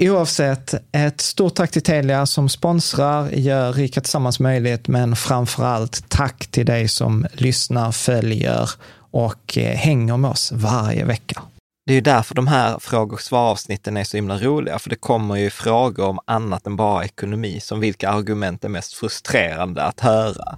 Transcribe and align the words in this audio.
Oavsett, 0.00 0.74
ett 0.92 1.20
stort 1.20 1.54
tack 1.54 1.70
till 1.70 1.82
Telia 1.82 2.26
som 2.26 2.48
sponsrar, 2.48 3.30
gör 3.30 3.72
Rika 3.72 4.00
Tillsammans 4.00 4.40
möjligt, 4.40 4.88
men 4.88 5.16
framför 5.16 5.64
allt 5.64 6.08
tack 6.08 6.46
till 6.46 6.66
dig 6.66 6.88
som 6.88 7.26
lyssnar, 7.32 7.92
följer 7.92 8.70
och 9.10 9.58
eh, 9.58 9.76
hänger 9.76 10.16
med 10.16 10.30
oss 10.30 10.52
varje 10.52 11.04
vecka. 11.04 11.42
Det 11.86 11.92
är 11.92 11.94
ju 11.94 12.00
därför 12.00 12.34
de 12.34 12.46
här 12.46 12.78
fråga 12.78 13.12
och 13.12 13.20
svaravsnitten 13.20 13.96
är 13.96 14.04
så 14.04 14.16
himla 14.16 14.38
roliga, 14.38 14.78
för 14.78 14.90
det 14.90 14.96
kommer 14.96 15.36
ju 15.36 15.50
frågor 15.50 16.06
om 16.06 16.18
annat 16.26 16.66
än 16.66 16.76
bara 16.76 17.04
ekonomi, 17.04 17.60
som 17.60 17.80
vilka 17.80 18.10
argument 18.10 18.64
är 18.64 18.68
mest 18.68 18.92
frustrerande 18.92 19.82
att 19.82 20.00
höra. 20.00 20.56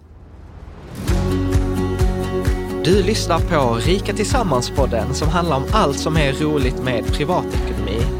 Du 2.85 3.03
lyssnar 3.03 3.39
på 3.39 3.75
Rika 3.75 4.13
Tillsammans-podden 4.13 5.13
som 5.15 5.29
handlar 5.29 5.57
om 5.57 5.65
allt 5.73 5.99
som 5.99 6.17
är 6.17 6.33
roligt 6.33 6.83
med 6.83 7.07
privatekonomi 7.07 8.20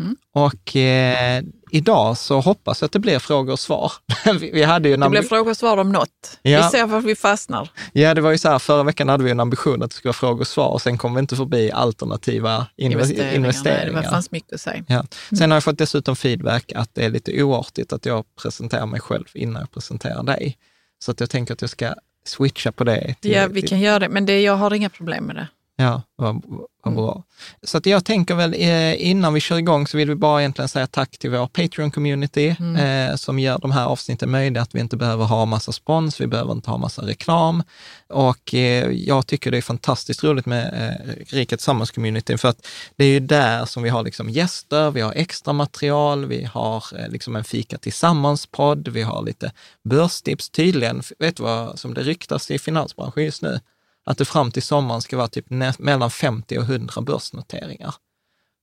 Mm. 0.00 0.16
Och 0.34 0.76
eh, 0.76 1.42
idag 1.70 2.18
så 2.18 2.40
hoppas 2.40 2.80
jag 2.80 2.86
att 2.86 2.92
det 2.92 2.98
blir 2.98 3.18
frågor 3.18 3.52
och 3.52 3.58
svar. 3.58 3.92
vi 4.52 4.62
hade 4.62 4.88
ju 4.88 4.96
det 4.96 5.08
blir 5.08 5.22
frågor 5.22 5.50
och 5.50 5.56
svar 5.56 5.76
om 5.76 5.92
något. 5.92 6.38
Ja. 6.42 6.62
Vi 6.62 6.78
ser 6.78 6.86
var 6.86 7.00
vi 7.00 7.14
fastnar. 7.14 7.70
Ja, 7.92 8.14
det 8.14 8.20
var 8.20 8.30
ju 8.30 8.38
så 8.38 8.48
här, 8.48 8.58
förra 8.58 8.82
veckan 8.82 9.08
hade 9.08 9.24
vi 9.24 9.30
en 9.30 9.40
ambition 9.40 9.82
att 9.82 9.90
det 9.90 9.96
skulle 9.96 10.08
vara 10.08 10.14
frågor 10.14 10.40
och 10.40 10.46
svar 10.46 10.68
och 10.68 10.82
sen 10.82 10.98
kom 10.98 11.14
vi 11.14 11.20
inte 11.20 11.36
förbi 11.36 11.70
alternativa 11.70 12.66
investeringar. 12.76 13.34
investeringar. 13.34 13.92
Nej, 13.92 14.02
det 14.02 14.10
fanns 14.10 14.30
mycket 14.30 14.52
att 14.52 14.60
säga. 14.60 14.84
Ja. 14.88 15.04
Sen 15.28 15.38
mm. 15.38 15.50
har 15.50 15.56
jag 15.56 15.64
fått 15.64 15.78
dessutom 15.78 16.16
feedback 16.16 16.72
att 16.74 16.94
det 16.94 17.04
är 17.04 17.10
lite 17.10 17.42
oartigt 17.42 17.92
att 17.92 18.06
jag 18.06 18.24
presenterar 18.42 18.86
mig 18.86 19.00
själv 19.00 19.24
innan 19.34 19.60
jag 19.60 19.70
presenterar 19.70 20.22
dig. 20.22 20.58
Så 20.98 21.10
att 21.10 21.20
jag 21.20 21.30
tänker 21.30 21.54
att 21.54 21.60
jag 21.60 21.70
ska 21.70 21.94
switcha 22.24 22.72
på 22.72 22.84
det. 22.84 23.14
Till, 23.20 23.30
ja, 23.30 23.46
vi 23.46 23.62
kan 23.62 23.80
göra 23.80 23.98
det, 23.98 24.08
men 24.08 24.26
det, 24.26 24.40
jag 24.40 24.56
har 24.56 24.74
inga 24.74 24.88
problem 24.88 25.24
med 25.24 25.36
det. 25.36 25.48
Ja, 25.82 26.02
vad, 26.16 26.42
vad 26.84 26.94
bra. 26.94 27.12
Mm. 27.12 27.22
Så 27.62 27.78
att 27.78 27.86
jag 27.86 28.04
tänker 28.04 28.34
väl 28.34 28.54
eh, 28.54 29.10
innan 29.10 29.34
vi 29.34 29.40
kör 29.40 29.58
igång 29.58 29.86
så 29.86 29.96
vill 29.96 30.08
vi 30.08 30.14
bara 30.14 30.40
egentligen 30.40 30.68
säga 30.68 30.86
tack 30.86 31.18
till 31.18 31.30
vår 31.30 31.46
Patreon-community 31.46 32.56
mm. 32.60 32.76
eh, 33.10 33.16
som 33.16 33.38
gör 33.38 33.58
de 33.58 33.70
här 33.70 33.86
avsnitten 33.86 34.30
möjliga, 34.30 34.62
att 34.62 34.74
vi 34.74 34.80
inte 34.80 34.96
behöver 34.96 35.24
ha 35.24 35.44
massa 35.44 35.72
spons, 35.72 36.20
vi 36.20 36.26
behöver 36.26 36.52
inte 36.52 36.70
ha 36.70 36.78
massa 36.78 37.02
reklam. 37.02 37.62
Och 38.08 38.54
eh, 38.54 38.90
jag 38.90 39.26
tycker 39.26 39.50
det 39.50 39.56
är 39.56 39.62
fantastiskt 39.62 40.24
roligt 40.24 40.46
med 40.46 40.64
eh, 40.66 41.36
Rika 41.36 41.56
Tillsammans-communityn 41.56 42.38
för 42.38 42.48
att 42.48 42.66
det 42.96 43.04
är 43.04 43.08
ju 43.08 43.20
där 43.20 43.64
som 43.64 43.82
vi 43.82 43.88
har 43.88 44.02
liksom 44.02 44.30
gäster, 44.30 44.90
vi 44.90 45.00
har 45.00 45.12
extra 45.12 45.52
material, 45.52 46.26
vi 46.26 46.44
har 46.44 46.84
eh, 46.98 47.08
liksom 47.08 47.36
en 47.36 47.44
Fika 47.44 47.78
Tillsammans-podd, 47.78 48.88
vi 48.88 49.02
har 49.02 49.22
lite 49.22 49.52
börstips. 49.84 50.50
Tydligen, 50.50 51.02
vet 51.18 51.36
du 51.36 51.42
vad 51.42 51.78
som 51.78 51.94
det 51.94 52.02
ryktas 52.02 52.50
i 52.50 52.58
finansbranschen 52.58 53.24
just 53.24 53.42
nu? 53.42 53.60
Att 54.04 54.18
det 54.18 54.24
fram 54.24 54.50
till 54.50 54.62
sommaren 54.62 55.02
ska 55.02 55.16
vara 55.16 55.28
typ 55.28 55.50
mellan 55.78 56.10
50 56.10 56.58
och 56.58 56.64
100 56.64 57.00
börsnoteringar. 57.02 57.94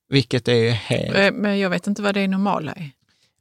Vilket 0.09 0.47
är 0.47 0.71
helt... 0.71 1.15
Eh, 1.15 1.31
men 1.31 1.59
jag 1.59 1.69
vet 1.69 1.87
inte 1.87 2.01
vad 2.01 2.13
det 2.13 2.21
är 2.21 2.27
normala 2.27 2.71
är. 2.71 2.91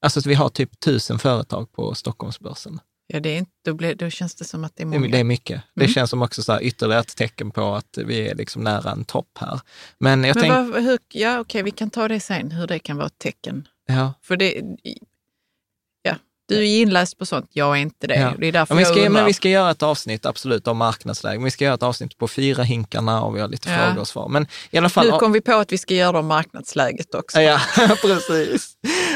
Alltså 0.00 0.18
att 0.18 0.26
vi 0.26 0.34
har 0.34 0.48
typ 0.48 0.80
tusen 0.80 1.18
företag 1.18 1.72
på 1.72 1.94
Stockholmsbörsen. 1.94 2.80
Ja, 3.06 3.20
det 3.20 3.28
är 3.28 3.38
inte, 3.38 3.50
då, 3.64 3.74
blir, 3.74 3.94
då 3.94 4.10
känns 4.10 4.34
det 4.34 4.44
som 4.44 4.64
att 4.64 4.76
det 4.76 4.82
är 4.82 4.86
många. 4.86 5.08
Det 5.08 5.18
är 5.18 5.24
mycket. 5.24 5.54
Mm. 5.54 5.62
Det 5.74 5.88
känns 5.88 6.10
som 6.10 6.22
också 6.22 6.42
så 6.42 6.52
här 6.52 6.62
ytterligare 6.62 7.00
ett 7.00 7.16
tecken 7.16 7.50
på 7.50 7.74
att 7.74 7.98
vi 8.06 8.28
är 8.28 8.34
liksom 8.34 8.62
nära 8.62 8.90
en 8.90 9.04
topp 9.04 9.38
här. 9.40 9.60
Men 9.98 10.24
jag 10.24 10.36
Men 10.36 10.42
tänk... 10.42 10.74
vad, 10.74 10.82
hur, 10.82 10.98
ja, 11.12 11.40
okej, 11.40 11.62
vi 11.62 11.70
kan 11.70 11.90
ta 11.90 12.08
det 12.08 12.20
sen, 12.20 12.50
hur 12.50 12.66
det 12.66 12.78
kan 12.78 12.96
vara 12.96 13.06
ett 13.06 13.18
tecken. 13.18 13.68
Ja. 13.86 14.12
För 14.22 14.36
det, 14.36 14.62
Du 16.48 16.56
är 16.68 16.80
inläst 16.82 17.18
på 17.18 17.26
sånt, 17.26 17.50
jag 17.52 17.76
är 17.76 17.80
inte 17.80 18.06
det. 18.06 18.16
Ja. 18.16 18.32
Det 18.38 18.46
är 18.46 18.52
därför 18.52 18.74
men 18.74 18.84
vi, 18.84 18.90
ska, 18.90 19.10
men 19.10 19.24
vi 19.24 19.32
ska 19.32 19.48
göra 19.48 19.70
ett 19.70 19.82
avsnitt 19.82 20.26
absolut 20.26 20.68
om 20.68 20.76
marknadsläge. 20.76 21.44
Vi 21.44 21.50
ska 21.50 21.64
göra 21.64 21.74
ett 21.74 21.82
avsnitt 21.82 22.18
på 22.18 22.28
fyra 22.28 22.62
hinkarna 22.62 23.22
och 23.22 23.36
vi 23.36 23.40
har 23.40 23.48
lite 23.48 23.70
Ja. 23.70 23.76
frågor 23.86 24.00
och 24.00 24.08
svar. 24.08 24.28
Men 24.28 24.46
i 24.70 24.78
alla 24.78 24.88
fall... 24.88 25.06
Nu 25.10 25.18
kom 25.18 25.32
vi 25.32 25.40
på 25.40 25.54
att 25.54 25.72
vi 25.72 25.78
ska 25.78 25.94
göra 25.94 26.18
om 26.18 26.26
marknadsläget 26.26 27.14
också. 27.14 27.40
Ja, 27.40 27.60
precis. 28.02 28.72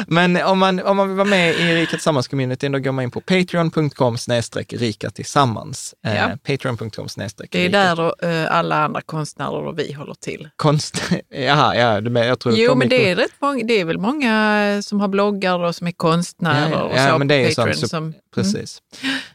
Men 0.07 0.37
om 0.43 0.59
man, 0.59 0.79
om 0.79 0.97
man 0.97 1.07
vill 1.07 1.17
vara 1.17 1.27
med 1.27 1.49
i 1.55 1.75
Rika 1.75 1.97
Tillsammans-communityn, 1.97 2.71
då 2.71 2.79
går 2.79 2.91
man 2.91 3.03
in 3.03 3.11
på 3.11 3.21
patreon.com 3.21 4.17
snedstreck 4.17 4.73
rika 4.73 5.09
tillsammans. 5.09 5.95
Eh, 6.05 6.15
Ja. 6.15 6.29
Patreon.com 6.47 7.09
snedstreck 7.09 7.51
Det 7.51 7.65
är 7.65 7.69
där 7.69 7.99
och, 7.99 8.23
eh, 8.23 8.55
alla 8.55 8.83
andra 8.85 9.01
konstnärer 9.01 9.65
och 9.67 9.79
vi 9.79 9.93
håller 9.93 10.13
till. 10.13 10.49
Konst... 10.55 11.01
Jaha, 11.29 11.75
ja, 11.75 12.01
du 12.01 12.09
med, 12.09 12.27
jag 12.27 12.39
tror 12.39 12.53
Jo, 12.57 12.75
men 12.75 12.89
det 12.89 13.09
är, 13.11 13.15
rätt 13.15 13.31
många, 13.41 13.63
det 13.63 13.79
är 13.81 13.85
väl 13.85 13.97
många 13.99 14.63
eh, 14.75 14.79
som 14.81 14.99
har 15.01 15.07
bloggar 15.07 15.59
och 15.59 15.75
som 15.75 15.87
är 15.87 15.91
konstnärer 15.91 16.69
Ja, 16.71 16.77
ja, 16.95 17.05
och 17.05 17.11
så 17.11 17.17
men 17.17 17.27
det 17.27 17.35
är 17.35 17.55
Patreon 17.55 17.73
som- 17.75 17.89
som, 17.89 18.13
Precis. 18.35 18.81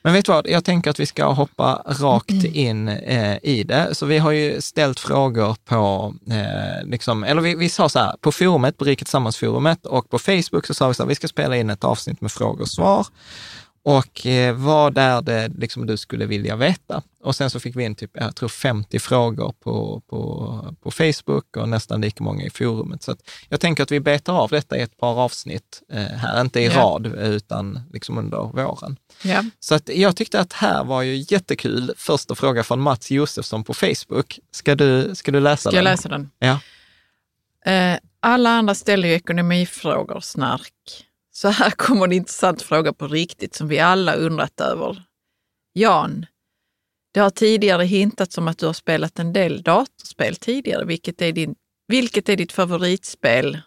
Men 0.02 0.12
vet 0.12 0.24
du 0.24 0.32
vad, 0.32 0.46
jag 0.48 0.64
tänker 0.64 0.90
att 0.90 1.00
vi 1.00 1.06
ska 1.06 1.26
hoppa 1.32 1.82
rakt 1.86 2.30
Mm. 2.30 2.54
in 2.54 2.88
eh, 2.88 3.36
i 3.42 3.64
det. 3.64 3.94
Så 3.94 4.06
vi 4.06 4.18
har 4.18 4.30
ju 4.30 4.60
ställt 4.60 5.00
frågor 5.00 5.56
på, 5.64 6.14
eh, 6.30 6.86
liksom, 6.86 7.24
eller 7.24 7.42
vi, 7.42 7.54
vi 7.54 7.68
sa 7.68 7.88
så 7.88 7.98
här, 7.98 8.14
på 8.20 8.32
forumet, 8.32 8.76
på 8.78 8.84
Riket 8.84 9.06
Tillsammans-forumet 9.08 9.86
och 9.86 10.10
på 10.10 10.18
Facebook 10.18 10.66
så 10.66 10.74
sa 10.74 10.88
vi 10.88 10.94
så 10.94 11.02
här, 11.02 11.08
vi 11.08 11.14
ska 11.14 11.28
spela 11.28 11.56
in 11.56 11.70
ett 11.70 11.84
avsnitt 11.84 12.20
med 12.20 12.32
frågor 12.32 12.60
och 12.62 12.68
svar. 12.68 13.06
Och 13.88 14.26
eh, 14.26 14.54
vad 14.54 14.98
är 14.98 15.22
det 15.22 15.48
liksom 15.58 15.86
du 15.86 15.96
skulle 15.96 16.26
vilja 16.26 16.56
veta? 16.56 17.02
Och 17.22 17.36
sen 17.36 17.50
så 17.50 17.60
fick 17.60 17.76
vi 17.76 17.84
in 17.84 17.94
typ, 17.94 18.10
jag 18.14 18.36
tror 18.36 18.48
50 18.48 18.98
frågor 18.98 19.52
på, 19.60 20.02
på, 20.10 20.76
på 20.82 20.90
Facebook 20.90 21.56
och 21.56 21.68
nästan 21.68 22.00
lika 22.00 22.24
många 22.24 22.44
i 22.44 22.50
forumet. 22.50 23.02
Så 23.02 23.16
jag 23.48 23.60
tänker 23.60 23.82
att 23.82 23.90
vi 23.92 24.00
betar 24.00 24.32
av 24.32 24.50
detta 24.50 24.76
i 24.78 24.80
ett 24.80 24.96
par 24.96 25.14
avsnitt 25.20 25.82
eh, 25.92 25.98
här, 26.02 26.40
inte 26.40 26.60
i 26.60 26.66
Ja. 26.66 26.72
rad 26.80 27.06
utan 27.06 27.80
liksom 27.92 28.18
under 28.18 28.38
våren. 28.38 28.96
ja. 29.22 29.44
Så 29.60 29.74
att 29.74 29.88
jag 29.88 30.16
tyckte 30.16 30.40
att 30.40 30.52
här 30.52 30.84
var 30.84 31.02
ju 31.02 31.24
jättekul. 31.28 31.92
Första 31.96 32.34
fråga 32.34 32.64
från 32.64 32.80
Mats 32.80 33.10
Josefsson 33.10 33.64
på 33.64 33.74
Facebook. 33.74 34.38
Ska 34.50 34.74
du, 34.74 35.14
ska 35.14 35.30
du 35.32 35.40
läsa 35.40 35.70
Ska 35.70 35.76
jag 35.76 35.84
den? 35.84 35.92
läsa 35.92 36.08
den? 36.08 36.30
Ja. 36.38 36.60
Eh, 37.72 37.98
alla 38.20 38.50
andra 38.50 38.74
ställer 38.74 39.08
ju 39.08 39.14
ekonomifrågor, 39.14 40.20
snark. 40.20 41.04
Så 41.40 41.48
här 41.48 41.70
kommer 41.70 42.04
en 42.04 42.12
intressant 42.12 42.62
fråga 42.62 42.92
på 42.92 43.08
riktigt 43.08 43.54
som 43.54 43.68
vi 43.68 43.78
alla 43.78 44.14
undrat 44.14 44.60
över. 44.60 45.02
Jan, 45.72 46.26
det 47.14 47.20
har 47.20 47.30
tidigare 47.30 47.84
hintats 47.84 48.38
om 48.38 48.48
att 48.48 48.58
du 48.58 48.66
har 48.66 48.72
spelat 48.72 49.18
en 49.18 49.32
del 49.32 49.62
datorspel 49.62 50.36
tidigare. 50.36 50.84
Vilket 50.84 51.22
är, 51.22 51.32
din, 51.32 51.54
vilket 51.88 52.28
är 52.28 52.36
ditt 52.36 52.52
favoritspel 52.52 53.58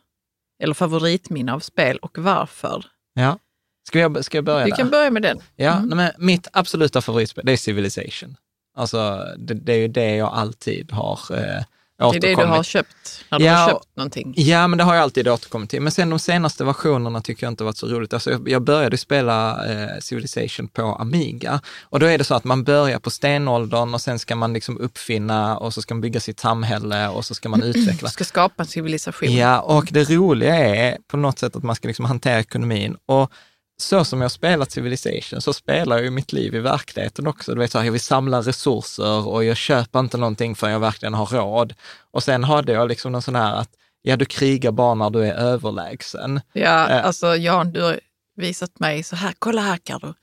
eller 0.64 0.74
favoritminne 0.74 1.54
av 1.54 1.60
spel 1.60 1.98
och 1.98 2.18
varför? 2.18 2.86
ja. 3.14 3.40
Ska, 3.88 4.00
jag, 4.00 4.26
ska 4.26 4.38
jag 4.38 4.46
börja 4.46 4.64
Vi 4.66 4.70
där? 4.70 4.78
kan 4.78 4.90
börja 4.90 5.12
med 5.12 5.22
den. 5.22 5.40
Ja, 5.56 5.78
Mm. 5.78 5.98
men 5.98 6.12
mitt 6.18 6.48
absoluta 6.54 7.02
favoritspel, 7.02 7.46
det 7.46 7.52
är 7.52 7.58
Civilization. 7.58 8.36
Alltså, 8.78 9.26
det, 9.38 9.54
det 9.54 9.74
är 9.74 9.78
ju 9.78 9.88
det 9.88 10.16
jag 10.16 10.34
alltid 10.34 10.92
har 10.92 11.20
eh, 11.32 11.64
Det 12.10 12.18
är 12.18 12.22
det 12.22 12.36
du 12.42 12.48
har 12.48 12.64
köpt 12.64 13.26
när 13.32 13.40
du 13.40 13.46
Ja, 13.46 13.56
har 13.56 13.70
köpt 13.70 13.88
någonting. 13.96 14.34
Ja, 14.38 14.68
men 14.68 14.78
det 14.78 14.84
har 14.84 14.96
jag 14.96 15.04
alltid 15.04 15.28
återkommit 15.28 15.70
till. 15.70 15.82
Men 15.82 15.92
sen 15.92 16.10
de 16.10 16.20
senaste 16.20 16.64
versionerna 16.64 17.22
tycker 17.22 17.46
jag 17.46 17.52
inte 17.52 17.64
varit 17.64 17.78
så 17.78 17.88
roligt. 17.88 18.14
Alltså, 18.14 18.40
jag, 18.46 18.62
började 18.62 18.98
spela 18.98 19.66
eh, 19.72 20.00
Civilization 20.00 20.68
på 20.68 20.82
Amiga 20.82 21.62
och 21.84 22.00
då 22.00 22.06
är 22.06 22.18
det 22.18 22.24
så 22.24 22.36
att 22.36 22.44
man 22.44 22.64
börjar 22.64 23.00
på 23.00 23.10
stenåldern 23.10 23.94
och 23.94 24.02
sen 24.02 24.20
ska 24.20 24.36
man 24.36 24.54
liksom 24.54 24.78
uppfinna 24.78 25.58
och 25.58 25.74
så 25.74 25.82
ska 25.82 25.94
man 25.94 26.02
bygga 26.02 26.20
sitt 26.20 26.40
samhälle 26.40 27.08
och 27.08 27.26
så 27.26 27.36
ska 27.36 27.50
man 27.50 27.64
utveckla. 27.64 28.10
ska 28.10 28.24
skapa 28.24 28.64
en 28.64 28.68
civilisation. 28.68 29.34
Ja, 29.34 29.60
och 29.60 29.88
det 29.92 30.10
roliga 30.10 30.56
är 30.56 30.98
på 31.08 31.18
något 31.18 31.40
sätt 31.40 31.56
att 31.56 31.64
man 31.64 31.76
ska 31.76 31.88
liksom 31.88 32.06
hantera 32.06 32.40
ekonomin. 32.40 32.98
Och 33.06 33.32
så 33.82 34.06
som 34.06 34.20
jag 34.22 34.26
har 34.26 34.30
spelat 34.30 34.72
Civilization 34.72 35.42
så 35.42 35.54
spelar 35.54 35.96
jag 35.96 36.04
ju 36.06 36.12
mitt 36.12 36.34
liv 36.34 36.56
i 36.56 36.60
verkligheten 36.60 37.28
också. 37.28 37.54
Du 37.54 37.60
vet, 37.60 37.72
så 37.72 37.78
här, 37.78 37.86
jag 37.86 37.92
vill 37.92 38.02
samla 38.02 38.42
resurser 38.42 39.28
och 39.28 39.44
jag 39.44 39.58
köper 39.58 40.00
inte 40.00 40.18
någonting 40.18 40.56
förrän 40.56 40.74
jag 40.74 40.80
verkligen 40.80 41.14
har 41.14 41.26
råd. 41.26 41.74
Och 42.12 42.24
sen 42.24 42.44
hade 42.44 42.72
jag 42.72 42.88
liksom 42.90 43.12
någon 43.12 43.22
sån 43.22 43.36
här 43.36 43.54
att, 43.56 43.70
ja 44.02 44.16
du 44.16 44.26
krigar 44.26 44.72
bara 44.72 44.94
när 44.96 45.10
du 45.10 45.26
är 45.26 45.34
överlägsen. 45.34 46.42
Ja, 46.54 46.90
Eh. 46.90 47.06
alltså 47.06 47.36
Jan, 47.36 47.72
du 47.72 47.82
har 47.82 48.00
visat 48.36 48.80
mig 48.80 49.04
så 49.04 49.16
här, 49.16 49.34
kolla 49.40 49.62
här 49.62 49.78
Carro. 49.78 50.14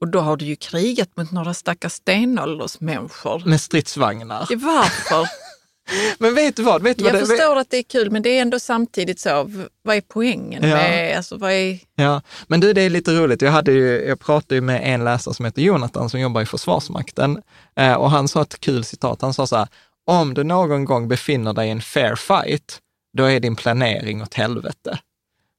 Och 0.00 0.08
då 0.08 0.20
har 0.20 0.36
du 0.36 0.44
ju 0.44 0.56
krigat 0.56 1.16
mot 1.16 1.30
några 1.30 1.54
stackars 1.54 1.92
stenåldersmänniskor. 1.92 3.42
Med 3.46 3.60
stridsvagnar. 3.60 4.46
Varför? 4.56 5.28
Men 6.18 6.34
vet 6.34 6.56
du 6.56 6.62
vad? 6.62 6.82
Vet 6.82 6.98
du 6.98 7.04
vad 7.04 7.14
Jag 7.14 7.22
det, 7.22 7.26
förstår 7.26 7.56
att 7.56 7.70
det 7.70 7.76
är 7.76 7.82
kul, 7.82 8.10
men 8.10 8.22
det 8.22 8.38
är 8.38 8.42
ändå 8.42 8.58
samtidigt 8.58 9.20
så, 9.20 9.50
vad 9.82 9.96
är 9.96 10.00
poängen 10.08 10.62
Ja. 10.68 10.76
med, 10.76 11.16
alltså 11.16 11.36
vad 11.36 11.52
är, 11.52 11.78
Ja, 11.96 12.22
men 12.46 12.60
du, 12.60 12.72
det 12.72 12.82
är 12.82 12.90
lite 12.90 13.12
roligt. 13.12 13.42
Jag, 13.42 13.52
hade 13.52 13.72
ju, 13.72 14.04
jag 14.08 14.20
pratade 14.20 14.54
ju 14.54 14.60
med 14.60 14.94
en 14.94 15.04
läsare 15.04 15.34
som 15.34 15.44
heter 15.44 15.62
Jonathan 15.62 16.10
som 16.10 16.20
jobbar 16.20 16.42
i 16.42 16.46
Försvarsmakten 16.46 17.42
eh, 17.76 17.94
och 17.94 18.10
han 18.10 18.28
sa 18.28 18.42
ett 18.42 18.60
kul 18.60 18.84
citat. 18.84 19.22
Han 19.22 19.34
sa 19.34 19.46
så 19.46 19.56
här, 19.56 19.68
om 20.06 20.34
du 20.34 20.44
någon 20.44 20.84
gång 20.84 21.08
befinner 21.08 21.52
dig 21.52 21.68
i 21.68 21.70
en 21.70 21.80
fair 21.80 22.14
fight, 22.16 22.78
då 23.16 23.24
är 23.24 23.40
din 23.40 23.56
planering 23.56 24.22
åt 24.22 24.34
helvete. 24.34 24.98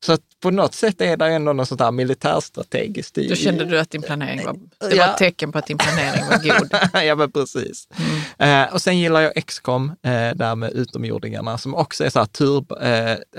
Så 0.06 0.14
att 0.14 0.22
på 0.40 0.52
något 0.52 0.74
sätt 0.74 1.02
är 1.02 1.18
det 1.18 1.26
ändå 1.26 1.54
något 1.54 1.68
sånt 1.68 1.80
där 1.80 1.92
militärstrategiskt 1.92 3.18
i... 3.18 3.28
då 3.28 3.36
kände 3.36 3.66
du 3.66 3.80
att 3.80 3.90
din 3.90 4.02
planering 4.02 4.46
var, 4.46 4.54
det 4.90 4.96
Ja. 4.96 5.06
var 5.06 5.12
ett 5.14 5.18
tecken 5.18 5.52
på 5.52 5.58
att 5.58 5.68
din 5.68 5.78
planering 5.78 6.24
var 6.30 6.38
god. 6.60 6.70
ja, 7.06 7.16
men 7.16 7.32
precis. 7.32 7.88
Mm. 8.38 8.64
Eh, 8.68 8.74
och 8.74 8.82
sen 8.82 9.00
gillar 9.00 9.22
jag 9.22 9.46
XCOM, 9.48 9.90
eh, 9.90 10.12
där 10.36 10.56
med 10.56 10.72
utomjordingarna, 10.72 11.58
som 11.58 11.76
också 11.76 12.04
är 12.06 12.10
så 12.10 12.20
här 12.20 12.26
turb... 12.26 12.72
Eh, 12.72 12.78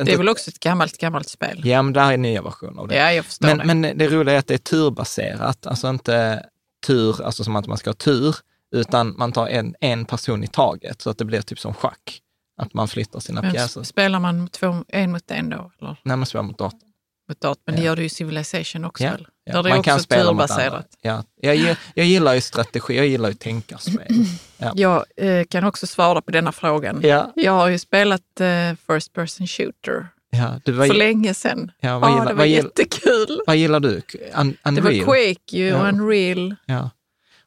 Det 0.04 0.12
är 0.12 0.16
väl 0.16 0.28
också 0.28 0.50
ett 0.50 0.60
gammalt, 0.60 0.98
gammalt 0.98 1.28
spel? 1.28 1.60
Ja, 1.64 1.82
men 1.82 1.92
där 1.92 2.12
är 2.12 2.16
nya 2.16 2.42
versioner 2.42 2.80
av 2.82 2.88
det. 2.88 2.96
Ja, 2.96 3.12
jag 3.12 3.24
förstår 3.24 3.46
Men, 3.48 3.58
det. 3.58 3.64
men 3.74 3.98
det 3.98 4.08
roliga 4.08 4.34
är 4.34 4.38
att 4.38 4.46
det 4.46 4.54
är 4.54 4.58
turbaserat, 4.58 5.66
alltså 5.66 5.88
inte 5.88 6.42
tur, 6.86 7.22
alltså 7.24 7.44
som 7.44 7.56
att 7.56 7.66
man 7.66 7.78
ska 7.78 7.90
ha 7.90 7.94
tur, 7.94 8.36
utan 8.74 9.14
man 9.19 9.32
tar 9.32 9.46
en, 9.48 9.74
en 9.80 10.04
person 10.04 10.44
i 10.44 10.46
taget, 10.46 11.02
så 11.02 11.10
att 11.10 11.19
det 11.19 11.24
blir 11.24 11.40
typ 11.42 11.58
som 11.58 11.74
schack. 11.74 12.20
Att 12.56 12.75
man 12.75 12.88
flyttar 12.88 13.20
sina 13.20 13.43
Men 13.43 13.53
pjäser. 13.53 13.82
spelar 13.82 14.19
man 14.20 14.49
två, 14.49 14.85
en 14.88 15.12
mot 15.12 15.31
en 15.31 15.50
då? 15.50 15.70
Eller 15.81 15.97
När 16.03 16.17
man 16.17 16.26
spelar 16.26 16.43
mot 16.43 16.58
datorn. 16.58 16.81
mot 17.29 17.41
datorn? 17.41 17.62
Men 17.67 17.75
det 17.75 17.81
Ja. 17.81 17.87
gör 17.87 17.97
du 17.97 18.03
ju 18.03 18.06
i 18.06 18.08
Civilization 18.08 18.85
också 18.85 19.05
Ja, 19.05 19.11
väl? 19.11 19.26
Ja, 19.44 19.53
Där 19.53 19.62
det 19.62 19.69
är 19.69 19.70
man 19.70 19.79
också 19.79 19.91
kan 19.91 20.00
spela 20.00 20.31
turbaserat. 20.31 20.88
Ja. 21.03 21.25
Jag, 21.41 21.76
jag 21.94 22.06
gillar 22.06 22.35
ju 22.35 22.41
strategi, 22.41 22.97
jag 22.97 23.06
gillar 23.06 23.29
ju 23.29 23.35
tänkarspel. 23.35 24.06
Ja. 24.58 24.73
Jag 24.76 25.05
eh, 25.17 25.44
kan 25.44 25.64
också 25.64 25.87
svara 25.87 26.20
på 26.23 26.31
denna 26.31 26.53
frågan. 26.53 27.00
Ja, 27.03 27.32
Jag 27.35 27.53
har 27.53 27.69
ju 27.69 27.79
spelat 27.79 28.41
eh, 28.41 28.47
First 28.87 29.12
Person 29.12 29.47
Shooter 29.47 30.08
ja. 30.31 30.61
Du, 30.64 30.73
vad, 30.73 30.87
för 30.87 30.94
länge 30.94 31.35
sedan. 31.35 31.70
ja, 31.81 31.99
vad, 31.99 32.11
gillar, 32.11 32.25
det 32.25 32.32
var 32.32 32.38
vad, 32.38 32.47
gillar, 32.49 32.62
jättekul. 32.64 33.41
vad 33.47 33.56
gillar 33.56 33.81
du? 33.81 33.88
Un, 34.37 34.56
Det 34.64 34.69
Unreal? 34.70 34.82
var 34.82 35.05
Quake 35.05 35.56
ju 35.56 35.67
Ja. 35.69 35.88
Unreal. 35.88 36.55
Ja. 36.67 36.91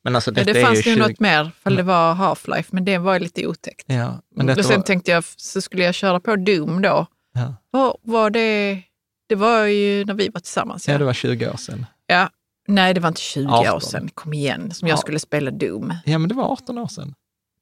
Men 0.10 0.16
alltså 0.16 0.32
Ja, 0.36 0.44
det 0.44 0.62
fanns 0.62 0.74
ju 0.88 0.90
ju 0.92 0.96
20... 0.96 1.08
något 1.08 1.20
mer, 1.20 1.52
för 1.64 1.70
det 1.72 1.84
var 1.84 2.16
Half-Life, 2.16 2.68
men 2.72 2.86
det 2.86 2.98
var 2.98 3.20
lite 3.20 3.48
otäckt. 3.48 3.86
Ja, 3.88 4.22
men 4.36 4.50
och 4.50 4.66
sen 4.66 4.76
var... 4.80 4.84
tänkte 4.86 5.12
jag, 5.12 5.24
så 5.24 5.62
skulle 5.62 5.84
jag 5.84 5.96
köra 5.96 6.20
på 6.20 6.36
Doom 6.36 6.82
då. 6.82 7.06
Ja. 7.34 7.56
Var, 7.72 7.98
var 8.02 8.30
det, 8.30 8.82
det 9.30 9.36
var 9.36 9.64
ju 9.66 10.06
när 10.06 10.14
vi 10.14 10.30
var 10.30 10.40
tillsammans. 10.40 10.88
ja, 10.88 10.92
Ja. 10.94 10.98
det 10.98 11.06
var 11.06 11.14
20 11.14 11.50
år 11.50 11.58
sedan. 11.58 11.86
Ja. 12.08 12.30
Nej, 12.68 12.94
det 12.94 13.00
var 13.00 13.08
inte 13.10 13.22
20 13.22 13.48
år 13.48 13.68
18. 13.68 13.82
sedan, 13.82 14.10
kom 14.14 14.34
igen, 14.34 14.72
som 14.72 14.88
jag 14.88 14.96
Ja. 14.96 15.02
skulle 15.02 15.20
spela 15.20 15.52
Doom. 15.52 15.94
Ja, 16.06 16.18
men 16.18 16.30
det 16.30 16.36
var 16.36 16.44
18 16.52 16.78
år 16.78 16.88
sedan. 16.88 17.14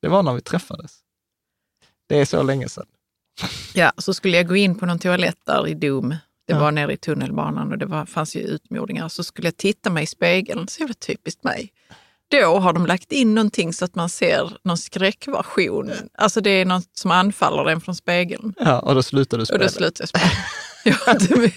Det 0.01 0.07
var 0.07 0.23
när 0.23 0.33
vi 0.33 0.41
träffades. 0.41 0.91
Det 2.09 2.17
är 2.19 2.25
så 2.25 2.43
länge 2.43 2.69
sedan. 2.69 2.85
Ja, 3.73 3.91
så 3.97 4.13
skulle 4.13 4.37
jag 4.37 4.47
gå 4.47 4.55
in 4.55 4.75
på 4.75 4.85
någon 4.85 4.99
toalett 4.99 5.37
där 5.45 5.67
i 5.67 5.73
Doom. 5.73 6.09
Det 6.09 6.53
Ja. 6.53 6.59
var 6.59 6.71
nere 6.71 6.93
i 6.93 6.97
tunnelbanan 6.97 7.71
och 7.71 7.77
det 7.77 7.85
var, 7.85 8.05
fanns 8.05 8.35
ju 8.35 8.39
utomjordingar. 8.39 9.07
Så 9.09 9.23
skulle 9.23 9.47
jag 9.47 9.57
titta 9.57 9.89
mig 9.89 10.03
i 10.03 10.07
spegeln, 10.07 10.67
så 10.67 10.79
jävla 10.79 10.93
typiskt 10.93 11.43
mig. 11.43 11.69
Då 12.29 12.59
har 12.59 12.73
de 12.73 12.85
lagt 12.85 13.11
in 13.11 13.35
någonting 13.35 13.73
så 13.73 13.85
att 13.85 13.95
man 13.95 14.09
ser 14.09 14.57
någon 14.63 14.77
skräckversion. 14.77 15.91
Alltså 16.17 16.41
det 16.41 16.49
är 16.49 16.65
något 16.65 16.89
som 16.97 17.11
anfaller 17.11 17.63
den 17.65 17.81
från 17.81 17.95
spegeln. 17.95 18.53
Ja, 18.59 18.79
och 18.79 18.95
då 18.95 19.03
slutade 19.03 19.37
du 19.39 19.41
Och 19.41 19.47
spela. 19.47 19.63
då 19.63 19.69
slutade 19.69 20.01
jag 20.01 20.09
spela. 20.09 20.31
Jag 20.83 20.97
var 21.05 21.13
inte, 21.21 21.51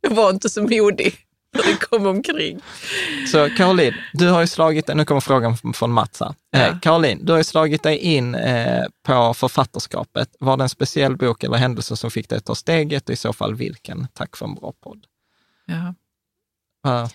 jag 0.00 0.10
var 0.10 0.30
inte 0.30 0.48
så 0.50 0.62
modig 0.62 1.14
när 1.54 1.62
det 1.62 1.76
kom 1.76 2.06
omkring. 2.06 2.60
Så 3.32 3.50
Caroline, 3.56 3.94
du 4.12 4.28
har 4.28 4.40
ju 4.40 4.46
slagit, 4.46 4.88
nu 4.94 5.04
kommer 5.04 5.20
frågan 5.20 5.56
från- 5.74 5.92
Mats 5.92 6.20
här. 6.20 6.34
Ja. 6.50 6.58
Eh, 6.58 6.78
Caroline, 6.80 7.24
du 7.24 7.32
har 7.32 7.38
ju 7.38 7.44
slagit 7.44 7.82
dig 7.82 7.96
in 7.98 8.34
eh, 8.34 8.84
på 9.02 9.34
författarskapet. 9.34 10.36
Var 10.40 10.56
det 10.56 10.62
en 10.62 10.68
speciell 10.68 11.16
bok 11.16 11.44
eller 11.44 11.56
händelse 11.56 11.96
som 11.96 12.10
fick 12.10 12.28
dig 12.28 12.38
att 12.38 12.44
ta 12.44 12.54
steget 12.54 13.08
och 13.08 13.12
i 13.12 13.16
så 13.16 13.32
fall 13.32 13.54
vilken? 13.54 14.08
Tack 14.14 14.36
för 14.36 14.46
en 14.46 14.54
bra 14.54 14.72
podd. 14.84 15.04
Ja. 15.66 15.94
Ja, 16.82 17.10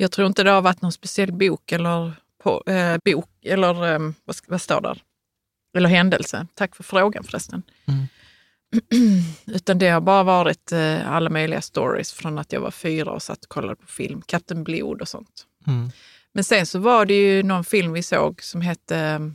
Jag 0.00 0.12
tror 0.12 0.26
inte 0.26 0.42
det 0.42 0.50
har 0.50 0.62
varit 0.62 0.82
någon 0.82 0.92
speciell 0.92 1.32
bok 1.32 1.72
eller, 1.72 2.12
på, 2.42 2.62
eh, 2.66 2.96
bok, 3.04 3.28
eller 3.44 3.92
eh, 3.94 3.98
vad, 4.24 4.36
vad 4.48 4.60
står 4.60 4.80
där? 4.80 5.02
Eller 5.76 5.88
händelse. 5.88 6.46
Tack 6.54 6.76
för 6.76 6.82
frågan 6.82 7.24
förresten. 7.24 7.62
Mm. 7.86 8.06
Utan 9.46 9.78
det 9.78 9.88
har 9.88 10.00
bara 10.00 10.22
varit 10.22 10.72
eh, 10.72 11.12
alla 11.12 11.30
möjliga 11.30 11.60
stories 11.60 12.12
från 12.12 12.38
att 12.38 12.52
jag 12.52 12.60
var 12.60 12.70
fyra 12.70 13.10
och 13.12 13.22
satt 13.22 13.42
och 13.42 13.48
kollade 13.48 13.76
på 13.76 13.86
film. 13.86 14.22
Kapten 14.26 14.64
Blod 14.64 15.00
och 15.00 15.08
sånt. 15.08 15.46
mm. 15.66 15.90
Men 16.32 16.44
sen 16.44 16.66
så 16.66 16.78
var 16.78 17.06
det 17.06 17.14
ju 17.14 17.42
någon 17.42 17.64
film 17.64 17.92
vi 17.92 18.02
såg 18.02 18.42
som 18.42 18.60
hette... 18.60 19.30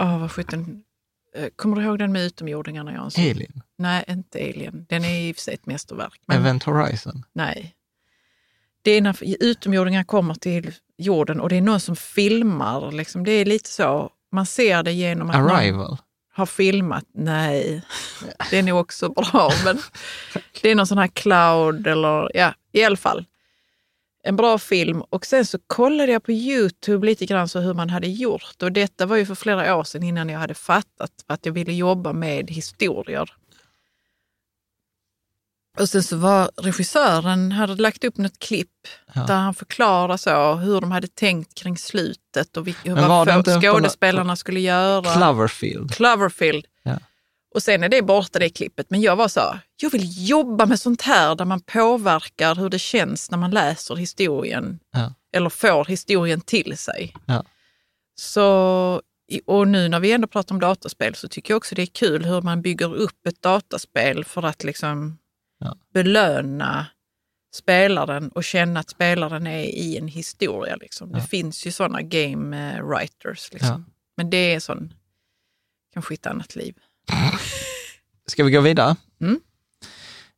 Åh, 0.00 0.18
vad 0.20 0.32
sjutton... 0.32 0.82
eh, 1.34 1.48
Kommer 1.56 1.76
du 1.76 1.82
ihåg 1.82 1.98
den 1.98 2.12
med 2.12 2.22
utomjordingarna 2.22 2.92
Jansson? 2.92 3.24
Elin. 3.24 3.62
Nej, 3.76 4.04
inte 4.08 4.38
Alien. 4.38 4.86
Den 4.88 5.04
är 5.04 5.28
i 5.28 5.32
och 5.32 5.36
för 5.36 5.42
sig 5.42 5.54
ett 5.54 5.66
mästerverk. 5.66 6.20
Men 6.26 6.36
Event 6.40 6.62
Horizon? 6.62 7.24
nej. 7.32 7.74
Det 8.88 8.92
är 8.92 9.00
när 9.00 9.16
utomjordingar 9.40 10.04
kommer 10.04 10.34
till 10.34 10.74
jorden 10.98 11.40
och 11.40 11.48
det 11.48 11.56
är 11.56 11.60
någon 11.60 11.80
som 11.80 11.96
filmar. 11.96 12.92
Liksom. 12.92 13.24
Det 13.24 13.32
är 13.32 13.44
lite 13.44 13.70
så, 13.70 14.10
man 14.32 14.46
ser 14.46 14.82
det 14.82 14.92
genom 14.92 15.30
att 15.30 15.36
någon 15.36 15.50
Arrival? 15.50 15.96
har 16.32 16.46
filmat. 16.46 17.04
Nej, 17.14 17.82
det 18.50 18.58
är 18.58 18.62
nog 18.62 18.80
också 18.80 19.08
bra. 19.08 19.52
Men 19.64 19.78
det 20.62 20.70
är 20.70 20.74
någon 20.74 20.86
sån 20.86 20.98
här 20.98 21.06
cloud 21.06 21.86
eller 21.86 22.30
ja, 22.34 22.54
i 22.72 22.84
alla 22.84 22.96
fall. 22.96 23.24
En 24.22 24.36
bra 24.36 24.58
film. 24.58 25.00
Och 25.00 25.26
sen 25.26 25.46
så 25.46 25.58
kollade 25.66 26.12
jag 26.12 26.22
på 26.22 26.32
Youtube 26.32 27.06
lite 27.06 27.26
grann 27.26 27.48
så 27.48 27.60
hur 27.60 27.74
man 27.74 27.90
hade 27.90 28.08
gjort. 28.08 28.62
Och 28.62 28.72
detta 28.72 29.06
var 29.06 29.16
ju 29.16 29.26
för 29.26 29.34
flera 29.34 29.76
år 29.76 29.84
sedan 29.84 30.02
innan 30.02 30.28
jag 30.28 30.38
hade 30.38 30.54
fattat 30.54 31.12
att 31.26 31.46
jag 31.46 31.52
ville 31.52 31.72
jobba 31.72 32.12
med 32.12 32.50
historier. 32.50 33.30
Och 35.80 35.88
sen 35.88 36.02
så 36.02 36.16
var 36.16 36.50
regissören, 36.56 37.52
hade 37.52 37.74
lagt 37.82 38.04
upp 38.04 38.16
något 38.16 38.38
klipp 38.38 38.68
Ja. 39.14 39.20
där 39.26 39.34
han 39.34 39.54
förklarar 39.54 40.16
så 40.16 40.54
hur 40.54 40.80
de 40.80 40.90
hade 40.92 41.08
tänkt 41.08 41.54
kring 41.54 41.78
slutet 41.78 42.56
och 42.56 42.66
vilka, 42.66 42.94
vad 42.94 43.44
skådespelarna 43.62 44.36
skulle 44.36 44.60
göra. 44.60 45.14
Cloverfield? 45.14 45.94
Cloverfield. 45.94 46.64
Ja. 46.82 46.98
Och 47.54 47.62
sen 47.62 47.82
är 47.84 47.88
det 47.88 48.02
borta 48.02 48.38
det 48.38 48.48
klippet. 48.50 48.90
Men 48.90 49.00
jag 49.00 49.16
var 49.16 49.28
så, 49.28 49.58
jag 49.82 49.90
vill 49.90 50.28
jobba 50.28 50.66
med 50.66 50.80
sånt 50.80 51.02
här 51.02 51.34
där 51.34 51.44
man 51.44 51.60
påverkar 51.60 52.54
hur 52.54 52.68
det 52.68 52.78
känns 52.78 53.30
när 53.30 53.38
man 53.38 53.50
läser 53.50 53.96
historien. 53.96 54.78
Ja. 54.92 55.14
Eller 55.32 55.50
får 55.50 55.84
historien 55.84 56.40
till 56.40 56.78
sig. 56.78 57.14
Så, 58.20 59.02
och 59.46 59.68
nu 59.68 59.88
när 59.88 60.00
vi 60.00 60.12
ändå 60.12 60.26
pratar 60.26 60.54
om 60.54 60.60
dataspel 60.60 61.14
så 61.14 61.28
tycker 61.28 61.52
jag 61.52 61.56
också 61.56 61.74
det 61.74 61.82
är 61.82 61.86
kul 61.86 62.24
hur 62.24 62.42
man 62.42 62.62
bygger 62.62 62.94
upp 62.94 63.26
ett 63.26 63.42
dataspel 63.42 64.24
för 64.24 64.42
att 64.42 64.64
liksom 64.64 65.18
Ja. 65.58 65.76
belöna 65.94 66.86
spelaren 67.54 68.28
och 68.28 68.44
känna 68.44 68.80
att 68.80 68.90
spelaren 68.90 69.46
är 69.46 69.62
i 69.62 69.96
en 69.98 70.08
historia. 70.08 70.76
Liksom. 70.76 71.12
Det 71.12 71.18
Ja. 71.18 71.24
finns 71.24 71.66
ju 71.66 71.72
sådana 71.72 72.02
game 72.02 72.72
eh, 72.76 72.82
writers. 72.86 73.52
Liksom. 73.52 73.86
Men 74.16 74.30
det 74.30 74.54
är 74.54 74.60
sån, 74.60 74.92
kanske 75.94 76.14
ett 76.14 76.26
annat 76.26 76.56
liv. 76.56 76.74
Ska 78.26 78.44
vi 78.44 78.50
gå 78.50 78.60
vidare? 78.60 78.96
Mm. 79.20 79.40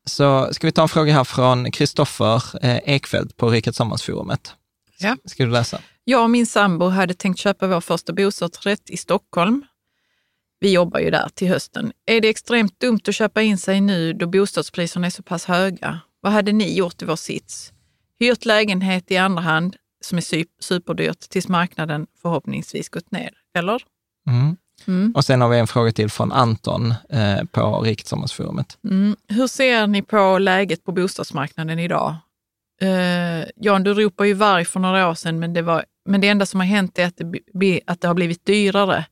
Så 0.05 0.53
ska 0.53 0.67
vi 0.67 0.71
ta 0.71 0.81
en 0.81 0.89
fråga 0.89 1.13
här 1.13 1.23
från 1.23 1.71
Kristoffer 1.71 2.43
eh, 2.65 2.77
Ekfeldt 2.85 3.37
på 3.37 3.49
Rikets 3.49 3.77
Sammansforumet. 3.77 4.55
Ja. 4.99 5.17
Ska 5.25 5.45
du 5.45 5.51
läsa? 5.51 5.81
Jag 6.03 6.23
och 6.23 6.29
min 6.29 6.45
sambo 6.47 6.87
hade 6.87 7.13
tänkt 7.13 7.39
köpa 7.39 7.67
vår 7.67 7.81
första 7.81 8.13
bostadsrätt 8.13 8.89
i 8.89 8.97
Stockholm. 8.97 9.65
Vi 10.63 10.71
jobbar 10.71 10.99
ju 10.99 11.09
där 11.09 11.29
till 11.33 11.47
hösten. 11.47 11.91
Är 12.05 12.21
det 12.21 12.29
extremt 12.29 12.79
dumt 12.79 12.99
att 13.07 13.15
köpa 13.15 13.41
in 13.41 13.57
sig 13.57 13.81
nu 13.81 14.13
då 14.13 14.27
bostadspriserna 14.27 15.07
är 15.07 15.11
så 15.11 15.23
pass 15.23 15.45
höga? 15.45 15.99
Vad 16.21 16.33
hade 16.33 16.51
ni 16.51 16.77
gjort 16.77 17.01
i 17.01 17.05
vår 17.05 17.15
sits? 17.15 17.73
Hyrt 18.19 18.45
lägenhet 18.45 19.11
i 19.11 19.17
andra 19.17 19.41
hand, 19.41 19.75
som 20.01 20.17
är 20.17 20.45
superdyrt, 20.61 21.19
tills 21.19 21.47
marknaden 21.47 22.07
förhoppningsvis 22.21 22.89
gått 22.89 23.11
ner. 23.11 23.29
Eller? 23.57 23.81
Mm. 24.27 24.57
Mm. 24.87 25.13
Och 25.15 25.25
sen 25.25 25.41
har 25.41 25.49
vi 25.49 25.59
en 25.59 25.67
fråga 25.67 25.91
till 25.91 26.09
från 26.09 26.31
Anton 26.31 26.93
eh, 27.09 27.43
på 27.51 27.81
Rikets 27.81 28.09
Sammansforumet. 28.09 28.77
Mm. 28.83 29.15
Hur 29.27 29.47
ser 29.47 29.87
ni 29.87 30.01
på 30.01 30.37
läget 30.37 30.83
på 30.83 30.91
bostadsmarknaden 30.91 31.79
idag? 31.79 32.15
Uh, 32.83 33.45
Jan, 33.55 33.83
du 33.83 33.93
ropade 33.93 34.29
ju 34.29 34.33
varg 34.33 34.65
för 34.65 34.79
några 34.79 35.09
år 35.09 35.13
sedan, 35.13 35.39
men 35.39 35.53
det, 35.53 35.61
var, 35.61 35.85
men 36.05 36.21
det 36.21 36.27
enda 36.27 36.45
som 36.45 36.59
har 36.59 36.67
hänt 36.67 36.99
är 36.99 37.07
att 37.07 37.21
det, 37.53 37.81
att 37.87 38.01
det 38.01 38.07
har 38.07 38.15
blivit 38.15 38.45
dyrare. 38.45 39.05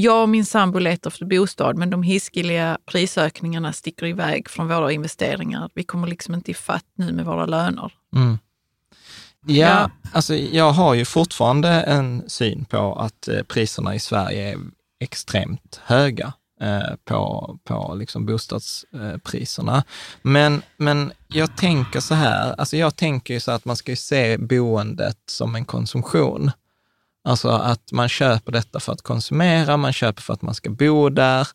Jag 0.00 0.22
och 0.22 0.28
min 0.28 0.46
sambo 0.46 0.78
letar 0.78 1.10
efter 1.10 1.24
bostad, 1.24 1.76
men 1.76 1.90
de 1.90 2.02
hiskeliga 2.02 2.78
prisökningarna 2.86 3.72
sticker 3.72 4.06
iväg 4.06 4.48
från 4.50 4.68
våra 4.68 4.92
investeringar. 4.92 5.70
Vi 5.74 5.84
kommer 5.84 6.08
liksom 6.08 6.34
inte 6.34 6.50
ifatt 6.50 6.84
nu 6.94 7.12
med 7.12 7.24
våra 7.24 7.46
löner. 7.46 7.92
Mm. 8.16 8.38
Ja, 9.46 9.54
Ja. 9.56 9.90
alltså 10.12 10.34
jag 10.34 10.72
har 10.72 10.94
ju 10.94 11.04
fortfarande 11.04 11.68
en 11.68 12.24
syn 12.28 12.64
på 12.64 12.94
att 12.94 13.28
eh, 13.28 13.42
priserna 13.42 13.94
i 13.94 14.00
Sverige 14.00 14.52
är 14.52 14.58
extremt 15.00 15.80
höga 15.84 16.32
eh, 16.60 16.94
på, 17.04 17.58
på 17.64 17.94
liksom 17.94 18.26
bostadspriserna. 18.26 19.84
Men, 20.22 20.62
men 20.76 21.12
jag 21.28 21.56
tänker 21.56 22.00
så 22.00 22.14
här, 22.14 22.54
alltså 22.58 22.76
jag 22.76 22.96
tänker 22.96 23.34
ju 23.34 23.40
så 23.40 23.50
att 23.50 23.64
man 23.64 23.76
ska 23.76 23.96
se 23.96 24.38
boendet 24.38 25.18
som 25.26 25.54
en 25.54 25.64
konsumtion. 25.64 26.50
Alltså 27.28 27.48
att 27.48 27.92
man 27.92 28.08
köper 28.08 28.52
detta 28.52 28.80
för 28.80 28.92
att 28.92 29.02
konsumera, 29.02 29.76
man 29.76 29.92
köper 29.92 30.22
för 30.22 30.34
att 30.34 30.42
man 30.42 30.54
ska 30.54 30.70
bo 30.70 31.08
där. 31.08 31.48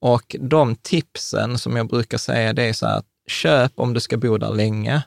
Och 0.00 0.36
de 0.40 0.76
tipsen 0.76 1.58
som 1.58 1.76
jag 1.76 1.88
brukar 1.88 2.18
säga, 2.18 2.52
det 2.52 2.62
är 2.62 2.72
så 2.72 2.86
här 2.86 2.98
att 2.98 3.06
köp 3.26 3.72
om 3.76 3.94
du 3.94 4.00
ska 4.00 4.16
bo 4.16 4.38
där 4.38 4.54
länge. 4.54 5.02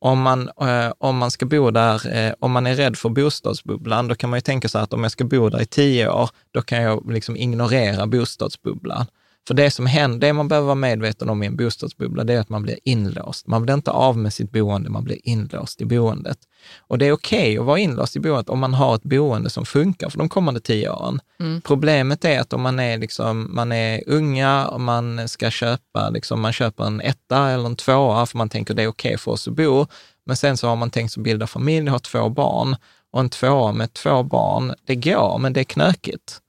Om 0.00 0.22
man, 0.22 0.48
eh, 0.60 0.92
om 0.98 1.16
man 1.16 1.30
ska 1.30 1.46
bo 1.46 1.70
där, 1.70 2.16
eh, 2.16 2.34
om 2.40 2.52
man 2.52 2.66
är 2.66 2.74
rädd 2.74 2.98
för 2.98 3.08
bostadsbubblan, 3.08 4.08
då 4.08 4.14
kan 4.14 4.30
man 4.30 4.36
ju 4.36 4.40
tänka 4.40 4.68
sig 4.68 4.80
att 4.80 4.92
om 4.92 5.02
jag 5.02 5.12
ska 5.12 5.24
bo 5.24 5.48
där 5.48 5.60
i 5.60 5.66
tio 5.66 6.08
år, 6.08 6.30
då 6.50 6.62
kan 6.62 6.82
jag 6.82 7.12
liksom 7.12 7.36
ignorera 7.36 8.06
bostadsbubblan. 8.06 9.06
För 9.48 9.54
det 9.54 9.70
som 9.70 9.86
händer, 9.86 10.18
det 10.18 10.32
man 10.32 10.48
behöver 10.48 10.66
vara 10.66 10.74
medveten 10.74 11.28
om 11.28 11.42
i 11.42 11.46
en 11.46 11.56
bostadsbubbla, 11.56 12.24
det 12.24 12.34
är 12.34 12.40
att 12.40 12.48
man 12.48 12.62
blir 12.62 12.78
inlåst. 12.84 13.46
Man 13.46 13.62
blir 13.62 13.74
inte 13.74 13.90
av 13.90 14.18
med 14.18 14.32
sitt 14.32 14.52
boende, 14.52 14.90
man 14.90 15.04
blir 15.04 15.18
inlåst 15.28 15.80
i 15.80 15.84
boendet. 15.84 16.38
Och 16.78 16.98
det 16.98 17.06
är 17.06 17.12
okej 17.12 17.58
att 17.58 17.64
vara 17.64 17.78
inlåst 17.78 18.16
i 18.16 18.20
boendet 18.20 18.48
om 18.48 18.58
man 18.58 18.74
har 18.74 18.94
ett 18.94 19.02
boende 19.02 19.50
som 19.50 19.66
funkar 19.66 20.10
för 20.10 20.18
de 20.18 20.28
kommande 20.28 20.60
tio 20.60 20.90
åren. 20.90 21.20
Problemet 21.62 22.24
är 22.24 22.40
att 22.40 22.52
om 22.52 22.62
man 22.62 22.80
är, 22.80 22.98
liksom, 22.98 23.54
man 23.54 23.72
är 23.72 24.02
unga 24.06 24.66
och 24.66 24.80
man 24.80 25.28
ska 25.28 25.50
köpa, 25.50 26.10
liksom, 26.10 26.40
man 26.40 26.52
köper 26.52 26.84
en 26.84 27.00
etta 27.00 27.48
eller 27.48 27.66
en 27.66 27.76
tvåa 27.76 28.26
för 28.26 28.38
man 28.38 28.48
tänker 28.48 28.74
det 28.74 28.82
är 28.82 28.88
okej 28.88 29.18
för 29.18 29.30
oss 29.30 29.48
att 29.48 29.54
bo. 29.54 29.86
Men 30.26 30.36
sen 30.36 30.56
så 30.56 30.68
har 30.68 30.76
man 30.76 30.90
tänkt 30.90 31.12
sig 31.12 31.22
bilda 31.22 31.46
familj, 31.46 31.88
ha 31.88 31.98
två 31.98 32.28
barn 32.28 32.76
och 33.12 33.20
en 33.20 33.30
tvåa 33.30 33.72
med 33.72 33.92
två 33.92 34.22
barn, 34.22 34.74
det 34.86 34.94
går, 34.96 35.38
men 35.38 35.52
det 35.52 35.60
är 35.60 35.64
knökigt. 35.64 36.40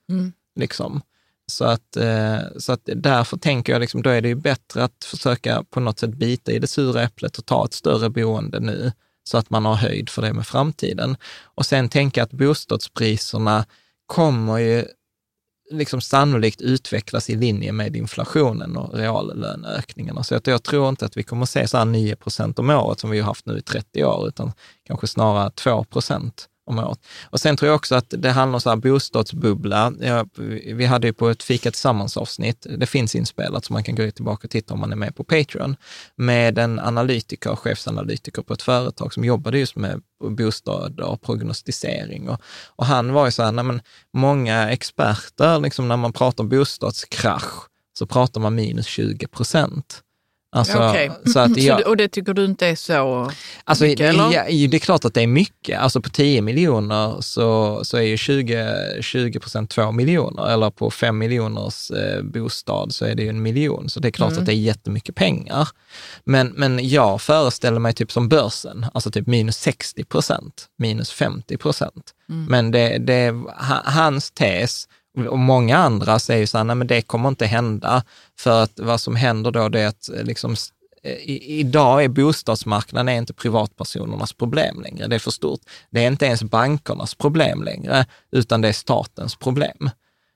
Liksom. 0.55 1.01
Så 1.49 1.65
att, 1.65 1.97
eh, 1.97 2.37
så 2.57 2.71
att 2.71 2.81
därför 2.83 3.37
tänker 3.37 3.73
jag, 3.73 3.79
liksom, 3.79 4.01
då 4.01 4.09
är 4.09 4.21
det 4.21 4.27
ju 4.27 4.35
bättre 4.35 4.83
att 4.83 5.03
försöka 5.05 5.63
på 5.69 5.79
något 5.79 5.99
sätt 5.99 6.13
bita 6.13 6.51
i 6.51 6.59
det 6.59 6.67
sura 6.67 7.03
äpplet 7.03 7.37
och 7.37 7.45
ta 7.45 7.65
ett 7.65 7.73
större 7.73 8.09
boende 8.09 8.59
nu, 8.59 8.91
så 9.23 9.37
att 9.37 9.49
man 9.49 9.65
har 9.65 9.75
höjd 9.75 10.09
för 10.09 10.21
det 10.21 10.33
med 10.33 10.47
framtiden. 10.47 11.17
Och 11.43 11.65
sen 11.65 11.89
tänka 11.89 12.23
att 12.23 12.31
bostadspriserna 12.31 13.65
kommer 14.05 14.57
ju 14.57 14.85
liksom 15.71 16.01
sannolikt 16.01 16.61
utvecklas 16.61 17.29
i 17.29 17.35
linje 17.35 17.71
med 17.71 17.95
inflationen 17.95 18.77
och 18.77 18.93
reallöneökningarna. 18.93 20.23
Så 20.23 20.35
att 20.35 20.47
jag 20.47 20.63
tror 20.63 20.89
inte 20.89 21.05
att 21.05 21.17
vi 21.17 21.23
kommer 21.23 21.43
att 21.43 21.49
se 21.49 21.67
så 21.67 21.77
här 21.77 21.85
9 21.85 22.15
procent 22.15 22.59
om 22.59 22.69
året 22.69 22.99
som 22.99 23.09
vi 23.09 23.19
har 23.19 23.25
haft 23.25 23.45
nu 23.45 23.57
i 23.57 23.61
30 23.61 24.03
år, 24.03 24.27
utan 24.27 24.51
kanske 24.83 25.07
snarare 25.07 25.51
2 25.51 25.83
procent 25.83 26.47
om 26.69 26.79
året. 26.79 26.99
Och 27.23 27.39
sen 27.39 27.57
tror 27.57 27.67
jag 27.67 27.75
också 27.75 27.95
att 27.95 28.13
det 28.17 28.31
handlar 28.31 28.55
om 28.55 28.61
så 28.61 28.69
här 28.69 28.77
bostadsbubbla. 28.77 29.93
Vi 30.73 30.85
hade 30.85 31.07
ju 31.07 31.13
på 31.13 31.29
ett 31.29 31.43
Fika 31.43 31.71
Tillsammans-avsnitt, 31.71 32.67
det 32.77 32.85
finns 32.85 33.15
inspelat 33.15 33.65
så 33.65 33.73
man 33.73 33.83
kan 33.83 33.95
gå 33.95 34.11
tillbaka 34.11 34.47
och 34.47 34.51
titta 34.51 34.73
om 34.73 34.79
man 34.79 34.91
är 34.91 34.95
med 34.95 35.15
på 35.15 35.23
Patreon, 35.23 35.75
med 36.15 36.57
en 36.57 36.79
analytiker, 36.79 37.55
chefsanalytiker 37.55 38.41
på 38.41 38.53
ett 38.53 38.61
företag 38.61 39.13
som 39.13 39.23
jobbade 39.23 39.59
just 39.59 39.75
med 39.75 40.01
bostad 40.29 40.99
och 40.99 41.21
prognostisering. 41.21 42.29
Och, 42.29 42.41
och 42.75 42.85
han 42.85 43.13
var 43.13 43.25
ju 43.25 43.31
så 43.31 43.43
här, 43.43 43.51
nej 43.51 43.63
men 43.63 43.81
många 44.13 44.69
experter, 44.69 45.59
liksom 45.59 45.87
när 45.87 45.97
man 45.97 46.13
pratar 46.13 46.43
om 46.43 46.49
bostadskrasch, 46.49 47.69
så 47.97 48.05
pratar 48.05 48.41
man 48.41 48.55
minus 48.55 48.85
20 48.85 49.27
procent. 49.27 50.03
Alltså, 50.51 50.89
Okej. 50.89 51.11
så 51.33 51.39
att 51.39 51.57
jag, 51.63 51.87
och 51.87 51.97
det 51.97 52.07
tycker 52.07 52.33
du 52.33 52.45
inte 52.45 52.67
är 52.67 52.75
så 52.75 53.31
Alltså, 53.63 53.83
mycket, 53.83 54.09
eller? 54.09 54.33
ja, 54.33 54.43
det 54.67 54.77
är 54.77 54.79
klart 54.79 55.05
att 55.05 55.13
det 55.13 55.21
är 55.21 55.27
mycket. 55.27 55.79
Alltså 55.79 56.01
på 56.01 56.09
10 56.09 56.41
miljoner 56.41 57.21
så, 57.21 57.79
så 57.83 57.97
är 57.97 58.01
ju 58.01 58.17
20, 58.17 58.75
20 59.01 59.39
procent 59.39 59.69
2 59.69 59.91
miljoner, 59.91 60.49
eller 60.53 60.69
på 60.69 60.91
5 60.91 61.17
miljoners 61.17 61.91
eh, 61.91 62.21
bostad 62.23 62.93
så 62.95 63.05
är 63.05 63.15
det 63.15 63.23
ju 63.23 63.29
en 63.29 63.41
miljon. 63.41 63.89
Så 63.89 63.99
det 63.99 64.07
är 64.07 64.11
klart 64.11 64.29
Mm. 64.31 64.39
att 64.39 64.45
det 64.45 64.53
är 64.53 64.55
jättemycket 64.55 65.15
pengar. 65.15 65.67
Men, 66.23 66.47
men 66.47 66.89
jag 66.89 67.21
föreställer 67.21 67.79
mig 67.79 67.93
typ 67.93 68.11
som 68.11 68.29
börsen, 68.29 68.85
alltså 68.93 69.11
typ 69.11 69.27
minus 69.27 69.57
60 69.57 70.03
procent, 70.03 70.65
minus 70.77 71.11
50 71.11 71.57
procent. 71.57 72.11
Mm. 72.29 72.45
Men 72.45 72.71
det, 72.71 72.97
det, 72.97 73.29
ha- 73.69 73.81
hans 73.85 74.31
tes, 74.31 74.87
och 75.29 75.39
många 75.39 75.77
andra 75.77 76.19
säger 76.19 76.45
så 76.45 76.57
här, 76.57 76.65
nej 76.65 76.75
men 76.75 76.87
det 76.87 77.01
kommer 77.01 77.29
inte 77.29 77.45
hända, 77.45 78.03
för 78.39 78.63
att 78.63 78.79
vad 78.79 79.01
som 79.01 79.15
händer 79.15 79.51
då 79.51 79.69
det 79.69 79.79
är 79.79 79.87
att 79.87 80.09
eh, 80.09 80.23
liksom, 80.23 80.55
eh, 81.03 81.11
i, 81.11 81.59
idag 81.59 82.03
är 82.03 82.07
bostadsmarknaden 82.07 83.09
är 83.09 83.17
inte 83.17 83.33
privatpersonernas 83.33 84.33
problem 84.33 84.81
längre, 84.81 85.07
det 85.07 85.15
är 85.15 85.19
för 85.19 85.31
stort. 85.31 85.61
Det 85.89 86.03
är 86.03 86.07
inte 86.07 86.25
ens 86.25 86.43
bankernas 86.43 87.15
problem 87.15 87.63
längre, 87.63 88.05
utan 88.31 88.61
det 88.61 88.67
är 88.67 88.73
statens 88.73 89.35
problem. 89.35 89.89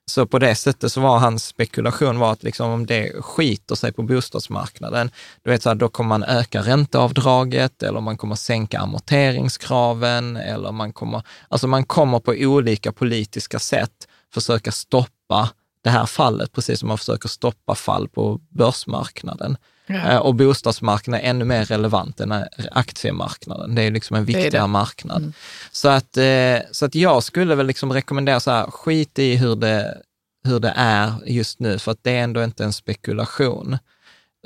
Så 0.05 0.25
på 0.25 0.39
det 0.39 0.55
sättet 0.55 0.91
så 0.91 1.01
var 1.01 1.17
hans 1.17 1.45
spekulation 1.45 2.19
var 2.19 2.31
att 2.31 2.43
liksom 2.43 2.71
om 2.71 2.85
det 2.85 3.21
skiter 3.21 3.75
sig 3.75 3.91
på 3.91 4.01
bostadsmarknaden, 4.01 5.11
du 5.43 5.51
vet 5.51 5.63
så 5.63 5.69
här, 5.69 5.75
då 5.75 5.89
kommer 5.89 6.07
man 6.07 6.23
öka 6.23 6.61
ränteavdraget 6.61 7.83
eller 7.83 7.99
man 7.99 8.17
kommer 8.17 8.35
sänka 8.35 8.79
amorteringskraven 8.79 10.37
eller 10.37 10.71
man 10.71 10.93
kommer, 10.93 11.21
alltså 11.47 11.67
man 11.67 11.85
kommer 11.85 12.19
på 12.19 12.31
olika 12.31 12.91
politiska 12.91 13.59
sätt 13.59 14.07
försöka 14.33 14.71
stoppa 14.71 15.49
det 15.83 15.89
här 15.89 16.05
fallet, 16.05 16.51
precis 16.51 16.79
som 16.79 16.87
man 16.87 16.97
försöker 16.97 17.29
stoppa 17.29 17.75
fall 17.75 18.07
på 18.07 18.41
börsmarknaden. 18.49 19.57
Ja. 19.87 19.95
Eh, 20.11 20.17
Och 20.17 20.35
bostadsmarknaden 20.35 21.25
är 21.25 21.29
ännu 21.29 21.45
mer 21.45 21.65
relevant 21.65 22.19
än 22.19 22.31
eh, 22.31 22.43
aktiemarknaden. 22.71 23.75
Det 23.75 23.81
är 23.81 23.91
liksom 23.91 24.15
en 24.15 24.23
är 24.23 24.27
det. 24.27 24.33
viktigare 24.33 24.67
marknad. 24.67 25.33
Så, 25.71 25.87
att, 25.89 26.17
eh, 26.17 26.57
så 26.71 26.85
att 26.85 26.95
jag 26.95 27.23
skulle 27.23 27.55
väl 27.55 27.67
liksom 27.67 27.93
rekommendera 27.93 28.39
så 28.39 28.51
här, 28.51 28.71
skit 28.71 29.19
i 29.19 29.35
hur 29.35 29.55
det, 29.55 30.01
hur 30.43 30.59
det 30.59 30.73
är 30.75 31.13
just 31.25 31.59
nu, 31.59 31.79
för 31.79 31.91
att 31.91 32.03
det 32.03 32.11
är 32.11 32.23
ändå 32.23 32.43
inte 32.43 32.63
en 32.63 32.73
spekulation. 32.73 33.77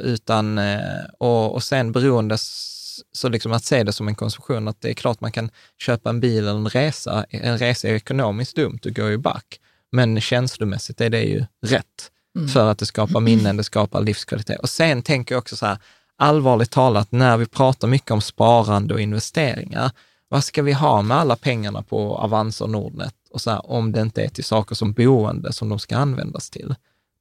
Utan, 0.01 0.60
och, 1.20 1.53
och 1.53 1.63
sen 1.63 1.91
beroende, 1.91 2.38
så 3.12 3.29
liksom 3.29 3.51
att 3.51 3.63
se 3.63 3.84
det 3.84 3.94
som 3.94 4.08
en 4.08 4.15
konsumtion, 4.15 4.67
att 4.67 4.82
det 4.82 4.89
är 4.89 4.94
klart 4.94 5.22
man 5.22 5.32
kan 5.32 5.50
köpa 5.82 6.10
en 6.10 6.20
bil 6.20 6.38
eller 6.38 6.51
en 6.56 6.70
resa. 6.70 7.25
En 7.29 7.58
resa 7.58 7.88
är 7.88 7.94
ekonomiskt 7.94 8.56
dumt, 8.56 8.79
du 8.82 8.91
går 8.91 9.10
ju 9.10 9.17
back. 9.17 9.60
Men 9.91 10.22
känslomässigt 10.22 11.01
är 11.01 11.10
det 11.10 11.24
ju 11.24 11.46
rätt. 11.65 12.12
För 12.53 12.72
att 12.72 12.77
det 12.77 12.86
skapar 12.86 13.20
minnen, 13.20 13.58
det 13.58 13.63
skapar 13.63 14.01
livskvalitet. 14.01 14.60
Och 14.60 14.70
sen 14.70 15.01
tänker 15.01 15.36
jag 15.36 15.39
också 15.39 15.56
så 15.56 15.65
här, 15.65 15.77
allvarligt 16.17 16.72
talat, 16.72 17.12
när 17.12 17.38
vi 17.38 17.46
pratar 17.46 17.88
mycket 17.88 18.12
om 18.12 18.22
sparande 18.22 18.94
och 18.94 19.01
investeringar, 19.01 19.91
vad 20.29 20.44
ska 20.44 20.62
vi 20.62 20.74
ha 20.74 21.01
med 21.01 21.17
alla 21.17 21.36
pengarna 21.36 21.82
på 21.82 22.17
Avanza 22.17 22.63
och 22.63 22.70
Nordnet? 22.70 23.13
Och 23.32 23.41
så 23.41 23.51
här, 23.51 23.72
om 23.72 23.91
det 23.91 24.01
inte 24.01 24.24
är 24.24 24.29
till 24.29 24.44
saker 24.44 24.75
som 24.75 24.94
boende 24.94 25.53
som 25.53 25.70
de 25.70 25.79
ska 25.79 25.98
användas 25.98 26.50
till. 26.50 26.75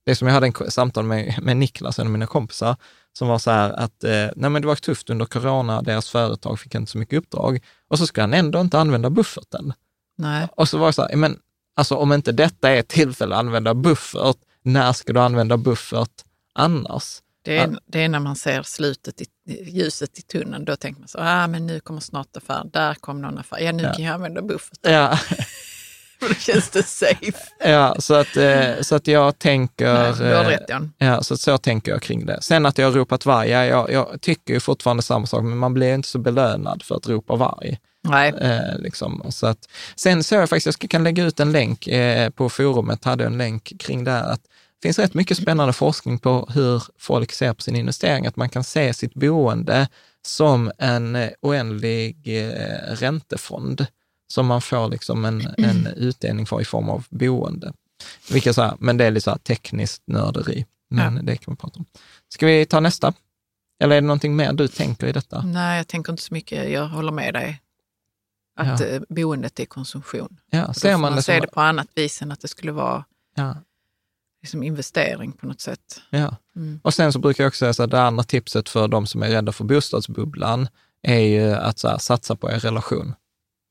Det 0.04 0.10
är 0.10 0.14
som 0.14 0.28
jag 0.28 0.34
hade 0.34 0.46
en 0.46 0.70
samtal 0.70 1.04
med, 1.04 1.38
med 1.42 1.56
Niklas, 1.56 1.98
en 1.98 2.06
av 2.06 2.12
mina 2.12 2.26
kompisar, 2.26 2.76
som 3.12 3.28
var 3.28 3.38
så 3.38 3.50
här 3.50 3.70
att 3.70 4.04
eh, 4.04 4.28
nej 4.36 4.50
men 4.50 4.62
det 4.62 4.68
var 4.68 4.74
tufft 4.74 5.10
under 5.10 5.24
corona, 5.24 5.82
deras 5.82 6.10
företag 6.10 6.60
fick 6.60 6.74
inte 6.74 6.90
så 6.90 6.98
mycket 6.98 7.18
uppdrag 7.18 7.60
och 7.88 7.98
så 7.98 8.06
ska 8.06 8.20
han 8.20 8.34
ändå 8.34 8.60
inte 8.60 8.78
använda 8.78 9.10
bufferten. 9.10 9.72
Nej. 10.18 10.48
Och 10.56 10.68
så 10.68 10.78
var 10.78 10.86
det 10.86 10.92
så 10.92 11.02
här, 11.02 11.16
men 11.16 11.38
alltså 11.76 11.94
om 11.94 12.12
inte 12.12 12.32
detta 12.32 12.70
är 12.70 12.76
ett 12.76 12.88
tillfälle 12.88 13.34
att 13.34 13.38
använda 13.38 13.74
buffert, 13.74 14.36
när 14.62 14.92
ska 14.92 15.12
du 15.12 15.20
använda 15.20 15.56
buffert 15.56 16.10
annars? 16.54 17.22
Det 17.46 17.58
är, 17.58 17.78
det 17.86 18.04
är 18.04 18.08
när 18.08 18.20
man 18.20 18.36
ser 18.36 18.62
slutet, 18.62 19.20
i, 19.20 19.26
ljuset 19.48 20.18
i 20.18 20.22
tunneln. 20.22 20.64
Då 20.64 20.76
tänker 20.76 21.00
man 21.00 21.08
så, 21.08 21.18
ah, 21.20 21.46
men 21.46 21.66
nu 21.66 21.80
kommer 21.80 22.00
snart 22.00 22.36
affär. 22.36 22.62
Där 22.72 22.94
kom 22.94 23.22
någon 23.22 23.38
affär. 23.38 23.58
Ja, 23.60 23.72
nu 23.72 23.82
kan 23.82 24.04
jag 24.04 24.14
använda 24.14 24.42
buffert. 24.42 24.78
Ja, 24.82 25.18
För 26.20 26.28
då 26.28 26.34
känns 26.34 26.70
det 26.70 26.82
safe. 26.82 27.38
ja 27.64 27.96
så, 27.98 28.14
att, 28.14 28.36
eh, 28.36 28.80
så 28.80 28.94
att 28.94 29.06
jag 29.06 29.38
tänker... 29.38 29.94
Nej, 29.94 30.12
du 30.18 30.24
har 30.24 30.44
eh, 30.44 30.48
rätt 30.48 30.68
Jan. 30.68 30.92
Ja, 30.98 31.22
så, 31.22 31.36
så 31.36 31.58
tänker 31.58 31.92
jag 31.92 32.02
kring 32.02 32.26
det. 32.26 32.42
Sen 32.42 32.66
att 32.66 32.78
jag 32.78 32.86
har 32.86 32.92
ropat 32.92 33.26
varg, 33.26 33.48
ja, 33.48 33.64
jag, 33.64 33.92
jag 33.92 34.20
tycker 34.20 34.54
ju 34.54 34.60
fortfarande 34.60 35.02
samma 35.02 35.26
sak, 35.26 35.42
men 35.42 35.58
man 35.58 35.74
blir 35.74 35.94
inte 35.94 36.08
så 36.08 36.18
belönad 36.18 36.82
för 36.82 36.94
att 36.94 37.08
ropa 37.08 37.36
varg. 37.36 37.78
Nej, 38.10 38.34
Eh, 38.40 38.78
liksom. 38.78 39.22
så 39.30 39.46
att, 39.46 39.68
sen 39.96 40.24
så 40.24 40.34
jag 40.34 40.48
faktiskt, 40.48 40.66
jag 40.66 40.74
ska, 40.74 40.88
kan 40.88 41.04
lägga 41.04 41.24
ut 41.24 41.40
en 41.40 41.52
länk 41.52 41.86
eh, 41.86 42.30
på 42.30 42.48
forumet, 42.48 43.04
hade 43.04 43.24
en 43.26 43.38
länk 43.38 43.72
kring 43.80 44.04
det 44.04 44.10
här, 44.10 44.30
att 44.32 44.42
det 44.42 44.88
finns 44.88 44.98
rätt 44.98 45.14
mycket 45.14 45.36
spännande 45.36 45.72
forskning 45.72 46.18
på 46.18 46.48
hur 46.54 46.82
folk 46.98 47.32
ser 47.32 47.52
på 47.52 47.62
sin 47.62 47.76
investering, 47.76 48.26
att 48.26 48.36
man 48.36 48.48
kan 48.48 48.64
se 48.64 48.94
sitt 48.94 49.14
boende 49.14 49.88
som 50.26 50.72
en 50.78 51.16
eh, 51.16 51.30
oändlig 51.40 52.16
eh, 52.44 52.94
räntefond 52.94 53.86
som 54.32 54.46
man 54.46 54.60
får 54.62 54.88
liksom 54.88 55.24
en, 55.24 55.54
en 55.58 55.86
utdelning 55.86 56.46
för 56.46 56.60
i 56.60 56.64
form 56.64 56.88
av 56.90 57.06
boende. 57.10 57.72
Vilket 58.30 58.54
så 58.54 58.62
här, 58.62 58.74
men 58.78 58.96
det 58.96 59.04
är 59.04 59.10
lite 59.10 59.24
så 59.24 59.30
här 59.30 59.38
tekniskt 59.38 60.02
nörderi, 60.06 60.64
men 60.90 61.16
Ja. 61.16 61.22
det 61.22 61.36
kan 61.36 61.54
vi 61.54 61.56
prata 61.56 61.78
om. 61.78 61.84
Ska 62.28 62.46
vi 62.46 62.66
ta 62.66 62.80
nästa? 62.80 63.12
Eller 63.82 63.96
är 63.96 64.00
det 64.00 64.06
någonting 64.06 64.36
mer 64.36 64.52
du 64.52 64.68
tänker 64.68 65.06
i 65.06 65.12
detta? 65.12 65.42
nej, 65.42 65.76
jag 65.76 65.88
tänker 65.88 66.12
inte 66.12 66.22
så 66.22 66.34
mycket. 66.34 66.70
Jag 66.70 66.88
håller 66.88 67.12
med 67.12 67.34
dig. 67.34 67.60
Att 68.56 68.80
Ja. 68.80 68.86
eh, 68.86 69.02
boendet 69.08 69.60
är 69.60 69.64
konsumtion. 69.64 70.40
Ja, 70.50 70.72
ser 70.74 70.92
man, 70.92 71.00
man 71.00 71.16
det 71.16 71.22
se 71.22 71.32
som, 71.36 71.40
det 71.40 71.46
på 71.52 71.60
annat 71.60 71.88
vis 71.94 72.22
än 72.22 72.32
att 72.32 72.40
det 72.40 72.48
skulle 72.48 72.72
vara 72.72 73.04
ja, 73.34 73.54
liksom 74.42 74.62
investering 74.62 75.32
på 75.32 75.46
något 75.46 75.60
sätt. 75.60 76.00
ja. 76.10 76.36
Mm. 76.56 76.80
Och 76.84 76.94
sen 76.94 77.12
så 77.12 77.18
brukar 77.18 77.44
jag 77.44 77.48
också 77.48 77.72
säga 77.74 77.84
att 77.84 77.90
det 77.90 78.02
andra 78.02 78.24
tipset 78.24 78.68
för 78.68 78.88
de 78.88 79.06
som 79.06 79.22
är 79.22 79.28
rädda 79.28 79.52
för 79.52 79.64
bostadsbubblan 79.64 80.68
är 81.02 81.18
ju 81.20 81.52
att 81.52 81.82
här, 81.82 81.98
satsa 81.98 82.36
på 82.36 82.50
er 82.50 82.58
relation. 82.58 83.14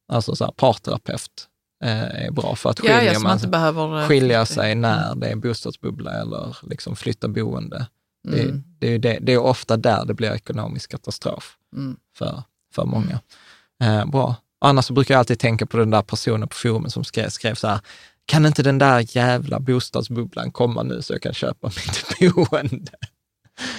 Alltså 0.07 0.35
så 0.35 0.45
här, 0.45 0.51
parterapeut 0.51 1.47
eh, 1.83 2.25
är 2.25 2.31
bra 2.31 2.55
för 2.55 2.69
att 2.69 2.79
Ja, 2.83 2.97
skilja 2.97 3.13
ja, 3.13 3.19
man 3.19 3.39
man 3.41 3.51
behöver... 3.51 4.01
eh, 4.01 4.07
skilja 4.07 4.45
sig 4.45 4.75
när 4.75 5.15
det 5.15 5.27
är 5.27 5.35
bostadsbubbla 5.35 6.11
eller 6.11 6.57
liksom 6.61 6.95
flytta 6.95 7.27
boende. 7.27 7.87
Det, 8.23 8.41
Mm. 8.43 8.63
det, 8.79 8.87
är 8.87 8.99
det, 8.99 9.17
det 9.21 9.33
är 9.33 9.37
ofta 9.37 9.77
där 9.77 10.05
det 10.05 10.13
blir 10.13 10.31
ekonomisk 10.31 10.91
katastrof 10.91 11.57
Mm. 11.75 11.97
för, 12.17 12.43
för 12.73 12.85
många. 12.85 13.19
Eh, 13.83 14.05
bra. 14.05 14.35
Annars 14.59 14.85
så 14.85 14.93
brukar 14.93 15.13
jag 15.13 15.19
alltid 15.19 15.39
tänka 15.39 15.65
på 15.65 15.77
den 15.77 15.89
där 15.91 16.01
personen 16.01 16.47
på 16.47 16.55
forumet 16.55 16.93
som 16.93 17.03
skrev, 17.03 17.29
skrev 17.29 17.55
så 17.55 17.67
här, 17.67 17.79
kan 18.25 18.45
inte 18.45 18.63
den 18.63 18.77
där 18.77 19.17
jävla 19.17 19.59
bostadsbubblan 19.59 20.51
komma 20.51 20.83
nu 20.83 21.01
så 21.01 21.13
jag 21.13 21.21
kan 21.21 21.33
köpa 21.33 21.67
mitt 22.19 22.35
boende? 22.35 22.91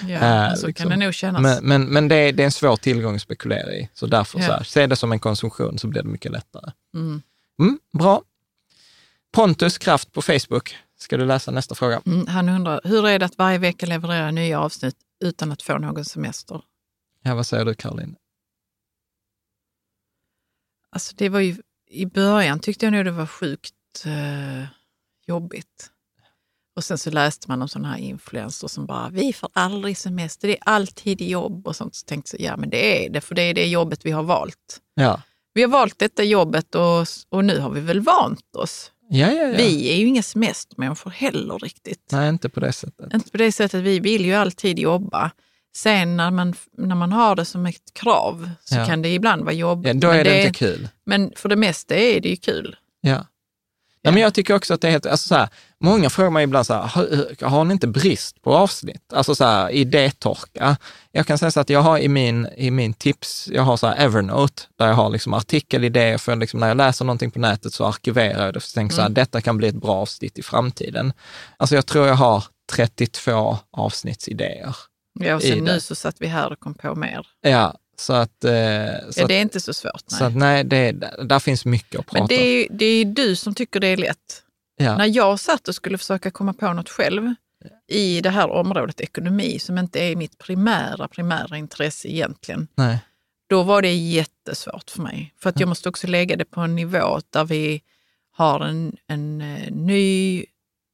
Ja, 0.09 0.19
Eh, 0.19 0.55
så 0.55 0.67
liksom. 0.67 0.73
kan 0.91 0.99
det 0.99 1.05
nog 1.05 1.15
kännas. 1.15 1.43
Men, 1.43 1.65
men, 1.65 1.85
men 1.85 2.09
det, 2.09 2.17
är, 2.17 2.33
det 2.33 2.43
är 2.43 2.45
en 2.45 2.53
svår 2.53 2.77
tillgång 2.77 3.15
att 3.17 3.23
spekulera 3.23 3.73
i, 3.75 3.89
så 3.95 4.07
därför 4.07 4.39
Ja. 4.39 4.47
så 4.47 4.53
här, 4.53 4.62
se 4.62 4.87
det 4.87 4.97
som 4.97 5.12
en 5.12 5.19
konsumtion 5.21 5.79
så 5.79 5.87
blir 5.87 6.03
det 6.03 6.09
mycket 6.09 6.33
lättare. 6.33 6.73
Mm. 6.95 7.23
Mm, 7.61 7.79
bra. 7.99 8.23
Pontus 9.33 9.79
Kraft 9.79 10.12
på 10.12 10.23
Facebook. 10.23 10.77
Ska 10.99 11.17
du 11.17 11.25
läsa 11.25 11.51
nästa 11.51 11.75
fråga? 11.75 12.01
Mm, 12.07 12.27
han 12.27 12.49
undrar, 12.49 12.81
hur 12.85 13.09
är 13.09 13.19
det 13.19 13.27
att 13.27 13.39
varje 13.39 13.59
vecka 13.59 13.87
leverera 13.87 14.31
nya 14.31 14.61
avsnitt 14.61 14.97
utan 15.25 15.53
att 15.53 15.62
få 15.62 15.79
någon 15.79 16.05
semester? 16.05 16.61
Ja, 17.23 17.35
vad 17.35 17.47
säger 17.47 17.65
du 17.65 17.75
Caroline? 17.75 18.15
Alltså 20.92 21.14
det 21.16 21.29
var 21.29 21.40
ju, 21.40 21.57
i 21.90 22.07
början 22.07 22.61
tyckte 22.61 22.87
jag 22.87 22.92
nog 22.92 23.05
det 23.05 23.11
var 23.11 23.27
sjukt 23.27 23.75
eh, 24.05 24.64
jobbigt. 25.27 25.90
Och 26.77 26.85
sen 26.85 26.99
så 26.99 27.11
läste 27.11 27.49
man 27.51 27.62
om 27.62 27.68
sådana 27.68 27.88
här 27.88 27.99
influencers 27.99 28.70
som 28.70 28.87
bara, 28.87 29.09
vi 29.09 29.33
får 29.33 29.51
aldrig 29.53 29.99
semester, 29.99 30.49
det 30.49 30.55
är 30.55 30.62
alltid 30.64 31.20
jobb 31.22 31.66
och 31.66 31.77
sånt. 31.77 31.94
Så 31.94 32.07
tänkte 32.07 32.42
jag, 32.42 32.53
ja 32.53 32.57
men 32.57 32.70
det 32.70 33.07
är 33.07 33.11
det, 33.11 33.20
för 33.20 33.35
det 33.35 33.42
är 33.42 33.55
det 33.55 33.66
jobbet 33.66 34.07
vi 34.07 34.11
har 34.11 34.22
valt. 34.22 34.81
Ja, 34.94 35.22
Vi 35.55 35.62
har 35.62 35.68
valt 35.68 35.99
detta 35.99 36.22
jobbet 36.25 36.75
och, 36.75 37.07
och 37.29 37.44
nu 37.44 37.59
har 37.59 37.70
vi 37.70 37.81
väl 37.81 38.01
vant 38.01 38.57
oss. 38.57 38.92
ja, 39.09 39.33
ja. 39.33 39.42
ja. 39.42 39.57
Vi 39.57 39.92
är 39.92 39.96
ju 39.96 40.07
inga 40.07 40.22
semestermänniskor 40.22 41.11
heller 41.11 41.59
riktigt. 41.59 42.09
Nej, 42.12 42.29
inte 42.29 42.49
på 42.49 42.61
det 42.61 42.72
sättet. 42.72 43.14
Inte 43.14 43.31
på 43.31 43.37
det 43.37 43.53
sättet, 43.53 43.83
vi 43.85 44.01
vill 44.01 44.25
ju 44.25 44.35
alltid 44.35 44.79
jobba. 44.79 45.31
Sen 45.77 46.17
när 46.17 46.31
man, 46.31 46.55
när 46.79 46.95
man 46.95 47.12
har 47.12 47.37
det 47.37 47.45
som 47.45 47.67
ett 47.67 47.95
krav 47.95 48.51
så 48.65 48.75
Ja. 48.75 48.87
kan 48.87 49.03
det 49.03 49.15
ibland 49.15 49.43
vara 49.45 49.55
jobbigt. 49.55 49.87
Ja, 49.87 50.01
då 50.01 50.09
men 50.09 50.19
är 50.21 50.25
det 50.25 50.43
inte 50.47 50.59
kul. 50.59 50.89
Men 51.07 51.33
för 51.37 51.49
det 51.49 51.57
mesta 51.57 51.95
är 51.95 52.21
det 52.21 52.29
ju 52.29 52.37
kul. 52.37 52.77
Ja. 53.01 53.27
Ja, 54.03 54.12
men 54.12 54.23
jag 54.23 54.35
tycker 54.35 54.55
också 54.55 54.75
att 54.75 54.81
det 54.81 54.87
är 54.89 54.93
helt, 54.93 55.07
alltså 55.07 55.29
så 55.29 55.35
här, 55.35 55.49
många 55.81 56.11
frågar 56.11 56.31
mig 56.31 56.45
ibland 56.45 56.67
så 56.67 56.75
här, 56.75 56.83
har, 56.83 57.49
har 57.49 57.65
ni 57.65 57.73
inte 57.73 57.87
brist 57.87 58.43
på 58.43 58.57
avsnitt? 58.57 59.12
Alltså 59.12 59.35
så 59.35 59.45
här, 59.45 59.71
idétorka. 59.71 60.77
Jag 61.12 61.27
kan 61.27 61.39
säga 61.39 61.51
så 61.51 61.61
att 61.61 61.71
jag 61.71 61.81
har 61.81 61.99
i 61.99 62.09
min, 62.09 62.49
i 62.57 62.71
min 62.71 62.95
tips, 62.95 63.49
jag 63.53 63.62
har 63.62 63.77
så 63.77 63.87
här 63.87 63.97
Evernote, 63.97 64.62
där 64.79 64.87
jag 64.87 64.95
har 64.95 65.11
liksom 65.11 65.35
artikelidéer, 65.35 66.19
för 66.19 66.37
liksom 66.37 66.61
när 66.61 66.69
jag 66.69 66.77
läser 66.77 67.05
någonting 67.05 67.31
på 67.31 67.39
nätet 67.39 67.73
så 67.73 67.85
arkiverar 67.87 68.45
jag 68.45 68.55
det, 68.55 68.61
för 68.61 68.69
jag 68.69 68.75
tänker 68.75 68.97
så 68.97 69.03
här, 69.03 69.09
detta 69.09 69.41
kan 69.41 69.57
bli 69.57 69.69
ett 69.69 69.75
bra 69.75 69.95
avsnitt 69.95 70.39
i 70.39 70.43
framtiden. 70.43 71.12
Alltså 71.57 71.75
jag 71.75 71.87
tror 71.87 72.07
jag 72.07 72.15
har 72.15 72.45
32 72.73 73.59
avsnittsidéer. 73.73 74.77
Ja, 75.20 75.35
och 75.35 75.42
sen 75.42 75.64
nu 75.64 75.81
så 75.81 75.94
satt 75.94 76.16
vi 76.18 76.26
här 76.26 76.52
och 76.52 76.61
kom 76.61 76.74
på 76.74 76.94
mer. 76.94 77.26
Ja, 77.40 77.74
så 77.98 78.12
att... 78.12 78.44
Eh, 78.44 78.50
så, 79.11 79.20
Ja, 79.20 79.26
det 79.26 79.35
är 79.35 79.42
inte 79.42 79.61
så 79.61 79.74
svårt. 79.74 80.02
Nej. 80.11 80.18
så 80.18 80.24
att 80.24 80.37
nej, 80.37 80.64
det, 80.64 80.92
där 81.24 81.38
finns 81.38 81.64
mycket 81.64 82.00
att 82.00 82.07
prata 82.07 82.18
Men 82.18 82.29
det 82.29 82.37
om. 82.37 82.74
är, 82.74 82.79
det 82.79 82.85
är 82.87 83.05
du 83.05 83.37
som 83.37 83.55
tycker 83.55 83.81
det 83.81 83.87
är 83.87 83.96
lätt. 83.96 84.42
Ja. 84.76 84.96
När 84.96 85.07
jag 85.07 85.40
satt 85.40 85.68
och 85.68 85.74
skulle 85.74 85.98
försöka 85.98 86.31
komma 86.31 86.52
på 86.52 86.72
något 86.72 86.88
själv 86.88 87.35
i 87.88 88.20
det 88.20 88.31
här 88.31 88.50
området 88.50 89.00
ekonomi, 89.00 89.59
som 89.59 89.79
inte 89.79 90.00
är 90.00 90.16
mitt 90.16 90.38
primära, 90.38 91.09
primära 91.09 91.57
intresse 91.57 92.09
egentligen, 92.09 92.68
Nej. 92.74 92.98
då 93.46 93.62
var 93.62 93.83
det 93.83 93.94
jättesvårt 93.94 94.90
för 94.90 95.02
mig. 95.02 95.35
För 95.40 95.50
att 95.50 95.61
jag 95.61 95.68
måste 95.68 95.88
också 95.88 96.07
lägga 96.07 96.37
det 96.37 96.44
på 96.44 96.61
en 96.61 96.76
nivå 96.76 97.20
där 97.31 97.44
vi 97.44 97.83
har 98.33 98.61
en, 98.61 98.96
en 99.07 99.40
eh, 99.40 99.70
ny 99.70 100.44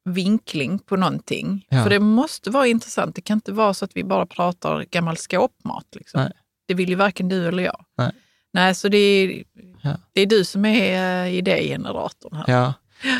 vinkling 0.05 0.79
på 0.79 0.97
någonting. 0.97 1.67
Ja. 1.69 1.83
För 1.83 1.91
det 1.91 2.01
måste 2.01 2.51
vara 2.51 2.67
intressant. 2.67 3.15
Det 3.15 3.21
kan 3.21 3.35
inte 3.37 3.53
vara 3.53 3.75
så 3.75 3.85
att 3.85 3.91
vi 3.97 4.05
bara 4.05 4.27
pratar 4.27 4.85
gammal 4.91 5.17
skåpmat. 5.17 5.87
Liksom. 5.97 6.21
Nej. 6.21 6.33
Det 6.69 6.75
vill 6.75 6.89
ju 6.89 6.95
varken 6.95 7.29
du 7.29 7.49
eller 7.49 7.63
jag. 7.63 7.85
Nej. 7.99 8.11
Nej, 8.53 8.75
så 8.75 8.89
det 8.89 8.99
är, 8.99 9.45
Ja. 9.83 9.97
det 10.13 10.21
är 10.21 10.27
du 10.27 10.45
som 10.45 10.65
är 10.65 11.25
uh, 11.27 11.35
idégeneratorn 11.35 12.37
här. 12.37 12.45
Ja, 12.49 12.73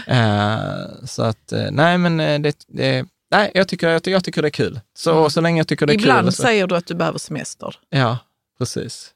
eh, 0.07 1.05
så 1.07 1.23
att 1.23 1.53
eh, 1.53 1.71
nej, 1.71 1.99
men 1.99 2.43
det, 2.43 2.65
det, 2.69 3.07
nej, 3.31 3.51
jag 3.55 3.69
tycker, 3.69 3.89
jag, 3.89 4.07
jag 4.07 4.25
tycker 4.25 4.43
det 4.43 4.49
är 4.49 4.51
kul. 4.51 4.81
Så, 4.95 5.19
Mm. 5.19 5.31
så 5.31 5.41
länge 5.41 5.61
jag 5.61 5.69
tycker 5.69 5.87
det 5.87 5.93
är 5.93 5.95
Ibland 5.95 6.27
kul. 6.27 6.33
Så, 6.33 6.43
säger 6.43 6.67
du 6.67 6.77
att 6.77 6.87
du 6.87 6.95
behöver 6.95 7.19
semester. 7.19 7.75
ja, 7.91 8.19
precis. 8.59 9.12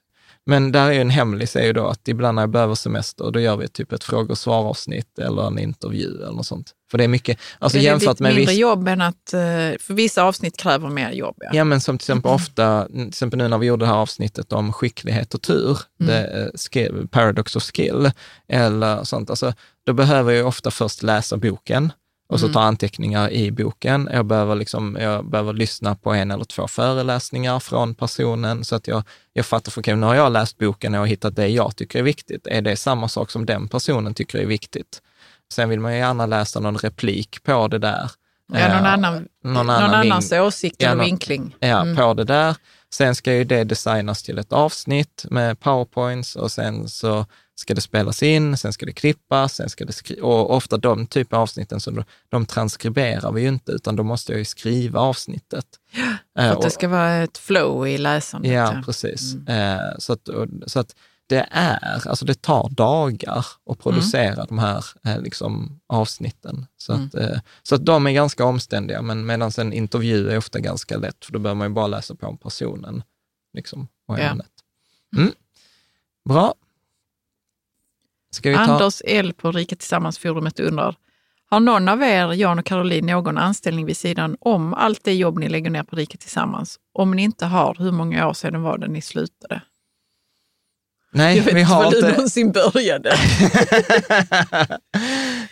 Men 0.49 0.73
där 0.73 0.87
är 0.87 0.93
ju 0.93 1.01
en 1.01 1.11
hemlis 1.11 1.57
är 1.57 1.65
ju 1.65 1.73
då 1.73 1.87
att 1.87 2.09
ibland 2.09 2.35
när 2.35 2.43
jag 2.43 2.51
behöver 2.51 2.75
semester, 2.75 3.31
då 3.31 3.41
gör 3.41 3.57
vi 3.57 3.69
typ 3.69 3.93
ett 3.93 4.05
fråga 4.05 4.33
och 4.33 4.39
svar-avsnitt 4.39 5.19
eller 5.19 5.47
en 5.47 5.59
intervju 5.59 6.07
eller 6.23 6.33
något 6.33 6.47
sånt. 6.47 6.71
För 6.91 6.99
det 6.99 7.05
är 7.05 7.09
mycket, 7.09 7.39
alltså 7.59 7.79
är 7.79 7.81
det 7.81 7.85
jämfört 7.85 8.09
lite 8.09 8.23
med 8.23 8.35
mindre 8.35 8.53
viss, 8.53 8.61
jobb 8.61 8.89
än 8.89 9.01
att... 9.01 9.33
eh, 9.35 9.41
För 9.81 9.95
vissa 9.95 10.23
avsnitt 10.23 10.57
kräver 10.57 10.89
mer 10.89 11.11
jobb. 11.13 11.37
Ja. 11.41 11.51
Ja, 11.53 11.65
men 11.65 11.81
som 11.81 11.99
till 11.99 12.05
exempel 12.05 12.33
ofta, 12.33 12.87
till 12.89 13.09
exempel 13.09 13.39
nu 13.39 13.49
när 13.49 13.59
vi 13.59 13.67
gjorde 13.67 13.85
det 13.85 13.89
här 13.89 13.97
avsnittet 13.97 14.53
om 14.53 14.73
skicklighet 14.73 15.35
och 15.35 15.43
tur, 15.43 15.79
Mm. 16.01 16.13
det, 16.13 16.43
eh, 16.43 16.49
skill, 16.73 17.09
paradox 17.11 17.57
of 17.57 17.63
skill, 17.63 18.11
eller 18.49 19.05
sånt, 19.05 19.31
alltså, 19.31 19.53
då 19.87 19.93
behöver 19.93 20.33
jag 20.33 20.47
ofta 20.47 20.71
först 20.71 21.03
läsa 21.03 21.37
boken 21.37 21.93
och 22.29 22.41
så 22.41 22.47
Mm. 22.47 22.55
ta 22.55 22.61
anteckningar 22.61 23.31
i 23.33 23.51
boken. 23.51 24.09
Jag 24.13 24.27
behöver, 24.27 24.55
liksom, 24.55 24.97
jag 25.01 25.25
behöver 25.31 25.53
lyssna 25.53 25.95
på 25.95 26.13
en 26.15 26.31
eller 26.31 26.45
två 26.45 26.69
föreläsningar 26.69 27.61
från 27.61 27.95
personen 27.95 28.65
så 28.65 28.77
att 28.77 28.89
jag, 28.89 29.03
jag 29.33 29.47
fattar, 29.47 29.71
för 29.73 29.97
nu 29.97 30.07
har 30.07 30.15
jag 30.15 30.33
läst 30.33 30.59
boken 30.59 30.95
och 30.95 31.09
hittat 31.09 31.37
det 31.37 31.49
jag 31.49 31.77
tycker 31.77 31.99
är 31.99 32.03
viktigt. 32.03 32.47
Är 32.47 32.63
det 32.63 32.77
samma 32.77 33.09
sak 33.09 33.31
som 33.31 33.47
den 33.47 33.69
personen 33.69 34.15
tycker 34.15 34.39
är 34.39 34.47
viktigt? 34.47 35.03
Sen 35.53 35.69
vill 35.69 35.81
man 35.81 35.93
ju 35.93 35.99
gärna 35.99 36.27
läsa 36.27 36.61
någon 36.61 36.77
replik 36.79 37.43
på 37.43 37.69
det 37.69 37.79
där. 37.79 38.11
Ja, 38.53 38.69
någon 38.69 38.87
Eh, 38.87 38.93
annan, 38.93 39.13
någon 39.45 39.55
någon 39.55 39.71
annan 39.71 39.95
annans 39.95 40.33
ving- 40.33 40.41
åsikt 40.43 40.77
Ja, 40.79 40.87
eller 40.89 40.97
nå- 40.99 41.05
vinkling. 41.05 41.57
Ja, 41.61 41.81
Mm. 41.83 41.97
på 41.97 42.15
det 42.15 42.25
där. 42.25 42.57
Sen 42.95 43.15
ska 43.15 43.33
ju 43.35 43.45
det 43.45 43.65
designas 43.65 44.23
till 44.23 44.39
ett 44.39 44.53
avsnitt 44.53 45.25
med 45.31 45.61
powerpoints 45.61 46.37
och 46.37 46.53
sen 46.53 46.89
så 46.89 47.27
ska 47.59 47.75
det 47.75 47.81
spelas 47.81 48.23
in, 48.23 48.57
sen 48.57 48.73
ska 48.73 48.87
det 48.87 48.93
klippas, 48.93 49.55
sen 49.55 49.69
ska 49.69 49.85
det 49.85 49.93
skri- 49.93 50.21
och 50.23 50.55
ofta 50.55 50.77
de 50.77 51.07
typer 51.07 51.37
av 51.37 51.43
avsnitten, 51.43 51.81
så 51.81 51.91
de, 51.91 52.05
de 52.29 52.47
transkriberar 52.47 53.33
vi 53.33 53.43
ju 53.43 53.49
inte, 53.49 53.73
utan 53.73 53.97
då 53.97 54.03
måste 54.03 54.33
jag 54.33 54.39
ju 54.39 54.45
skriva 54.45 55.01
avsnittet. 55.01 55.67
För 56.37 56.43
Eh, 56.43 56.51
att 56.51 56.61
det 56.61 56.67
och- 56.67 56.73
ska 56.73 56.89
vara 56.89 57.13
ett 57.15 57.39
flow 57.39 57.89
i 57.89 57.99
läsandet. 57.99 58.53
Ja, 58.53 58.83
precis. 58.85 59.35
Eh, 59.49 59.81
så, 59.99 60.13
att, 60.13 60.29
så 60.67 60.81
att 60.81 60.95
det 61.29 61.47
är, 61.51 62.09
alltså 62.09 62.25
det 62.25 62.43
tar 62.43 62.69
dagar 62.69 63.47
att 63.71 63.79
producera 63.79 64.45
de 64.45 64.59
här 64.59 64.85
eh, 65.07 65.21
liksom, 65.21 65.81
avsnitten. 65.87 66.67
Så, 66.77 66.93
att, 66.93 67.15
eh, 67.15 67.39
så 67.63 67.75
att 67.75 67.85
de 67.87 68.07
är 68.07 68.13
ganska 68.13 68.45
omständiga, 68.45 69.03
men 69.03 69.27
medan 69.27 69.51
en 69.59 69.73
intervju 69.73 70.31
är 70.31 70.39
ofta 70.39 70.59
ganska 70.61 70.97
lätt, 70.99 71.25
för 71.25 71.33
då 71.33 71.39
behöver 71.39 71.59
man 71.59 71.69
ju 71.69 71.75
bara 71.75 71.87
läsa 71.87 72.15
på 72.15 72.27
om 72.27 72.37
personen 72.39 73.03
liksom, 73.55 73.89
och 74.09 74.19
Ja. 74.19 74.23
ämnet. 74.23 74.51
Mm. 75.17 75.33
Bra. 76.29 76.55
Ska 78.37 78.51
vi 78.51 78.57
ta... 78.57 78.63
Anders 78.63 79.03
L 79.07 79.33
på 79.33 79.53
Rika 79.53 79.77
Tillsammans-forumet 79.77 80.61
undrar, 80.61 80.97
har 81.51 81.61
någon 81.61 81.89
av 81.89 82.03
er, 82.03 82.33
Jan 82.33 82.59
och 82.59 82.65
Caroline, 82.65 83.07
någon 83.07 83.39
anställning 83.39 83.87
vid 83.87 83.97
sidan 83.97 84.37
om 84.41 84.75
allt 84.75 85.05
det 85.05 85.15
jobb 85.15 85.39
ni 85.39 85.49
lägger 85.49 85.71
ner 85.71 85.83
på 85.83 85.97
Rika 85.97 86.19
Tillsammans? 86.19 86.77
Om 86.93 87.11
ni 87.11 87.23
inte 87.23 87.47
har, 87.47 87.77
hur 87.79 87.93
många 87.93 88.29
år 88.29 88.33
sedan 88.33 88.63
var 88.63 88.79
det 88.79 88.89
ni 88.89 89.03
slutade? 89.03 89.63
Nej, 91.17 91.37
Jag 91.37 91.45
vet 91.45 91.55
vi 91.55 91.61
inte 91.61 91.73
har 91.75 91.85
var 91.85 91.91
du 91.91 91.97
inte... 91.99 92.11
någonsin 92.11 92.53
började. 92.53 93.17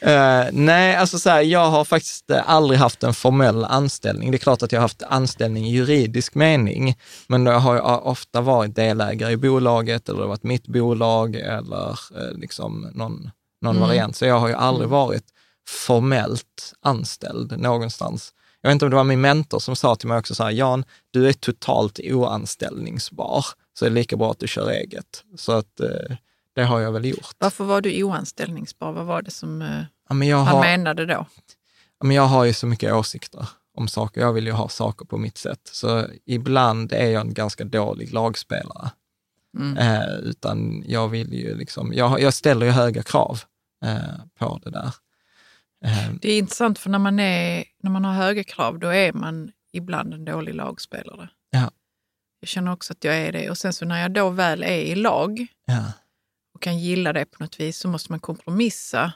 Eh, 0.01 0.45
nej, 0.53 0.97
alltså 0.97 1.19
så 1.19 1.31
här, 1.31 1.41
jag 1.43 1.71
har 1.71 1.85
faktiskt 1.85 2.31
eh, 2.31 2.51
aldrig 2.51 2.81
haft 2.81 3.03
en 3.03 3.15
formell 3.15 3.65
anställning. 3.65 4.31
Det 4.31 4.37
är 4.37 4.39
klart 4.39 4.63
att 4.63 4.73
jag 4.73 4.79
har 4.81 4.85
haft 4.85 5.03
anställning 5.03 5.67
i 5.67 5.71
juridisk 5.73 6.35
mening, 6.35 6.97
men 7.27 7.47
jag 7.47 7.59
har 7.61 7.75
ju 7.75 7.81
ofta 7.81 8.41
varit 8.41 8.75
delägare 8.77 9.33
i 9.33 9.37
bolaget 9.37 10.09
eller 10.09 10.19
det 10.19 10.25
har 10.25 10.29
varit 10.29 10.43
mitt 10.43 10.67
bolag 10.67 11.37
eller 11.37 11.91
eh, 11.91 12.33
liksom 12.39 12.91
någon, 12.95 13.31
någon 13.63 13.77
Mm. 13.77 13.89
variant. 13.89 14.17
Så 14.17 14.25
jag 14.25 14.39
har 14.39 14.49
ju 14.49 14.55
aldrig 14.55 14.89
varit 14.89 15.25
formellt 15.69 16.73
anställd 16.83 17.61
någonstans. 17.61 18.33
Jag 18.61 18.69
vet 18.71 18.73
inte 18.75 18.85
om 18.85 18.91
det 18.91 18.97
var 18.97 19.05
min 19.05 19.21
mentor 19.21 19.59
som 19.59 19.77
sa 19.77 19.97
till 19.97 20.09
mig 20.09 20.19
också 20.19 20.35
så 20.35 20.45
här, 20.45 20.51
Jan, 20.51 20.85
du 21.13 21.29
är 21.29 21.33
totalt 21.33 22.01
oanställningsbar, 22.05 23.45
så 23.75 23.85
det 23.85 23.89
är 23.89 23.93
lika 23.93 24.17
bra 24.17 24.31
att 24.31 24.39
du 24.39 24.49
kör 24.49 24.71
eget. 24.71 25.25
Så 25.37 25.53
att 25.53 25.81
eh, 25.81 26.17
det 26.55 26.65
har 26.65 26.81
jag 26.81 26.93
väl 26.93 27.05
gjort. 27.05 27.35
Varför 27.39 27.65
var 27.65 27.81
du 27.81 28.03
oanställningsbar? 28.05 28.93
Vad 28.93 29.07
var 29.07 29.23
det 29.23 29.31
som 29.31 29.63
eh, 29.63 29.83
Ja, 30.09 30.15
men 30.15 30.33
han 30.33 30.47
har, 30.47 30.61
menade 30.61 31.07
då? 31.07 31.27
Ja, 32.01 32.07
Men 32.07 32.17
jag 32.17 32.23
har 32.27 32.45
ju 32.45 32.53
så 32.53 32.67
mycket 32.67 32.93
åsikter 32.93 33.49
om 33.75 33.89
saker. 33.89 34.21
Jag 34.21 34.33
vill 34.33 34.47
ju 34.47 34.53
ha 34.53 34.69
saker 34.69 35.05
på 35.05 35.19
mitt 35.19 35.39
sätt. 35.39 35.61
Så 35.73 36.07
ibland 36.27 36.93
är 36.93 37.07
jag 37.11 37.21
en 37.21 37.35
ganska 37.35 37.65
dålig 37.65 38.13
lagspelare. 38.13 38.91
Mm. 39.59 39.79
Eh, 39.79 40.15
utan 40.15 40.85
jag 40.87 41.09
vill 41.09 41.33
ju 41.33 41.57
liksom, 41.57 41.93
jag, 41.93 42.21
jag 42.21 42.35
ställer 42.35 42.67
ju 42.67 42.73
höga 42.73 43.03
krav 43.03 43.41
eh, 43.85 43.99
på 44.39 44.61
det 44.65 44.71
där. 44.71 44.91
Eh, 45.85 46.11
Det 46.21 46.33
är 46.33 46.39
intressant 46.39 46.79
för 46.79 46.91
när 46.91 46.99
man, 46.99 47.19
är, 47.19 47.65
när 47.83 47.91
man 47.91 48.05
har 48.05 48.13
höga 48.13 48.45
krav, 48.45 48.79
då 48.79 48.89
är 48.89 49.13
man 49.13 49.51
ibland 49.73 50.15
en 50.15 50.25
dålig 50.25 50.55
lagspelare. 50.55 51.29
Ja. 52.45 52.47
Jag 52.47 52.49
känner 52.49 52.73
också 52.73 52.93
att 52.93 53.05
jag 53.05 53.17
är 53.17 53.33
det. 53.33 53.51
Och 53.51 53.59
sen 53.59 53.73
så 53.73 53.85
när 53.85 54.03
jag 54.03 54.13
då 54.13 54.31
väl 54.31 54.63
är 54.63 54.79
i 54.81 54.95
lag 54.95 55.47
ja, 55.67 55.93
och 56.55 56.63
kan 56.63 56.79
gilla 56.79 57.13
det 57.13 57.25
på 57.25 57.43
något 57.43 57.61
vis 57.61 57.79
så 57.79 57.89
måste 57.89 58.13
man 58.13 58.21
kompromissa 58.21 59.13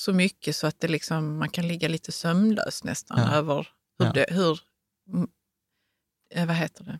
så 0.00 0.12
mycket 0.12 0.56
så 0.56 0.66
att 0.66 0.80
det 0.80 0.88
liksom, 0.88 1.38
man 1.38 1.48
kan 1.50 1.68
ligga 1.68 1.88
lite 1.88 2.12
sömnlös 2.12 2.84
nästan 2.84 3.18
Ja. 3.18 3.34
över 3.34 3.68
hur, 3.98 4.06
Ja. 4.06 4.12
det, 4.12 4.26
hur 4.30 4.60
vad 6.46 6.56
heter 6.56 6.84
det? 6.84 6.98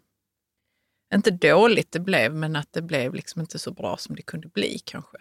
Inte 1.14 1.30
dåligt 1.30 1.92
det 1.92 2.00
blev, 2.00 2.34
men 2.34 2.56
att 2.56 2.72
det 2.72 2.82
blev 2.82 3.14
liksom 3.14 3.40
inte 3.40 3.58
så 3.58 3.70
bra 3.70 3.96
som 3.96 4.16
det 4.16 4.22
kunde 4.22 4.48
bli 4.48 4.78
kanske. 4.84 5.16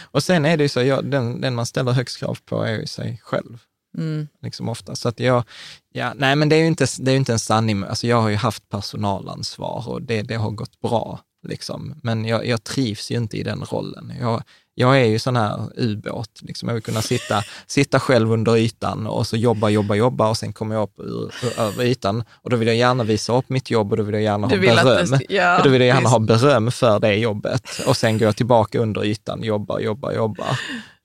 Och 0.00 0.22
sen 0.22 0.44
är 0.44 0.56
det 0.56 0.62
ju 0.62 0.68
så, 0.68 0.82
jag, 0.82 1.10
den, 1.10 1.40
den 1.40 1.54
man 1.54 1.66
ställer 1.66 1.92
högst 1.92 2.18
krav 2.18 2.38
på 2.44 2.62
är 2.62 2.72
ju 2.78 2.86
sig 2.86 3.20
själv. 3.22 3.64
Mm. 3.96 4.28
Liksom 4.42 4.68
ofta. 4.68 4.96
Så 4.96 5.08
att 5.08 5.20
jag, 5.20 5.44
ja, 5.92 6.12
nej 6.16 6.36
men 6.36 6.48
det 6.48 6.56
är 6.56 6.60
ju 6.60 6.66
inte, 6.66 6.86
det 6.98 7.12
är 7.12 7.16
inte 7.16 7.32
en 7.32 7.38
sanning. 7.38 7.84
Alltså 7.84 8.06
jag 8.06 8.20
har 8.20 8.28
ju 8.28 8.36
haft 8.36 8.68
personalansvar 8.68 9.88
och 9.88 10.02
det, 10.02 10.22
det 10.22 10.34
har 10.34 10.50
gått 10.50 10.80
bra. 10.80 11.20
Liksom. 11.48 11.94
Men 12.02 12.24
jag, 12.24 12.46
jag 12.46 12.64
trivs 12.64 13.10
ju 13.10 13.16
inte 13.16 13.36
i 13.36 13.42
den 13.42 13.64
rollen. 13.64 14.12
Jag, 14.20 14.42
jag 14.74 15.00
är 15.00 15.04
ju 15.04 15.18
sån 15.18 15.36
här 15.36 15.70
ubåt. 15.76 16.42
Liksom. 16.42 16.68
Jag 16.68 16.74
vill 16.74 16.82
kunna 16.82 17.02
sitta, 17.02 17.42
sitta 17.66 18.00
själv 18.00 18.32
under 18.32 18.56
ytan 18.56 19.06
och 19.06 19.26
så 19.26 19.36
jobba, 19.36 19.68
jobba, 19.68 19.94
jobba 19.94 20.28
och 20.28 20.36
sen 20.36 20.52
kommer 20.52 20.74
jag 20.74 20.82
upp 20.82 21.00
ur, 21.00 21.32
ur, 21.44 21.60
över 21.60 21.84
ytan. 21.84 22.24
Och 22.30 22.50
då 22.50 22.56
vill 22.56 22.68
jag 22.68 22.76
gärna 22.76 23.04
visa 23.04 23.36
upp 23.36 23.48
mitt 23.48 23.70
jobb 23.70 23.90
och 23.90 23.96
då 23.96 24.02
vill 24.02 24.14
jag 24.14 24.22
gärna 24.22 24.46
ha 24.46 24.56
beröm. 24.56 25.10
det 25.10 25.34
ja, 25.34 25.58
och 25.58 25.64
då 25.64 25.70
vill 25.70 25.80
jag 25.80 25.88
gärna 25.88 26.08
ha 26.08 26.18
beröm 26.18 26.70
för 26.70 27.00
det 27.00 27.14
jobbet. 27.14 27.62
Och 27.86 27.96
sen 27.96 28.18
går 28.18 28.26
jag 28.26 28.36
tillbaka 28.36 28.78
under 28.78 29.04
ytan, 29.04 29.42
jobba, 29.42 29.80
jobba, 29.80 30.12
jobba. 30.12 30.46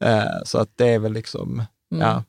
Eh, 0.04 0.44
så 0.46 0.58
att 0.58 0.70
det 0.76 0.88
är 0.88 1.00
väl 1.00 1.14
liksom, 1.14 1.64
ja. 1.90 2.24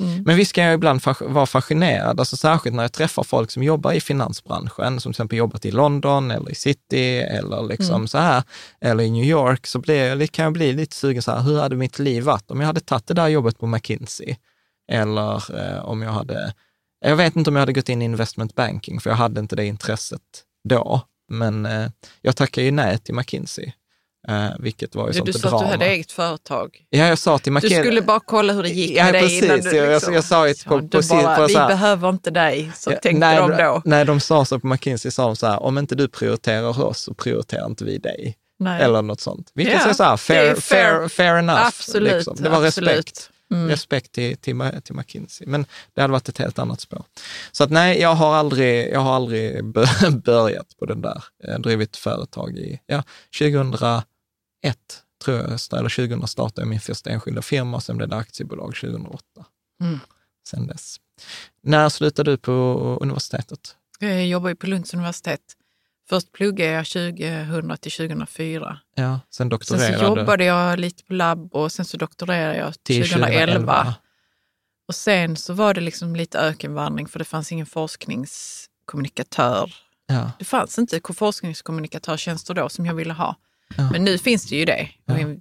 Mm. 0.00 0.22
Men 0.22 0.36
visst 0.36 0.52
kan 0.52 0.64
jag 0.64 0.74
ibland 0.74 1.00
vara 1.20 1.46
fascinerad, 1.46 2.20
alltså 2.20 2.36
särskilt 2.36 2.76
när 2.76 2.82
jag 2.84 2.92
träffar 2.92 3.22
folk 3.22 3.50
som 3.50 3.62
jobbar 3.62 3.92
i 3.92 4.00
finansbranschen, 4.00 5.00
som 5.00 5.12
till 5.12 5.16
exempel 5.16 5.38
jobbat 5.38 5.64
i 5.64 5.70
London 5.70 6.30
eller 6.30 6.50
i 6.50 6.54
city 6.54 7.18
eller 7.18 7.62
liksom 7.62 7.94
Mm. 7.94 8.08
så 8.08 8.18
här, 8.18 8.42
eller 8.80 9.04
i 9.04 9.10
New 9.10 9.24
York, 9.24 9.66
så 9.66 9.78
blir 9.78 10.26
kan 10.26 10.42
jag 10.44 10.52
bli 10.52 10.72
lite 10.72 10.96
sugen 10.96 11.22
så 11.22 11.32
här, 11.32 11.42
hur 11.42 11.60
hade 11.60 11.76
mitt 11.76 11.98
liv 11.98 12.22
varit 12.22 12.50
om 12.50 12.60
jag 12.60 12.66
hade 12.66 12.80
tagit 12.80 13.06
det 13.06 13.14
där 13.14 13.28
jobbet 13.28 13.58
på 13.58 13.66
McKinsey? 13.66 14.36
Eller 14.92 15.58
eh, 15.60 15.84
om 15.84 16.02
jag 16.02 16.10
hade, 16.12 16.54
jag 17.00 17.16
vet 17.16 17.36
inte 17.36 17.50
om 17.50 17.56
jag 17.56 17.60
hade 17.62 17.72
gått 17.72 17.88
in 17.88 18.02
i 18.02 18.04
investment 18.04 18.54
banking, 18.54 19.00
för 19.00 19.10
jag 19.10 19.16
hade 19.16 19.40
inte 19.40 19.56
det 19.56 19.66
intresset 19.66 20.20
då. 20.68 21.00
Men 21.28 21.66
eh, 21.66 21.88
jag 22.22 22.36
tackade 22.36 22.64
ju 22.64 22.70
nej 22.70 22.98
till 22.98 23.14
McKinsey, 23.14 23.72
eh, 24.28 24.46
vilket 24.58 24.94
var 24.94 25.06
ju 25.06 25.12
Du, 25.12 25.16
sånt 25.18 25.26
du 25.26 25.32
sa 25.32 25.38
att 25.38 25.50
drama. 25.50 25.64
du 25.64 25.70
hade 25.70 25.86
eget 25.86 26.12
företag. 26.12 26.78
Ja, 26.90 27.06
jag 27.06 27.18
sa 27.18 27.38
till 27.38 27.50
Du 27.52 27.54
McKinsey, 27.54 27.80
skulle 27.82 28.02
bara 28.02 28.20
kolla 28.20 28.52
hur 28.52 28.62
det 28.62 28.68
gick 28.68 28.96
Ja, 28.96 29.04
med 29.04 29.14
dig 29.14 29.22
precis. 29.22 29.42
innan 29.44 29.60
du 29.60 29.76
Jag- 29.76 29.86
jag- 29.86 29.94
liksom, 29.94 30.14
jag 30.14 30.24
sa 30.24 30.48
ju 30.48 30.54
på- 30.54 30.60
Ja, 30.64 30.68
på 30.80 30.86
du 31.00 31.08
bara, 31.08 31.36
på 31.36 31.46
vi 31.46 31.54
här- 31.56 31.68
behöver 31.68 32.08
inte 32.08 32.30
dig, 32.30 32.72
så 32.74 32.90
tänkte 32.90 33.12
nej, 33.12 33.36
de 33.36 33.50
då. 33.50 33.82
Nej, 33.84 34.04
de 34.04 34.20
sa 34.20 34.44
så 34.44 34.60
på 34.60 34.66
McKinsey, 34.66 35.10
sa 35.10 35.26
de 35.26 35.36
så 35.36 35.46
här, 35.46 35.62
om 35.62 35.78
inte 35.78 35.94
du 35.94 36.08
prioriterar 36.08 36.80
oss 36.84 36.98
så 37.00 37.14
prioriterar 37.14 37.66
inte 37.66 37.84
vi 37.84 37.98
dig. 37.98 38.36
Nej. 38.58 38.82
Eller 38.82 39.02
något 39.02 39.20
sånt. 39.20 39.50
Vilket 39.54 39.74
Ja, 39.74 39.88
är 39.90 39.92
så 39.92 40.02
här, 40.04 40.16
fair, 40.16 40.54
fair. 40.54 40.60
fair, 40.60 41.08
fair 41.08 41.36
enough. 41.38 41.66
Absolut, 41.66 42.12
liksom. 42.12 42.36
Det 42.40 42.48
var 42.48 42.64
absolut. 42.66 42.88
respekt. 42.90 43.30
Mm. 43.52 43.68
Respekt 43.68 44.12
till, 44.12 44.36
till, 44.36 44.60
till 44.84 44.94
McKinsey. 44.94 45.46
Men 45.46 45.66
det 45.94 46.00
hade 46.00 46.12
varit 46.12 46.28
ett 46.28 46.38
helt 46.38 46.58
annat 46.58 46.80
spår. 46.80 47.04
Så 47.52 47.64
att 47.64 47.70
nej, 47.70 48.00
jag 48.00 48.14
har 48.14 48.34
aldrig, 48.34 48.92
jag 48.92 49.00
har 49.00 49.14
aldrig 49.14 49.64
bör- 49.64 50.10
börjat 50.24 50.66
på 50.78 50.86
den 50.86 51.00
där. 51.00 51.24
Jag 51.44 51.52
har 51.52 51.58
drivit 51.58 51.96
företag 51.96 52.58
i, 52.58 52.80
ja, 52.86 53.02
2001 53.38 54.04
tror 55.24 55.36
jag, 55.36 55.46
eller 55.46 55.88
2000 55.88 56.28
startade 56.28 56.60
jag 56.60 56.68
min 56.68 56.80
första 56.80 57.10
enskilda 57.10 57.42
firma 57.42 57.76
och 57.76 57.82
sen 57.82 57.96
blev 57.96 58.08
det 58.08 58.16
aktiebolag 58.16 58.74
2008. 58.74 59.24
Mm. 59.82 60.00
Sen 60.48 60.66
dess. 60.66 60.96
När 61.62 61.88
slutade 61.88 62.30
du 62.30 62.36
på 62.36 62.52
universitetet? 63.00 63.76
Jag 63.98 64.26
jobbar 64.26 64.48
ju 64.48 64.56
på 64.56 64.66
Lunds 64.66 64.94
universitet. 64.94 65.40
Först 66.08 66.32
pluggade 66.32 66.70
jag 66.70 66.86
2000 66.86 67.78
till 67.78 67.92
2004. 67.92 68.78
Ja, 68.94 69.02
sen 69.02 69.20
Sen 69.30 69.48
doktorerade 69.48 69.98
så 69.98 70.04
jobbade 70.04 70.44
jag 70.44 70.78
lite 70.78 71.04
på 71.04 71.14
labb 71.14 71.54
och 71.54 71.72
sen 71.72 71.84
så 71.84 71.96
doktorerade 71.96 72.56
jag 72.56 72.82
till 72.82 73.08
2011. 73.08 73.94
Och 74.88 74.94
sen 74.94 75.36
så 75.36 75.52
var 75.52 75.74
det 75.74 75.80
liksom 75.80 76.16
lite 76.16 76.38
ökenvandring 76.38 77.08
för 77.08 77.18
det 77.18 77.24
fanns 77.24 77.52
ingen 77.52 77.66
forskningskommunikatör. 77.66 79.74
Ja, 80.06 80.30
Det 80.38 80.44
fanns 80.44 80.78
inte 80.78 81.00
forskningskommunikatörtjänster 81.14 82.54
då 82.54 82.68
som 82.68 82.86
jag 82.86 82.94
ville 82.94 83.12
ha. 83.12 83.36
Ja. 83.76 83.90
Men 83.92 84.04
nu 84.04 84.18
finns 84.18 84.48
det 84.48 84.56
ju 84.56 84.64
det. 84.64 84.88
Det 85.06 85.12
är 85.12 85.32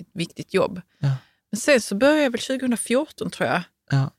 ett 0.00 0.06
viktigt 0.14 0.54
jobb. 0.54 0.80
Ja. 0.98 1.08
Men 1.50 1.58
sen 1.60 1.80
så 1.80 1.94
började 1.94 2.22
jag 2.22 2.30
väl 2.30 2.40
2014 2.40 3.30
tror 3.30 3.48
jag. 3.48 3.62
ja, 3.90 4.10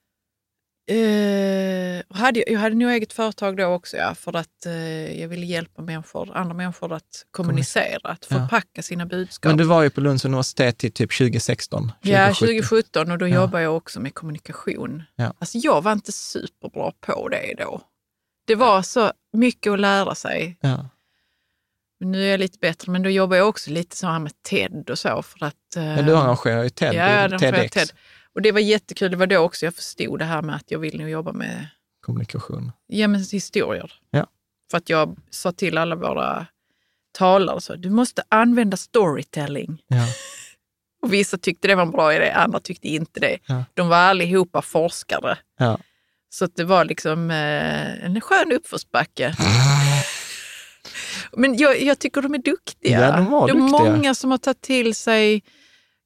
Eh, 0.88 2.02
och 2.10 2.16
hade, 2.18 2.44
jag- 2.52 2.60
hade 2.60 2.76
nog 2.76 2.92
eget 2.92 3.14
företag 3.14 3.58
då 3.58 3.66
också, 3.66 3.98
ja, 3.98 4.16
för 4.16 4.36
att 4.36 4.66
eh, 4.66 5.22
jag 5.22 5.28
ville 5.28 5.46
hjälpa 5.46 5.82
människor, 5.82 6.38
andra 6.38 6.54
människor 6.54 6.94
att 6.94 7.26
kommunicera, 7.32 8.10
att 8.10 8.26
förpacka 8.26 8.82
sina 8.84 9.06
budskap. 9.06 9.50
Men 9.50 9.58
du 9.58 9.64
var 9.64 9.84
ju 9.84 9.90
på 9.90 10.02
Lunds 10.02 10.26
universitet 10.26 10.78
till 10.78 10.92
typ 10.92 11.18
2016? 11.18 11.92
Ja, 12.02 12.28
2017. 12.28 12.36
2017 12.48 13.12
och 13.12 13.18
då 13.18 13.28
Ja. 13.28 13.36
jobbade 13.36 13.64
jag 13.64 13.76
också 13.78 14.00
med 14.00 14.14
kommunikation. 14.14 15.04
Ja. 15.16 15.34
Alltså 15.40 15.58
jag 15.58 15.82
var 15.82 15.92
inte 15.92 16.12
superbra 16.12 16.92
på 17.00 17.30
det 17.30 17.56
då. 17.58 17.82
Det 18.48 18.56
var 18.56 18.82
så 18.82 19.12
mycket 19.34 19.74
att 19.74 19.80
lära 19.80 20.16
sig. 20.16 20.58
Ja, 20.62 20.90
nu 22.06 22.24
är 22.26 22.32
jag 22.32 22.40
lite 22.40 22.58
bättre, 22.62 22.92
men 22.92 23.04
då 23.04 23.10
jobbar 23.10 23.38
jag 23.38 23.50
också 23.50 23.72
lite 23.72 23.96
så 23.96 24.08
här 24.08 24.20
med 24.20 24.32
TED 24.50 24.90
och 24.90 25.00
så 25.00 25.22
för 25.24 25.46
att... 25.46 25.76
eh, 25.76 25.84
men 25.84 26.06
du 26.06 26.18
arrangerar 26.18 26.64
ju 26.64 26.70
TED, 26.70 26.94
Ja, 26.96 27.40
TEDx. 27.40 27.74
TED. 27.74 27.92
Och 28.36 28.42
det 28.42 28.52
var 28.52 28.60
jättekul. 28.60 29.12
Det 29.12 29.18
var 29.18 29.28
då 29.28 29.38
också 29.38 29.66
jag 29.66 29.76
förstod 29.76 30.20
det 30.20 30.26
här 30.26 30.42
med 30.42 30.56
att 30.56 30.72
jag 30.72 30.80
vill 30.80 31.00
nog 31.00 31.10
jobba 31.10 31.32
med 31.32 31.68
Kommunikation. 32.02 32.72
ja, 32.88 33.08
men 33.08 33.20
historier. 33.32 33.94
Ja. 34.12 34.28
För 34.72 34.78
att 34.78 34.90
jag 34.90 35.18
sa 35.30 35.52
till 35.52 35.78
alla 35.78 35.96
våra 35.96 36.46
talare 37.18 37.62
så, 37.62 37.76
du 37.76 37.90
måste 37.90 38.24
använda 38.30 38.78
storytelling. 38.78 39.82
Ja. 39.88 40.08
Och 41.02 41.14
vissa 41.14 41.38
tyckte 41.38 41.68
det 41.68 41.76
var 41.76 41.84
en 41.84 41.92
bra 41.92 42.14
idé, 42.16 42.32
andra 42.32 42.60
tyckte 42.60 42.88
inte 42.88 43.20
det. 43.20 43.38
Ja. 43.46 43.64
De 43.74 43.88
var 43.88 43.98
allihopa 43.98 44.62
forskare. 44.62 45.38
Ja. 45.60 45.78
Så 46.30 46.46
det 46.46 46.64
var 46.64 46.86
liksom 46.86 47.32
eh, 47.32 48.06
en 48.06 48.22
skön 48.22 48.52
uppförsbacke. 48.52 49.36
Men 51.38 51.58
jag, 51.58 51.82
jag 51.82 52.00
tycker 52.00 52.22
de 52.22 52.34
är 52.34 52.38
duktiga. 52.38 53.00
Ja, 53.02 53.16
de 53.18 53.26
var 53.32 53.48
det 53.48 53.54
är 53.54 53.56
duktiga. 53.60 53.92
många 53.92 54.16
som 54.16 54.32
har 54.32 54.38
tagit 54.38 54.62
till 54.62 54.96
sig 54.96 55.44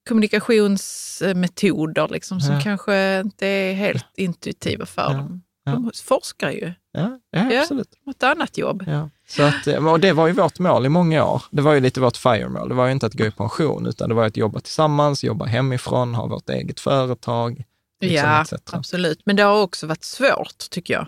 kommunikationsmetoder 0.10 2.08
liksom, 2.12 2.42
som 2.42 2.56
Ja. 2.56 2.62
kanske 2.62 3.20
inte 3.20 3.48
är 3.48 3.74
helt 3.74 4.06
intuitiva 4.18 4.86
för 4.86 5.02
Ja. 5.02 5.10
dem. 5.14 5.42
Ja. 5.66 5.72
De 5.72 5.92
forskar 6.04 6.52
ju. 6.52 6.74
Ja, 6.92 7.20
ja, 7.32 7.52
Ja. 7.54 7.62
absolut. 7.62 7.90
Har 8.06 8.12
ett 8.12 8.24
annat 8.24 8.58
jobb. 8.58 8.84
Ja. 8.88 9.10
Så 9.28 9.44
att, 9.44 9.68
eh, 9.68 9.88
och 9.88 10.00
det 10.00 10.14
var 10.14 10.28
ju 10.28 10.34
vårt 10.34 10.60
mål 10.60 10.86
i 10.86 10.90
många 10.90 11.26
år. 11.26 11.42
Det 11.52 11.62
var 11.62 11.74
ju 11.74 11.80
lite 11.80 12.00
vårt 12.02 12.18
FIRE-mål. 12.18 12.70
Det 12.70 12.76
var 12.76 12.86
ju 12.86 12.92
inte 12.92 13.06
att 13.06 13.14
gå 13.14 13.26
i 13.26 13.32
pension, 13.32 13.86
utan 13.86 14.10
det 14.10 14.16
var 14.16 14.26
att 14.26 14.38
jobba 14.38 14.60
tillsammans, 14.60 15.24
jobba 15.24 15.46
hemifrån, 15.46 16.16
ha 16.16 16.28
vårt 16.28 16.50
eget 16.50 16.80
företag. 16.80 17.64
liksom, 18.02 18.30
ja, 18.30 18.46
absolut. 18.72 19.22
Men 19.26 19.36
det 19.36 19.44
har 19.44 19.62
också 19.62 19.88
varit 19.88 20.04
svårt, 20.04 20.70
tycker 20.70 20.94
jag. 20.94 21.08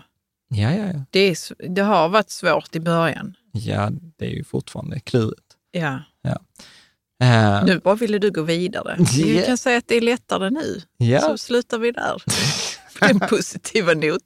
Ja, 0.52 0.72
ja, 0.74 0.86
ja. 0.86 1.04
Det, 1.10 1.20
är, 1.20 1.36
det 1.68 1.82
har 1.82 2.08
varit 2.08 2.30
svårt 2.30 2.76
i 2.76 2.80
början. 2.80 3.34
Ja, 3.52 3.90
det 4.18 4.24
är 4.26 4.30
ju 4.30 4.44
fortfarande 4.44 5.00
klurigt. 5.00 5.40
Ja. 5.72 5.98
Eh, 7.22 7.64
Nu 7.64 7.78
bara 7.84 7.94
ville 7.94 8.18
du 8.18 8.30
gå 8.30 8.42
vidare. 8.42 8.96
Vi 9.16 9.38
Ja. 9.40 9.46
kan 9.46 9.56
säga 9.58 9.78
att 9.78 9.88
det 9.88 9.94
är 9.96 10.00
lättare 10.00 10.50
nu. 10.50 10.80
ja, 10.96 11.20
Så 11.20 11.38
slutar 11.38 11.78
vi 11.78 11.92
där. 11.92 12.22
På 13.00 13.06
den 13.06 13.20
positiva 13.20 13.94
not. 13.94 14.22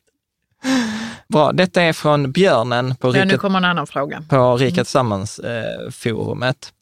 bra. 1.29 1.53
Detta 1.53 1.83
är 1.83 1.93
från 1.93 2.33
Björnen 2.33 2.95
på 2.97 3.09
Ja, 3.17 3.25
nu 3.25 3.31
Rika, 3.31 3.39
kommer 3.39 3.59
en 3.59 3.65
annan 3.65 3.87
fråga. 3.87 4.25
på 4.29 4.57
Rika 4.57 4.85
Tillsammans-forumet. 4.85 6.73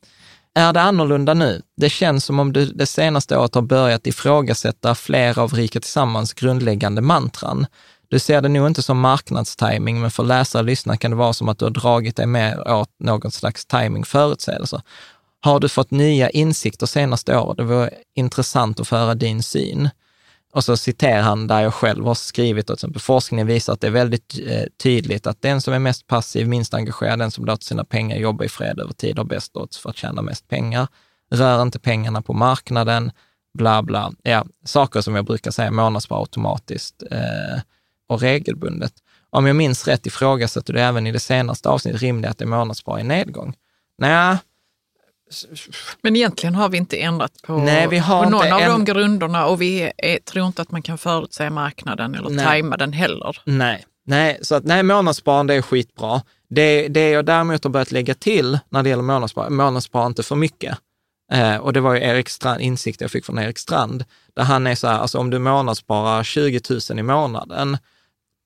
är 0.55 0.73
det 0.73 0.81
annorlunda 0.81 1.35
nu? 1.35 1.63
Det 1.77 1.91
känns 1.91 2.25
som 2.25 2.39
om 2.41 2.53
du 2.53 2.67
det 2.67 2.87
senaste 2.87 3.37
året 3.39 3.55
har 3.55 3.63
börjat 3.63 4.07
ifrågasätta 4.07 4.95
flera 4.95 5.43
av 5.43 5.53
Rika 5.55 5.81
Tillsammans 5.81 6.33
grundläggande 6.33 7.01
mantran. 7.01 7.67
Du 8.13 8.19
ser 8.19 8.41
det 8.41 8.49
nog 8.49 8.67
inte 8.67 8.83
som 8.83 9.01
marknadstiming, 9.01 10.01
men 10.01 10.11
för 10.11 10.25
läsare 10.25 10.61
och 10.61 10.67
lyssnare 10.67 10.97
kan 10.97 11.11
det 11.11 11.17
vara 11.17 11.33
som 11.33 11.49
att 11.49 11.59
du 11.59 11.65
har 11.65 11.71
dragit 11.71 12.17
dig 12.17 12.27
mer 12.27 12.69
åt 12.69 12.91
någon 12.99 13.31
slags 13.31 13.67
timing 13.67 14.05
förutsägelser. 14.05 14.83
Har 15.41 15.61
du 15.61 15.69
fått 15.69 15.91
nya 15.91 16.31
insikter 16.31 16.87
senaste 16.87 17.39
året? 17.39 17.57
Det 17.57 17.65
vore 17.65 17.91
intressant 18.15 18.81
att 18.81 18.89
få 18.89 18.97
höra 18.97 19.15
din 19.15 19.43
syn. 19.43 19.91
Och 20.53 20.65
så 20.65 20.77
citerar 20.77 21.23
han 21.23 21.47
där 21.47 21.61
jag 21.61 21.75
själv 21.75 22.07
har 22.07 22.15
skrivit, 22.15 22.67
till 22.67 22.75
exempel 22.75 23.03
forskningen 23.03 23.47
visar 23.47 23.73
att 23.73 23.81
det 23.81 23.87
är 23.87 23.91
väldigt 23.91 24.41
eh, 24.47 24.65
tydligt 24.83 25.27
att 25.27 25.43
den 25.43 25.61
som 25.61 25.75
är 25.75 25.79
mest 25.79 26.07
passiv, 26.07 26.49
minst 26.49 26.75
engagerad, 26.75 27.19
den 27.19 27.31
som 27.31 27.45
låter 27.45 27.65
sina 27.65 27.85
pengar 27.85 28.17
jobba 28.17 28.45
i 28.45 28.49
fred 28.49 28.81
över 28.81 28.93
tid 28.93 29.19
har 29.19 29.25
bäst 29.25 29.57
odds 29.57 29.79
för 29.79 29.91
att 29.91 29.97
tjäna 29.97 30.23
mest 30.23 30.49
pengar. 30.49 30.89
Rör 31.31 31.63
inte 31.63 31.79
pengarna 31.79 32.23
på 32.23 32.33
marknaden, 32.33 33.13
bla 33.59 33.83
bla. 33.83 34.13
Ja, 34.23 34.45
saker 34.65 35.01
som 35.01 35.15
jag 35.15 35.25
brukar 35.25 35.51
säga 35.51 35.71
månadsspar 35.71 36.21
automatiskt 36.21 37.03
eh, 37.11 37.61
och 38.13 38.21
regelbundet. 38.21 38.93
Om 39.31 39.47
jag 39.47 39.57
minns 39.57 39.89
rätt 39.89 40.07
ifrågasätter 40.07 40.73
du 40.73 40.81
även 40.81 41.07
i 41.07 41.13
det 41.13 41.21
senaste 41.21 41.69
avsnittet 41.69 42.03
rimligt 42.03 42.31
att 42.31 42.39
det 42.39 42.47
månadsspar 42.47 42.99
i 42.99 43.03
nedgång. 43.03 43.55
Nej, 43.99 44.37
Men 46.03 46.17
egentligen 46.17 46.55
har 46.55 46.69
vi 46.69 46.77
inte 46.79 46.97
ändrat 46.97 47.33
på, 47.43 47.57
Nej, 47.57 47.89
vi 47.89 47.99
har 47.99 48.25
på 48.25 48.31
någon 48.31 48.45
inte 48.45 48.55
av 48.55 48.61
de 48.61 48.85
grunderna 48.85 49.47
och 49.47 49.63
vi 49.63 49.93
är, 49.97 50.19
tror 50.19 50.47
inte 50.47 50.63
att 50.63 50.71
man 50.71 50.83
kan 50.83 50.99
förutsäga 50.99 51.51
marknaden 51.51 52.15
eller 52.15 52.31
Nej. 52.31 52.45
tajma 52.45 52.77
den 52.77 52.93
heller. 52.93 53.41
Nej, 53.45 53.85
nej, 54.07 54.39
så 54.43 54.55
att 54.55 54.65
nej, 54.65 54.83
månadssparande 54.83 55.55
är 55.55 55.63
skitbra. 55.63 56.23
Det, 56.49 56.89
det 56.89 57.11
jag 57.11 57.25
däremot 57.25 57.65
har 57.65 57.71
börjat 57.71 57.93
lägga 57.93 58.15
till 58.15 58.59
när 58.69 58.83
det 58.83 58.89
gäller 58.89 59.03
månadsspar, 59.03 59.51
månadsspara 59.51 60.07
inte 60.07 60.23
för 60.23 60.37
mycket. 60.37 60.79
Eh, 61.33 61.57
och 61.57 61.73
det 61.73 61.81
var 61.81 61.95
ju 61.95 62.01
Erik 62.01 62.29
Strand, 62.29 62.61
insikt 62.61 63.01
jag 63.01 63.11
fick 63.11 63.25
från 63.25 63.39
Erik 63.39 63.59
Strand, 63.59 64.05
där 64.35 64.43
han 64.43 64.67
är 64.67 64.75
så 64.75 64.87
här, 64.87 64.99
alltså 64.99 65.19
om 65.19 65.31
du 65.31 65.39
månadssparar 65.39 66.23
20 66.23 66.61
000 66.91 66.99
i 66.99 67.03
månaden, 67.03 67.79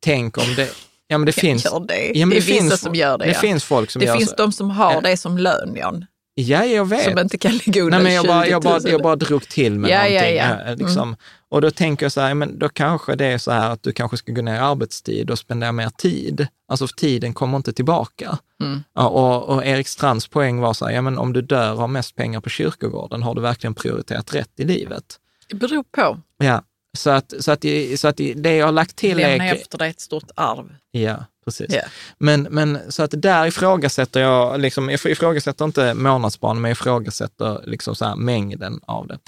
tänk 0.07 0.39
om 0.39 0.55
det, 0.57 0.71
ja 1.09 1.19
men 1.19 1.27
det 1.27 1.33
finns, 1.33 1.65
Gör 1.65 1.81
det. 1.81 2.13
ja, 2.15 2.27
men 2.27 2.35
det 2.35 2.35
det 2.45 2.47
vissa 2.53 2.61
finns, 2.63 2.81
som 2.81 2.95
gör 2.95 3.19
det. 3.19 3.25
det 3.25 3.33
ja. 3.33 3.39
finns 3.41 3.65
folk 3.65 3.91
som 3.91 4.01
det 4.01 4.07
gör 4.07 4.17
finns 4.17 4.31
så. 4.31 4.37
de 4.37 4.53
som 4.53 4.71
har 4.71 4.93
Ja. 4.93 5.01
det 5.01 5.17
som 5.17 5.39
lön, 5.39 5.75
Jan. 5.77 6.05
Ja, 6.39 6.65
jag 6.65 6.89
vet. 6.89 7.05
Som 7.05 7.19
inte 7.19 7.39
kan 7.39 7.53
ligga 7.53 7.83
under 7.83 7.99
Nej, 7.99 8.03
men 8.05 8.15
jag, 8.15 8.27
bara, 8.27 8.45
20 8.45 8.51
jag, 8.51 8.65
000. 8.65 8.73
bara, 8.83 8.91
jag 8.91 9.03
bara 9.03 9.17
drog 9.17 9.49
till 9.49 9.79
med 9.79 9.91
Ja, 9.91 9.97
någonting. 9.97 10.37
ja, 10.37 10.61
ja. 10.65 10.71
eh, 10.73 10.77
Liksom. 10.77 11.17
Och 11.49 11.61
då 11.61 11.71
tänker 11.71 12.05
jag 12.05 12.13
så 12.13 12.21
här, 12.21 12.35
men 12.35 12.59
då 12.59 12.69
kanske 12.69 13.15
det 13.15 13.27
är 13.27 13.39
så 13.39 13.51
här 13.51 13.71
att 13.71 13.83
du 13.83 13.93
kanske 13.93 14.17
ska 14.17 14.33
gå 14.33 14.43
ner 14.43 14.55
i 14.55 14.59
arbetstid 14.59 15.31
och 15.31 15.39
spendera 15.39 15.73
mer 15.73 15.91
tid. 15.99 16.47
Alltså 16.69 16.87
tiden 16.97 17.35
kommer 17.35 17.57
inte 17.57 17.73
tillbaka. 17.73 18.39
Mm. 18.63 18.83
Och, 18.95 19.49
och 19.49 19.67
Erik 19.67 19.89
Strands 19.89 20.29
poäng 20.29 20.61
var 20.61 20.75
så 20.75 20.87
här, 20.87 20.93
ja 20.93 21.03
men 21.03 21.19
om 21.19 21.33
du 21.33 21.43
dör 21.43 21.73
och 21.73 21.79
har 21.79 21.89
mest 21.89 22.15
pengar 22.17 22.41
på 22.41 22.49
kyrkogården, 22.49 23.23
har 23.23 23.35
du 23.35 23.41
verkligen 23.41 23.75
prioriterat 23.75 24.35
rätt 24.35 24.51
i 24.61 24.65
livet? 24.65 25.05
Det 25.49 25.55
beror 25.57 25.85
på. 25.97 26.19
Ja, 26.39 26.63
så 26.97 27.11
att, 27.11 27.35
så 27.41 27.53
att, 27.53 27.65
så 27.97 28.09
att 28.09 28.17
det 28.37 28.57
jag 28.57 28.67
har 28.67 28.73
lagt 28.73 28.97
till 28.97 29.17
Lämna 29.17 29.45
är... 29.45 29.55
efter 29.55 29.79
dig 29.79 29.91
ett 29.91 30.01
stort 30.01 30.31
arv. 30.35 30.75
Ja, 30.91 31.25
precis. 31.45 31.67
Ja. 31.75 31.83
Men, 32.19 32.43
men 32.43 32.79
så 32.89 33.03
att 33.03 33.15
där 33.17 33.47
ifrågasätter 33.47 34.21
jag, 34.21 34.61
liksom, 34.61 34.91
jag 34.91 35.07
ifrågasätter 35.07 35.65
inte 35.65 35.95
månadssparande, 35.95 36.63
men 36.63 36.69
jag 36.69 36.77
ifrågasätter 36.77 37.61
liksom 37.67 37.95
så 37.95 38.05
här 38.05 38.17
mängden 38.17 38.81
av 38.87 39.07
det. 39.07 39.19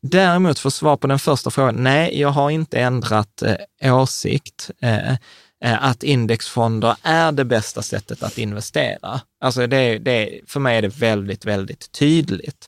Däremot 0.00 0.58
för 0.58 0.70
svar 0.70 0.96
på 0.96 1.06
den 1.06 1.18
första 1.18 1.50
frågan, 1.50 1.74
nej, 1.74 2.20
jag 2.20 2.28
har 2.28 2.50
inte 2.50 2.78
ändrat 2.78 3.42
eh, 3.80 3.96
åsikt. 4.00 4.70
Eh, 4.82 5.12
eh, 5.64 5.84
att 5.84 6.02
indexfonder 6.02 6.96
är 7.02 7.32
det 7.32 7.44
bästa 7.44 7.82
sättet 7.82 8.22
att 8.22 8.38
investera. 8.38 9.20
Alltså 9.40 9.66
det, 9.66 9.98
det, 9.98 10.40
för 10.46 10.60
mig 10.60 10.78
är 10.78 10.82
det 10.82 10.88
väldigt, 10.96 11.44
väldigt 11.44 11.92
tydligt. 11.92 12.66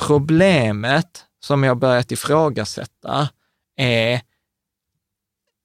Problemet 0.00 1.24
som 1.44 1.64
jag 1.64 1.78
börjat 1.78 2.12
ifrågasätta 2.12 3.28
är 3.76 4.20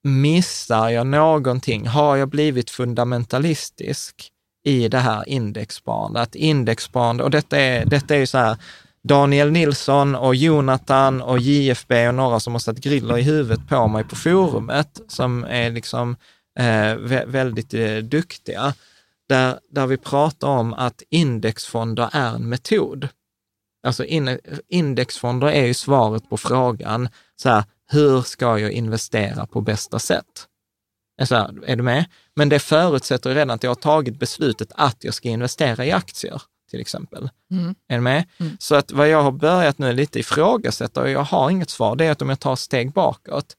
missar 0.04 0.90
jag 0.90 1.08
någonting? 1.08 1.88
Har 1.88 2.16
jag 2.16 2.30
blivit 2.30 2.70
fundamentalistisk 2.70 4.32
i 4.64 4.88
det 4.88 4.98
här 5.00 5.30
indexsparandet? 5.30 6.36
Indexsparande, 6.36 7.24
och 7.24 7.32
detta 7.32 7.58
är, 7.58 7.86
detta 7.86 8.16
är 8.16 8.20
ju 8.20 8.28
så 8.28 8.38
här, 8.38 8.58
Daniel 9.04 9.52
Nilsson 9.52 10.16
och 10.16 10.36
Jonathan 10.36 11.22
och 11.22 11.40
JFB 11.40 12.08
och 12.08 12.16
några 12.16 12.40
som 12.40 12.54
har 12.54 12.60
satt 12.60 12.78
griller 12.78 13.18
i 13.18 13.22
huvudet 13.22 13.68
på 13.70 13.88
mig 13.88 14.04
på 14.04 14.16
forumet, 14.16 15.02
som 15.08 15.44
är 15.44 15.72
liksom 15.72 16.16
eh, 16.60 16.96
väldigt 17.26 17.74
eh, 17.74 17.98
duktiga, 17.98 18.74
där, 19.30 19.60
där 19.72 19.88
vi 19.88 19.98
pratar 19.98 20.48
om 20.48 20.74
att 20.74 21.04
indexfonder 21.10 22.10
är 22.12 22.36
en 22.36 22.50
metod. 22.50 23.08
Alltså 23.84 24.06
in, 24.06 24.40
indexfonder 24.68 25.48
är 25.48 25.66
ju 25.66 25.74
svaret 25.74 26.30
på 26.30 26.38
frågan, 26.38 27.10
så 27.36 27.50
här, 27.50 27.64
hur 27.92 28.22
ska 28.22 28.60
jag 28.60 28.72
investera 28.72 29.46
på 29.46 29.62
bästa 29.62 30.00
sätt? 30.00 30.48
Så 31.26 31.36
här, 31.36 31.64
är 31.66 31.76
du 31.76 31.84
med? 31.84 32.06
Men 32.36 32.50
det 32.50 32.60
förutsätter 32.60 33.30
redan 33.36 33.50
att 33.50 33.64
jag 33.64 33.70
har 33.70 33.76
tagit 33.76 34.20
beslutet 34.20 34.72
att 34.76 35.04
jag 35.04 35.14
ska 35.14 35.30
investera 35.30 35.86
i 35.86 35.92
aktier, 35.92 36.42
till 36.70 36.80
exempel. 36.80 37.30
Mm. 37.52 37.76
Är 37.88 37.96
du 37.96 38.02
med? 38.02 38.26
Mm. 38.38 38.58
Så 38.60 38.76
att 38.76 38.92
vad 38.92 39.10
jag 39.10 39.24
har 39.24 39.32
börjat 39.32 39.78
nu 39.78 39.94
lite 39.94 40.20
ifrågasätta, 40.20 41.02
och 41.02 41.10
jag 41.10 41.24
har 41.24 41.50
inget 41.50 41.70
svar, 41.70 41.96
det 41.96 42.06
är 42.06 42.12
att 42.12 42.22
om 42.22 42.30
jag 42.30 42.40
tar 42.40 42.56
steg 42.56 42.92
bakåt, 42.92 43.56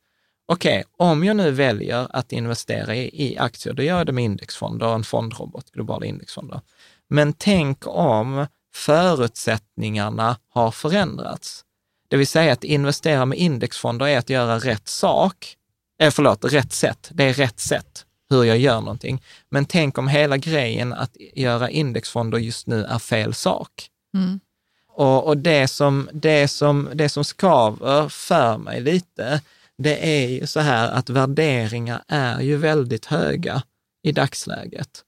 okej, 0.49 0.85
om 0.97 1.25
jag 1.25 1.37
nu 1.37 1.51
väljer 1.51 2.07
att 2.11 2.33
investera 2.33 2.95
i, 2.95 3.27
i 3.27 3.39
aktier, 3.39 3.75
då 3.75 3.83
gör 3.83 3.99
jag 3.99 4.07
det 4.07 4.13
med 4.13 4.25
indexfonder 4.25 4.95
en 4.95 5.05
fondrobot, 5.05 5.71
globala 5.71 6.07
indexfonder. 6.07 6.61
Men 7.09 7.33
tänk 7.33 7.79
om 7.87 8.47
förutsättningarna 8.75 10.37
har 10.49 10.71
förändrats. 10.71 11.65
Det 12.11 12.17
vill 12.17 12.27
säga 12.27 12.53
att 12.53 12.65
investera 12.65 13.25
med 13.27 13.39
indexfonder 13.39 14.07
är 14.07 14.19
att 14.19 14.31
göra 14.31 14.59
rätt 14.59 14.89
sak. 14.89 15.57
Eh, 16.03 16.11
förlåt, 16.11 16.45
rätt 16.45 16.73
sätt. 16.73 17.11
Det 17.13 17.25
är 17.25 17.33
rätt 17.33 17.61
sätt 17.61 18.07
hur 18.31 18.45
jag 18.45 18.59
gör 18.59 18.81
någonting. 18.81 19.23
Men 19.51 19.65
tänk 19.65 19.99
om 19.99 20.09
hela 20.09 20.37
grejen 20.37 20.93
att 20.93 21.17
göra 21.35 21.71
indexfonder 21.71 22.39
just 22.39 22.67
nu 22.67 22.85
är 22.85 22.99
fel 22.99 23.35
sak. 23.35 23.89
Mm. 24.15 24.41
Och, 24.89 25.27
och 25.27 25.37
det, 25.37 25.69
som, 25.69 26.09
det, 26.13 26.49
som, 26.49 26.89
det 26.95 27.09
som 27.09 27.25
skaver 27.25 28.09
för 28.09 28.59
mig 28.59 28.81
lite, 28.81 29.41
det 29.79 30.25
är 30.25 30.29
ju 30.29 30.47
så 30.47 30.61
här 30.61 30.91
att 30.91 31.11
värderingar 31.11 32.03
är 32.09 32.41
ju 32.41 32.57
väldigt 32.57 33.07
höga 33.07 33.63
i 34.03 34.13
dagsläget. 34.13 35.05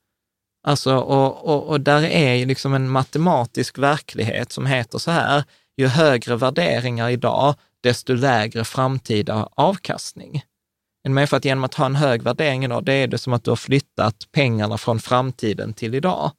Alltså, 0.66 0.96
och, 0.96 1.48
och, 1.48 1.68
och 1.68 1.80
där 1.80 2.02
är 2.02 2.34
ju 2.34 2.46
liksom 2.46 2.74
en 2.74 2.88
matematisk 2.88 3.78
verklighet 3.78 4.52
som 4.52 4.66
heter 4.66 4.98
så 4.98 5.10
här, 5.10 5.44
ju 5.76 5.86
högre 5.86 6.36
värderingar 6.36 7.10
idag, 7.10 7.54
desto 7.80 8.14
lägre 8.14 8.64
framtida 8.64 9.48
avkastning. 9.54 10.42
Men 11.08 11.26
för 11.26 11.36
att 11.36 11.44
genom 11.44 11.64
att 11.64 11.74
ha 11.74 11.86
en 11.86 11.96
hög 11.96 12.22
värdering 12.22 12.64
idag, 12.64 12.84
det 12.84 12.92
är 12.92 13.06
det 13.06 13.18
som 13.18 13.32
att 13.32 13.44
du 13.44 13.50
har 13.50 13.56
flyttat 13.56 14.16
pengarna 14.32 14.78
från 14.78 15.00
framtiden 15.00 15.72
till 15.72 15.94
idag. 15.94 16.32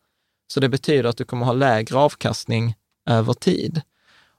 Så 0.54 0.60
det 0.60 0.70
betyder 0.70 1.10
att 1.10 1.18
du 1.18 1.26
kommer 1.26 1.46
ha 1.46 1.54
lägre 1.54 1.98
avkastning 1.98 2.76
över 3.10 3.34
tid. 3.34 3.82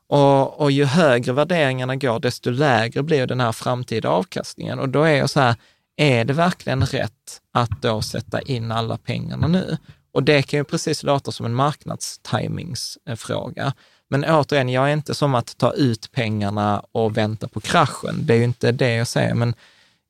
Och, 0.07 0.61
och 0.61 0.70
ju 0.70 0.85
högre 0.85 1.33
värderingarna 1.33 1.96
går, 1.96 2.20
desto 2.20 2.50
lägre 2.50 3.02
blir 3.02 3.26
den 3.26 3.40
här 3.40 3.52
framtida 3.52 4.09
avkastningen. 4.09 4.78
Och 4.78 4.88
då 4.88 5.02
är 5.02 5.16
jag 5.16 5.30
så 5.30 5.40
här, 5.40 5.57
är 5.96 6.24
det 6.24 6.33
verkligen 6.33 6.87
rätt 6.87 7.40
att 7.52 7.83
då 7.83 8.02
sätta 8.02 8.40
in 8.40 8.72
alla 8.72 8.96
pengarna 8.96 9.46
nu? 9.46 9.76
Och 10.12 10.22
det 10.22 10.42
kan 10.42 10.59
ju 10.59 10.64
precis 10.64 11.02
låta 11.02 11.33
som 11.33 11.46
en 11.46 11.54
marknadstimingsfråga. 11.54 13.72
Men 14.11 14.25
återigen, 14.25 14.69
jag 14.69 14.88
är 14.88 14.93
inte 14.93 15.14
som 15.14 15.35
att 15.35 15.59
ta 15.59 15.73
ut 15.73 16.12
pengarna 16.12 16.83
och 16.93 17.17
vänta 17.17 17.49
på 17.49 17.61
kraschen. 17.61 18.27
Det 18.27 18.35
är 18.35 18.38
ju 18.38 18.45
inte 18.45 18.73
det 18.73 18.95
jag 18.95 19.07
säger, 19.07 19.35
men 19.35 19.55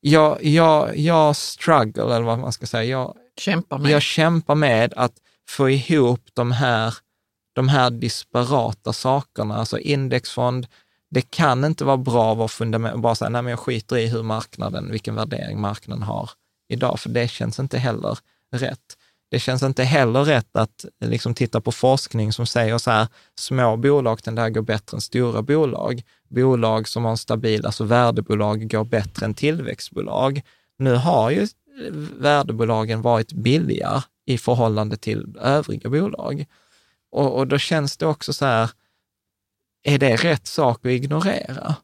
jag, 0.01 0.45
jag, 0.45 0.97
jag 0.99 1.37
struggle, 1.37 2.03
eller 2.03 2.23
vad 2.23 2.39
man 2.39 2.53
ska 2.53 2.67
säga. 2.67 2.85
Jag, 2.85 3.17
Kämpar 3.37 3.79
med. 3.79 3.91
jag 3.91 4.03
kämpar 4.03 4.55
med 4.55 4.95
att 4.97 5.13
få 5.49 5.71
ihop 5.71 6.21
de 6.35 6.53
här, 6.53 6.95
de 7.53 7.69
här 7.69 7.91
disparata 7.91 8.93
sakerna, 8.93 9.57
alltså 9.57 9.79
indexfond. 9.79 10.67
Det 11.11 11.31
kan 11.31 11.65
inte 11.65 11.85
vara 11.85 11.97
bra 11.97 12.33
att 12.33 12.39
vara 12.39 12.49
fundament, 12.49 13.01
bara 13.01 13.15
säga, 13.15 13.29
nej 13.29 13.43
men 13.43 13.51
jag 13.51 13.59
skiter 13.59 13.97
i 13.97 14.07
hur 14.07 14.23
marknaden, 14.23 14.91
vilken 14.91 15.15
värdering 15.15 15.61
marknaden 15.61 16.03
har 16.03 16.31
idag, 16.69 17.01
för 17.01 17.09
det 17.09 17.29
känns 17.29 17.59
inte 17.59 17.79
heller 17.79 18.19
rätt. 18.53 18.97
Det 19.35 19.41
känns 19.41 19.63
inte 19.63 19.85
heller 19.85 20.25
rätt 20.25 20.57
att 20.57 20.85
liksom 21.05 21.35
titta 21.35 21.61
på 21.61 21.73
forskning 21.73 22.33
som 22.33 22.47
säger 22.47 22.79
så 22.79 22.91
här, 22.91 23.09
små 23.39 23.77
bolag 23.77 24.23
tenderar 24.23 24.47
att 24.47 24.55
gå 24.55 24.63
bättre 24.63 24.97
än 24.97 25.01
stora 25.01 25.43
bolag. 25.43 26.03
Bolag 26.29 26.89
som 26.89 27.05
har 27.05 27.11
en 27.11 27.17
stabil, 27.17 27.67
alltså 27.67 27.85
värdebolag, 27.85 28.71
går 28.71 28.85
bättre 28.85 29.27
än 29.27 29.35
tillväxtbolag. 29.35 30.43
Nu 30.79 30.95
har 30.95 31.31
ju 31.31 31.49
värdebolagen 32.19 33.03
varit 33.03 33.33
billiga 33.33 34.05
i 34.27 34.39
förhållande 34.39 34.97
till 34.97 35.37
övriga 35.41 35.91
bolag. 35.91 36.45
Och, 37.11 37.39
och 37.39 37.47
då 37.47 37.59
känns 37.59 37.97
det 37.97 38.07
också 38.07 38.33
så 38.33 38.45
här, 38.45 38.71
är 39.83 39.99
det 39.99 40.17
rätt 40.17 40.47
sak 40.47 40.87
att 40.87 40.93
ignorera? 40.93 41.75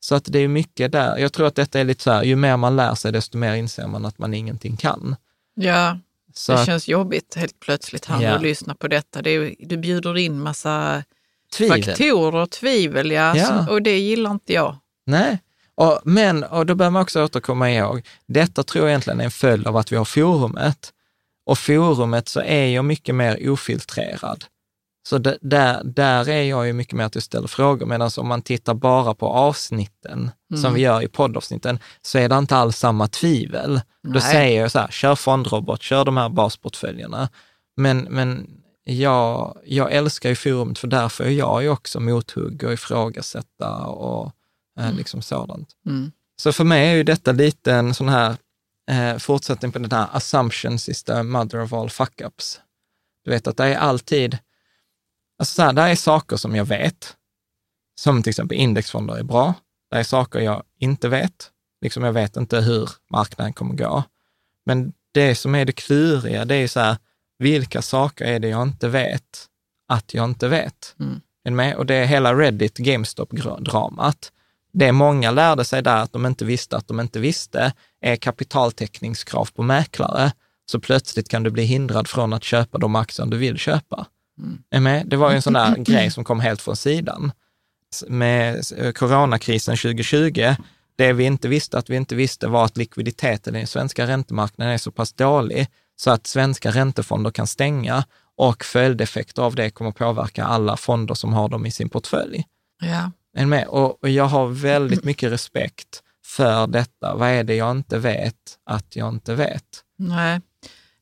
Så 0.00 0.14
att 0.14 0.24
det 0.24 0.38
är 0.38 0.48
mycket 0.48 0.92
där. 0.92 1.18
Jag 1.18 1.32
tror 1.32 1.46
att 1.46 1.54
detta 1.54 1.80
är 1.80 1.84
lite 1.84 2.02
så 2.02 2.10
här, 2.10 2.22
ju 2.22 2.36
mer 2.36 2.56
man 2.56 2.76
lär 2.76 2.94
sig, 2.94 3.12
desto 3.12 3.38
mer 3.38 3.54
inser 3.54 3.86
man 3.86 4.04
att 4.04 4.18
man 4.18 4.34
ingenting 4.34 4.76
kan. 4.76 5.16
Ja, 5.54 5.98
så 6.36 6.52
det 6.52 6.66
känns 6.66 6.88
jobbigt 6.88 7.34
helt 7.34 7.60
plötsligt 7.60 8.04
här 8.04 8.22
Ja. 8.22 8.30
när 8.30 8.38
du 8.38 8.44
lyssnar 8.44 8.74
på 8.74 8.88
detta. 8.88 9.22
Det 9.22 9.30
är, 9.30 9.54
du 9.58 9.76
bjuder 9.76 10.16
in 10.18 10.40
massa 10.40 11.02
tvivel. 11.56 11.84
faktorer 11.84 12.34
och 12.42 12.50
tvivel, 12.50 13.10
ja, 13.10 13.36
Ja. 13.36 13.44
som- 13.46 13.68
och 13.68 13.82
det 13.82 13.98
gillar 13.98 14.30
inte 14.30 14.52
jag. 14.52 14.76
Nej, 15.06 15.38
och, 15.74 16.00
men 16.04 16.44
och 16.44 16.66
då 16.66 16.74
bör 16.74 16.90
man 16.90 17.02
också 17.02 17.24
återkomma 17.24 17.70
ihåg, 17.70 18.06
detta 18.26 18.62
tror 18.62 18.84
jag 18.84 18.90
egentligen 18.90 19.20
är 19.20 19.24
en 19.24 19.30
följd 19.30 19.66
av 19.66 19.76
att 19.76 19.92
vi 19.92 19.96
har 19.96 20.04
forumet. 20.04 20.90
Och 21.46 21.58
forumet 21.58 22.28
så 22.28 22.40
är 22.40 22.66
jag 22.66 22.84
mycket 22.84 23.14
mer 23.14 23.50
ofiltrerad. 23.50 24.44
Så 25.06 25.18
där, 25.18 25.84
där 25.84 26.28
är 26.28 26.42
jag 26.42 26.66
ju 26.66 26.72
mycket 26.72 26.94
mer 26.94 27.04
att 27.04 27.14
jag 27.14 27.24
ställer 27.24 27.48
frågor, 27.48 27.86
medan 27.86 28.10
om 28.16 28.28
man 28.28 28.42
tittar 28.42 28.74
bara 28.74 29.14
på 29.14 29.28
avsnitten, 29.28 30.30
som 30.62 30.74
vi 30.74 30.80
gör 30.80 31.02
i 31.02 31.08
poddavsnitten, 31.08 31.78
så 32.02 32.18
är 32.18 32.28
det 32.28 32.38
inte 32.38 32.56
alls 32.56 32.78
samma 32.78 33.08
tvivel. 33.08 33.80
Då 34.02 34.10
Nej. 34.10 34.22
säger 34.22 34.60
jag 34.60 34.70
så 34.70 34.78
här, 34.78 34.88
kör 34.88 35.14
fondrobot, 35.14 35.82
kör 35.82 36.04
de 36.04 36.16
här 36.16 36.28
basportföljerna. 36.28 37.28
Men, 37.76 37.98
men 37.98 38.46
jag, 38.84 39.58
jag 39.64 39.92
älskar 39.92 40.28
ju 40.28 40.34
forumet, 40.34 40.78
för 40.78 40.88
därför 40.88 41.24
är 41.24 41.30
jag 41.30 41.62
ju 41.62 41.68
också 41.68 42.00
mothugg 42.00 42.64
och 42.64 42.72
ifrågasätta 42.72 43.86
och 43.86 44.32
eh, 44.80 44.92
liksom 44.92 45.22
sådant. 45.22 45.68
Mm. 45.86 46.12
Så 46.36 46.52
för 46.52 46.64
mig 46.64 46.88
är 46.88 46.94
ju 46.94 47.02
detta 47.02 47.32
lite 47.32 47.74
en 47.74 47.94
sån 47.94 48.08
här 48.08 48.36
eh, 48.90 49.18
fortsättning 49.18 49.72
på 49.72 49.78
den 49.78 49.92
här 49.92 50.06
assumptions 50.12 50.88
is 50.88 51.04
the 51.04 51.22
mother 51.22 51.62
of 51.62 51.72
all 51.72 51.88
fuck-ups. 51.88 52.58
Du 53.24 53.30
vet 53.30 53.46
att 53.46 53.56
det 53.56 53.64
är 53.64 53.76
alltid, 53.76 54.38
alltså 55.44 55.54
så 55.54 55.62
här, 55.62 55.72
det 55.72 55.82
är 55.82 55.96
saker 55.96 56.36
som 56.36 56.56
jag 56.56 56.64
vet, 56.64 57.16
som 58.00 58.22
till 58.22 58.30
exempel 58.30 58.58
indexfonder 58.58 59.16
är 59.16 59.22
bra. 59.22 59.54
Det 59.90 59.96
är 59.96 60.02
saker 60.02 60.40
jag 60.40 60.62
inte 60.78 61.08
vet, 61.08 61.50
liksom 61.80 62.04
jag 62.04 62.12
vet 62.12 62.36
inte 62.36 62.60
hur 62.60 62.90
marknaden 63.10 63.52
kommer 63.52 63.74
gå. 63.74 64.02
Men 64.66 64.92
det 65.12 65.34
som 65.34 65.54
är 65.54 65.64
det 65.64 65.72
kluriga, 65.72 66.44
det 66.44 66.54
är 66.54 66.68
så 66.68 66.80
här, 66.80 66.96
vilka 67.38 67.82
saker 67.82 68.24
är 68.24 68.38
det 68.38 68.48
jag 68.48 68.62
inte 68.62 68.88
vet 68.88 69.48
att 69.88 70.14
jag 70.14 70.24
inte 70.24 70.48
vet? 70.48 70.94
Mm. 71.00 71.20
Med? 71.56 71.76
Och 71.76 71.86
det 71.86 71.94
är 71.94 72.06
hela 72.06 72.34
Reddit 72.34 72.78
GameStop-dramat. 72.78 74.32
Det 74.72 74.92
många 74.92 75.30
lärde 75.30 75.64
sig 75.64 75.82
där 75.82 75.96
att 75.96 76.12
de 76.12 76.26
inte 76.26 76.44
visste 76.44 76.76
att 76.76 76.88
de 76.88 77.00
inte 77.00 77.20
visste 77.20 77.72
är 78.00 78.16
kapitaltäckningskrav 78.16 79.48
på 79.54 79.62
mäklare. 79.62 80.32
Så 80.66 80.80
plötsligt 80.80 81.28
kan 81.28 81.42
du 81.42 81.50
bli 81.50 81.64
hindrad 81.64 82.08
från 82.08 82.32
att 82.32 82.44
köpa 82.44 82.78
de 82.78 82.96
aktier 82.96 83.26
du 83.26 83.36
vill 83.36 83.58
köpa. 83.58 84.06
Är 84.70 84.80
med? 84.80 85.06
Det 85.06 85.16
var 85.16 85.30
ju 85.30 85.36
en 85.36 85.42
sån 85.42 85.52
där 85.52 85.76
grej 85.78 86.10
som 86.10 86.24
kom 86.24 86.40
helt 86.40 86.62
från 86.62 86.76
sidan. 86.76 87.32
Med 88.06 88.62
eh, 88.76 88.92
coronakrisen 88.92 89.76
2020, 89.76 90.54
det 90.96 91.12
vi 91.12 91.24
inte 91.24 91.48
visste 91.48 91.78
att 91.78 91.90
vi 91.90 91.96
inte 91.96 92.14
visste 92.14 92.46
var 92.46 92.64
att 92.64 92.76
likviditeten 92.76 93.56
i 93.56 93.58
den 93.58 93.66
svenska 93.66 94.06
räntemarknaden 94.06 94.74
är 94.74 94.78
så 94.78 94.90
pass 94.90 95.12
dålig 95.12 95.68
så 95.96 96.10
att 96.10 96.26
svenska 96.26 96.70
räntefonder 96.70 97.30
kan 97.30 97.46
stänga 97.46 98.04
och 98.36 98.64
följdeffekter 98.64 99.42
av 99.42 99.54
det 99.54 99.70
kommer 99.70 99.90
påverka 99.90 100.44
alla 100.44 100.76
fonder 100.76 101.14
som 101.14 101.32
har 101.32 101.48
dem 101.48 101.66
i 101.66 101.70
sin 101.70 101.88
portfölj. 101.88 102.44
Ja. 102.82 103.10
Är 103.36 103.46
med? 103.46 103.66
Och, 103.66 104.02
och 104.02 104.08
jag 104.08 104.24
har 104.24 104.46
väldigt 104.46 105.04
mycket 105.04 105.32
respekt 105.32 106.02
för 106.24 106.66
detta. 106.66 107.14
Vad 107.14 107.28
är 107.28 107.44
det 107.44 107.54
jag 107.54 107.70
inte 107.70 107.98
vet 107.98 108.58
att 108.64 108.96
jag 108.96 109.08
inte 109.08 109.34
vet? 109.34 109.64
Nej. 109.98 110.40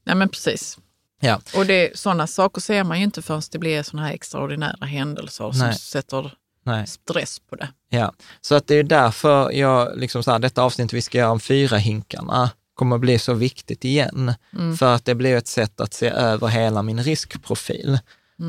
Nej, 0.05 0.17
men 0.17 0.29
precis. 0.29 0.79
Ja. 1.25 1.41
Och 1.57 1.67
det, 1.67 1.99
sådana 1.99 2.27
saker 2.27 2.61
ser 2.61 2.85
man 2.85 2.99
ju 2.99 3.05
inte 3.05 3.23
förrän 3.23 3.43
det 3.53 3.59
blir 3.59 3.83
sådana 3.83 4.07
här 4.07 4.15
extraordinära 4.15 4.87
händelser 4.87 5.53
som 5.53 5.67
Nej. 5.67 5.75
sätter 5.75 6.35
Nej. 6.65 6.87
stress 6.87 7.39
på 7.39 7.57
det. 7.57 7.69
Ja, 7.89 8.13
så 8.41 8.55
att 8.55 8.67
det 8.67 8.75
är 8.75 8.83
därför 8.83 9.53
jag, 9.53 9.99
liksom 9.99 10.23
så 10.23 10.31
här, 10.31 10.39
detta 10.39 10.63
avsnitt 10.63 10.93
vi 10.93 11.03
ska 11.03 11.19
göra 11.19 11.31
om 11.31 11.41
fyra 11.41 11.77
hinkarna 11.77 12.51
kommer 12.75 12.97
att 12.97 13.01
bli 13.01 13.19
så 13.19 13.35
viktigt 13.35 13.85
igen. 13.85 14.35
För 14.79 14.95
att 14.95 15.05
det 15.05 15.15
blir 15.15 15.37
ett 15.37 15.47
sätt 15.47 15.81
att 15.81 15.95
se 15.95 16.09
över 16.09 16.49
hela 16.49 16.83
min 16.83 17.03
riskprofil. 17.03 17.99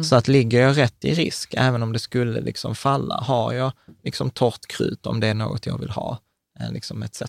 Så 0.04 0.16
att 0.16 0.28
ligger 0.28 0.62
jag 0.62 0.78
rätt 0.78 1.06
i 1.06 1.14
risk, 1.14 1.54
även 1.58 1.84
om 1.84 1.94
det 1.94 2.00
skulle 2.00 2.42
liksom 2.42 2.76
falla, 2.76 3.16
har 3.16 3.54
jag 3.54 3.72
liksom 4.04 4.30
torrt 4.30 4.68
krut 4.68 5.06
om 5.06 5.20
det 5.20 5.28
är 5.28 5.34
något 5.34 5.66
jag 5.66 5.80
vill 5.80 5.90
ha, 5.90 6.20
eh, 6.60 6.72
liksom 6.72 7.04
etc. 7.04 7.22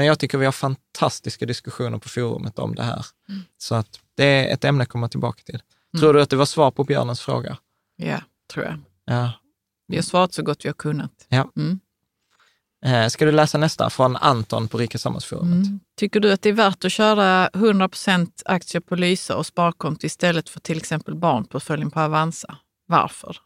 Men 0.00 0.06
jag 0.06 0.18
tycker 0.18 0.38
vi 0.38 0.44
har 0.44 0.52
fantastiska 0.52 1.46
diskussioner 1.46 1.98
på 1.98 2.08
forumet 2.08 2.58
om 2.58 2.74
det 2.74 2.82
här. 2.82 3.06
Så 3.58 3.74
att 3.74 4.00
det 4.14 4.24
är 4.24 4.54
ett 4.54 4.64
ämne 4.64 4.82
att 4.82 4.88
komma 4.88 5.08
tillbaka 5.08 5.42
till. 5.42 5.62
Tror 6.00 6.14
du 6.14 6.22
att 6.22 6.30
det 6.30 6.36
var 6.36 6.44
svar 6.44 6.70
på 6.70 6.84
Björnens 6.84 7.20
fråga? 7.20 7.56
Ja, 7.96 8.20
tror 8.52 8.64
jag. 8.64 8.78
Ja. 9.04 9.32
Vi 9.86 9.96
har 9.96 10.02
svarat 10.02 10.32
så 10.32 10.42
gott 10.42 10.64
vi 10.64 10.68
har 10.68 10.74
kunnat. 10.74 11.26
ja. 11.28 11.50
Mm. 11.56 11.80
Eh, 12.84 13.08
Ska 13.08 13.24
du 13.24 13.32
läsa 13.32 13.58
nästa 13.58 13.90
från 13.90 14.16
Anton 14.16 14.68
på 14.68 14.78
Rika 14.78 14.98
Samhällsforumet? 14.98 15.66
Mm. 15.66 15.80
Tycker 15.96 16.20
du 16.20 16.32
att 16.32 16.42
det 16.42 16.48
är 16.48 16.52
värt 16.52 16.84
att 16.84 16.92
köra 16.92 17.50
100 17.54 17.88
aktier 18.44 18.80
på 18.80 18.96
Lysa 18.96 19.36
och 19.36 19.46
sparkonto 19.46 20.06
istället 20.06 20.48
för 20.48 20.60
till 20.60 20.76
exempel 20.78 21.14
barnportföljen 21.14 21.90
på 21.90 22.00
Avanza? 22.00 22.56
Varför? 22.86 23.36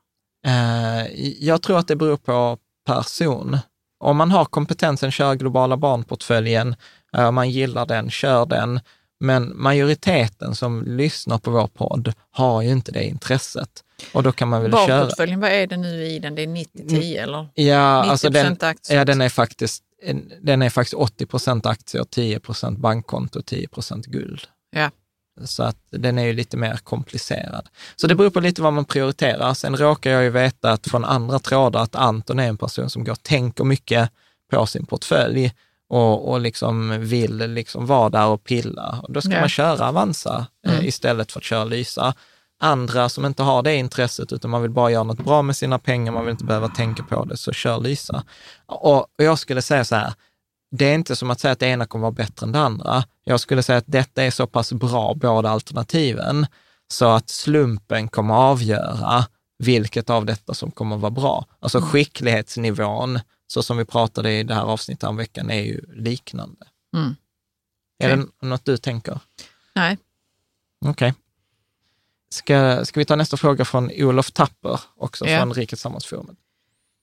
Eh, 0.47 1.21
jag 1.45 1.63
tror 1.63 1.79
att 1.79 1.89
det 1.89 1.97
beror 1.97 2.17
på 2.17 2.59
person. 2.87 3.59
Om 3.99 4.17
man 4.17 4.31
har 4.31 4.45
kompetensen, 4.45 5.11
kör 5.11 5.35
globala 5.35 5.77
barnportföljen, 5.77 6.77
eh, 7.17 7.31
man 7.31 7.51
gillar 7.51 7.87
den, 7.87 8.11
kör 8.11 8.47
den. 8.47 8.81
Men 9.21 9.53
majoriteten 9.63 10.55
som 10.55 10.83
lyssnar 10.83 11.39
på 11.39 11.51
vår 11.51 11.67
podd 11.67 12.13
har 12.31 12.63
ju 12.63 12.71
inte 12.71 12.93
det 12.93 13.05
intresset. 13.05 13.69
Och 14.13 14.23
då 14.23 14.33
kan 14.33 14.49
man 14.49 14.63
väl 14.63 14.73
köra... 14.73 14.87
Barnportföljen, 14.87 15.41
vad 15.41 15.51
är 15.51 15.67
det 15.67 15.77
nu 15.77 16.05
i 16.05 16.19
den? 16.19 16.35
Det 16.35 16.43
är 16.43 16.47
90-10 16.47 17.23
eller? 17.23 17.49
Ja, 17.55 18.01
90 18.01 18.11
alltså 18.11 18.31
den, 18.31 18.57
aktier. 18.61 18.99
ja, 18.99 19.05
den 19.05 19.21
är 19.21 19.29
faktiskt 19.29 19.83
den 20.43 20.63
är 20.63 20.71
faktiskt 20.71 20.95
80 20.95 21.27
procent 21.27 21.67
aktier, 21.67 22.05
10 22.05 22.41
procent 22.41 22.79
bankkonto 22.79 23.39
och 23.39 23.47
10 23.47 23.69
procent 23.69 24.07
guld. 24.07 24.41
Ja. 24.71 24.91
Så 25.45 25.63
att 25.63 25.77
den 25.91 26.19
är 26.19 26.25
ju 26.25 26.33
lite 26.33 26.57
mer 26.57 26.77
komplicerad. 26.77 27.69
Så 27.97 28.07
det 28.07 28.15
beror 28.15 28.31
på 28.31 28.41
lite 28.41 28.63
vad 28.63 28.73
man 28.73 28.85
prioriterar. 28.85 29.55
Sen 29.55 29.77
råkar 29.77 30.11
jag 30.11 30.23
ju 30.23 30.31
veta 30.31 30.71
att 30.73 30.87
från 30.87 31.05
andra 31.05 31.39
trådar 31.39 31.81
att 31.83 31.95
Anton 31.95 32.39
är 32.39 32.49
en 32.49 32.57
person 32.57 32.91
som 32.91 33.05
går 33.05 33.13
och 33.13 33.23
tänker 33.23 33.65
mycket 33.65 34.11
på 34.51 34.67
sin 34.67 34.87
portfölj 34.87 35.53
och, 35.89 36.31
och 36.31 36.41
liksom 36.41 37.01
vill 37.01 37.37
liksom 37.37 37.87
vara 37.87 38.09
där 38.11 38.27
och 38.27 38.45
pilla. 38.45 39.01
Och 39.03 39.13
då 39.13 39.21
ska 39.21 39.33
Ja. 39.33 39.41
man 39.41 39.49
köra 39.49 39.89
Avanza 39.89 40.47
eh, 40.67 40.85
istället 40.87 41.33
för 41.33 41.41
att 41.41 41.45
köra 41.45 41.65
Lysa. 41.65 42.15
Andra 42.61 43.09
som 43.09 43.25
inte 43.25 43.43
har 43.43 43.63
det 43.63 43.75
intresset, 43.77 44.33
utan 44.33 44.51
man 44.51 44.63
vill 44.63 44.71
bara 44.71 44.91
göra 44.91 45.03
något 45.05 45.25
bra 45.25 45.43
med 45.43 45.57
sina 45.57 45.79
pengar, 45.79 46.13
man 46.13 46.25
vill 46.25 46.33
inte 46.33 46.45
behöva 46.45 46.69
tänka 46.69 47.03
på 47.03 47.25
det, 47.25 47.37
så 47.37 47.53
kör 47.53 47.81
Lysa. 47.81 48.25
Och, 48.67 48.97
och 48.99 49.07
jag 49.17 49.39
skulle 49.39 49.63
säga 49.63 49.85
så 49.85 49.97
här, 49.97 50.15
det 50.77 50.85
är 50.85 50.95
inte 50.95 51.17
som 51.17 51.31
att 51.31 51.41
säga 51.41 51.53
att 51.53 51.59
det 51.59 51.67
ena 51.67 51.87
kommer 51.87 52.03
vara 52.03 52.13
bättre 52.13 52.47
än 52.47 52.53
det 52.53 52.59
andra. 52.61 53.05
Jag 53.25 53.41
skulle 53.41 53.63
säga 53.63 53.79
att 53.79 53.85
detta 53.87 54.23
är 54.23 54.31
så 54.31 54.47
pass 54.47 54.73
bra, 54.73 55.15
båda 55.15 55.51
alternativen, 55.51 56.47
så 56.89 57.07
att 57.07 57.29
slumpen 57.29 58.09
kommer 58.09 58.35
avgöra 58.35 59.25
vilket 59.59 60.11
av 60.11 60.27
detta 60.27 60.55
som 60.55 60.71
kommer 60.71 60.97
vara 60.97 61.11
bra. 61.11 61.47
Alltså 61.61 61.81
skicklighetsnivån, 61.81 63.21
så 63.47 63.63
som 63.63 63.77
vi 63.77 63.85
pratade 63.85 64.33
i 64.33 64.43
det 64.43 64.55
här 64.55 64.63
avsnittet 64.63 65.09
om 65.09 65.17
veckan, 65.17 65.51
är 65.51 65.63
ju 65.63 65.81
liknande. 65.95 66.67
Mm. 66.97 67.17
Är 67.99 68.15
Okej. 68.15 68.27
det 68.41 68.47
något 68.47 68.65
du 68.65 68.77
tänker? 68.77 69.21
Nej. 69.75 69.99
Okej. 70.87 71.15
Ska, 72.31 72.85
ska 72.85 73.01
vi 73.01 73.05
ta 73.05 73.17
nästa 73.17 73.37
fråga 73.37 73.65
från 73.65 73.91
Olof 73.97 74.31
Tapper, 74.31 74.81
också 74.97 75.27
Ja. 75.27 75.39
från 75.39 75.55
Rikets 75.55 75.83
Samhällsforumet. 75.83 76.37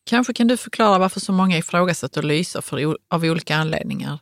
Kanske 0.03 0.33
kan 0.33 0.47
du 0.47 0.57
förklara 0.57 0.99
varför 0.99 1.19
så 1.19 1.31
många 1.33 1.57
ifrågasätter 1.57 2.21
Lysa 2.21 2.61
för, 2.61 2.97
av 3.07 3.23
olika 3.23 3.55
anledningar. 3.55 4.19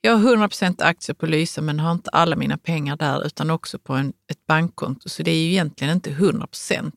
Jag 0.00 0.16
har 0.16 0.36
100% 0.36 0.82
aktier 0.82 1.14
på 1.14 1.26
Lysa 1.26 1.60
men 1.60 1.80
har 1.80 1.92
inte 1.92 2.10
alla 2.10 2.36
mina 2.36 2.58
pengar 2.58 2.96
där 2.96 3.26
utan 3.26 3.50
också 3.50 3.78
på 3.78 3.94
en, 3.94 4.12
ett 4.30 4.46
bankkonto. 4.46 5.08
Så 5.08 5.22
det 5.22 5.30
är 5.30 5.42
ju 5.42 5.50
egentligen 5.50 5.92
inte 5.92 6.10
100% 6.10 6.92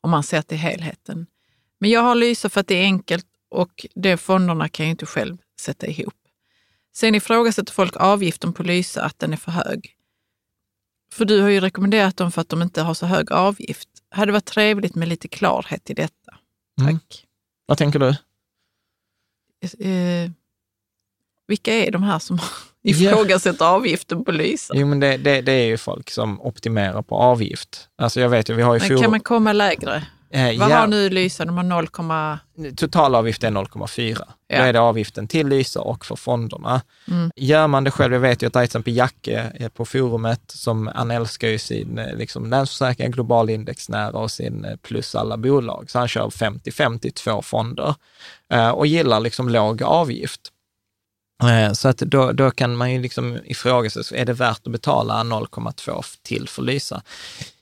om 0.00 0.10
man 0.10 0.22
ser 0.22 0.42
till 0.42 0.58
helheten. 0.58 1.26
Men 1.80 1.90
jag 1.90 2.00
har 2.00 2.14
Lysa 2.14 2.48
för 2.48 2.60
att 2.60 2.66
det 2.66 2.74
är 2.74 2.84
enkelt 2.84 3.26
och 3.50 3.86
de 3.94 4.16
fonderna 4.16 4.68
kan 4.68 4.86
jag 4.86 4.90
inte 4.90 5.06
själv 5.06 5.36
sätta 5.60 5.86
ihop. 5.86 6.14
Sen 6.96 7.14
ifrågasätter 7.14 7.72
folk 7.72 7.96
avgiften 7.96 8.52
på 8.52 8.62
Lysa, 8.62 9.04
att 9.04 9.18
den 9.18 9.32
är 9.32 9.36
för 9.36 9.52
hög. 9.52 9.96
För 11.12 11.24
du 11.24 11.40
har 11.40 11.48
ju 11.48 11.60
rekommenderat 11.60 12.16
dem 12.16 12.32
för 12.32 12.40
att 12.40 12.48
de 12.48 12.62
inte 12.62 12.82
har 12.82 12.94
så 12.94 13.06
hög 13.06 13.32
avgift. 13.32 13.88
Hade 14.10 14.32
varit 14.32 14.44
trevligt 14.44 14.94
med 14.94 15.08
lite 15.08 15.28
klarhet 15.28 15.90
i 15.90 15.94
detta. 15.94 16.32
Tack. 16.78 16.88
Mm. 16.88 17.00
Vad 17.70 17.78
tänker 17.78 17.98
du? 17.98 18.08
Eh, 19.88 20.30
vilka 21.46 21.74
är 21.74 21.90
de 21.90 22.02
här 22.02 22.18
som 22.18 22.38
ifrågasätter 22.82 23.64
yeah. 23.64 23.74
avgiften 23.74 24.24
på 24.24 24.32
Lysa? 24.32 24.74
Jo, 24.76 24.86
men 24.86 25.00
det, 25.00 25.16
det, 25.16 25.40
det, 25.40 25.52
är 25.52 25.66
ju 25.66 25.76
folk 25.76 26.10
som 26.10 26.40
optimerar 26.40 27.02
på 27.02 27.16
avgift. 27.16 27.88
Alltså 27.96 28.20
jag 28.20 28.28
vet 28.28 28.50
ju, 28.50 28.54
vi 28.54 28.62
har 28.62 28.74
ju... 28.74 28.88
Men 28.88 29.02
kan 29.02 29.10
man 29.10 29.20
komma 29.20 29.52
lägre? 29.52 30.06
Eh, 30.32 30.58
Vad 30.58 30.70
ja. 30.70 30.76
har 30.76 30.86
nu 30.86 31.10
Lysa? 31.10 31.44
De 31.44 31.56
har 31.56 31.64
0, 31.64 31.88
Totalavgift 32.76 33.44
är 33.44 33.50
0,4. 33.50 34.16
Ja. 34.46 34.58
Då 34.58 34.62
är 34.62 34.72
det 34.72 34.80
avgiften 34.80 35.28
till 35.28 35.48
Lysa 35.48 35.80
och 35.80 36.06
för 36.06 36.16
fonderna. 36.16 36.82
Mm. 37.08 37.30
Gör 37.36 37.66
man 37.66 37.84
det 37.84 37.90
själv, 37.90 38.12
jag 38.12 38.20
vet 38.20 38.42
ju 38.42 38.46
att 38.46 38.52
till 38.52 38.62
exempel 38.62 38.96
Jacke 38.96 39.70
på 39.74 39.84
forumet, 39.84 40.42
som 40.46 40.90
han 40.94 41.10
älskar 41.10 41.48
ju 41.48 41.58
sin 41.58 41.98
eh, 41.98 42.16
liksom, 42.16 42.50
Länsförsäkringar 42.50 43.12
Global 43.12 43.50
Indexnära 43.50 44.18
och 44.18 44.30
sin 44.30 44.64
eh, 44.64 44.76
plus 44.76 45.14
alla 45.14 45.36
bolag. 45.36 45.90
Så 45.90 45.98
han 45.98 46.08
kör 46.08 46.28
50-50, 46.28 47.10
två 47.10 47.42
fonder 47.42 47.94
eh, 48.52 48.70
och 48.70 48.86
gillar 48.86 49.20
liksom 49.20 49.48
låg 49.48 49.82
avgift. 49.82 50.40
Eh, 51.42 51.72
så 51.72 51.88
att 51.88 51.98
då, 51.98 52.32
då 52.32 52.50
kan 52.50 52.76
man 52.76 52.92
ju 52.92 53.02
liksom 53.02 53.38
ifrågasätta, 53.44 54.16
är 54.16 54.24
det 54.24 54.32
värt 54.32 54.66
att 54.66 54.72
betala 54.72 55.14
0,2 55.22 56.04
till 56.22 56.48
för 56.48 56.62
Lysa? 56.62 57.02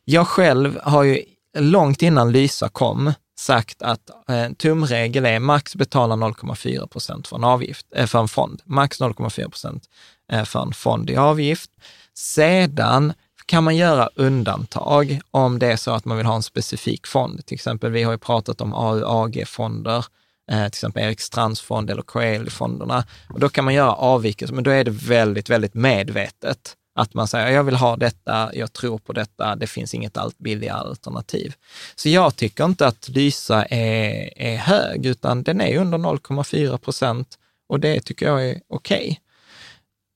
Jag 0.05 0.27
själv 0.27 0.79
har 0.83 1.03
ju 1.03 1.25
långt 1.59 2.03
innan 2.03 2.33
Lysa 2.33 2.69
kom 2.69 3.13
sagt 3.39 3.83
att 3.83 4.11
eh, 4.29 4.53
tumregel 4.53 5.27
är 5.27 5.39
max 5.39 5.77
betala 5.77 6.15
0,4 6.15 6.87
procent 6.87 7.29
för 7.29 7.37
en 7.37 7.45
avgift, 7.45 7.87
eh, 7.95 8.07
för 8.07 8.19
en 8.19 8.29
fond. 8.29 8.63
Max 8.65 9.01
0,4 9.01 9.49
procent 9.49 9.85
eh, 10.33 10.45
för 10.45 10.63
en 10.63 10.73
fond 10.73 11.11
i 11.11 11.17
avgift. 11.17 11.71
Sedan 12.15 13.13
kan 13.47 13.65
man 13.65 13.77
göra 13.77 14.09
undantag 14.15 15.21
om 15.31 15.59
det 15.59 15.73
är 15.73 15.77
så 15.77 15.91
att 15.91 16.05
man 16.05 16.17
vill 16.17 16.27
ha 16.27 16.37
en 16.37 16.43
specifik 16.43 17.07
fond. 17.07 17.47
Till 17.47 17.55
exempel, 17.55 17.91
vi 17.91 18.03
har 18.03 18.13
ju 18.13 18.19
pratat 18.19 18.61
om 18.61 18.75
AUAG-fonder, 18.75 20.05
eh, 20.51 20.59
till 20.59 20.67
exempel 20.67 21.03
Erik 21.03 21.21
Strands 21.21 21.61
fond 21.61 21.91
eller 21.91 22.03
Coeli-fonderna. 22.03 23.05
Och 23.29 23.41
då 23.41 23.49
kan 23.49 23.65
man 23.65 23.75
göra 23.75 23.93
avvikelser, 23.93 24.55
men 24.55 24.65
då 24.65 24.71
är 24.71 24.85
det 24.85 24.91
väldigt, 24.91 25.51
väldigt 25.51 25.75
medvetet. 25.75 26.77
Att 26.99 27.15
man 27.15 27.29
säger, 27.29 27.51
jag 27.51 27.65
vill 27.65 27.77
ha 27.77 27.97
detta, 27.97 28.51
jag 28.55 28.73
tror 28.73 28.99
på 28.99 29.13
detta, 29.13 29.57
det 29.57 29.67
finns 29.67 29.95
inget 29.95 30.17
allt 30.17 30.39
billigare 30.39 30.79
alternativ. 30.79 31.55
Så 31.95 32.09
jag 32.09 32.37
tycker 32.37 32.65
inte 32.65 32.87
att 32.87 33.09
Lysa 33.09 33.65
är, 33.65 34.33
är 34.37 34.57
hög, 34.57 35.07
utan 35.07 35.43
den 35.43 35.61
är 35.61 35.79
under 35.79 35.99
0,4 35.99 36.77
procent 36.79 37.39
och 37.69 37.81
det 37.81 38.01
tycker 38.01 38.27
jag 38.27 38.49
är 38.49 38.61
okej. 38.69 38.99
Okay. 38.99 39.17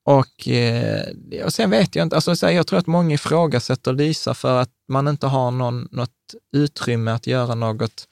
Och, 0.04 0.48
eh, 0.48 1.44
och 1.44 1.52
sen 1.52 1.70
vet 1.70 1.96
jag 1.96 2.02
inte, 2.02 2.16
alltså, 2.16 2.50
jag 2.50 2.66
tror 2.66 2.78
att 2.78 2.86
många 2.86 3.14
ifrågasätter 3.14 3.92
Lysa 3.92 4.34
för 4.34 4.60
att 4.60 4.70
man 4.88 5.08
inte 5.08 5.26
har 5.26 5.50
någon, 5.50 5.88
något 5.90 6.34
utrymme 6.52 7.10
att 7.10 7.26
göra 7.26 7.54
något 7.54 8.08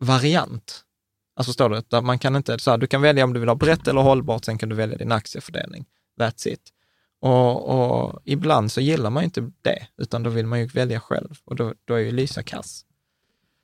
variant. 0.00 0.80
Alltså 1.36 1.52
står 1.52 1.68
det, 1.90 2.00
man 2.00 2.18
kan 2.18 2.36
inte, 2.36 2.58
så 2.58 2.70
här, 2.70 2.78
du 2.78 2.86
kan 2.86 3.02
välja 3.02 3.24
om 3.24 3.32
du 3.32 3.40
vill 3.40 3.48
ha 3.48 3.56
brett 3.56 3.88
eller 3.88 4.00
hållbart, 4.00 4.44
sen 4.44 4.58
kan 4.58 4.68
du 4.68 4.74
välja 4.74 4.98
din 4.98 5.12
aktiefördelning. 5.12 5.84
That's 6.20 6.48
it. 6.48 6.72
Och, 7.22 7.68
och, 7.68 8.22
ibland 8.24 8.72
så 8.72 8.80
gillar 8.80 9.10
man 9.10 9.24
inte 9.24 9.50
det, 9.62 9.86
utan 9.96 10.22
då 10.22 10.30
vill 10.30 10.46
man 10.46 10.60
ju 10.60 10.66
välja 10.66 11.00
själv 11.00 11.38
och 11.44 11.56
då, 11.56 11.74
då 11.84 11.94
är 11.94 11.98
ju 11.98 12.10
Lysa 12.10 12.42
kass. 12.42 12.84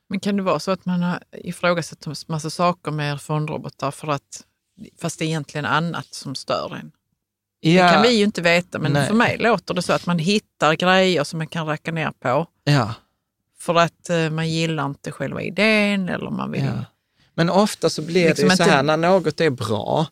Men 0.08 0.20
kan 0.20 0.36
det 0.36 0.42
vara 0.42 0.58
så 0.58 0.70
att 0.70 0.84
man 0.84 1.02
har 1.02 1.22
ifrågasatt 1.32 2.28
massa 2.28 2.50
saker 2.50 2.90
med 2.90 3.20
fondrobotar 3.20 3.90
för 3.90 4.08
att, 4.08 4.44
fast 5.00 5.18
det 5.18 5.24
är 5.24 5.26
egentligen 5.26 5.64
annat 5.64 6.06
som 6.10 6.34
stör 6.34 6.76
en? 6.80 6.92
Ja, 7.60 7.84
det 7.84 7.92
kan 7.92 8.02
vi 8.02 8.18
ju 8.18 8.24
inte 8.24 8.42
veta, 8.42 8.78
men 8.78 8.92
nej. 8.92 9.06
för 9.06 9.14
mig 9.14 9.38
låter 9.38 9.74
det 9.74 9.82
så 9.82 9.92
att 9.92 10.06
man 10.06 10.18
hittar 10.18 10.74
grejer 10.74 11.24
som 11.24 11.38
man 11.38 11.46
kan 11.46 11.66
racka 11.66 11.92
ner 11.92 12.10
på. 12.10 12.46
Ja. 12.64 12.94
För 13.58 13.74
att 13.74 14.10
uh, 14.10 14.30
man 14.30 14.50
gillar 14.50 14.86
inte 14.86 15.12
själva 15.12 15.42
idén 15.42 16.08
eller 16.08 16.30
man 16.30 16.52
vill... 16.52 16.64
Ja. 16.64 16.84
Men 17.34 17.50
ofta 17.50 17.90
så 17.90 18.02
blir 18.02 18.28
liksom 18.28 18.48
det 18.48 18.52
ju 18.52 18.56
så 18.56 18.62
här, 18.62 18.80
inte... 18.80 18.96
när 18.96 19.08
något 19.10 19.40
är 19.40 19.50
bra, 19.50 20.06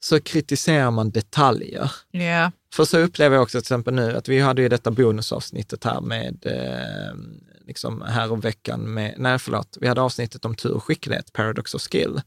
så 0.00 0.20
kritiserar 0.20 0.90
man 0.90 1.10
detaljer. 1.10 1.92
Yeah. 2.12 2.50
För 2.74 2.84
så 2.84 2.98
upplever 2.98 3.36
jag 3.36 3.42
också 3.42 3.58
till 3.58 3.64
exempel 3.64 3.94
nu 3.94 4.16
att 4.16 4.28
vi 4.28 4.40
hade 4.40 4.62
ju 4.62 4.68
detta 4.68 4.90
bonusavsnittet 4.90 5.84
här 5.84 6.00
med, 6.00 6.46
eh, 6.46 7.16
liksom 7.66 8.02
här 8.02 8.32
om 8.32 8.40
veckan 8.40 8.94
med, 8.94 9.14
nej 9.18 9.38
förlåt, 9.38 9.78
vi 9.80 9.88
hade 9.88 10.00
avsnittet 10.00 10.44
om 10.44 10.54
tur 10.54 10.72
och 10.72 10.84
skicklighet, 10.84 11.32
Paradox 11.32 11.74
of 11.74 11.82
Skill. 11.82 12.20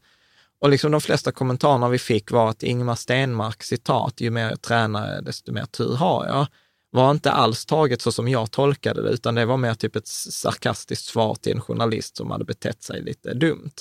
Och 0.60 0.70
liksom 0.70 0.92
de 0.92 1.00
flesta 1.00 1.32
kommentarerna 1.32 1.88
vi 1.88 1.98
fick 1.98 2.30
var 2.30 2.50
att 2.50 2.62
Ingmar 2.62 2.94
Stenmark 2.94 3.62
citat, 3.62 4.20
ju 4.20 4.30
mer 4.30 4.48
jag 4.48 4.62
tränar, 4.62 5.22
desto 5.22 5.52
mer 5.52 5.66
tur 5.66 5.94
har 5.94 6.26
jag, 6.26 6.46
var 6.90 7.10
inte 7.10 7.32
alls 7.32 7.66
taget 7.66 8.02
så 8.02 8.12
som 8.12 8.28
jag 8.28 8.50
tolkade 8.50 9.02
det, 9.02 9.10
utan 9.10 9.34
det 9.34 9.44
var 9.44 9.56
mer 9.56 9.74
typ 9.74 9.96
ett 9.96 10.06
sarkastiskt 10.06 11.04
svar 11.04 11.34
till 11.34 11.52
en 11.52 11.60
journalist 11.60 12.16
som 12.16 12.30
hade 12.30 12.44
betett 12.44 12.82
sig 12.82 13.02
lite 13.02 13.34
dumt. 13.34 13.72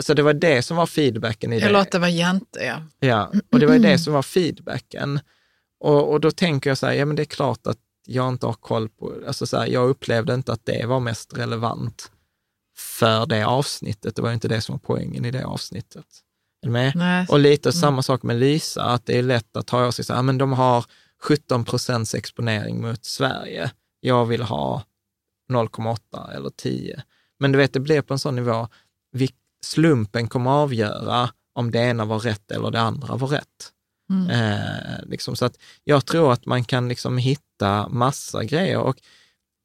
Så 0.00 0.14
det 0.14 0.22
var 0.22 0.34
det 0.34 0.62
som 0.62 0.76
var 0.76 0.86
feedbacken 0.86 1.52
i 1.52 1.60
det. 1.60 1.66
Eller 1.66 1.78
att 1.78 1.90
det 1.90 1.98
var 1.98 2.08
jante, 2.08 2.64
ja. 2.64 2.82
Ja, 3.08 3.32
och 3.52 3.60
det 3.60 3.66
var 3.66 3.78
det 3.78 3.98
som 3.98 4.12
var 4.12 4.22
feedbacken. 4.22 5.20
Och, 5.80 6.12
och 6.12 6.20
då 6.20 6.30
tänker 6.30 6.70
jag 6.70 6.78
så 6.78 6.86
här, 6.86 6.92
ja 6.92 7.04
men 7.04 7.16
det 7.16 7.22
är 7.22 7.24
klart 7.24 7.66
att 7.66 7.78
jag 8.06 8.28
inte 8.28 8.46
har 8.46 8.52
koll 8.52 8.88
på, 8.88 9.14
alltså 9.26 9.46
så 9.46 9.58
här, 9.58 9.66
jag 9.66 9.88
upplevde 9.88 10.34
inte 10.34 10.52
att 10.52 10.66
det 10.66 10.86
var 10.86 11.00
mest 11.00 11.38
relevant 11.38 12.10
för 12.76 13.26
det 13.26 13.46
avsnittet. 13.46 14.16
Det 14.16 14.22
var 14.22 14.32
inte 14.32 14.48
det 14.48 14.60
som 14.60 14.72
var 14.72 14.80
poängen 14.80 15.24
i 15.24 15.30
det 15.30 15.44
avsnittet. 15.44 16.06
Med? 16.66 17.26
Och 17.28 17.38
lite 17.38 17.68
mm. 17.68 17.72
samma 17.80 18.02
sak 18.02 18.22
med 18.22 18.36
Lysa, 18.36 18.84
att 18.84 19.06
det 19.06 19.18
är 19.18 19.22
lätt 19.22 19.56
att 19.56 19.66
ta 19.66 19.92
sig 19.92 20.04
så 20.04 20.14
här, 20.14 20.22
men 20.22 20.38
de 20.38 20.52
har 20.52 20.84
17 21.22 21.64
procents 21.64 22.14
exponering 22.14 22.80
mot 22.80 23.04
Sverige. 23.04 23.70
Jag 24.00 24.26
vill 24.26 24.42
ha 24.42 24.82
0,8 25.52 26.36
eller 26.36 26.50
10. 26.50 27.02
Men 27.38 27.52
du 27.52 27.58
vet, 27.58 27.72
det 27.72 27.80
blev 27.80 28.02
på 28.02 28.14
en 28.14 28.18
sån 28.18 28.36
nivå, 28.36 28.68
slumpen 29.64 30.28
kommer 30.28 30.50
avgöra 30.50 31.30
om 31.54 31.70
det 31.70 31.78
ena 31.78 32.04
var 32.04 32.18
rätt 32.18 32.50
eller 32.50 32.70
det 32.70 32.80
andra 32.80 33.16
var 33.16 33.28
rätt. 33.28 33.72
Mm. 34.10 34.30
Eh, 34.30 35.04
liksom, 35.06 35.36
så 35.36 35.44
att 35.44 35.58
jag 35.84 36.06
tror 36.06 36.32
att 36.32 36.46
man 36.46 36.64
kan 36.64 36.88
liksom 36.88 37.18
hitta 37.18 37.88
massa 37.88 38.44
grejer. 38.44 38.78
Och 38.78 38.96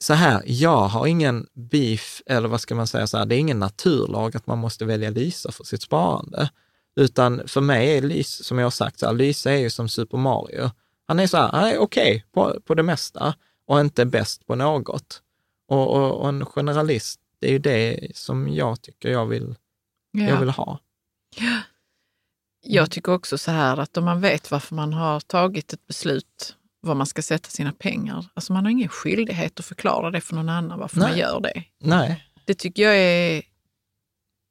så 0.04 0.14
här, 0.14 0.42
jag 0.46 0.88
har 0.88 1.08
ingen 1.08 1.48
beef, 1.54 2.22
eller 2.26 2.48
vad 2.48 2.62
ska 2.62 2.76
man 2.76 2.88
säga, 2.88 3.08
så 3.08 3.18
här, 3.18 3.26
det 3.26 3.36
är 3.36 3.40
ingen 3.40 3.60
naturlag 3.60 4.38
att 4.38 4.48
man 4.48 4.58
måste 4.58 4.86
välja 4.86 5.10
Lysa 5.10 5.52
för 5.52 5.64
sitt 5.64 5.82
sparande. 5.82 6.50
Utan 6.96 7.48
för 7.48 7.62
mig 7.62 7.98
är 7.98 8.02
Lysa, 8.02 8.44
som 8.44 8.58
jag 8.58 8.66
har 8.66 8.72
sagt, 8.72 9.00
så 9.00 9.06
här, 9.06 9.14
Lysa 9.14 9.52
är 9.52 9.58
ju 9.58 9.70
som 9.70 9.90
Super 9.90 10.18
Mario. 10.18 10.72
Han 11.08 11.20
är 11.20 11.28
så 11.28 11.38
här, 11.38 11.52
han 11.52 11.64
är 11.64 11.78
okej 11.78 12.16
okay 12.16 12.22
på, 12.32 12.62
på 12.66 12.74
det 12.74 12.84
mesta 12.84 13.36
och 13.68 13.80
inte 13.80 14.06
bäst 14.06 14.48
på 14.48 14.56
något. 14.56 15.22
Och, 15.68 15.96
och, 15.96 16.22
och 16.22 16.30
en 16.30 16.46
generalist, 16.46 17.20
det 17.40 17.48
är 17.48 17.52
ju 17.52 17.60
det 17.60 18.12
som 18.18 18.50
jag 18.50 18.82
tycker 18.82 19.10
jag 19.10 19.26
vill 19.26 19.56
ja. 20.12 20.24
jag 20.24 20.40
vill 20.40 20.50
ha. 20.50 20.80
Ja. 21.36 21.62
Jag 22.62 22.92
tycker 22.92 23.14
också 23.14 23.38
så 23.38 23.52
här 23.52 23.78
att 23.78 23.98
om 23.98 24.06
man 24.06 24.22
vet 24.22 24.52
varför 24.52 24.76
man 24.76 24.94
har 24.94 25.20
tagit 25.20 25.74
ett 25.74 25.88
beslut 25.88 26.56
var 26.82 26.96
man 26.96 27.08
ska 27.08 27.22
sätta 27.22 27.50
sina 27.50 27.74
pengar. 27.74 28.26
Alltså 28.34 28.54
man 28.54 28.66
har 28.66 28.72
ingen 28.72 28.90
skyldighet 28.90 29.60
att 29.60 29.66
förklara 29.66 30.12
det 30.12 30.22
för 30.22 30.36
någon 30.36 30.50
annan 30.50 30.80
varför 30.80 31.00
Nej. 31.00 31.10
man 31.10 31.18
gör 31.18 31.40
det. 31.40 31.64
Nej. 31.80 32.24
Det 32.46 32.54
tycker 32.54 32.84
jag 32.84 32.98
är, 32.98 33.44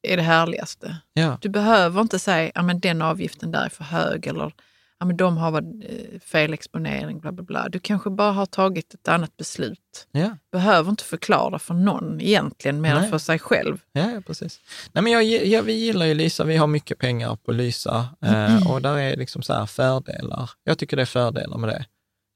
är 0.02 0.16
det 0.16 0.22
härligaste. 0.22 0.96
Ja. 1.12 1.38
Du 1.40 1.48
behöver 1.48 2.00
inte 2.00 2.18
säga 2.18 2.52
att 2.54 2.82
den 2.82 3.02
avgiften 3.02 3.50
där 3.50 3.64
är 3.64 3.68
för 3.68 3.84
hög 3.84 4.26
eller 4.26 4.52
ja, 4.98 5.06
men 5.06 5.16
de 5.16 5.36
har 5.36 5.50
varit 5.50 5.84
eh, 5.88 6.20
fel 6.20 6.54
exponering, 6.54 7.20
bla 7.20 7.32
bla 7.32 7.44
bla. 7.44 7.68
Du 7.68 7.78
kanske 7.78 8.10
bara 8.10 8.32
har 8.32 8.46
tagit 8.46 8.94
ett 8.94 9.08
annat 9.08 9.36
beslut. 9.36 10.06
Ja. 10.12 10.36
Behöver 10.52 10.90
inte 10.90 11.04
förklara 11.04 11.58
för 11.58 11.74
någon 11.74 12.20
egentligen, 12.20 12.80
mer 12.80 12.94
än 12.94 13.10
för 13.10 13.18
sig 13.18 13.38
själv. 13.38 13.78
Ja, 13.92 14.22
precis. 14.26 14.60
Nej, 14.92 15.02
men 15.04 15.12
jag, 15.12 15.24
jag, 15.24 15.62
vi 15.62 15.72
gillar 15.72 16.06
ju 16.06 16.14
Lysa, 16.14 16.44
vi 16.44 16.56
har 16.56 16.66
mycket 16.66 16.98
pengar 16.98 17.36
på 17.36 17.52
Lysa 17.52 18.08
eh, 18.22 18.72
och 18.72 18.82
där 18.82 18.98
är 18.98 19.16
liksom 19.16 19.42
så 19.42 19.54
här 19.54 19.66
fördelar. 19.66 20.50
Jag 20.64 20.78
tycker 20.78 20.96
det 20.96 21.02
är 21.02 21.06
fördelar 21.06 21.58
med 21.58 21.68
det. 21.68 21.86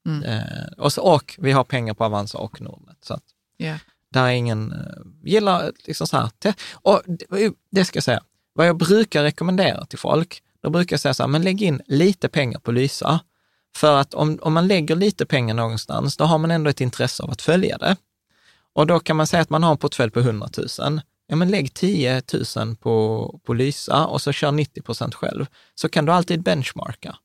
Mm. 0.09 0.23
Eh, 0.23 0.67
och, 0.77 0.93
så, 0.93 1.03
och 1.03 1.37
vi 1.39 1.53
har 1.53 1.65
pengar 1.65 1.95
på 1.95 2.05
Avanza 2.05 2.39
och 2.39 2.61
Nordnet. 2.61 2.99
Så 3.03 3.15
att 3.15 3.25
yeah. 3.59 3.79
där 4.13 4.25
är 4.25 4.31
ingen, 4.31 4.73
eh, 4.73 5.29
gillar 5.31 5.73
liksom 5.87 6.07
så 6.07 6.17
här. 6.17 6.31
Och 6.73 7.03
det 7.71 7.85
ska 7.85 7.97
jag 7.97 8.05
säga, 8.05 8.23
vad 8.53 8.67
jag 8.67 8.77
brukar 8.77 9.23
rekommendera 9.23 9.87
till 9.87 9.99
folk, 9.99 10.43
då 10.63 10.71
brukar 10.71 10.95
jag 10.95 11.01
säga 11.01 11.15
så 11.15 11.23
här, 11.23 11.29
men 11.29 11.43
lägg 11.43 11.63
in 11.63 11.81
lite 11.87 12.29
pengar 12.29 12.59
på 12.59 12.73
Lysa. 12.73 13.21
För 13.77 13.97
att 13.99 14.15
om, 14.15 14.39
om 14.43 14.53
man 14.53 14.69
lägger 14.69 14.97
lite 14.97 15.27
pengar 15.27 15.55
någonstans, 15.55 16.17
då 16.17 16.25
har 16.25 16.39
man 16.39 16.51
ändå 16.51 16.71
ett 16.71 16.81
intresse 16.81 17.23
av 17.23 17.31
att 17.31 17.43
följa 17.43 17.79
det. 17.79 17.97
Och 18.73 18.87
då 18.87 19.01
kan 19.01 19.17
man 19.17 19.27
säga 19.27 19.43
att 19.43 19.51
man 19.51 19.63
har 19.63 19.71
en 19.71 19.79
portfölj 19.79 20.11
på 20.11 20.21
100 20.21 20.49
000. 20.79 21.01
ja 21.27 21.37
men 21.37 21.51
lägg 21.51 21.75
10 21.75 22.23
000 22.57 22.77
på, 22.77 23.41
på 23.45 23.55
Lysa 23.55 24.07
och 24.07 24.23
så 24.23 24.33
kör 24.33 24.53
90 24.53 24.83
procent 24.83 25.15
själv. 25.15 25.47
Så 25.75 25.89
kan 25.89 26.05
du 26.05 26.13
alltid 26.13 26.43
benchmarka. 26.43 27.17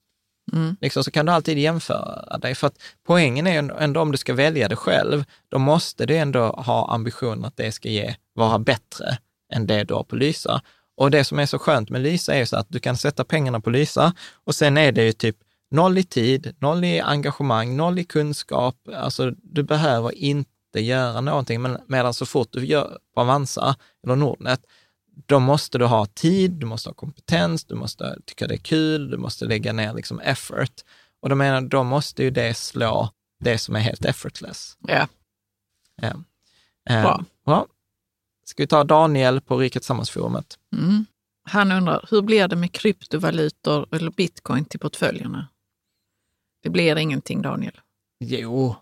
Mm. 0.54 0.78
Liksom, 0.82 1.04
så 1.04 1.12
kan 1.12 1.26
du 1.26 1.32
alltid 1.32 1.58
jämföra 1.58 2.38
dig. 2.38 2.56
För 2.56 2.68
att 2.68 2.78
poängen 3.08 3.48
är 3.48 3.62
ju 3.62 3.70
ändå 3.80 4.02
om 4.02 4.12
du 4.12 4.18
ska 4.18 4.34
välja 4.34 4.68
det 4.68 4.76
själv, 4.76 5.24
då 5.50 5.60
måste 5.60 6.06
du 6.06 6.18
ändå 6.18 6.48
ha 6.48 6.94
ambitionen 6.94 7.46
att 7.46 7.58
det 7.58 7.72
ska 7.72 7.90
ge, 7.90 8.16
vara 8.34 8.60
bättre 8.60 9.18
än 9.54 9.68
det 9.68 9.84
du 9.84 9.94
har 9.94 10.04
på 10.04 10.16
Lysa. 10.16 10.62
Och 10.98 11.12
det 11.12 11.24
som 11.24 11.40
är 11.40 11.46
så 11.46 11.60
skönt 11.60 11.90
med 11.90 12.02
Lysa 12.02 12.34
är 12.34 12.40
ju 12.40 12.46
så 12.46 12.58
att 12.58 12.70
du 12.70 12.80
kan 12.80 12.98
sätta 12.98 13.24
pengarna 13.24 13.60
på 13.60 13.70
Lysa 13.70 14.14
och 14.34 14.56
sen 14.56 14.78
är 14.78 14.92
det 14.92 15.04
ju 15.04 15.12
typ 15.12 15.38
noll 15.72 15.98
i 15.98 16.04
tid, 16.04 16.56
noll 16.60 16.84
i 16.84 17.00
engagemang, 17.00 17.78
noll 17.78 18.00
i 18.00 18.04
kunskap. 18.04 18.76
Alltså 18.96 19.32
du 19.32 19.64
behöver 19.64 20.16
inte 20.16 20.50
göra 20.74 21.22
någonting, 21.22 21.62
men 21.62 21.78
medan 21.88 22.14
så 22.14 22.26
fort 22.26 22.48
du 22.52 22.66
gör 22.66 22.98
på 23.16 23.22
Avanza 23.22 23.76
eller 24.04 24.16
Nordnet, 24.16 24.62
då 25.26 25.40
måste 25.40 25.78
du 25.78 25.86
ha 25.86 26.06
tid, 26.06 26.52
du 26.52 26.66
måste 26.66 26.90
ha 26.90 26.94
kompetens, 26.94 27.66
du 27.66 27.76
måste 27.76 28.20
tycka 28.26 28.48
det 28.48 28.54
är 28.54 28.58
kul, 28.58 29.10
du 29.10 29.18
måste 29.18 29.46
lägga 29.46 29.74
ner 29.74 29.94
liksom 29.94 30.20
effort. 30.20 30.82
Och 31.22 31.30
då 31.30 31.36
menar 31.36 31.62
då 31.62 31.84
måste 31.84 32.24
ju 32.24 32.30
det 32.30 32.58
slå 32.58 33.10
det 33.40 33.58
som 33.58 33.76
är 33.76 33.80
helt 33.80 34.06
effortless. 34.06 34.78
Ja. 34.88 35.08
Ja. 36.02 36.14
Eh, 36.90 37.02
Bra. 37.02 37.24
bra. 37.46 37.68
Ska 38.46 38.64
vi 38.64 38.68
ta 38.68 38.84
Daniel 38.84 39.42
på 39.42 39.58
Rikets 39.58 39.88
Samhällsforumet? 39.88 40.60
Mm. 40.76 41.06
Han 41.50 41.72
undrar, 41.72 42.06
hur 42.12 42.22
blir 42.22 42.48
det 42.48 42.56
med 42.56 42.72
kryptovalutor 42.72 43.88
eller 43.96 44.12
bitcoin 44.12 44.66
till 44.66 44.80
portföljerna? 44.80 45.48
Det 46.64 46.70
blir 46.70 46.96
ingenting, 46.98 47.42
Daniel. 47.42 47.80
Jo, 48.20 48.76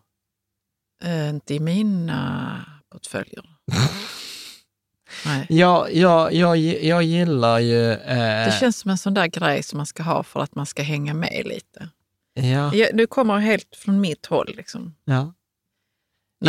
Eh, 1.04 1.30
inte 1.30 1.54
i 1.54 1.60
mina 1.60 2.66
portföljer. 2.92 3.46
Nej. 5.26 5.46
jag, 5.50 5.94
jag, 5.96 6.34
jag, 6.34 6.58
jag 6.58 7.04
gillar 7.04 7.60
ju... 7.60 7.92
Eh, 7.92 8.46
Det 8.46 8.58
känns 8.60 8.78
som 8.78 8.92
en 8.92 8.98
sån 8.98 9.14
där 9.14 9.28
grej 9.28 9.64
som 9.64 9.78
man 9.78 9.86
ska 9.86 10.04
ha 10.04 10.24
för 10.24 10.40
att 10.40 10.56
man 10.56 10.66
ska 10.66 10.84
hänga 10.84 11.14
med 11.14 11.42
lite. 11.46 11.90
ja, 12.34 12.76
Ja, 12.76 12.88
Du 12.94 13.08
kommer 13.08 13.38
helt 13.38 13.76
från 13.76 14.02
mitt 14.02 14.26
håll. 14.26 14.54
Liksom. 14.58 14.96
ja. 15.06 15.34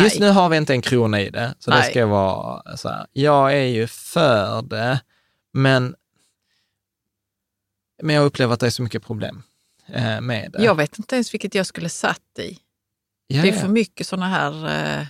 Just 0.03 0.19
nu 0.19 0.29
har 0.29 0.49
vi 0.49 0.57
inte 0.57 0.73
en 0.73 0.81
krona 0.81 1.21
i 1.21 1.29
det, 1.29 1.55
så 1.59 1.71
det 1.71 1.77
Nej. 1.77 1.91
ska 1.91 2.05
vara 2.05 2.77
så 2.77 2.89
här. 2.89 3.07
Jag 3.11 3.53
är 3.53 3.65
ju 3.65 3.87
för 3.87 4.61
det, 4.61 5.01
men, 5.53 5.95
men 8.03 8.15
jag 8.15 8.25
upplever 8.25 8.53
att 8.53 8.59
det 8.59 8.65
är 8.65 8.69
så 8.69 8.83
mycket 8.83 9.03
problem 9.03 9.43
eh, 9.87 10.21
med 10.21 10.51
det. 10.51 10.63
Jag 10.63 10.75
vet 10.75 10.97
inte 10.99 11.15
ens 11.15 11.33
vilket 11.33 11.55
jag 11.55 11.65
skulle 11.65 11.89
satt 11.89 12.39
i. 12.39 12.57
ja, 13.27 13.41
Det 13.41 13.49
är 13.49 13.53
ja. 13.53 13.59
för 13.59 13.67
mycket 13.67 14.07
såna 14.07 14.27
här 14.27 14.67
eh, 14.99 15.05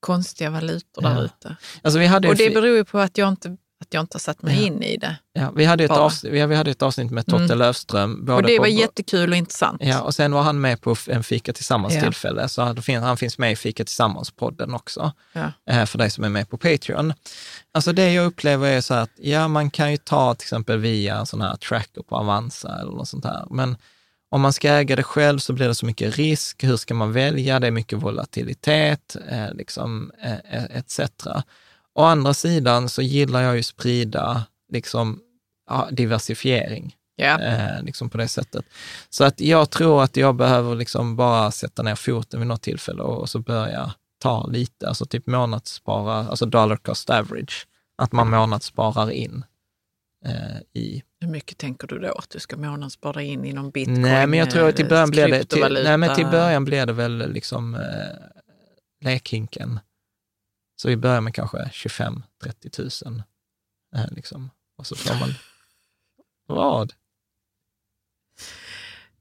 konstiga 0.00 0.50
valutor 0.50 1.04
Ja. 1.04 1.08
där 1.10 1.24
ute. 1.24 1.56
Alltså, 1.82 1.98
vi 1.98 2.06
hade 2.06 2.26
ju 2.28 2.32
Och 2.32 2.38
det 2.38 2.50
beror 2.50 2.76
ju 2.76 2.84
på 2.84 2.98
att 2.98 3.18
jag 3.18 3.28
inte, 3.28 3.56
att 3.82 3.94
jag 3.94 4.00
inte 4.00 4.14
har 4.14 4.20
satt 4.20 4.42
mig 4.42 4.60
Ja. 4.60 4.66
in 4.66 4.82
i 4.82 4.96
det. 4.96 5.16
ja, 5.32 5.50
vi, 5.56 5.64
hade 5.64 5.84
ett 5.84 5.90
avsnitt, 5.90 6.32
vi 6.32 6.54
hade 6.54 6.70
ett 6.70 6.82
avsnitt 6.82 7.10
med 7.10 7.26
Totte 7.26 7.44
Mm. 7.44 7.58
Löfström. 7.58 8.28
Och 8.30 8.42
det 8.42 8.56
på- 8.56 8.62
var 8.62 8.68
jättekul 8.68 9.30
och 9.30 9.36
intressant. 9.36 9.82
Ja, 9.84 10.00
och 10.00 10.14
sen 10.14 10.32
var 10.32 10.42
han 10.42 10.60
med 10.60 10.80
på 10.80 10.96
en 11.08 11.22
Fika 11.24 11.52
Tillsammans 11.52 11.94
Ja. 11.94 12.00
tillfälle, 12.02 12.48
så 12.48 12.62
han 12.62 12.82
finns, 12.82 13.02
han 13.04 13.16
finns 13.16 13.38
med 13.38 13.52
i 13.52 13.56
Fika 13.56 13.84
Tillsammans-podden 13.84 14.74
också, 14.74 15.12
Ja. 15.32 15.52
eh, 15.70 15.84
för 15.86 15.98
dig 15.98 16.10
som 16.10 16.24
är 16.24 16.28
med 16.28 16.48
på 16.50 16.56
Patreon. 16.56 17.12
Alltså 17.74 17.92
det 17.92 18.12
jag 18.12 18.26
upplever 18.26 18.68
är 18.70 18.80
så 18.80 18.94
att, 18.94 19.10
ja, 19.16 19.48
man 19.48 19.70
kan 19.70 19.90
ju 19.90 19.96
ta 19.96 20.34
till 20.34 20.44
exempel 20.44 20.78
via 20.78 21.16
en 21.16 21.26
sån 21.26 21.40
här 21.40 21.56
tracker 21.56 22.02
på 22.02 22.16
Avanza 22.16 22.78
eller 22.80 22.92
något 22.92 23.08
sånt 23.08 23.24
här, 23.24 23.46
men 23.50 23.76
om 24.30 24.40
man 24.40 24.52
ska 24.52 24.68
äga 24.68 24.96
det 24.96 25.02
själv 25.02 25.38
så 25.38 25.52
blir 25.52 25.68
det 25.68 25.74
så 25.74 25.86
mycket 25.86 26.16
risk. 26.16 26.64
Hur 26.64 26.76
ska 26.76 26.94
man 26.94 27.12
välja? 27.12 27.60
Det 27.60 27.66
är 27.66 27.70
mycket 27.70 27.98
volatilitet, 27.98 29.16
eh, 29.30 29.52
liksom, 29.54 30.10
eh, 30.22 30.32
eh, 30.32 30.64
etc. 30.76 31.00
Å 31.94 32.02
andra 32.02 32.34
sidan 32.34 32.88
så 32.88 33.02
gillar 33.02 33.42
jag 33.42 33.56
ju 33.56 33.62
sprida 33.62 34.44
liksom, 34.72 35.20
ja, 35.70 35.88
diversifiering 35.90 36.96
Ja. 37.16 37.40
eh, 37.40 37.82
liksom 37.82 38.10
på 38.10 38.18
det 38.18 38.28
sättet. 38.28 38.64
Så 39.10 39.24
att 39.24 39.40
jag 39.40 39.70
tror 39.70 40.02
att 40.02 40.16
jag 40.16 40.36
behöver 40.36 40.74
liksom 40.74 41.16
bara 41.16 41.50
sätta 41.50 41.82
ner 41.82 41.94
foten 41.94 42.40
vid 42.40 42.46
något 42.46 42.62
tillfälle 42.62 43.02
och, 43.02 43.20
och 43.20 43.28
så 43.28 43.38
börja 43.38 43.94
ta 44.22 44.46
lite, 44.46 44.88
alltså 44.88 45.06
typ 45.06 45.26
månadsspara, 45.26 46.14
alltså 46.14 46.46
dollar 46.46 46.76
cost 46.76 47.10
average, 47.10 47.66
att 47.98 48.12
man 48.12 48.30
månadssparar 48.30 49.10
in 49.10 49.44
eh, 50.26 50.80
i... 50.82 51.02
Hur 51.20 51.28
mycket 51.28 51.58
tänker 51.58 51.86
du 51.86 51.98
då 51.98 52.12
att 52.12 52.30
du 52.30 52.40
ska 52.40 52.56
månadsspara 52.56 53.22
in 53.22 53.44
inom 53.44 53.70
bitcoin? 53.70 54.02
nej, 54.02 54.26
men 54.26 54.38
jag 54.38 54.50
tror 54.50 54.68
att 54.68 54.76
till 54.76 54.84
eh, 54.84 54.88
början 54.88 55.10
blir 55.10 55.28
det, 55.28 55.44
till, 55.44 55.80
nej, 55.84 55.96
men 55.96 56.14
till 56.14 56.26
början 56.26 56.64
blir 56.64 56.86
det 56.86 56.92
väl 56.92 57.32
liksom 57.32 57.74
eh, 57.74 57.80
lekhinken. 59.04 59.80
Så 60.82 60.88
vi 60.88 60.96
börjar 60.96 61.20
med 61.20 61.34
kanske 61.34 61.58
25-30 61.58 63.04
000, 63.08 63.22
eh, 63.96 64.10
liksom. 64.12 64.50
Och 64.76 64.86
så 64.86 64.96
får 64.96 65.14
man... 65.14 65.34
Vad? 66.46 66.92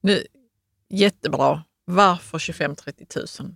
Nu, 0.02 0.24
jättebra. 0.90 1.64
Varför 1.86 2.38
25-30 2.38 3.42
000? 3.44 3.56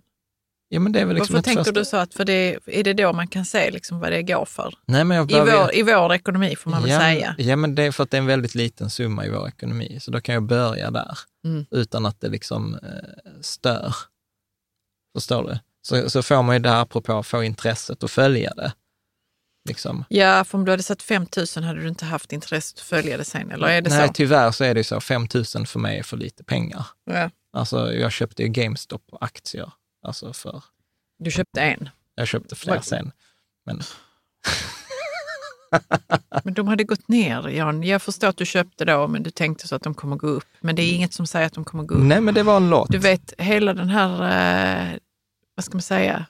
Ja, 0.68 0.80
men 0.80 0.92
det 0.92 1.00
är 1.00 1.04
väl 1.06 1.14
liksom 1.16 1.34
Varför 1.34 1.44
tänker 1.44 1.64
första- 1.64 1.80
du 1.80 1.84
så? 1.84 1.96
Att 1.96 2.14
för 2.14 2.24
det, 2.24 2.58
är 2.66 2.84
det 2.84 2.92
då 2.92 3.12
man 3.12 3.28
kan 3.28 3.44
se 3.44 3.70
liksom 3.70 3.98
vad 4.00 4.12
det 4.12 4.22
går 4.22 4.44
för? 4.44 4.74
Nej, 4.86 5.04
men 5.04 5.16
jag 5.16 5.30
I 5.30 5.34
behöver- 5.34 5.52
vår, 5.64 5.74
I 5.74 5.82
vår 5.82 6.14
ekonomi 6.14 6.56
får 6.56 6.70
man 6.70 6.82
väl 6.82 6.90
ja, 6.90 6.98
säga. 7.00 7.34
Ja, 7.38 7.56
men 7.56 7.74
det 7.74 7.82
är 7.82 7.92
för 7.92 8.02
att 8.04 8.10
det 8.10 8.16
är 8.16 8.20
en 8.20 8.26
väldigt 8.26 8.54
liten 8.54 8.90
summa 8.90 9.26
i 9.26 9.30
vår 9.30 9.48
ekonomi, 9.48 9.98
så 10.00 10.10
då 10.10 10.20
kan 10.20 10.32
jag 10.34 10.42
börja 10.42 10.90
där 10.90 11.18
Mm. 11.44 11.66
utan 11.70 12.06
att 12.06 12.20
det 12.20 12.28
liksom 12.28 12.74
eh, 12.74 13.30
stör. 13.40 13.94
Förstår 15.14 15.42
du? 15.48 15.58
Så, 15.86 16.10
så 16.10 16.22
får 16.22 16.42
man 16.42 16.54
ju 16.56 16.58
det 16.58 16.78
apropå 16.80 17.22
få 17.22 17.42
intresset 17.44 18.02
att 18.04 18.10
följa 18.10 18.54
det. 18.54 18.72
Liksom. 19.68 20.04
Ja, 20.08 20.44
för 20.44 20.58
om 20.58 20.64
du 20.64 20.70
hade 20.70 20.82
satt 20.82 21.02
5 21.02 21.26
000 21.56 21.64
hade 21.64 21.80
du 21.80 21.88
inte 21.88 22.04
haft 22.04 22.32
intresse 22.32 22.74
att 22.76 22.80
följa 22.80 23.16
det 23.16 23.24
sen, 23.24 23.50
eller 23.50 23.68
är 23.68 23.80
det 23.82 23.90
Nej, 23.90 24.06
så? 24.08 24.12
tyvärr 24.14 24.50
så 24.50 24.64
är 24.64 24.74
det 24.74 24.80
ju 24.80 24.84
så. 24.84 25.00
5 25.00 25.26
000 25.34 25.44
för 25.66 25.78
mig 25.78 25.98
är 25.98 26.02
för 26.02 26.16
lite 26.16 26.44
pengar. 26.44 26.86
Ja. 27.04 27.30
Alltså, 27.52 27.92
jag 27.92 28.12
köpte 28.12 28.42
ju 28.42 28.48
GameStop-aktier. 28.48 29.70
Alltså 30.06 30.32
för, 30.32 30.62
Du 31.18 31.30
köpte 31.30 31.60
en, 31.60 31.88
jag 32.14 32.28
köpte 32.28 32.54
fler 32.56 32.74
Vad- 32.74 32.84
sen. 32.84 33.12
Men 33.66 33.82
men 36.44 36.54
de 36.54 36.68
hade 36.68 36.84
gått 36.84 37.08
ner, 37.08 37.48
Jan. 37.48 37.82
Jag 37.82 38.02
förstår 38.02 38.28
att 38.28 38.36
du 38.36 38.46
köpte 38.46 38.84
då, 38.84 39.08
men 39.08 39.22
du 39.22 39.30
tänkte 39.30 39.68
så 39.68 39.74
att 39.76 39.82
de 39.82 39.94
kommer 39.94 40.16
gå 40.16 40.26
upp. 40.26 40.44
Men 40.60 40.76
det 40.76 40.82
är 40.82 40.92
inget 40.92 41.12
som 41.14 41.26
säger 41.26 41.46
att 41.46 41.52
de 41.52 41.64
kommer 41.64 41.84
gå 41.84 41.94
upp. 41.94 42.02
nej, 42.04 42.20
men 42.20 42.34
det 42.34 42.42
var 42.42 42.56
en 42.56 42.70
låt. 42.70 42.90
Du 42.90 42.98
vet, 42.98 43.32
hela 43.38 43.74
den 43.74 43.88
här, 43.88 44.92
eh, 44.92 44.98
vad 45.56 45.64
ska 45.64 45.74
man 45.74 45.82
säga, 45.82 46.26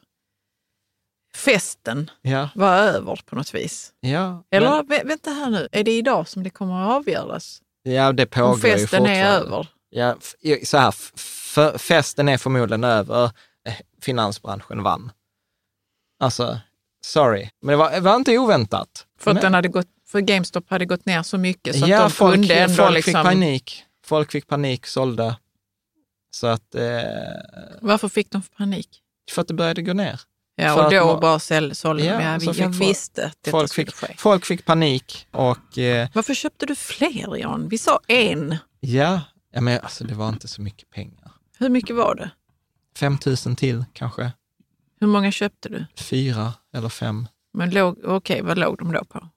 festen 1.35 2.11
Ja, 2.23 2.49
var 2.55 2.77
över 2.77 3.21
på 3.27 3.37
något 3.37 3.55
vis. 3.55 3.93
ja. 4.01 4.45
Eller 4.51 4.71
men, 4.71 4.87
vä- 4.87 5.07
vänta 5.09 5.31
här 5.31 5.51
nu, 5.51 5.69
är 5.73 5.85
det 5.85 5.99
idag 5.99 6.29
som 6.29 6.43
det 6.43 6.51
kommer 6.51 6.83
att 6.83 6.97
avgöras? 6.97 7.63
ja, 7.83 8.13
det 8.13 8.27
pågår 8.27 8.49
Om 8.49 8.55
ju 8.55 8.61
festen 8.61 8.81
fortfarande. 8.89 9.11
är 9.11 9.27
över? 9.41 9.69
Ja, 9.91 10.17
så 10.65 10.79
här, 10.79 10.91
för, 11.17 11.79
festen 11.79 12.29
är 12.29 12.39
förmodligen 12.39 12.85
över. 12.85 13.25
Eh, 13.69 13.75
Finansbranschen 14.03 14.83
vann. 14.83 15.13
Alltså, 16.21 16.61
sorry. 17.05 17.51
Men 17.63 17.73
det 17.73 17.77
var, 17.77 17.91
det 17.91 18.01
var 18.01 18.17
inte 18.17 18.39
oväntat. 18.39 19.07
För 19.19 19.31
att 19.31 19.41
den 19.41 19.55
hade 19.55 19.69
gått, 19.69 19.87
för 20.07 20.21
GameStop 20.21 20.71
hade 20.71 20.87
gått 20.87 21.07
ner 21.07 21.23
så 21.23 21.39
mycket 21.39 21.77
så 21.81 21.87
ja, 21.89 21.97
att 21.97 22.03
de 22.05 22.11
folk, 22.15 22.35
kunde 22.35 22.55
ändå 22.55 22.75
folk 22.75 22.95
liksom... 22.95 23.13
fick 23.13 23.23
panik. 23.23 23.85
Folk 24.05 24.33
fick 24.33 24.47
panik, 24.47 24.87
sålde. 24.87 25.37
Så 26.31 26.47
att, 26.47 26.75
eh, 26.75 26.83
Varför 27.81 28.09
fick 28.09 28.31
de 28.31 28.43
panik? 28.43 29.03
För 29.31 29.43
att 29.43 29.49
det 29.49 29.55
började 29.55 29.83
gå 29.83 29.93
ner. 29.93 30.21
Ja, 30.57 30.85
och 30.85 30.91
då 30.93 31.05
må- 31.07 31.21
bara 31.21 31.39
sålde 31.39 32.05
Ja, 32.05 32.19
de. 32.19 32.25
Ja, 32.25 32.41
så 32.41 32.47
jag 32.47 32.57
folk- 32.57 32.81
visste 32.81 33.27
att 33.27 33.37
detta 33.43 33.51
Folk 33.51 33.71
skulle 33.73 33.87
fick, 33.87 33.95
ske. 33.95 34.15
folk 34.19 34.47
fick 34.47 34.65
panik 34.65 35.27
och 35.31 35.79
eh, 35.79 36.09
Varför 36.15 36.35
köpte 36.35 36.67
du 36.67 36.75
fler, 36.75 37.37
Jan? 37.37 37.69
Vi 37.69 37.79
sa 37.79 38.01
en. 38.09 38.57
ja, 38.81 39.21
ja 39.53 39.61
men 39.61 39.81
alltså, 39.81 40.05
det 40.05 40.15
var 40.15 40.29
inte 40.29 40.49
så 40.49 40.63
mycket 40.63 40.91
pengar. 40.91 41.33
Hur 41.59 41.69
mycket 41.69 41.97
var 41.97 42.15
det? 42.15 42.31
5 42.99 43.19
000 43.47 43.57
till 43.57 43.85
kanske, 43.93 44.33
Hur 45.01 45.07
många 45.07 45.31
köpte 45.33 45.69
du? 45.69 45.87
fyra 45.97 46.53
eller 46.75 46.89
fem. 46.89 47.29
Men 47.53 47.71
låg, 47.71 47.99
okej, 48.05 48.43
vad 48.43 48.59
låg 48.59 48.79
de 48.79 48.93
då 48.93 49.05
på? 49.05 49.29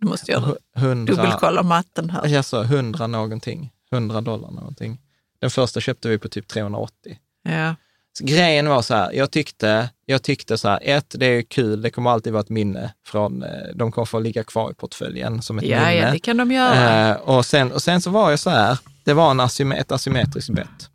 Du 0.00 0.06
måste 0.06 0.32
göra 0.32 0.44
Hu- 0.44 0.56
Hundra, 0.80 1.14
dubbelkolla 1.14 1.62
matten 1.62 2.10
här. 2.10 2.26
Jag 2.28 2.44
sa 2.44 2.62
100 2.64 3.06
någonting, 3.06 3.72
100 3.92 4.20
dollar 4.20 4.50
någonting. 4.50 4.98
Den 5.40 5.50
första 5.50 5.80
köpte 5.80 6.08
vi 6.08 6.18
på 6.18 6.28
typ 6.28 6.48
380. 6.48 7.18
Ja. 7.42 7.74
Så 8.18 8.24
grejen 8.24 8.68
var 8.68 8.82
så 8.82 8.94
här, 8.94 9.12
jag 9.12 9.30
tyckte, 9.30 9.90
jag 10.06 10.22
tyckte 10.22 10.58
så 10.58 10.68
här, 10.68 10.78
ett, 10.82 11.14
det 11.18 11.26
är 11.26 11.42
kul, 11.42 11.82
det 11.82 11.90
kommer 11.90 12.10
alltid 12.10 12.32
vara 12.32 12.40
ett 12.40 12.48
minne 12.48 12.94
från, 13.06 13.42
eh, 13.42 13.48
de 13.74 13.92
kommer 13.92 14.04
få 14.06 14.18
ligga 14.20 14.44
kvar 14.44 14.70
i 14.70 14.74
portföljen 14.74 15.42
som 15.42 15.58
ett 15.58 15.64
Ja, 15.64 15.78
minne. 15.78 15.94
ja, 15.94 16.10
det 16.12 16.18
kan 16.18 16.36
de 16.36 16.52
göra. 16.52 17.10
Eh, 17.10 17.16
och, 17.16 17.46
sen, 17.46 17.72
och 17.72 17.82
sen 17.82 18.00
så 18.02 18.10
var 18.10 18.30
jag 18.30 18.38
så 18.38 18.50
här, 18.50 18.78
det 19.04 19.14
var 19.14 19.30
en 19.30 19.40
asym 19.40 19.72
ett 19.72 19.92
asymmetriskt 19.92 20.50
bett. 20.50 20.90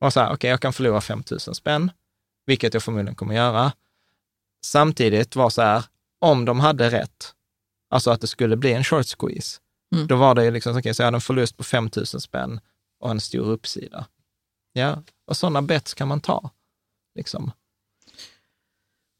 Och 0.00 0.12
så 0.12 0.20
här, 0.20 0.32
okej, 0.32 0.50
jag 0.50 0.60
kan 0.60 0.72
förlora 0.72 1.00
5 1.00 1.22
000 1.30 1.40
spänn, 1.40 1.90
vilket 2.46 2.74
jag 2.74 2.82
förmodligen 2.82 3.14
kommer 3.14 3.34
göra. 3.34 3.72
Samtidigt 4.64 5.36
var 5.36 5.50
så 5.50 5.62
här, 5.62 5.84
om 6.20 6.44
de 6.44 6.60
hade 6.60 6.90
rätt, 6.90 7.32
alltså 7.90 8.10
att 8.10 8.20
det 8.20 8.26
skulle 8.26 8.56
bli 8.56 8.72
en 8.72 8.84
short 8.84 9.06
squeeze, 9.18 9.58
Mm. 9.94 10.06
då 10.06 10.16
var 10.16 10.34
det 10.34 10.44
ju 10.44 10.50
liksom, 10.50 10.76
okej, 10.76 10.94
så 10.94 11.02
jag 11.02 11.06
hade 11.06 11.16
en 11.16 11.20
förlust 11.20 11.56
på 11.56 11.64
5 11.64 11.90
000 11.96 12.06
spänn 12.06 12.60
och 13.00 13.10
en 13.10 13.20
stor 13.20 13.46
uppsida. 13.50 14.06
Ja, 14.72 15.02
och 15.26 15.36
sådana 15.36 15.62
bets 15.62 15.94
kan 15.94 16.08
man 16.08 16.20
ta. 16.20 16.50
Liksom. 17.14 17.52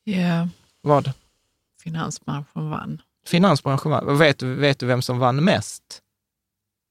Ja. 0.04 0.48
Vad? 0.80 1.12
finansbranschen 1.82 2.70
vann. 2.70 3.02
Finansbranschen 3.26 3.90
vann. 3.90 4.18
Vet, 4.18 4.42
vet 4.42 4.78
du 4.78 4.86
vem 4.86 5.02
som 5.02 5.18
vann 5.18 5.44
mest? 5.44 6.02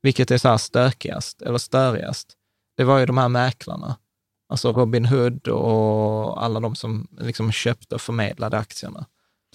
Vilket 0.02 0.32
är 0.32 0.38
så 0.38 0.50
här 0.50 0.58
stökigast 0.58 1.42
eller 1.42 1.58
störigast? 1.58 2.34
Det 2.78 2.84
var 2.84 3.00
ju 3.00 3.06
de 3.06 3.18
här 3.18 3.30
mäklarna. 3.30 3.96
Alltså 4.50 4.72
Robin 4.72 5.06
Hood 5.06 5.48
och 5.48 6.44
alla 6.44 6.60
de 6.60 6.76
som 6.76 7.08
liksom 7.20 7.52
köpte 7.52 7.96
och 7.96 8.02
förmedlade 8.02 8.58
aktierna. 8.58 9.06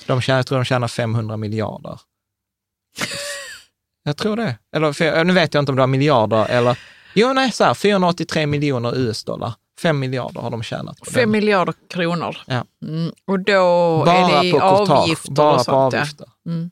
De 0.07 0.21
tjänar, 0.21 0.39
jag 0.39 0.47
tror 0.47 0.59
de 0.59 0.65
tjänar 0.65 0.89
500 0.89 1.37
miljarder. 1.37 2.01
Jag 4.03 4.17
tror 4.17 4.37
det. 4.37 4.59
Eller, 4.73 4.93
för, 4.93 5.25
nu 5.25 5.33
vet 5.33 5.55
jag 5.55 5.63
inte 5.63 5.73
om 5.73 5.77
det 5.77 5.83
var 5.83 5.87
miljarder 5.87 6.47
eller... 6.47 6.79
Jo, 7.17 7.33
nej, 7.33 7.53
så 7.53 7.65
här, 7.65 7.75
483 7.75 8.47
miljoner 8.47 8.97
US-dollar. 8.97 9.53
5 9.81 9.99
miljarder 9.99 10.41
har 10.41 10.51
de 10.51 10.63
tjänat 10.63 10.99
på 10.99 11.05
Fem 11.05 11.21
den. 11.21 11.31
miljarder 11.31 11.75
kronor. 11.91 12.37
Ja. 12.47 12.65
Mm. 12.83 13.13
Och 13.25 13.41
då 13.41 13.53
Bara 14.07 14.17
är 14.17 14.43
det 14.45 14.51
på 14.53 14.61
avgifter 14.61 15.33
bara 15.33 15.55
och 15.55 15.61
sånt. 15.65 15.93
ja. 15.95 15.99
avgifter. 16.01 16.27
Mm. 16.47 16.71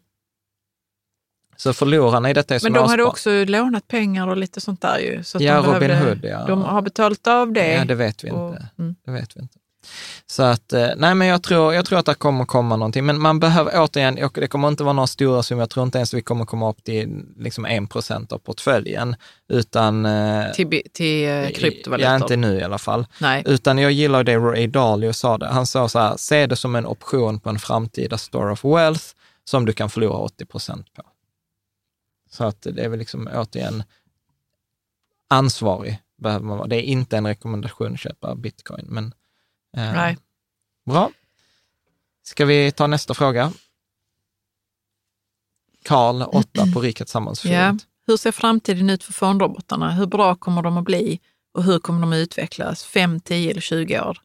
Så 1.57 1.72
förlorarna 1.72 2.30
i 2.30 2.32
detta 2.34 2.55
är 2.55 2.59
som 2.59 2.72
Men 2.72 2.82
de 2.82 2.90
hade 2.90 3.05
också 3.05 3.30
lånat 3.45 3.88
pengar 3.88 4.28
och 4.28 4.36
lite 4.36 4.61
sånt 4.61 4.80
där 4.82 4.99
ju. 4.99 5.22
Så 5.24 5.38
Ja, 5.42 5.55
de 5.62 5.66
Robin 5.66 5.88
behövde- 5.88 6.11
Hood, 6.11 6.24
ja. 6.24 6.47
De 6.47 6.62
har 6.62 6.82
betalt 6.82 7.26
av 7.26 7.53
det. 7.53 7.72
Ja, 7.72 7.84
det 7.84 7.95
vet 7.95 8.24
vi 8.24 8.30
och- 8.30 8.49
inte. 8.51 8.68
mm. 8.78 8.95
Det 9.05 9.11
vet 9.11 9.36
vi 9.36 9.40
inte. 9.40 9.59
Så 10.26 10.43
att, 10.43 10.72
eh, 10.72 10.89
nej 10.97 11.14
men 11.14 11.28
jag 11.28 11.43
tror, 11.43 11.74
jag 11.74 11.87
tror 11.87 11.99
att 11.99 12.07
det 12.07 12.14
kommer 12.14 12.45
komma 12.45 12.76
någonting. 12.76 13.07
Men 13.07 13.20
man 13.20 13.41
behöver 13.41 13.72
återigen, 13.74 14.24
och 14.24 14.32
det 14.35 14.47
kommer 14.47 14.68
inte 14.68 14.85
vara 14.85 14.93
några 14.93 15.07
stora 15.07 15.43
summor, 15.43 15.62
jag 15.62 15.70
tror 15.70 15.87
inte 15.87 15.99
ens 15.99 16.14
vi 16.14 16.22
kommer 16.22 16.45
komma 16.45 16.70
upp 16.70 16.85
till 16.85 17.24
liksom 17.39 17.64
1 17.64 17.91
procent 17.91 18.32
av 18.32 18.39
portföljen. 18.39 19.16
Utan, 19.49 20.07
eh, 20.07 20.53
Till, 20.53 20.82
till 20.93 21.28
eh, 21.28 21.49
kryptovalutor. 21.49 22.11
ja, 22.11 22.16
inte 22.16 22.37
nu 22.37 22.59
i 22.59 22.62
alla 22.62 22.78
fall. 22.78 23.07
Nej. 23.18 23.43
Utan 23.47 23.78
jag 23.78 23.93
gillar 23.93 24.24
det 24.24 24.37
Ray 24.37 24.66
Dalio 24.66 25.12
sa 25.12 25.39
det. 25.39 25.47
Han 25.47 25.66
sa 25.66 25.89
så 25.89 25.99
här, 25.99 26.16
se 26.16 26.47
det 26.47 26.57
som 26.57 26.76
en 26.76 26.87
option 26.87 27.41
på 27.41 27.51
en 27.51 27.59
framtida 27.59 28.18
store 28.18 28.53
of 28.53 28.64
wealth 28.64 29.05
som 29.45 29.64
du 29.64 29.72
kan 29.72 29.91
förlora 29.91 30.18
80 30.18 30.45
procent 30.47 30.93
på. 30.95 31.03
Så 32.30 32.45
att 32.45 32.62
det 32.62 32.85
är 32.85 32.89
väl 32.89 32.99
liksom 32.99 33.28
återigen 33.35 33.82
ansvarig 35.28 35.99
behöver 36.16 36.45
man 36.47 36.59
vara. 36.59 36.68
Det 36.68 36.76
är 36.76 36.82
inte 36.82 37.16
en 37.16 37.26
rekommendation 37.26 37.95
att 37.95 38.01
köpa 38.01 38.35
bitcoin, 38.35 38.87
men 38.89 39.14
Nej. 39.75 40.18
bra. 40.87 41.11
Ska 42.22 42.45
vi 42.45 42.72
ta 42.72 42.87
nästa 42.87 43.14
fråga? 43.14 43.53
Karl, 45.83 46.22
8 46.22 46.66
på 46.75 46.81
Rikets 46.81 47.12
sammansfond. 47.12 47.55
Ja. 47.55 47.77
Hur 48.07 48.16
ser 48.16 48.33
framtiden 48.33 48.91
ut 48.91 49.05
för 49.05 49.12
fondrobotarna? 49.12 49.91
Hur 49.91 50.07
bra 50.07 50.35
kommer 50.35 50.62
de 50.62 50.77
att 50.77 50.85
bli 50.85 51.20
och 51.55 51.62
hur 51.64 51.79
kommer 51.79 52.01
de 52.01 52.12
att 52.12 52.16
utvecklas 52.16 52.85
5, 52.85 53.20
10 53.20 53.51
eller 53.51 53.61
20 53.61 54.01
år? 54.01 54.18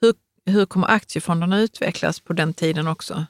Hur, 0.00 0.14
hur 0.52 0.66
kommer 0.66 0.90
aktiefonderna 0.90 1.56
att 1.56 1.60
utvecklas 1.60 2.20
på 2.20 2.32
den 2.32 2.54
tiden 2.54 2.86
också? 2.86 3.26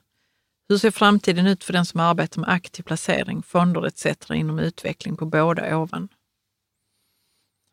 Hur 0.69 0.79
ser 0.79 0.91
framtiden 0.91 1.47
ut 1.47 1.65
för 1.65 1.73
den 1.73 1.87
som 1.87 2.01
arbetar 2.01 2.41
med 2.41 2.51
aktiv 2.51 2.83
placering, 2.83 3.43
fonder 3.43 3.87
etc. 3.87 4.31
inom 4.31 4.59
utveckling 4.59 5.17
på 5.17 5.27
båda 5.27 5.77
ovan? 5.77 6.09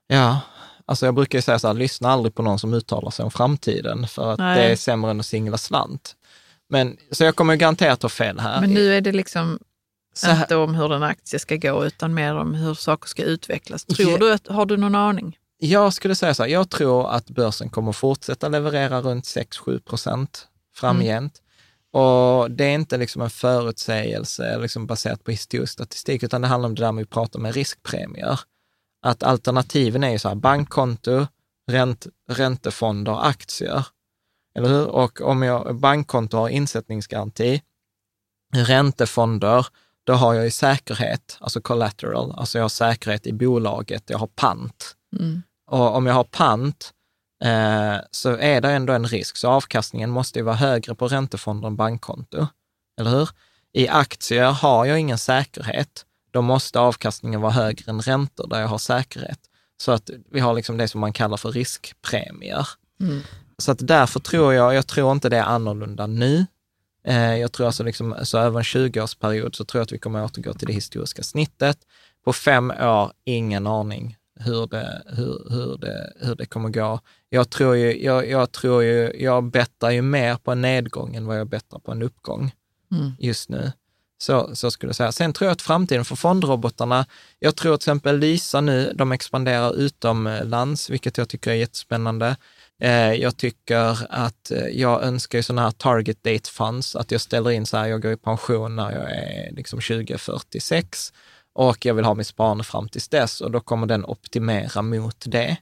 Ja, 0.08 0.42
alltså 0.88 1.06
jag 1.06 1.16
brukar 1.16 1.38
ju 1.38 1.42
säga 1.42 1.60
så 1.60 1.68
här, 1.68 1.74
lyssna 1.74 2.10
aldrig 2.10 2.36
på 2.36 2.42
någon 2.42 2.60
som 2.60 2.74
uttalar 2.74 3.12
sig 3.12 3.26
om 3.26 3.32
framtiden, 3.32 4.08
för 4.08 4.32
att 4.34 4.40
Nej. 4.40 4.60
det 4.60 4.72
är 4.72 4.76
sämre 4.76 5.12
än 5.12 5.20
att 5.20 5.26
singla 5.26 5.58
slant. 5.58 6.16
Men, 6.70 6.98
så 7.12 7.24
jag 7.24 7.36
kommer 7.36 7.56
garanterat 7.56 8.02
ha 8.02 8.10
fel 8.10 8.40
här. 8.40 8.62
Men 8.62 8.74
nu 8.74 8.94
är 8.94 9.02
det 9.02 9.12
liksom 9.12 9.60
här, 10.24 10.42
inte 10.42 10.56
om 10.56 10.76
hur 10.76 10.94
en 10.94 11.04
aktie 11.04 11.40
ska 11.40 11.56
gå 11.56 11.86
utan 11.86 12.14
mer 12.14 12.36
om 12.36 12.54
hur 12.54 12.74
saker 12.74 13.08
ska 13.08 13.24
utvecklas. 13.24 13.86
Tror 13.86 14.12
Ja. 14.12 14.18
du 14.18 14.34
att, 14.34 14.48
har 14.48 14.66
du 14.66 14.78
någon 14.78 14.96
aning? 14.96 15.38
Jag 15.60 15.94
skulle 15.94 16.16
säga 16.16 16.34
så 16.34 16.44
här, 16.44 16.50
jag 16.50 16.70
tror 16.70 17.10
att 17.12 17.30
börsen 17.30 17.70
kommer 17.70 17.92
fortsätta 17.92 18.48
leverera 18.48 19.02
runt 19.02 19.26
6-7 19.26 19.80
procent 19.80 20.48
framgent. 20.76 21.42
Och 21.94 22.52
det 22.52 22.66
är 22.66 22.74
inte 22.74 22.98
liksom 22.98 23.22
en 23.22 23.30
förutsägelse 23.30 24.58
liksom 24.58 24.88
baserat 24.88 25.24
på 25.24 25.32
historisk 25.32 25.74
statistik, 25.74 26.24
utan 26.24 26.42
det 26.42 26.48
handlar 26.48 26.70
om 26.70 26.76
det 26.76 26.82
där 26.82 26.92
med 26.92 27.02
att 27.02 27.08
vi 27.08 27.12
pratar 27.12 27.40
med 27.40 27.56
riskpremier. 27.56 28.40
Att 29.02 29.24
alternativen 29.24 30.04
är 30.04 30.10
ju 30.10 30.20
så 30.20 30.28
här, 30.28 30.36
bankkonto, 30.36 31.28
ränt, 31.72 32.08
räntefonder, 32.30 33.28
aktier. 33.28 33.86
Eller 34.56 34.70
hur? 34.70 34.88
Och 34.88 35.22
om 35.22 35.44
jag 35.44 35.76
bankkonto 35.76 36.38
har 36.38 36.50
insättningsgaranti, 36.50 37.62
räntefonder, 38.56 39.68
då 40.04 40.14
har 40.14 40.34
jag 40.34 40.44
ju 40.44 40.52
säkerhet, 40.52 41.38
alltså 41.40 41.62
collateral, 41.62 42.32
alltså 42.38 42.58
jag 42.58 42.64
har 42.64 42.70
säkerhet 42.70 43.28
i 43.28 43.34
bolaget, 43.34 44.04
jag 44.10 44.18
har 44.18 44.28
pant. 44.28 44.96
Mm. 45.20 45.44
Och 45.72 45.96
om 45.96 46.06
jag 46.06 46.14
har 46.14 46.24
pant 46.24 46.94
eh, 47.44 47.98
så 48.12 48.38
är 48.38 48.62
det 48.62 48.72
ändå 48.72 48.94
en 48.94 49.08
risk, 49.08 49.38
så 49.38 49.50
avkastningen 49.50 50.10
måste 50.10 50.40
ju 50.40 50.46
vara 50.46 50.56
högre 50.56 50.96
på 50.96 51.08
räntefonder 51.08 51.68
än 51.68 51.76
bankkonto. 51.76 52.48
Eller 53.00 53.12
hur? 53.12 53.30
I 53.74 53.88
aktier 53.88 54.52
har 54.52 54.86
jag 54.86 55.00
ingen 55.00 55.18
säkerhet, 55.18 56.06
då 56.38 56.42
måste 56.42 56.80
avkastningen 56.80 57.42
vara 57.42 57.52
högre 57.52 57.92
än 57.92 58.02
räntor 58.02 58.48
där 58.48 58.62
jag 58.62 58.68
har 58.68 58.78
säkerhet. 58.78 59.40
Så 59.78 59.92
att 59.92 60.10
vi 60.32 60.40
har 60.40 60.54
liksom 60.54 60.78
det 60.78 60.88
som 60.88 61.02
man 61.02 61.14
kallar 61.14 61.38
för 61.38 61.52
riskpremier. 61.52 62.68
Mm. 63.00 63.22
Så 63.58 63.72
att 63.72 63.88
därför 63.88 64.20
tror 64.20 64.54
jag, 64.54 64.76
jag 64.76 64.88
tror 64.88 65.12
inte 65.12 65.30
det 65.30 65.38
är 65.38 65.44
annorlunda 65.44 66.08
nu. 66.08 66.46
Eh, 67.08 67.36
jag 67.36 67.52
tror 67.52 67.66
alltså 67.66 67.84
liksom, 67.84 68.16
så 68.24 68.38
över 68.38 68.60
en 68.60 68.64
20-årsperiod 68.64 69.56
så 69.56 69.66
tror 69.66 69.80
jag 69.80 69.84
att 69.84 69.92
vi 69.92 70.00
kommer 70.00 70.20
att 70.20 70.32
återgå 70.32 70.54
till 70.54 70.68
det 70.68 70.74
historiska 70.74 71.24
snittet. 71.24 71.78
På 72.26 72.34
fem 72.34 72.72
år, 72.72 73.12
ingen 73.24 73.68
aning 73.68 74.18
hur 74.40 74.68
det, 74.68 75.02
hur, 75.06 75.48
hur 75.50 75.78
det, 75.78 76.14
hur 76.20 76.36
det 76.36 76.46
kommer 76.46 76.70
gå. 76.70 77.00
Jag 77.30 77.50
tror 77.50 77.76
ju, 77.76 78.04
jag, 78.04 78.30
jag 78.30 78.52
tror 78.52 78.84
ju, 78.84 79.12
jag 79.20 79.44
bettar 79.44 79.90
ju 79.90 80.02
mer 80.02 80.36
på 80.36 80.52
en 80.52 80.62
nedgång 80.62 81.16
än 81.16 81.26
vad 81.26 81.40
jag 81.40 81.48
bettar 81.48 81.80
på 81.80 81.92
en 81.92 82.02
uppgång 82.02 82.52
Mm. 82.92 83.12
just 83.20 83.50
nu. 83.50 83.72
Så, 84.18 84.56
så 84.56 84.72
skulle 84.72 84.90
jag 84.90 84.96
säga. 84.96 85.12
Sen 85.12 85.34
tror 85.34 85.46
jag 85.46 85.52
att 85.52 85.62
framtiden 85.62 86.06
för 86.06 86.16
fondrobotarna, 86.16 87.06
jag 87.40 87.56
tror 87.56 87.78
till 87.78 87.82
exempel 87.82 88.18
Lysa 88.18 88.62
nu, 88.62 88.94
de 88.96 89.12
expanderar 89.12 89.76
utomlands, 89.76 90.90
vilket 90.90 91.18
jag 91.18 91.30
tycker 91.30 91.52
är 91.52 91.56
jättespännande. 91.56 92.36
Eh, 92.82 93.14
jag 93.14 93.38
tycker 93.38 93.98
att 94.10 94.52
eh, 94.52 94.68
jag 94.68 95.04
önskar 95.04 95.38
ju 95.40 95.44
sådana 95.44 95.62
här 95.62 95.72
target 95.72 96.24
date 96.24 96.52
funds, 96.52 96.96
att 96.96 97.12
jag 97.12 97.22
ställer 97.22 97.52
in 97.52 97.66
så 97.66 97.78
här, 97.78 97.88
jag 97.88 98.02
går 98.02 98.12
i 98.12 98.18
pension 98.18 98.76
när 98.76 98.92
jag 98.92 99.12
är 99.12 99.52
liksom 99.52 99.80
2046 99.82 101.14
och 101.54 101.86
jag 101.86 101.94
vill 101.94 102.06
ha 102.06 102.14
mitt 102.14 102.28
sparande 102.28 102.64
fram 102.64 102.90
tills 102.90 103.08
dess 103.08 103.42
och 103.42 103.52
då 103.52 103.60
kommer 103.60 103.88
den 103.88 104.06
optimera 104.06 104.82
mot 104.82 105.24
det. 105.26 105.58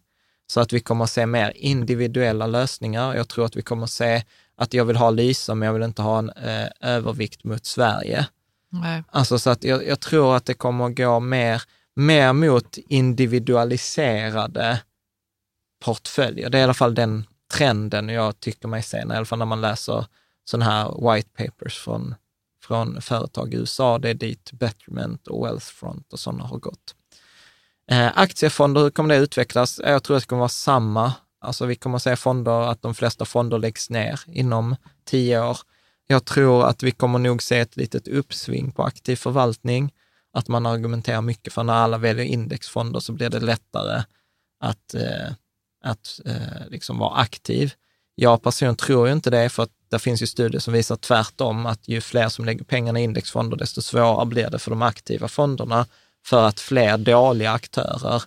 Så 0.47 0.59
att 0.61 0.73
vi 0.73 0.79
kommer 0.79 1.03
att 1.03 1.11
se 1.11 1.25
mer 1.25 1.53
individuella 1.55 2.47
lösningar. 2.47 3.15
Jag 3.15 3.27
tror 3.27 3.45
att 3.45 3.55
vi 3.55 3.61
kommer 3.61 3.83
att 3.83 3.89
se 3.89 4.23
att 4.57 4.73
jag 4.73 4.85
vill 4.85 4.95
ha 4.95 5.09
Lysa, 5.09 5.55
men 5.55 5.65
jag 5.65 5.73
vill 5.73 5.83
inte 5.83 6.01
ha 6.01 6.19
en 6.19 6.29
eh, 6.29 6.67
övervikt 6.81 7.43
mot 7.43 7.65
Sverige. 7.65 8.27
Nej. 8.81 9.03
Alltså 9.11 9.39
så 9.39 9.49
att 9.49 9.63
jag, 9.63 9.87
jag 9.87 9.99
tror 9.99 10.35
att 10.35 10.45
det 10.45 10.53
kommer 10.53 10.85
att 10.85 10.97
gå 10.97 11.19
mer, 11.19 11.61
mer 11.95 12.33
mot 12.33 12.77
individualiserade 12.77 14.81
portföljer. 15.85 16.49
Det 16.49 16.57
är 16.57 16.59
i 16.59 16.63
alla 16.63 16.73
fall 16.73 16.95
den 16.95 17.25
trenden 17.53 18.09
jag 18.09 18.39
tycker 18.39 18.67
mig 18.67 18.83
se, 18.83 18.97
i 18.97 19.01
alla 19.01 19.25
fall 19.25 19.39
när 19.39 19.45
man 19.45 19.61
läser 19.61 20.05
sådana 20.45 20.71
här 20.71 21.13
white 21.13 21.29
papers 21.37 21.77
från, 21.77 22.15
från 22.63 23.01
företag 23.01 23.53
i 23.53 23.57
USA. 23.57 23.99
Det 23.99 24.09
är 24.09 24.13
dit 24.13 24.51
Betterment 24.51 25.27
och 25.27 25.45
Wealthfront 25.45 26.13
och 26.13 26.19
sådana 26.19 26.43
har 26.43 26.57
gått. 26.57 26.95
Eh, 27.91 28.11
aktiefonder, 28.15 28.81
hur 28.81 28.89
kommer 28.89 29.15
det 29.15 29.21
utvecklas? 29.21 29.81
Jag 29.83 30.03
tror 30.03 30.17
att 30.17 30.23
det 30.23 30.27
kommer 30.27 30.39
vara 30.39 30.49
samma. 30.49 31.13
Alltså 31.39 31.65
vi 31.65 31.75
kommer 31.75 31.95
att 31.95 32.03
se 32.03 32.15
fonder, 32.15 32.61
att 32.61 32.81
de 32.81 32.95
flesta 32.95 33.25
fonder 33.25 33.59
läggs 33.59 33.89
ner 33.89 34.19
inom 34.27 34.75
tio 35.03 35.41
år. 35.41 35.57
Jag 36.07 36.25
tror 36.25 36.65
att 36.65 36.83
vi 36.83 36.91
kommer 36.91 37.19
nog 37.19 37.43
se 37.43 37.59
ett 37.59 37.77
litet 37.77 38.07
uppsving 38.07 38.71
på 38.71 38.83
aktiv 38.83 39.15
förvaltning, 39.15 39.93
att 40.33 40.47
man 40.47 40.65
argumenterar 40.65 41.21
mycket 41.21 41.53
för 41.53 41.63
när 41.63 41.73
alla 41.73 41.97
väljer 41.97 42.25
indexfonder 42.25 42.99
så 42.99 43.13
blir 43.13 43.29
det 43.29 43.39
lättare 43.39 44.03
att, 44.59 44.93
eh, 44.93 45.31
att 45.83 46.19
eh, 46.25 46.67
liksom 46.69 46.97
vara 46.97 47.15
aktiv. 47.15 47.73
Jag 48.15 48.43
personligen 48.43 48.75
tror 48.75 49.07
ju 49.07 49.13
inte 49.13 49.29
det, 49.29 49.49
för 49.49 49.63
att 49.63 49.71
det 49.89 49.99
finns 49.99 50.21
ju 50.21 50.27
studier 50.27 50.59
som 50.59 50.73
visar 50.73 50.95
tvärtom, 50.95 51.65
att 51.65 51.87
ju 51.87 52.01
fler 52.01 52.29
som 52.29 52.45
lägger 52.45 52.63
pengarna 52.63 52.99
i 52.99 53.03
indexfonder, 53.03 53.57
desto 53.57 53.81
svårare 53.81 54.25
blir 54.25 54.49
det 54.49 54.59
för 54.59 54.71
de 54.71 54.81
aktiva 54.81 55.27
fonderna, 55.27 55.85
för 56.25 56.47
att 56.47 56.59
fler 56.59 56.97
dåliga 56.97 57.51
aktörer 57.51 58.23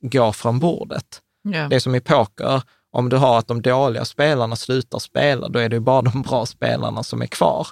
går 0.00 0.32
från 0.32 0.58
bordet. 0.58 1.22
Ja. 1.42 1.68
Det 1.68 1.76
är 1.76 1.80
som 1.80 1.94
i 1.94 2.00
poker, 2.00 2.62
om 2.90 3.08
du 3.08 3.16
har 3.16 3.38
att 3.38 3.46
de 3.48 3.62
dåliga 3.62 4.04
spelarna 4.04 4.56
slutar 4.56 4.98
spela, 4.98 5.48
då 5.48 5.58
är 5.58 5.68
det 5.68 5.76
ju 5.76 5.80
bara 5.80 6.02
de 6.02 6.22
bra 6.22 6.46
spelarna 6.46 7.02
som 7.02 7.22
är 7.22 7.26
kvar. 7.26 7.66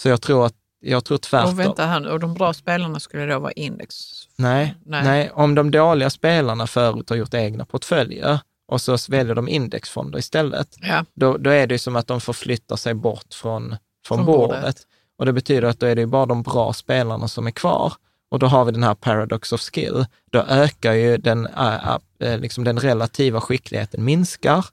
Så 0.00 0.08
jag 0.08 0.20
tror 0.22 0.46
att 0.46 0.54
jag 0.80 1.04
tror 1.04 1.18
tvärtom. 1.18 1.50
Och 1.52 1.58
vänta 1.60 1.86
här 1.86 2.00
nu, 2.00 2.08
och 2.08 2.20
de 2.20 2.34
bra 2.34 2.52
spelarna 2.54 3.00
skulle 3.00 3.26
då 3.26 3.38
vara 3.38 3.52
index? 3.52 3.94
Nej, 4.36 4.74
Nej. 4.86 5.04
nej. 5.04 5.30
om 5.34 5.54
de 5.54 5.70
dåliga 5.70 6.10
spelarna 6.10 6.66
förut 6.66 7.10
har 7.10 7.16
gjort 7.16 7.34
egna 7.34 7.64
portföljer 7.64 8.38
och 8.68 8.80
så 8.80 8.96
väljer 9.08 9.34
de 9.34 9.48
indexfonder 9.48 10.18
istället, 10.18 10.76
Ja. 10.80 11.04
då, 11.14 11.36
då 11.36 11.50
är 11.50 11.66
det 11.66 11.74
ju 11.74 11.78
som 11.78 11.96
att 11.96 12.06
de 12.06 12.20
förflyttar 12.20 12.76
sig 12.76 12.94
bort 12.94 13.34
från, 13.34 13.76
från, 14.06 14.18
Från 14.18 14.26
bordet. 14.26 14.60
bordet. 14.60 14.76
Och 15.18 15.26
det 15.26 15.32
betyder 15.32 15.68
att 15.68 15.80
då 15.80 15.86
är 15.86 15.94
det 15.94 16.00
ju 16.00 16.06
bara 16.06 16.26
de 16.26 16.42
bra 16.42 16.72
spelarna 16.72 17.28
som 17.28 17.46
är 17.46 17.50
kvar. 17.50 17.92
Och 18.30 18.38
då 18.38 18.46
har 18.46 18.64
vi 18.64 18.72
den 18.72 18.82
här 18.82 18.94
paradox 18.94 19.52
of 19.52 19.60
skill. 19.60 20.06
Då 20.30 20.38
ökar 20.38 20.92
ju 20.92 21.16
den, 21.16 21.46
äh, 21.46 21.96
äh, 22.18 22.38
liksom 22.40 22.64
den 22.64 22.78
relativa 22.78 23.40
skickligheten 23.40 24.04
minskar 24.04 24.66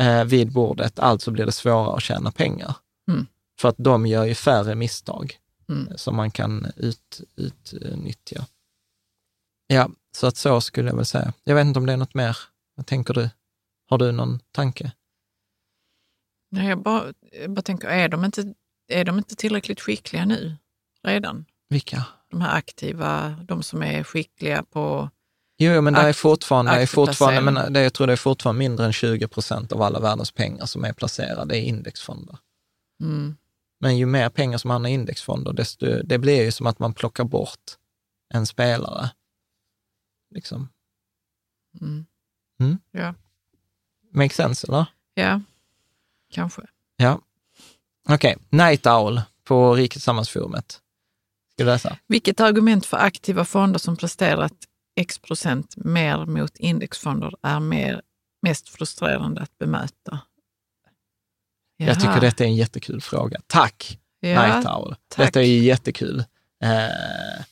äh, 0.00 0.24
vid 0.24 0.52
bordet, 0.52 0.98
alltså 0.98 1.30
blir 1.30 1.46
det 1.46 1.52
svårare 1.52 1.96
att 1.96 2.02
tjäna 2.02 2.30
pengar. 2.32 2.76
Mm. 3.10 3.26
För 3.60 3.68
att 3.68 3.76
de 3.78 4.06
gör 4.06 4.24
ju 4.24 4.34
färre 4.34 4.74
misstag 4.74 5.38
Mm. 5.70 5.98
som 5.98 6.16
man 6.16 6.30
kan 6.30 6.66
ut, 6.76 7.20
utnyttja. 7.36 8.46
Ja, 9.66 9.90
så 10.12 10.26
att 10.26 10.36
så 10.36 10.60
skulle 10.60 10.88
jag 10.88 10.96
väl 10.96 11.04
säga. 11.04 11.32
Jag 11.44 11.54
vet 11.54 11.66
inte 11.66 11.78
om 11.78 11.86
det 11.86 11.92
är 11.92 11.96
något 11.96 12.14
mer. 12.14 12.36
Vad 12.74 12.86
tänker 12.86 13.14
du? 13.14 13.30
Har 13.88 13.98
du 13.98 14.12
någon 14.12 14.40
tanke? 14.52 14.92
Nej, 16.50 16.68
jag, 16.68 16.82
bara, 16.82 17.12
jag 17.32 17.50
bara 17.50 17.62
tänker, 17.62 17.88
är 17.88 18.08
de, 18.08 18.24
inte, 18.24 18.54
är 18.88 19.04
de 19.04 19.18
inte 19.18 19.36
tillräckligt 19.36 19.80
skickliga 19.80 20.24
nu 20.24 20.56
redan? 21.02 21.44
Vilka? 21.68 22.04
De 22.30 22.40
här 22.40 22.56
aktiva, 22.56 23.30
de 23.44 23.62
som 23.62 23.82
är 23.82 24.04
skickliga 24.04 24.62
på... 24.62 25.10
Jo, 25.58 25.72
jo, 25.72 25.80
men 25.80 25.94
det 25.94 26.00
är 26.00 26.12
fortfarande, 26.12 26.72
det 26.72 26.82
är 26.82 26.86
fortfarande 26.86 27.40
men 27.40 27.72
det, 27.72 27.82
jag 27.82 27.92
tror 27.92 28.06
det 28.06 28.12
är 28.12 28.16
fortfarande 28.16 28.58
mindre 28.58 28.86
än 28.86 28.92
20 28.92 29.28
procent 29.28 29.72
av 29.72 29.82
alla 29.82 30.00
världens 30.00 30.30
pengar 30.30 30.66
som 30.66 30.84
är 30.84 30.92
placerade 30.92 31.56
i 31.56 31.60
indexfonder. 31.68 32.38
Mm, 33.02 33.36
Men 33.80 33.98
ju 33.98 34.06
mer 34.06 34.28
pengar 34.28 34.58
som 34.58 34.70
hamnar 34.70 34.90
i 34.90 34.92
indexfonder, 34.92 35.52
desto, 35.52 36.02
det 36.04 36.18
blir 36.18 36.44
ju 36.44 36.52
som 36.52 36.66
att 36.66 36.78
man 36.78 36.94
plockar 36.94 37.24
bort 37.24 37.76
en 38.34 38.46
spelare. 38.46 39.10
Liksom. 40.34 40.68
mm. 41.80 42.06
Mm. 42.60 42.78
Ja. 42.90 43.14
Make 44.10 44.34
sense, 44.34 44.66
eller? 44.66 44.86
ja, 45.14 45.40
kanske. 46.30 46.62
Ja. 46.96 47.20
Okej, 48.08 48.36
Night 48.50 48.86
Owl 48.86 49.22
på 49.44 49.74
Rikets 49.74 50.04
Sammansforumet. 50.04 50.80
Du 51.58 51.64
läsa? 51.64 51.96
Vilket 52.06 52.40
argument 52.40 52.86
för 52.86 52.96
aktiva 52.96 53.44
fonder 53.44 53.78
som 53.78 53.96
presterat 53.96 54.52
x 54.96 55.18
procent 55.18 55.74
mer 55.76 56.26
mot 56.26 56.56
indexfonder 56.56 57.34
är 57.42 57.60
mer, 57.60 58.02
mest 58.42 58.68
frustrerande 58.68 59.40
att 59.40 59.58
bemöta? 59.58 60.20
Jag 61.76 61.88
Jaha. 61.88 61.94
tycker 61.94 62.20
detta 62.20 62.44
är 62.44 62.48
en 62.48 62.56
jättekul 62.56 63.00
fråga. 63.00 63.40
Tack, 63.46 63.98
ja, 64.20 64.46
Night 64.56 64.66
Owl. 64.66 64.96
tack. 65.08 65.26
Detta 65.26 65.40
är 65.42 65.44
jättekul. 65.46 66.18
Eh, 66.64 67.44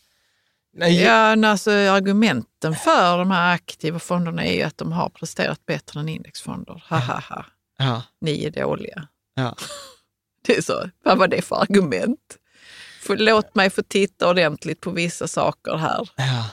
nej, 0.72 1.02
Ja, 1.02 1.46
alltså, 1.48 1.70
argumenten 1.70 2.74
för 2.74 3.18
de 3.18 3.30
här 3.30 3.54
aktiva 3.54 3.98
fonderna 3.98 4.44
är 4.44 4.54
ju 4.54 4.62
att 4.62 4.78
de 4.78 4.92
har 4.92 5.08
presterat 5.08 5.66
bättre 5.66 6.00
än 6.00 6.08
indexfonder. 6.08 6.82
Ha, 6.88 6.98
ha, 6.98 7.20
ha. 7.28 7.44
ja, 7.78 8.02
Ni 8.20 8.44
är 8.44 8.50
dåliga. 8.50 9.08
ja. 9.34 9.56
Det 10.46 10.56
är 10.56 10.62
så. 10.62 10.90
Vad 11.04 11.18
var 11.18 11.28
det 11.28 11.42
för 11.42 11.56
argument? 11.56 12.36
För, 13.06 13.16
låt 13.16 13.54
mig 13.54 13.70
få 13.70 13.82
titta 13.82 14.30
ordentligt 14.30 14.80
på 14.80 14.90
vissa 14.90 15.28
saker 15.28 15.76
här. 15.76 16.08
ja. 16.16 16.50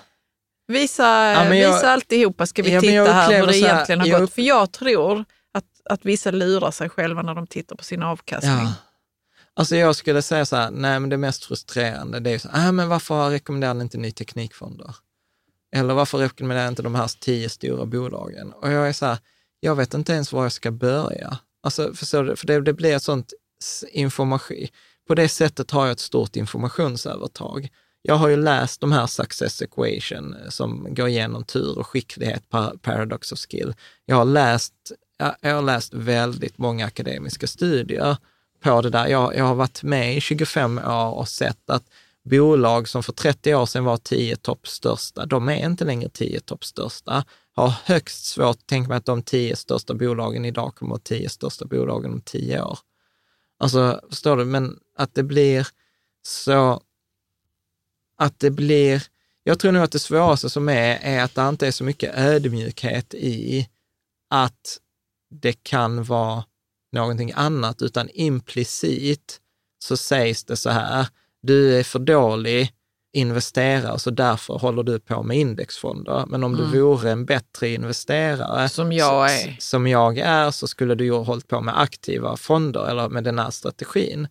Visa, 0.68 1.04
Ja, 1.04 1.56
jag- 1.56 1.74
visa 1.74 1.89
alltihopa 1.91 2.45
ska 2.45 2.64
vi 2.64 2.74
Ja, 2.74 2.82
titta 2.82 3.12
här 3.14 3.39
hur 3.39 3.47
det 3.47 3.54
så 3.54 3.66
här, 3.66 3.74
egentligen 3.74 3.99
har 3.99 4.08
jag 4.08 4.22
gått. 4.22 4.34
För 4.34 4.41
jag 4.41 4.72
tror 4.72 5.26
att, 5.54 5.66
att 5.89 6.06
vissa 6.06 6.32
lurar 6.32 6.72
sig 6.72 6.89
själva 6.89 7.22
när 7.22 7.36
de 7.36 7.47
tittar 7.47 7.76
på 7.76 7.84
sin 7.84 8.04
avkastning. 8.04 8.54
Ja. 8.54 8.74
Alltså 9.56 9.76
jag 9.76 9.95
skulle 9.95 10.22
säga 10.22 10.45
så 10.45 10.56
här, 10.56 10.72
nej 10.72 10.99
men 10.99 11.10
det 11.10 11.18
mest 11.18 11.45
frustrerande 11.45 12.20
det 12.20 12.30
är 12.32 12.39
så 12.39 12.49
här, 12.49 12.70
ah, 12.70 12.72
men 12.72 12.89
varför 12.89 13.30
rekommenderar 13.30 13.74
ni 13.74 13.82
inte 13.84 13.97
ny 13.97 14.12
teknikfonder? 14.12 14.95
Eller 15.76 15.93
varför 15.93 16.18
rekommenderar 16.18 16.66
ni 16.66 16.70
inte 16.70 16.82
de 16.82 16.95
här 16.95 17.12
tio 17.20 17.49
stora 17.49 17.86
bolagen? 17.86 18.54
Och 18.54 18.72
jag 18.72 18.88
är 18.89 18.93
så 18.93 19.06
här, 19.06 19.18
jag 19.60 19.76
vet 19.76 19.93
inte 19.93 20.14
ens 20.14 20.32
var 20.32 20.43
jag 20.43 20.51
ska 20.51 20.72
börja. 20.72 21.38
Alltså, 21.64 21.93
förstår 21.93 22.24
du? 22.24 22.36
För 22.36 22.47
det, 22.47 22.62
det 22.62 22.74
blir 22.74 22.95
ett 22.95 23.04
sånt 23.04 23.34
information. 23.91 24.68
På 25.08 25.16
det 25.16 25.30
sättet 25.30 25.72
har 25.72 25.86
jag 25.86 25.91
ett 25.91 25.99
stort 25.99 26.36
informationsövertag. 26.36 27.70
Jag 28.01 28.16
har 28.16 28.28
ju 28.28 28.36
läst 28.36 28.82
de 28.82 28.91
här 28.91 29.08
Success 29.08 29.62
Equation 29.62 30.36
eh, 30.36 30.49
som 30.49 30.88
går 30.89 31.08
igenom 31.08 31.43
tur 31.43 31.78
och 31.80 31.88
skicklighet, 31.88 32.43
Paradox 32.82 33.32
of 33.32 33.39
Skill. 33.39 33.74
Jag 34.06 34.16
har 34.16 34.26
läst, 34.26 34.74
jag, 35.18 35.36
jag 35.41 35.56
har 35.56 35.62
läst 35.62 35.93
väldigt 35.93 36.58
många 36.58 36.86
akademiska 36.86 37.47
studier 37.47 38.18
på 38.64 38.82
det 38.82 38.89
där. 38.89 39.08
Jag, 39.08 39.36
jag 39.36 39.45
har 39.45 39.56
varit 39.56 39.84
med 39.84 40.18
i 40.18 40.22
25 40.22 40.78
år 40.78 41.14
och 41.14 41.30
sett 41.30 41.70
att 41.70 41.84
bolag 42.24 42.88
som 42.88 43.04
för 43.04 43.14
30 43.14 43.56
år 43.56 43.66
sedan 43.66 43.84
var 43.84 43.97
10 43.97 44.36
topp 44.36 44.68
största, 44.68 45.26
de 45.26 45.49
är 45.49 45.66
inte 45.66 45.86
längre 45.86 46.10
10 46.10 46.39
topp 46.39 46.66
största. 46.66 47.26
Har 47.56 47.74
högst 47.86 48.26
svårt 48.26 48.56
att 48.56 48.68
tänka 48.68 48.89
mig 48.89 48.97
att 48.97 49.06
de 49.06 49.24
10 49.24 49.56
största 49.56 49.93
bolagen 49.93 50.45
idag 50.45 50.76
kommer 50.76 50.95
att 50.95 51.12
vara 51.12 51.20
10 51.20 51.30
största 51.30 51.66
bolagen 51.66 52.12
om 52.14 52.22
10 52.22 52.62
år. 52.62 52.80
Alltså, 53.64 54.01
förstår 54.09 54.38
du? 54.38 54.45
Men 54.45 54.80
att 54.95 55.16
det 55.16 55.24
blir 55.24 55.68
så, 56.22 56.82
att 58.18 58.39
det 58.39 58.51
blir, 58.51 59.03
jag 59.43 59.59
tror 59.59 59.72
nog 59.72 59.84
att 59.84 59.91
det 59.91 59.99
svåraste 59.99 60.49
som 60.49 60.70
är, 60.70 60.99
är 61.01 61.24
att 61.24 61.36
det 61.36 61.49
inte 61.49 61.68
är 61.68 61.72
så 61.72 61.84
mycket 61.84 62.18
ödmjukhet 62.18 63.14
i 63.14 63.70
att 64.30 64.80
det 65.30 65.64
kan 65.64 66.03
vara 66.03 66.43
någonting 66.91 67.32
annat, 67.36 67.82
utan 67.82 68.09
implicit 68.14 69.39
så 69.80 69.97
sägs 69.97 70.43
det 70.43 70.57
så 70.57 70.70
här, 70.70 71.07
du 71.41 71.80
är 71.80 71.84
för 71.84 71.99
dålig 71.99 72.72
investerare, 73.14 73.99
så 73.99 74.09
därför 74.11 74.53
håller 74.53 74.84
du 74.84 74.99
på 74.99 75.24
med 75.24 75.38
indexfonder. 75.38 76.26
Men 76.28 76.43
om 76.43 76.55
du 76.55 76.64
vore 76.80 77.11
en 77.11 77.26
bättre 77.26 77.70
investerare, 77.70 78.70
Som 78.70 78.91
jag 78.91 79.30
så- 79.30 79.36
är. 79.49 79.55
som 79.59 79.88
jag 79.88 80.18
är, 80.18 80.51
så 80.51 80.68
skulle 80.68 80.95
du 80.95 81.03
ju 81.05 81.11
ha 81.11 81.24
hållit 81.24 81.47
på 81.47 81.61
med 81.61 81.80
aktiva 81.82 82.38
fonder 82.38 82.89
eller 82.89 83.09
med 83.09 83.24
den 83.24 83.39
här 83.39 83.49
strategin. 83.51 84.28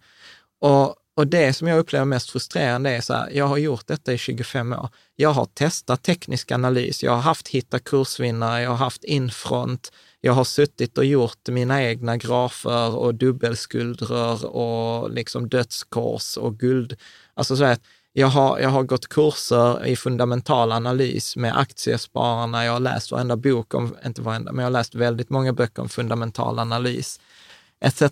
Och, 0.60 0.94
och 1.16 1.26
det 1.26 1.52
som 1.52 1.68
jag 1.68 1.78
upplever 1.78 2.04
mest 2.04 2.30
frustrerande 2.30 2.90
är 2.90 3.00
så 3.00 3.14
här, 3.14 3.30
jag 3.32 3.46
har 3.46 3.56
gjort 3.56 3.86
detta 3.86 4.12
i 4.12 4.18
25 4.18 4.72
år. 4.72 4.88
Jag 5.16 5.30
har 5.30 5.44
testat 5.44 6.02
teknisk 6.02 6.52
analys, 6.52 7.02
jag 7.02 7.12
har 7.12 7.20
haft 7.20 7.48
hitta 7.48 7.78
kursvinnare, 7.78 8.62
jag 8.62 8.70
har 8.70 8.76
haft 8.76 9.04
infront, 9.04 9.92
jag 10.20 10.32
har 10.32 10.44
suttit 10.44 10.98
och 10.98 11.04
gjort 11.04 11.48
mina 11.48 11.82
egna 11.82 12.16
grafer 12.16 12.94
och 12.96 13.14
dubbelskuldror 13.14 14.44
och 14.46 15.10
liksom 15.10 15.48
dödskors 15.48 16.36
och 16.36 16.58
guld. 16.58 16.96
Alltså 17.34 17.56
så 17.56 17.64
här, 17.64 17.78
jag 18.12 18.26
har, 18.26 18.58
jag 18.58 18.68
har 18.68 18.82
gått 18.82 19.08
kurser 19.08 19.86
i 19.86 19.96
fundamental 19.96 20.72
analys 20.72 21.36
med 21.36 21.58
aktiespararna. 21.58 22.64
Jag 22.64 22.72
har 22.72 22.80
läst 22.80 23.10
varenda 23.10 23.36
bok 23.36 23.74
om, 23.74 23.96
inte 24.06 24.22
varenda, 24.22 24.52
men 24.52 24.62
jag 24.62 24.66
har 24.66 24.78
läst 24.78 24.94
väldigt 24.94 25.30
många 25.30 25.52
böcker 25.52 25.82
om 25.82 25.88
fundamental 25.88 26.58
analys 26.58 27.20
etc. 27.80 28.02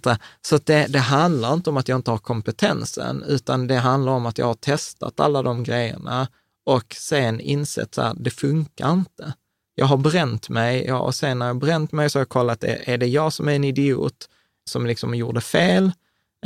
Så 0.42 0.58
det, 0.64 0.86
det 0.86 0.98
handlar 0.98 1.54
inte 1.54 1.70
om 1.70 1.76
att 1.76 1.88
jag 1.88 1.98
inte 1.98 2.10
har 2.10 2.18
kompetensen, 2.18 3.24
utan 3.28 3.66
det 3.66 3.76
handlar 3.76 4.12
om 4.12 4.26
att 4.26 4.38
jag 4.38 4.46
har 4.46 4.54
testat 4.54 5.20
alla 5.20 5.42
de 5.42 5.64
grejerna 5.64 6.28
och 6.64 6.94
sen 6.98 7.40
insett 7.40 7.98
att 7.98 8.16
det 8.24 8.30
funkar 8.30 8.92
inte. 8.92 9.34
Jag 9.74 9.86
har 9.86 9.96
bränt 9.96 10.48
mig 10.48 10.84
ja, 10.86 10.98
och 10.98 11.14
sen 11.14 11.38
när 11.38 11.46
jag 11.46 11.58
bränt 11.58 11.92
mig 11.92 12.10
så 12.10 12.18
har 12.18 12.20
jag 12.20 12.28
kollat, 12.28 12.64
är, 12.64 12.88
är 12.88 12.98
det 12.98 13.06
jag 13.06 13.32
som 13.32 13.48
är 13.48 13.52
en 13.52 13.64
idiot 13.64 14.28
som 14.64 14.86
liksom 14.86 15.14
gjorde 15.14 15.40
fel? 15.40 15.92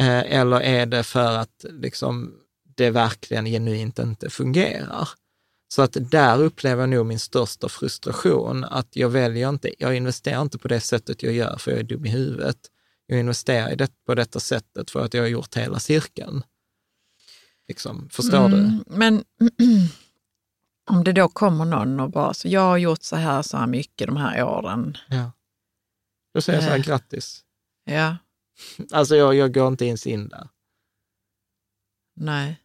Eh, 0.01 0.19
eller 0.19 0.61
är 0.61 0.87
det 0.87 1.03
för 1.03 1.39
att 1.39 1.65
liksom, 1.71 2.33
det 2.77 2.91
verkligen 2.91 3.45
genuint 3.45 3.99
inte 3.99 4.31
fungerar? 4.31 5.09
Så 5.69 5.83
att 5.83 5.97
där 6.11 6.43
upplever 6.43 6.83
jag 6.83 6.89
nog 6.91 7.07
min 7.07 7.19
största 7.19 7.69
frustration, 7.69 8.65
att 8.65 8.97
jag 8.97 9.09
väljer 9.09 9.49
inte, 9.49 9.75
jag 9.79 9.97
investerar 9.97 10.43
inte 10.43 10.59
på 10.59 10.69
det 10.69 10.81
sättet 10.81 11.23
jag 11.23 11.33
gör 11.33 11.57
för 11.59 11.71
jag 11.71 11.81
är 11.81 11.85
dum 11.85 12.07
i 12.07 12.11
huvudet. 12.11 12.59
Jag 13.07 13.21
investerar 13.21 13.73
i 13.73 13.77
det, 13.77 13.89
på 14.07 14.15
detta 14.15 14.41
sättet 14.41 14.91
för 14.91 15.05
att 15.05 15.15
jag 15.15 15.23
har 15.23 15.29
gjort 15.29 15.57
hela 15.57 15.79
cirkeln. 15.81 16.43
Liksom, 17.69 18.09
förstår 18.13 18.49
du? 18.49 18.57
Mm, 18.59 18.85
Men 18.87 19.25
om 20.91 21.05
det 21.05 21.13
då 21.13 21.29
kommer 21.29 21.65
någon 21.65 22.01
och 22.01 22.11
bara, 22.11 22.35
så 22.35 22.49
jag 22.49 22.61
har 22.61 22.77
gjort 22.79 23.03
så 23.03 23.17
här, 23.17 23.43
så 23.43 23.57
här 23.57 23.67
mycket 23.67 24.07
de 24.07 24.17
här 24.17 24.45
åren. 24.45 24.97
Ja. 25.09 25.33
Då 26.35 26.41
säger 26.41 26.57
jag 26.59 26.65
så 26.65 26.71
här, 26.71 26.79
Eh. 26.79 26.85
grattis. 26.85 27.45
Ja, 27.85 28.17
Alltså 28.93 29.17
jag, 29.17 29.35
jag 29.35 29.55
går 29.55 29.69
inte 29.69 29.85
ens 29.87 30.07
in 30.07 30.29
där. 30.29 30.49
nej. 32.17 32.61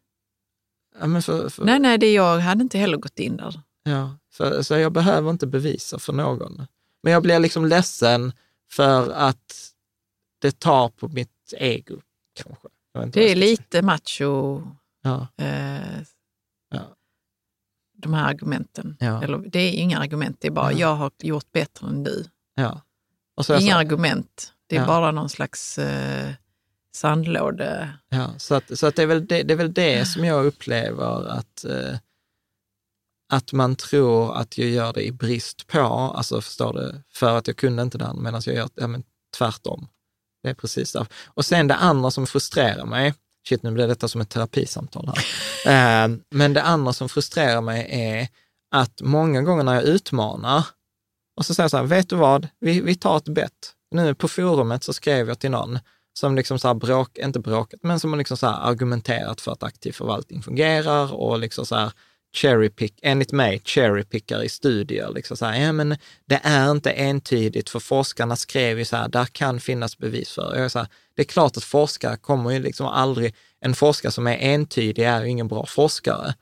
Ja, 1.00 1.08
men 1.08 1.22
för, 1.22 1.50
för, 1.50 1.66
Nej, 1.66 1.80
nej, 1.80 1.98
det 1.98 2.14
jag 2.14 2.40
hade 2.40 2.62
inte 2.62 2.78
heller 2.78 2.98
gått 2.98 3.20
in 3.20 3.38
där. 3.38 3.62
Ja, 3.84 4.18
för, 4.32 4.62
så 4.62 4.74
jag 4.78 4.92
behöver 4.92 5.30
inte 5.30 5.48
bevisa 5.48 6.00
för 6.00 6.14
någon. 6.14 6.66
Men 7.04 7.14
jag 7.14 7.24
blir 7.24 7.40
liksom 7.40 7.66
ledsen 7.66 8.34
för 8.72 9.12
att 9.12 9.72
det 10.42 10.60
tar 10.60 10.90
på 10.90 11.08
mitt 11.08 11.54
ego, 11.58 12.02
kanske. 12.36 12.68
Det 12.94 13.00
är 13.00 13.10
ska 13.12 13.22
säga. 13.22 13.36
lite 13.36 13.82
macho, 13.82 14.62
Ja, 15.02 15.28
eh, 15.38 16.02
ja, 16.70 16.82
de 17.98 18.14
här 18.14 18.30
argumenten. 18.30 18.98
Ja. 19.00 19.24
Eller, 19.24 19.38
det 19.38 19.60
är 19.60 19.72
inga 19.72 20.00
argument, 20.00 20.38
det 20.42 20.48
är 20.48 20.52
bara 20.52 20.72
Ja. 20.72 20.80
jag 20.80 20.96
har 20.96 21.12
gjort 21.20 21.52
bättre 21.52 21.88
än 21.88 22.04
du. 22.04 22.26
så 23.42 23.58
Inga 23.60 23.74
så, 23.74 23.78
argument, 23.80 24.54
det 24.68 24.76
är 24.76 24.88
bara 24.88 25.12
någon 25.12 25.30
slags 25.30 25.78
eh, 25.78 26.34
sandlåde... 26.96 27.94
ja, 28.10 28.34
så 28.38 28.56
att, 28.56 28.80
så 28.80 28.88
att 28.88 28.96
det, 28.96 29.02
är 29.02 29.08
väl 29.08 29.28
det, 29.28 29.44
det 29.44 29.54
är 29.54 29.58
väl 29.58 29.74
det 29.74 30.06
som 30.06 30.26
jag 30.26 30.46
upplever 30.46 31.28
att, 31.28 31.66
eh, 31.66 31.98
att 33.34 33.54
man 33.54 33.76
tror 33.76 34.38
att 34.38 34.58
jag 34.58 34.70
gör 34.70 34.94
det 34.94 35.04
i 35.04 35.12
brist 35.12 35.68
på, 35.68 35.80
alltså 35.80 36.42
förstår 36.42 36.74
du, 36.74 37.02
för 37.14 37.38
att 37.38 37.48
jag 37.48 37.58
kunde 37.58 37.84
inte 37.84 37.98
den, 37.98 38.24
medan 38.24 38.42
jag 38.46 38.56
gör 38.56 38.70
ja, 38.76 38.88
men 38.88 39.04
tvärtom. 39.38 39.88
Det 40.44 40.50
är 40.50 40.54
precis 40.54 40.94
det. 40.94 41.06
Och 41.26 41.46
sen 41.46 41.68
det 41.68 41.76
andra 41.76 42.12
som 42.12 42.28
frustrerar 42.28 42.86
mig, 42.86 43.14
shit 43.50 43.64
nu 43.64 43.72
blir 43.72 43.88
detta 43.88 44.08
som 44.08 44.22
ett 44.22 44.30
terapisamtal 44.30 45.12
här, 45.16 45.24
eh, 46.06 46.18
men 46.30 46.54
det 46.54 46.64
andra 46.64 46.94
som 46.94 47.10
frustrerar 47.10 47.62
mig 47.62 47.88
är 47.90 48.28
att 48.76 49.02
många 49.02 49.42
gånger 49.42 49.64
när 49.64 49.76
jag 49.76 49.84
utmanar, 49.84 50.66
och 51.38 51.46
så 51.46 51.54
säger 51.54 51.64
jag 51.64 51.72
så 51.72 51.78
här, 51.78 51.84
vet 51.84 52.10
du 52.10 52.16
vad, 52.16 52.48
vi, 52.60 52.82
vi 52.82 52.96
tar 52.96 53.18
ett 53.18 53.30
bett. 53.30 53.74
Nu 53.92 54.16
på 54.16 54.28
forumet 54.28 54.84
så 54.84 54.94
skrev 54.94 55.28
jag 55.28 55.40
till 55.40 55.52
någon, 55.52 55.80
som 56.14 56.36
liksom 56.36 56.60
så 56.60 56.68
här 56.68 56.76
bråk, 56.76 57.18
inte 57.18 57.40
bråkat, 57.40 57.80
men 57.84 58.00
som 58.00 58.10
har 58.10 58.18
liksom 58.18 58.38
så 58.38 58.48
argumenterat 58.48 59.42
för 59.42 59.52
att 59.52 59.64
aktiv 59.64 59.92
förvaltning 59.92 60.42
fungerar 60.42 61.14
och 61.14 61.40
liksom 61.40 61.66
så 61.66 61.76
här 61.76 61.92
cherry 62.34 62.70
pick, 62.70 63.00
enligt 63.02 63.32
mig, 63.32 63.62
cherry 63.66 64.04
pickar 64.04 64.44
i 64.44 64.50
studier. 64.50 65.12
Liksom 65.16 65.38
så 65.38 65.46
här, 65.46 65.66
ja, 65.66 65.72
men 65.72 65.98
det 66.26 66.40
är 66.44 66.72
inte 66.72 66.92
entydigt, 66.92 67.70
för 67.70 67.80
forskarna 67.80 68.36
skrev 68.36 68.80
ju 68.80 68.86
så 68.86 68.96
här, 68.96 69.08
där 69.08 69.26
kan 69.26 69.60
finnas 69.60 69.98
bevis 69.98 70.32
för. 70.32 70.56
Jag 70.56 70.66
är 70.66 70.70
så 70.70 70.80
här, 70.80 70.88
det 71.16 71.22
är 71.22 71.26
klart 71.26 71.58
att 71.58 71.64
forskare 71.64 72.18
kommer 72.18 72.52
ju 72.52 72.60
liksom 72.60 72.88
aldrig, 72.88 73.36
en 73.62 73.76
forskare 73.76 74.12
som 74.12 74.28
är 74.28 74.38
entydig 74.38 75.04
är 75.04 75.24
ju 75.24 75.30
ingen 75.30 75.48
bra 75.48 75.66
forskare. 75.66 76.34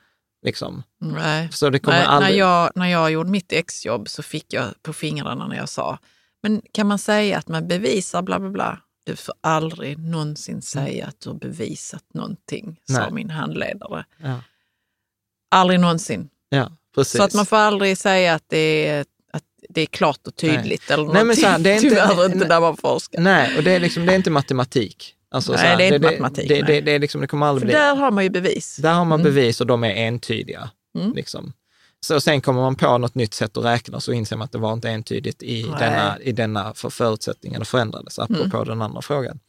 Liksom. 0.46 0.84
Nej. 1.02 1.50
Så 1.52 1.70
det 1.70 1.80
kommer 1.80 1.98
Nej, 1.98 2.08
aldrig... 2.08 2.32
när, 2.32 2.40
jag, 2.40 2.72
när 2.76 2.88
jag 2.88 3.12
gjorde 3.12 3.30
mitt 3.30 3.54
exjobb 3.54 4.10
så 4.10 4.24
fick 4.24 4.54
jag 4.54 4.66
på 4.82 4.94
fingrarna 4.94 5.48
när 5.48 5.56
jag 5.56 5.70
sa, 5.70 5.98
men 6.44 6.62
kan 6.72 6.88
man 6.88 7.00
säga 7.00 7.38
att 7.38 7.48
man 7.48 7.68
bevisar 7.68 8.22
bla 8.22 8.40
bla 8.40 8.50
bla? 8.50 8.82
Du 9.08 9.16
får 9.16 9.36
aldrig 9.42 9.98
någonsin 10.00 10.62
säga 10.62 11.06
att 11.06 11.20
du 11.22 11.30
har 11.30 11.36
bevisat 11.38 12.04
någonting, 12.14 12.80
sa 12.92 13.00
Nej. 13.00 13.12
min 13.12 13.30
handledare. 13.30 14.06
Ja, 14.24 14.42
Aldrig 15.52 15.80
någonsin. 15.80 16.30
ja, 16.50 16.72
precis. 16.96 17.18
Så 17.18 17.24
att 17.24 17.34
man 17.34 17.46
får 17.46 17.58
aldrig 17.58 17.98
säga 17.98 18.34
att 18.34 18.44
det 18.48 18.88
är, 18.88 19.06
det 19.70 19.82
är 19.82 19.86
klart 19.86 20.28
och 20.28 20.36
tydligt 20.36 20.92
eller 20.92 21.14
Nej, 21.14 21.24
men 21.26 21.38
här, 21.38 21.60
det 21.60 21.70
är 21.72 21.76
inte- 21.76 21.90
Tyvärr 21.90 22.26
inte 22.26 22.38
nej. 22.38 22.48
när 22.48 22.60
man 22.60 22.78
forskar. 22.78 23.22
Nej, 23.22 23.58
och 23.58 23.64
det 23.64 23.72
är, 23.72 23.80
liksom, 23.80 24.06
det 24.06 24.12
är 24.14 24.16
inte 24.16 24.32
matematik. 24.32 25.14
Alltså, 25.32 25.52
Nej, 25.52 25.62
här, 25.62 25.78
det 25.78 25.84
är 25.84 25.94
inte 25.94 26.08
matematik, 26.12 26.48
Det, 26.50 26.54
nej. 26.54 26.64
det, 26.64 26.82
det, 26.82 26.92
är 26.92 27.00
liksom, 27.00 27.22
det 27.22 27.28
kommer 27.28 27.46
aldrig 27.46 27.62
För 27.62 27.66
bli... 27.68 27.74
där 27.74 27.96
har 27.96 28.12
man 28.12 28.24
ju 28.24 28.30
bevis. 28.30 28.76
Där 28.78 28.94
har 28.94 29.06
man 29.06 29.20
Mm. 29.22 29.34
bevis 29.34 29.62
och 29.62 29.68
de 29.68 29.84
är 29.84 29.96
entydiga. 30.08 30.70
Mm. 31.00 31.14
Liksom. 31.14 31.54
Så 32.06 32.22
sen 32.22 32.42
kommer 32.42 32.62
man 32.62 32.76
på 32.76 32.98
något 32.98 33.16
nytt 33.16 33.34
sätt 33.34 33.58
att 33.58 33.66
räkna 33.66 34.00
så 34.00 34.12
inser 34.12 34.38
man 34.38 34.46
att 34.46 34.52
det 34.52 34.58
var 34.58 34.74
inte 34.74 34.90
entydigt 34.90 35.44
i 35.44 35.64
Nej. 35.64 35.80
denna, 35.80 36.20
i 36.20 36.32
denna 36.32 36.74
för 36.74 36.90
förutsättningen 36.90 37.66
förändrades, 37.66 38.20
apropå 38.20 38.58
Mm. 38.58 38.68
den 38.68 38.82
andra 38.82 39.02
frågan. 39.02 39.40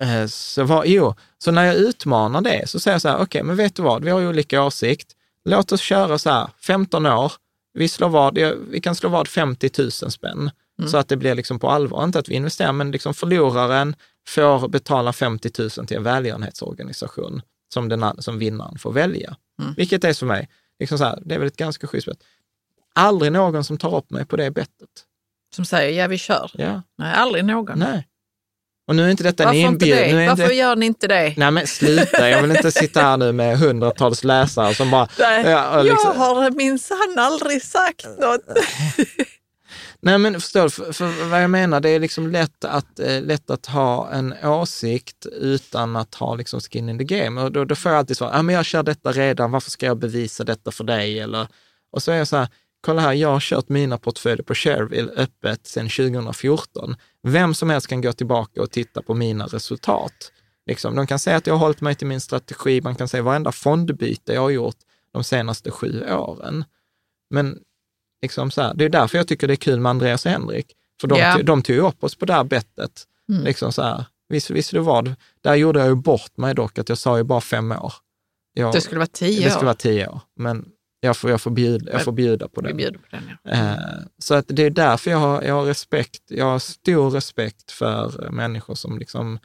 Eh, 0.00 0.26
Så, 0.26 0.64
var, 0.64 0.84
jo, 0.84 1.14
så 1.38 1.50
när 1.50 1.64
jag 1.64 1.74
utmanar 1.76 2.40
det 2.40 2.68
så 2.68 2.80
säger 2.80 2.94
jag 2.94 3.02
så 3.02 3.08
här, 3.08 3.18
okej, 3.20 3.42
men 3.42 3.56
vet 3.56 3.74
du 3.74 3.82
vad, 3.82 4.04
vi 4.04 4.10
har 4.10 4.20
ju 4.20 4.28
olika 4.28 4.62
åsikt. 4.62 5.12
Låt 5.44 5.72
oss 5.72 5.80
köra 5.80 6.18
så 6.18 6.30
här, 6.30 6.48
15 6.60 7.06
år, 7.06 7.32
vi, 7.74 7.88
slår 7.88 8.08
vad, 8.08 8.38
vi 8.70 8.80
kan 8.80 8.94
slå 8.94 9.08
vad 9.08 9.28
50 9.28 9.70
000 9.78 9.90
spänn. 9.90 10.50
Mm. 10.78 10.90
Så 10.90 10.96
att 10.96 11.08
det 11.08 11.16
blir 11.16 11.34
liksom 11.34 11.58
på 11.58 11.70
allvar, 11.70 12.04
inte 12.04 12.18
att 12.18 12.28
vi 12.28 12.34
investerar, 12.34 12.72
men 12.72 12.90
liksom 12.90 13.14
förloraren 13.14 13.96
får 14.28 14.68
betala 14.68 15.12
50 15.12 15.50
000 15.58 15.70
till 15.86 15.96
en 15.96 16.02
välgörenhetsorganisation 16.02 17.42
som, 17.74 17.88
den, 17.88 18.22
som 18.22 18.38
vinnaren 18.38 18.78
får 18.78 18.92
välja. 18.92 19.36
Mm. 19.62 19.74
Vilket 19.76 20.04
är 20.04 20.12
för 20.12 20.26
mig, 20.26 20.48
liksom 20.78 20.98
så 20.98 21.04
här, 21.04 21.18
det 21.24 21.34
är 21.34 21.38
väl 21.38 21.48
ett 21.48 21.56
ganska 21.56 21.86
schysst 21.86 22.06
bett. 22.06 22.18
Aldrig 22.94 23.32
någon 23.32 23.64
som 23.64 23.78
tar 23.78 23.96
upp 23.96 24.10
mig 24.10 24.26
på 24.26 24.36
det 24.36 24.50
bettet. 24.50 24.88
Som 25.56 25.64
säger, 25.64 26.00
ja 26.02 26.06
vi 26.08 26.18
kör. 26.18 26.50
Ja, 26.54 26.82
Nej, 26.98 27.14
aldrig 27.14 27.44
någon. 27.44 27.78
nej. 27.78 28.08
Och 28.86 28.96
nu 28.96 29.04
är 29.06 29.10
inte 29.10 29.22
detta 29.22 29.42
en 29.42 29.46
Varför 29.46 29.58
inte 29.60 29.86
inbjudan. 29.88 30.18
Det? 30.20 30.28
Varför 30.28 30.42
inte, 30.42 30.54
gör 30.54 30.76
ni 30.76 30.86
inte 30.86 31.06
det? 31.06 31.34
nej 31.36 31.50
men 31.50 31.66
sluta, 31.66 32.28
jag 32.30 32.42
vill 32.42 32.50
inte 32.50 32.72
sitta 32.72 33.00
här 33.02 33.16
nu 33.16 33.32
med 33.32 33.58
hundratals 33.58 34.24
läsare 34.24 34.74
som 34.74 34.90
bara, 34.90 35.08
Nej, 35.18 35.46
Ja, 35.50 35.82
liksom- 35.82 36.00
Jag 36.04 36.14
har 36.14 36.50
minsann 36.50 37.14
aldrig 37.18 37.62
sagt 37.62 38.06
något. 38.20 38.40
Nej, 40.04 40.18
men 40.18 40.40
förstår 40.40 40.68
för, 40.68 40.92
för 40.92 41.28
vad 41.30 41.42
jag 41.42 41.50
menar, 41.50 41.80
det 41.80 41.88
är 41.88 42.00
liksom 42.00 42.30
lätt 42.30 42.64
att, 42.64 43.00
eh, 43.00 43.22
lätt 43.22 43.50
att 43.50 43.66
ha 43.66 44.10
en 44.10 44.34
åsikt 44.44 45.26
utan 45.26 45.96
att 45.96 46.14
ha 46.14 46.34
liksom 46.34 46.60
skin 46.60 46.88
in 46.88 46.98
the 46.98 47.04
game. 47.04 47.42
Och 47.42 47.52
då, 47.52 47.64
då 47.64 47.74
får 47.74 47.92
jag 47.92 47.98
alltid 47.98 48.16
svara, 48.16 48.38
ah, 48.38 48.42
men 48.42 48.54
jag 48.54 48.64
kör 48.64 48.82
detta 48.82 49.12
redan, 49.12 49.50
varför 49.50 49.70
ska 49.70 49.86
jag 49.86 49.98
bevisa 49.98 50.44
detta 50.44 50.70
för 50.70 50.84
dig? 50.84 51.20
Eller, 51.20 51.48
och 51.92 52.02
så 52.02 52.12
är 52.12 52.16
jag 52.16 52.28
så 52.28 52.36
här, 52.36 52.48
kolla 52.80 53.00
här, 53.02 53.12
jag 53.12 53.28
har 53.28 53.40
kört 53.40 53.68
mina 53.68 53.98
portföljer 53.98 54.42
på 54.42 54.54
Shareville 54.54 55.12
öppet 55.16 55.66
sedan 55.66 55.88
2014. 55.88 56.96
Vem 57.22 57.54
som 57.54 57.70
helst 57.70 57.86
kan 57.86 58.00
gå 58.00 58.12
tillbaka 58.12 58.62
och 58.62 58.70
titta 58.70 59.02
på 59.02 59.14
mina 59.14 59.46
resultat. 59.46 60.32
Liksom, 60.66 60.96
de 60.96 61.06
kan 61.06 61.18
säga 61.18 61.36
att 61.36 61.46
jag 61.46 61.54
har 61.54 61.60
hållit 61.60 61.80
mig 61.80 61.94
till 61.94 62.06
min 62.06 62.20
strategi, 62.20 62.80
man 62.80 62.94
kan 62.94 63.08
säga 63.08 63.22
varenda 63.22 63.52
fondbyte 63.52 64.32
jag 64.32 64.40
har 64.40 64.50
gjort 64.50 64.78
de 65.12 65.24
senaste 65.24 65.70
sju 65.70 66.04
åren. 66.10 66.64
Men 67.30 67.58
liksom 68.24 68.50
så 68.50 68.62
här, 68.62 68.74
det 68.74 68.84
är 68.84 68.88
därför 68.88 69.18
jag 69.18 69.28
tycker 69.28 69.46
det 69.46 69.54
är 69.54 69.56
kul 69.56 69.80
med 69.80 69.90
Andreas 69.90 70.26
och 70.26 70.32
Henrik. 70.32 70.66
För 71.00 71.08
de, 71.08 71.18
tog- 71.36 71.44
de 71.46 71.62
tog 71.62 71.76
ju 71.76 71.82
upp 71.82 72.04
oss 72.04 72.14
på 72.14 72.24
det 72.26 72.32
här 72.32 72.44
bettet. 72.44 73.04
Mm. 73.28 73.44
Liksom 73.44 73.72
så 73.72 73.82
här, 73.82 74.04
visst, 74.28 74.50
visst 74.50 74.70
det 74.70 74.80
var 74.80 75.02
det. 75.02 75.16
Där 75.40 75.54
gjorde 75.54 75.78
jag 75.78 75.88
ju 75.88 75.94
bort 75.94 76.36
mig 76.36 76.54
dock, 76.54 76.78
att 76.78 76.88
jag 76.88 76.98
sa 76.98 77.16
ju 77.16 77.22
bara 77.24 77.40
fem 77.40 77.72
år. 77.72 77.92
Jag, 78.54 78.72
Det 78.72 78.80
skulle 78.80 78.98
vara 78.98 79.06
tio 79.12 79.44
det 79.44 79.50
skulle 79.50 79.60
år. 79.60 79.64
vara 79.64 79.74
tio 79.74 80.08
år, 80.08 80.20
men 80.36 80.68
jag 81.00 81.16
får, 81.16 81.30
jag 81.30 81.40
får, 81.40 81.50
bjuda, 81.50 81.92
jag 81.92 82.02
får 82.04 82.12
bjuda 82.12 82.48
på 82.48 82.60
det. 82.60 82.74
bjuder 82.74 82.98
på 82.98 83.04
den, 83.10 83.22
ja. 83.44 83.50
Eh, 83.50 83.76
Så 84.18 84.34
att 84.34 84.44
det 84.48 84.62
är 84.62 84.70
därför 84.70 85.10
jag 85.10 85.18
har, 85.18 85.42
jag 85.42 85.54
har 85.54 85.64
respekt, 85.64 86.22
jag 86.28 86.44
har 86.44 86.58
stor 86.58 87.10
respekt 87.10 87.72
för 87.72 88.28
människor 88.30 88.74
som 88.74 88.98
liksom 88.98 89.38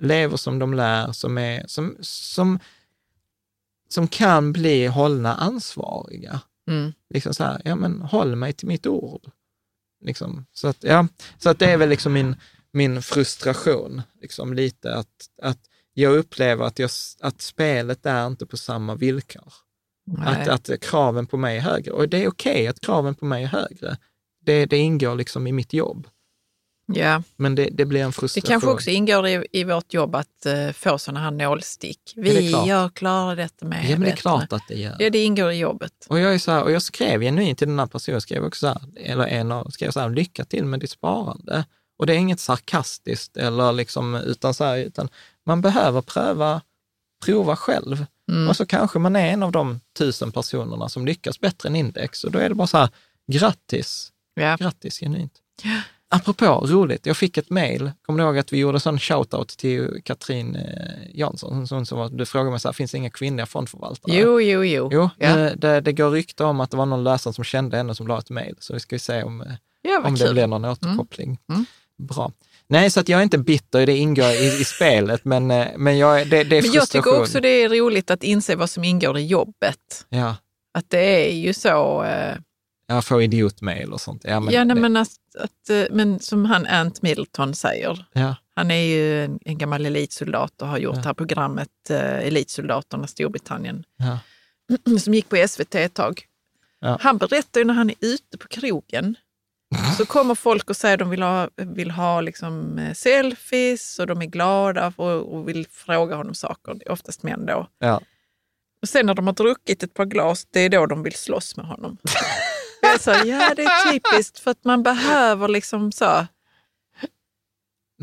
lever 0.00 0.36
som 0.36 0.58
de 0.58 0.74
lär, 0.74 1.12
som, 1.12 1.38
är, 1.38 1.64
som, 1.66 1.96
som, 2.00 2.58
som 3.88 4.08
kan 4.08 4.52
bli 4.52 4.86
hållna 4.86 5.34
ansvariga. 5.34 6.40
Mm. 6.66 6.92
Liksom 7.14 7.34
så 7.34 7.44
här, 7.44 7.62
ja 7.64 7.74
men 7.74 8.00
håll 8.00 8.36
mig 8.36 8.52
till 8.52 8.68
mitt 8.68 8.86
ord. 8.86 9.30
Liksom. 10.04 10.46
Så, 10.52 10.68
att, 10.68 10.84
ja, 10.84 11.08
så 11.38 11.50
att 11.50 11.58
det 11.58 11.66
är 11.66 11.76
väl 11.76 11.88
liksom 11.88 12.12
min, 12.12 12.36
min 12.72 13.02
frustration, 13.02 14.02
liksom 14.20 14.54
lite 14.54 14.94
att, 14.94 15.30
att 15.42 15.60
jag 15.92 16.16
upplever 16.16 16.64
att, 16.64 16.78
jag, 16.78 16.90
att 17.20 17.40
spelet 17.40 18.06
är 18.06 18.26
inte 18.26 18.46
på 18.46 18.56
samma 18.56 18.94
villkor. 18.94 19.52
Att, 20.18 20.48
att 20.48 20.80
kraven 20.80 21.26
på 21.26 21.36
mig 21.36 21.56
är 21.56 21.60
högre. 21.60 21.92
Och 21.92 22.08
det 22.08 22.24
är 22.24 22.28
okej 22.28 22.66
att 22.66 22.80
kraven 22.80 23.14
på 23.14 23.24
mig 23.24 23.44
är 23.44 23.48
högre. 23.48 23.96
Det, 24.40 24.66
det 24.66 24.76
ingår 24.76 25.14
liksom 25.14 25.46
i 25.46 25.52
mitt 25.52 25.72
jobb. 25.72 26.08
Ja. 26.86 27.22
Men 27.36 27.54
det, 27.54 27.68
det 27.72 27.84
blir 27.84 28.00
en 28.00 28.06
Det 28.06 28.12
frustration. 28.12 28.48
kanske 28.50 28.70
också 28.70 28.90
ingår 28.90 29.26
i, 29.28 29.46
i 29.52 29.64
vårt 29.64 29.94
jobb 29.94 30.14
att 30.14 30.46
uh, 30.46 30.72
få 30.72 30.98
sådana 30.98 31.20
här 31.20 31.30
nålstick. 31.30 32.00
det 32.14 32.22
Vi 32.22 32.50
gör 32.50 32.88
klarar 32.88 33.36
detta 33.36 33.66
med 33.66 33.84
Ja, 33.84 33.90
men 33.90 34.00
det 34.00 34.10
är 34.10 34.16
klart 34.16 34.52
att 34.52 34.62
det 34.68 34.74
gör. 34.74 34.96
Ja, 34.98 35.10
det 35.10 35.24
ingår 35.24 35.50
i 35.52 35.58
jobbet. 35.58 35.92
Och 36.08 36.18
jag, 36.20 36.34
är 36.34 36.38
så 36.38 36.52
här, 36.52 36.62
och 36.62 36.72
jag 36.72 36.82
skrev 36.82 37.20
genuint 37.20 37.58
till 37.58 37.68
den 37.68 37.78
här 37.78 37.86
personen, 37.86 38.20
skrev 38.20 38.44
också 38.44 38.60
så 38.60 38.66
här, 38.66 38.80
eller 38.96 39.26
en 39.26 39.52
av 39.52 39.70
skrev 39.70 39.90
så 39.90 40.00
här, 40.00 40.10
lycka 40.10 40.44
till 40.44 40.64
med 40.64 40.80
ditt 40.80 40.90
sparande. 40.90 41.64
Och 41.98 42.06
det 42.06 42.12
är 42.14 42.18
inget 42.18 42.40
sarkastiskt 42.40 43.36
eller 43.36 43.72
liksom, 43.72 44.14
utan 44.14 44.54
så 44.54 44.64
här, 44.64 44.76
utan 44.76 45.08
man 45.46 45.60
behöver 45.60 46.00
pröva, 46.02 46.60
prova 47.24 47.56
själv. 47.56 48.06
Mm. 48.30 48.48
Och 48.48 48.56
så 48.56 48.66
kanske 48.66 48.98
man 48.98 49.16
är 49.16 49.28
en 49.32 49.42
av 49.42 49.52
de 49.52 49.80
tusen 49.98 50.32
personerna 50.32 50.88
som 50.88 51.06
lyckas 51.06 51.40
bättre 51.40 51.68
än 51.68 51.76
index. 51.76 52.24
Och 52.24 52.30
då 52.30 52.38
är 52.38 52.48
det 52.48 52.54
bara 52.54 52.66
så 52.66 52.78
här, 52.78 52.88
grattis, 53.32 54.12
Ja. 54.34 54.56
grattis 54.56 54.98
genuint. 55.00 55.32
Apropå 56.08 56.46
roligt, 56.66 57.06
jag 57.06 57.16
fick 57.16 57.36
ett 57.38 57.50
mejl, 57.50 57.90
kommer 58.02 58.18
du 58.18 58.24
ihåg 58.24 58.38
att 58.38 58.52
vi 58.52 58.58
gjorde 58.58 58.80
sån 58.80 58.98
shoutout 58.98 59.48
till 59.48 60.00
Katrin 60.04 60.56
eh, 60.56 61.18
Jansson, 61.18 61.66
som, 61.66 61.86
som, 61.86 62.16
du 62.16 62.26
frågade 62.26 62.50
mig 62.50 62.60
så 62.60 62.68
här, 62.68 62.72
finns 62.72 62.90
det 62.90 62.98
inga 62.98 63.10
kvinnliga 63.10 63.46
fondförvaltare? 63.46 64.16
Jo, 64.16 64.40
jo, 64.40 64.64
jo. 64.64 64.88
Jo, 64.92 65.10
Ja. 65.18 65.36
det, 65.36 65.54
det, 65.56 65.80
det 65.80 65.92
går 65.92 66.10
rykte 66.10 66.44
om 66.44 66.60
att 66.60 66.70
det 66.70 66.76
var 66.76 66.86
någon 66.86 67.04
läsare 67.04 67.34
som 67.34 67.44
kände 67.44 67.76
henne 67.76 67.94
som 67.94 68.06
la 68.06 68.18
ett 68.18 68.30
mejl, 68.30 68.54
så 68.58 68.74
vi 68.74 68.80
ska 68.80 68.98
se 68.98 69.22
om, 69.22 69.40
eh, 69.40 69.46
Ja, 69.82 70.02
om 70.04 70.14
det 70.14 70.32
blir 70.32 70.46
någon 70.46 70.64
återkoppling. 70.64 71.38
Mm. 71.48 71.64
Bra. 71.98 72.32
Nej, 72.68 72.90
så 72.90 73.00
att 73.00 73.08
jag 73.08 73.18
är 73.18 73.22
inte 73.22 73.38
bitter, 73.38 73.86
det 73.86 73.96
ingår 73.96 74.26
i, 74.30 74.46
i 74.60 74.64
spelet, 74.64 75.24
men, 75.24 75.50
eh, 75.50 75.66
men 75.76 75.98
jag, 75.98 76.28
det, 76.30 76.44
det 76.44 76.56
är 76.56 76.62
Men 76.62 76.72
jag 76.72 76.82
frustration. 76.82 77.02
tycker 77.02 77.20
också 77.20 77.40
det 77.40 77.48
är 77.48 77.68
roligt 77.68 78.10
att 78.10 78.22
inse 78.22 78.56
vad 78.56 78.70
som 78.70 78.84
ingår 78.84 79.18
i 79.18 79.26
jobbet. 79.26 80.06
Ja, 80.08 80.36
Att 80.74 80.90
det 80.90 81.28
är 81.30 81.34
ju 81.34 81.54
så. 81.54 82.04
Jag 82.86 83.04
får 83.04 83.22
idiotmejl 83.22 83.92
och 83.92 84.00
sånt. 84.00 84.22
Ja, 84.24 84.40
men, 84.40 84.54
ja, 84.54 84.64
nej, 84.64 84.74
det, 84.74 84.80
men, 84.80 84.96
att, 84.96 85.08
att, 85.38 85.70
eh, 85.70 85.84
men 85.90 86.20
som 86.20 86.44
han 86.44 86.66
Ant 86.66 87.02
Middleton 87.02 87.54
säger, 87.54 88.06
ja, 88.12 88.34
han 88.56 88.70
är 88.70 88.82
ju 88.82 89.24
en, 89.24 89.38
en 89.44 89.58
gammal 89.58 89.86
elitsoldat 89.86 90.62
och 90.62 90.68
har 90.68 90.78
gjort 90.78 90.94
Ja. 90.96 91.00
det 91.02 91.06
här 91.08 91.14
programmet 91.14 91.90
eh, 91.90 92.18
Elitsoldaterna 92.26 93.06
Storbritannien, 93.06 93.84
ja, 93.96 94.18
som 95.00 95.14
gick 95.14 95.28
på 95.28 95.44
SVT 95.48 95.74
ett 95.74 95.94
tag. 95.94 96.22
Ja. 96.80 96.98
Han 97.00 97.18
berättar 97.18 97.60
ju 97.60 97.64
när 97.64 97.74
han 97.74 97.90
är 97.90 97.96
ute 98.00 98.38
på 98.38 98.48
krogen, 98.48 99.14
så 99.96 100.06
kommer 100.06 100.34
folk 100.34 100.70
och 100.70 100.76
säger 100.76 100.94
att 100.94 100.98
de 100.98 101.10
vill 101.10 101.22
ha, 101.22 101.48
vill 101.56 101.90
ha 101.90 102.20
liksom, 102.20 102.78
eh, 102.78 102.94
selfies 102.94 103.98
och 103.98 104.06
de 104.06 104.22
är 104.22 104.26
glada 104.26 104.92
och, 104.96 105.34
och 105.34 105.48
vill 105.48 105.66
fråga 105.70 106.16
honom 106.16 106.34
saker. 106.34 106.90
Oftast 106.92 107.22
män 107.22 107.46
då. 107.46 107.68
ja. 107.78 108.00
Och 108.82 108.88
sen 108.88 109.06
när 109.06 109.14
de 109.14 109.26
har 109.26 109.34
druckit 109.34 109.82
ett 109.82 109.94
par 109.94 110.04
glas, 110.04 110.46
det 110.50 110.60
är 110.60 110.68
då 110.68 110.86
de 110.86 111.02
vill 111.02 111.14
slåss 111.14 111.56
med 111.56 111.66
honom. 111.66 111.98
Jag 112.92 113.00
så, 113.00 113.10
ja, 113.10 113.52
det 113.56 113.62
är 113.62 113.92
typiskt 113.92 114.38
för 114.38 114.50
att 114.50 114.64
man 114.64 114.82
behöver 114.82 115.48
liksom 115.48 115.92
så. 115.92 116.26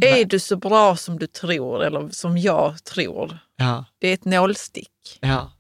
Är 0.02 0.26
du 0.26 0.40
så 0.40 0.56
bra 0.58 0.96
som 0.96 1.20
du 1.20 1.28
tror 1.28 1.84
eller 1.84 2.10
som 2.10 2.38
jag 2.38 2.84
tror? 2.84 3.38
ja, 3.56 3.86
Det 4.00 4.08
är 4.08 4.14
ett 4.14 4.26
nålstick. 4.26 5.18
ja. 5.22 5.52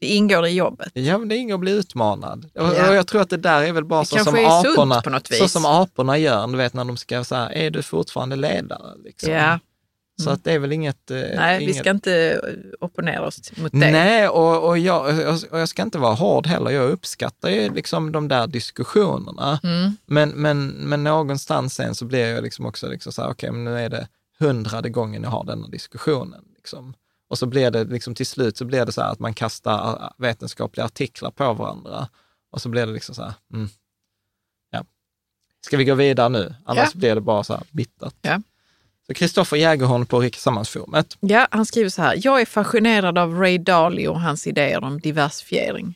Det 0.00 0.06
ingår 0.06 0.46
i 0.46 0.50
jobbet. 0.50 0.90
Ja, 0.94 1.18
men 1.18 1.28
det 1.28 1.36
ingår 1.36 1.54
att 1.54 1.60
bli 1.60 1.72
utmanad. 1.72 2.44
Och, 2.54 2.74
Ja. 2.74 2.88
och 2.88 2.94
jag 2.94 3.06
tror 3.06 3.20
att 3.20 3.30
det 3.30 3.36
där 3.36 3.62
är 3.62 3.72
väl 3.72 3.84
bara 3.84 4.00
Det 4.00 4.06
så 4.06 4.18
som, 4.24 4.34
aporna, 4.34 5.20
så 5.38 5.48
som 5.48 5.66
aporna 5.66 6.18
gör, 6.18 6.46
du 6.46 6.56
vet 6.56 6.74
när 6.74 6.84
de 6.84 6.96
ska 6.96 7.24
säga, 7.24 7.52
är 7.52 7.70
du 7.70 7.82
fortfarande 7.82 8.36
ledare? 8.36 8.96
Liksom. 9.04 9.32
Ja. 9.32 9.58
Så 10.24 10.30
att 10.30 10.44
det 10.44 10.52
är 10.52 10.58
väl 10.58 10.72
inget... 10.72 11.10
eh, 11.10 11.16
Nej, 11.36 11.58
vi 11.58 11.64
inget... 11.64 11.76
ska 11.76 11.90
inte 11.90 12.12
eh, 12.32 12.74
opponera 12.80 13.26
oss 13.26 13.56
mot 13.56 13.72
det. 13.72 13.78
Nej, 13.78 14.28
och, 14.28 14.68
och, 14.68 14.78
jag, 14.78 15.06
och 15.50 15.60
jag 15.60 15.68
ska 15.68 15.82
inte 15.82 15.98
vara 15.98 16.14
hård 16.14 16.46
heller. 16.46 16.70
Jag 16.70 16.90
uppskattar 16.90 17.48
ju 17.50 17.74
liksom 17.74 18.12
de 18.12 18.28
där 18.28 18.46
diskussionerna. 18.46 19.60
Mm. 19.62 19.96
Men, 20.06 20.30
men, 20.30 20.68
men 20.68 21.04
någonstans 21.04 21.74
sen 21.74 21.94
så 21.94 22.04
blir 22.04 22.26
jag 22.26 22.42
liksom 22.42 22.66
också 22.66 22.88
liksom 22.88 23.12
så 23.12 23.22
här, 23.22 23.30
okej, 23.30 23.50
men 23.50 23.64
nu 23.64 23.78
är 23.78 23.88
det 23.88 24.08
hundrade 24.38 24.88
gången 24.90 25.22
jag 25.22 25.30
har 25.30 25.44
denna 25.44 25.68
diskussionen. 25.68 26.44
Liksom. 26.56 26.94
Och 27.28 27.38
så 27.38 27.46
blir 27.46 27.70
det 27.70 27.84
liksom 27.84 28.14
till 28.14 28.26
slut 28.26 28.56
så 28.56 28.64
blir 28.64 28.86
det 28.86 28.92
så 28.92 29.00
här 29.02 29.12
att 29.12 29.18
man 29.18 29.34
kastar 29.34 30.12
vetenskapliga 30.18 30.84
artiklar 30.86 31.30
på 31.30 31.52
varandra. 31.52 32.08
Och 32.50 32.62
så 32.62 32.68
blir 32.68 32.86
det 32.86 32.92
liksom 32.92 33.14
så 33.14 33.22
här, 33.22 33.32
mm, 33.54 33.68
ja. 34.70 34.84
Ska 35.66 35.76
vi 35.76 35.84
gå 35.84 35.94
vidare 35.94 36.28
nu? 36.28 36.54
Annars 36.64 36.90
Ja. 36.94 36.98
blir 36.98 37.14
det 37.14 37.20
bara 37.20 37.44
så 37.44 37.52
här 37.52 37.62
bittert. 37.70 38.14
Ja. 38.22 38.40
Så 39.08 39.14
Kristoffer 39.14 39.56
Jägerholm 39.56 40.06
på 40.06 40.20
Rikessammansforumet. 40.20 41.16
Ja, 41.20 41.48
han 41.50 41.66
skriver 41.66 41.90
så 41.90 42.02
här. 42.02 42.20
Jag 42.22 42.40
är 42.40 42.46
fascinerad 42.46 43.18
av 43.18 43.34
Ray 43.34 43.58
Dalio 43.58 44.08
och 44.08 44.20
hans 44.20 44.46
idéer 44.46 44.84
om 44.84 45.00
diversifiering. 45.00 45.94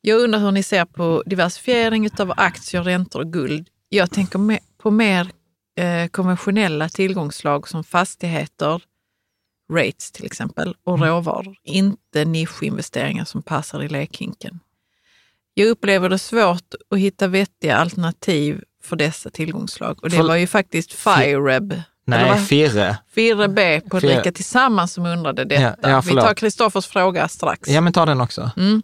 Jag 0.00 0.20
undrar 0.20 0.40
hur 0.40 0.50
ni 0.50 0.62
ser 0.62 0.84
på 0.84 1.22
diversifiering 1.26 2.08
av 2.18 2.32
aktier, 2.36 2.82
räntor 2.82 3.20
och 3.20 3.32
guld. 3.32 3.68
Jag 3.88 4.10
tänker 4.10 4.58
på 4.78 4.90
mer 4.90 5.30
eh, 5.78 6.08
konventionella 6.08 6.88
tillgångsslag 6.88 7.68
som 7.68 7.84
fastigheter, 7.84 8.82
rates 9.72 10.12
till 10.12 10.26
exempel, 10.26 10.76
och 10.84 11.00
råvaror. 11.00 11.56
Inte 11.64 12.24
nischinvesteringar 12.24 13.24
som 13.24 13.42
passar 13.42 13.82
i 13.82 13.88
lekhinken. 13.88 14.60
Jag 15.54 15.68
upplever 15.68 16.08
det 16.08 16.18
svårt 16.18 16.74
att 16.90 16.98
hitta 16.98 17.26
vettiga 17.26 17.76
alternativ 17.76 18.64
för 18.82 18.96
dessa 18.96 19.30
tillgångsslag. 19.30 19.98
Och 20.02 20.10
det 20.10 20.22
var 20.22 20.36
ju 20.36 20.46
faktiskt 20.46 20.92
Fireb, 20.92 21.74
Nej, 22.08 22.28
vad? 22.28 22.46
Firre. 22.46 22.98
4B 23.14 23.80
på 23.90 24.00
Fyra- 24.00 24.14
Dricka 24.14 24.32
Tillsammans 24.32 24.92
som 24.92 25.06
undrade 25.06 25.44
detta. 25.44 25.62
Ja, 25.62 25.76
ja, 25.90 26.00
Vi 26.06 26.10
tar 26.10 26.34
Kristoffers 26.34 26.86
fråga 26.86 27.28
strax. 27.28 27.68
Ja, 27.68 27.80
men 27.80 27.92
ta 27.92 28.06
den 28.06 28.20
också. 28.20 28.50
Mm. 28.56 28.82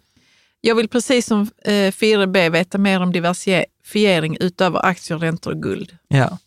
Jag 0.61 0.75
vill 0.75 0.89
precis 0.89 1.27
som 1.27 1.51
eh, 1.65 1.71
4B 1.73 2.51
veta 2.51 2.79
mer 2.79 3.01
om 3.01 3.13
diversifiering 3.13 4.37
utöver 4.41 4.87
aktier, 4.87 5.19
räntor 5.19 5.51
och 5.53 5.63
guld. 5.63 5.97
Ja. 6.09 6.39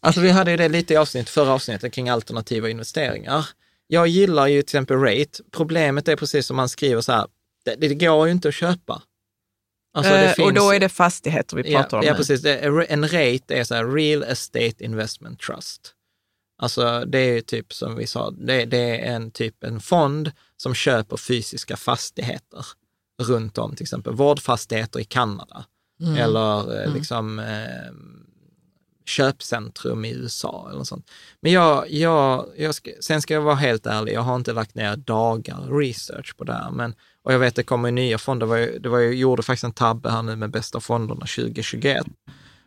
Alltså 0.00 0.20
vi 0.20 0.30
hade 0.30 0.50
ju 0.50 0.56
det 0.56 0.68
lite 0.68 0.94
i 0.94 0.96
avsnitt, 0.96 1.28
förra 1.30 1.52
avsnittet 1.52 1.92
kring 1.92 2.08
alternativa 2.08 2.68
investeringar. 2.68 3.46
Jag 3.86 4.06
gillar 4.08 4.46
ju 4.46 4.62
till 4.62 4.66
exempel 4.66 4.96
rate. 4.96 5.42
Problemet 5.50 6.08
är 6.08 6.16
precis 6.16 6.46
som 6.46 6.56
man 6.56 6.68
skriver 6.68 7.00
så 7.00 7.12
här, 7.12 7.26
det, 7.64 7.74
det 7.76 7.94
går 7.94 8.26
ju 8.26 8.32
inte 8.32 8.48
att 8.48 8.54
köpa. 8.54 9.02
Alltså, 9.94 10.12
Eh, 10.12 10.30
och 10.30 10.54
då 10.54 10.60
finns- 10.60 10.72
är 10.72 10.80
det 10.80 10.88
fastigheter 10.88 11.56
vi 11.56 11.62
pratar 11.62 11.96
ja, 11.96 12.00
om 12.00 12.06
Ja, 12.06 12.12
nu. 12.12 12.16
precis. 12.18 12.44
En 12.88 13.04
rate 13.08 13.54
är 13.54 13.64
så 13.64 13.74
här, 13.74 13.84
real 13.94 14.22
estate 14.22 14.84
investment 14.84 15.40
trust. 15.40 15.92
Alltså 16.62 17.04
det 17.06 17.18
är 17.18 17.34
ju 17.34 17.40
typ 17.40 17.72
som 17.72 17.96
vi 17.96 18.06
sa, 18.06 18.30
det, 18.30 18.64
det 18.64 19.06
är 19.06 19.14
en 19.14 19.30
typ 19.30 19.64
en 19.64 19.80
fond 19.80 20.32
som 20.56 20.74
köper 20.74 21.16
fysiska 21.16 21.76
fastigheter 21.76 22.66
runt 23.22 23.58
om, 23.58 23.76
till 23.76 23.84
exempel 23.84 24.12
vårdfastigheter 24.14 25.00
i 25.00 25.04
Kanada 25.04 25.64
Mm. 26.00 26.16
eller 26.16 26.82
eh, 26.82 26.94
liksom 26.94 27.38
eh, 27.38 27.92
köpcentrum 29.06 30.04
i 30.04 30.10
USA 30.10 30.68
eller 30.72 30.84
sånt. 30.84 31.10
Men 31.40 31.52
jag, 31.52 31.90
jag, 31.90 32.46
jag 32.56 32.74
ska, 32.74 32.90
sen 33.00 33.22
ska 33.22 33.34
jag 33.34 33.40
vara 33.40 33.54
helt 33.54 33.86
ärlig, 33.86 34.12
jag 34.12 34.20
har 34.20 34.36
inte 34.36 34.52
lagt 34.52 34.74
ner 34.74 34.96
dagar 34.96 35.78
research 35.78 36.36
på 36.36 36.44
det 36.44 36.52
här, 36.52 36.70
men 36.70 36.94
och 37.22 37.32
jag 37.32 37.38
vet 37.38 37.56
det 37.56 37.62
kommer 37.62 37.90
nya 37.90 38.18
fonder, 38.18 38.46
det 38.46 38.50
var 38.50 38.56
ju, 38.56 38.78
det 38.78 38.88
var 38.88 38.98
jag 38.98 39.14
gjorde 39.14 39.42
faktiskt 39.42 39.64
en 39.64 39.72
tabbe 39.72 40.10
här 40.10 40.22
nu 40.22 40.36
med 40.36 40.50
bästa 40.50 40.80
fonderna 40.80 41.26
2021, 41.26 42.06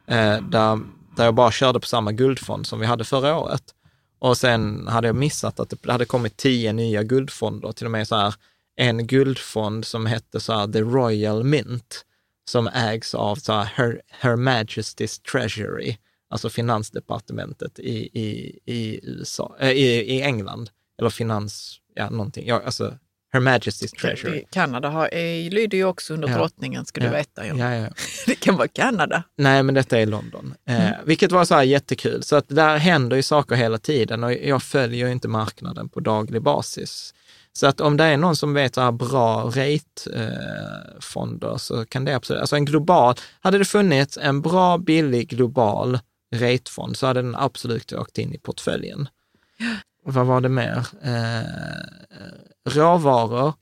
eh, 0.07 0.41
där, 0.41 0.79
där 1.15 1.25
jag 1.25 1.35
bara 1.35 1.51
körde 1.51 1.79
på 1.79 1.87
samma 1.87 2.11
guldfond 2.11 2.67
som 2.67 2.79
vi 2.79 2.85
hade 2.85 3.03
förra 3.03 3.37
året. 3.37 3.63
Och 4.23 4.37
sen 4.37 4.87
hade 4.87 5.07
jag 5.07 5.15
missat 5.15 5.59
att 5.59 5.69
det 5.69 5.91
hade 5.91 6.05
kommit 6.05 6.37
tio 6.37 6.73
nya 6.73 7.03
guldfonder, 7.03 7.71
till 7.71 7.85
och 7.85 7.91
med 7.91 8.07
så 8.07 8.15
här 8.15 8.33
en 8.75 9.07
guldfond 9.07 9.85
som 9.85 10.05
hette 10.05 10.39
så 10.39 10.53
här 10.53 10.67
The 10.67 10.81
Royal 10.81 11.43
Mint, 11.43 12.05
som 12.49 12.67
ägs 12.67 13.15
av 13.15 13.35
så 13.35 13.53
här 13.53 13.65
Her, 13.75 14.01
Her 14.09 14.35
Majesty's 14.35 15.21
Treasury, 15.31 15.97
alltså 16.29 16.49
finansdepartementet 16.49 17.79
i, 17.79 18.19
i, 18.21 18.59
i 18.65 18.99
USA, 19.03 19.55
äh, 19.59 19.71
i, 19.71 20.15
i 20.15 20.21
England, 20.21 20.69
eller 20.99 21.09
finans, 21.09 21.79
ja 21.95 22.09
någonting, 22.09 22.47
ja, 22.47 22.61
alltså 22.65 22.97
Her 23.33 23.39
Majesty's 23.39 23.95
Treasury. 24.01 24.43
Kanada 24.51 24.89
har, 24.89 25.09
lyder 25.49 25.77
ju 25.77 25.85
också 25.85 26.13
under 26.13 26.27
Ja. 26.29 26.35
drottningen, 26.37 26.85
ska 26.85 26.99
du 27.01 27.05
Ja. 27.07 27.11
veta. 27.13 27.47
Ja. 27.47 27.55
Ja, 27.57 27.73
ja. 27.75 27.87
Det 28.25 28.35
kan 28.35 28.55
vara 28.57 28.67
Kanada. 28.67 29.23
Nej, 29.37 29.63
men 29.63 29.75
detta 29.75 29.99
är 29.99 30.05
London. 30.05 30.53
Eh, 30.69 30.89
vilket 31.05 31.31
var 31.31 31.45
så 31.45 31.55
här 31.55 31.63
jättekul. 31.63 32.23
Så 32.23 32.35
att 32.35 32.45
där 32.47 32.77
händer 32.77 33.15
ju 33.17 33.23
saker 33.23 33.55
hela 33.55 33.77
tiden 33.77 34.23
och 34.23 34.33
jag 34.33 34.63
följer 34.63 35.05
ju 35.07 35.11
inte 35.11 35.27
marknaden 35.27 35.89
på 35.89 35.99
daglig 35.99 36.41
basis. 36.41 37.13
Så 37.53 37.67
att 37.67 37.81
om 37.81 37.97
det 37.97 38.03
är 38.03 38.17
någon 38.17 38.35
som 38.35 38.53
vet 38.53 38.75
så 38.75 38.81
här 38.81 38.91
bra 38.91 39.43
rate-fonder 40.23 41.57
så 41.57 41.85
kan 41.85 42.05
det 42.05 42.15
absolut, 42.15 42.39
alltså 42.41 42.55
en 42.55 42.65
global, 42.65 43.15
hade 43.41 43.57
det 43.57 43.65
funnits 43.65 44.17
en 44.21 44.41
bra, 44.41 44.77
billig, 44.77 45.29
global 45.29 45.99
ratefond 46.35 46.97
så 46.97 47.07
hade 47.07 47.21
den 47.21 47.35
absolut 47.35 47.93
åkt 47.93 48.17
in 48.17 48.33
i 48.33 48.37
portföljen. 48.37 49.07
Vad 50.03 50.25
var 50.25 50.41
det 50.41 50.49
mer? 50.49 50.87
Eh, 51.01 52.73
råvaror, 52.73 53.53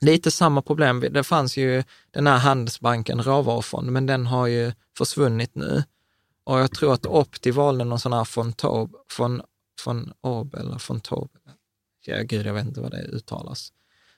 lite 0.00 0.30
samma 0.30 0.62
problem. 0.62 1.04
Det 1.10 1.24
fanns 1.24 1.56
ju 1.56 1.84
den 2.10 2.26
här 2.26 2.38
Handelsbanken 2.38 3.22
råvarufond, 3.22 3.92
men 3.92 4.06
den 4.06 4.26
har 4.26 4.46
ju 4.46 4.72
försvunnit 4.98 5.54
nu. 5.54 5.84
Och 6.44 6.58
jag 6.58 6.70
tror 6.70 6.94
att 6.94 7.06
Opti 7.06 7.50
valde 7.50 7.84
någon 7.84 8.00
sån 8.00 8.12
här 8.12 8.28
von 8.36 8.52
Taube, 8.52 8.98
von, 9.18 9.42
von 9.86 10.12
Ob 10.20 10.54
eller 10.54 10.82
von 10.88 11.00
Taube. 11.00 11.38
Ja, 12.04 12.22
gud, 12.22 12.46
jag 12.46 12.54
vet 12.54 12.66
inte 12.66 12.80
vad 12.80 12.90
det 12.90 13.02
uttalas. 13.02 13.72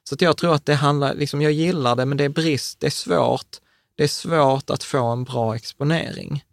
Så 0.09 0.15
att 0.15 0.21
jag 0.21 0.37
tror 0.37 0.55
att 0.55 0.67
det 0.67 0.75
handlar, 0.75 1.15
liksom, 1.15 1.43
jag 1.43 1.53
gillar 1.53 1.97
det, 1.97 2.05
men 2.07 2.19
det 2.19 2.25
är 2.25 2.29
brist, 2.29 2.81
det 2.81 2.87
är 2.87 2.91
svårt. 2.91 3.57
Det 3.95 4.05
är 4.05 4.09
svårt 4.09 4.71
att 4.71 4.83
få 4.83 5.07
en 5.07 5.25
bra 5.25 5.57
exponering. 5.57 6.45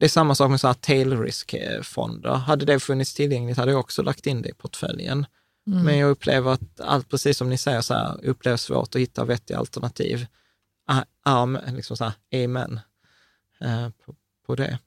Det 0.00 0.06
är 0.06 0.08
samma 0.08 0.34
sak 0.34 0.50
med 0.50 0.60
så 0.60 0.66
här 0.66 0.74
tail 0.74 1.20
risk-fonder. 1.20 2.30
Hade 2.30 2.64
det 2.64 2.80
funnits 2.80 3.14
tillgängligt 3.14 3.56
hade 3.56 3.70
jag 3.70 3.80
också 3.80 4.02
lagt 4.02 4.26
in 4.26 4.42
det 4.42 4.48
i 4.48 4.54
portföljen. 4.54 5.26
Men 5.64 5.98
jag 5.98 6.10
upplever 6.10 6.52
att 6.52 6.80
allt, 6.80 7.08
precis 7.08 7.36
som 7.36 7.48
ni 7.48 7.58
säger, 7.58 7.80
så 7.80 7.94
här, 7.94 8.24
upplever 8.24 8.56
svårt 8.56 8.94
att 8.94 9.00
hitta 9.00 9.24
vettiga 9.24 9.58
alternativ. 9.58 10.26
Ah, 10.86 11.02
Arm, 11.24 11.58
liksom 11.66 11.96
så 11.96 12.04
här, 12.04 12.44
amen 12.44 12.80
eh, 13.60 13.88
på, 13.88 14.14
på 14.46 14.54
det. 14.54 14.78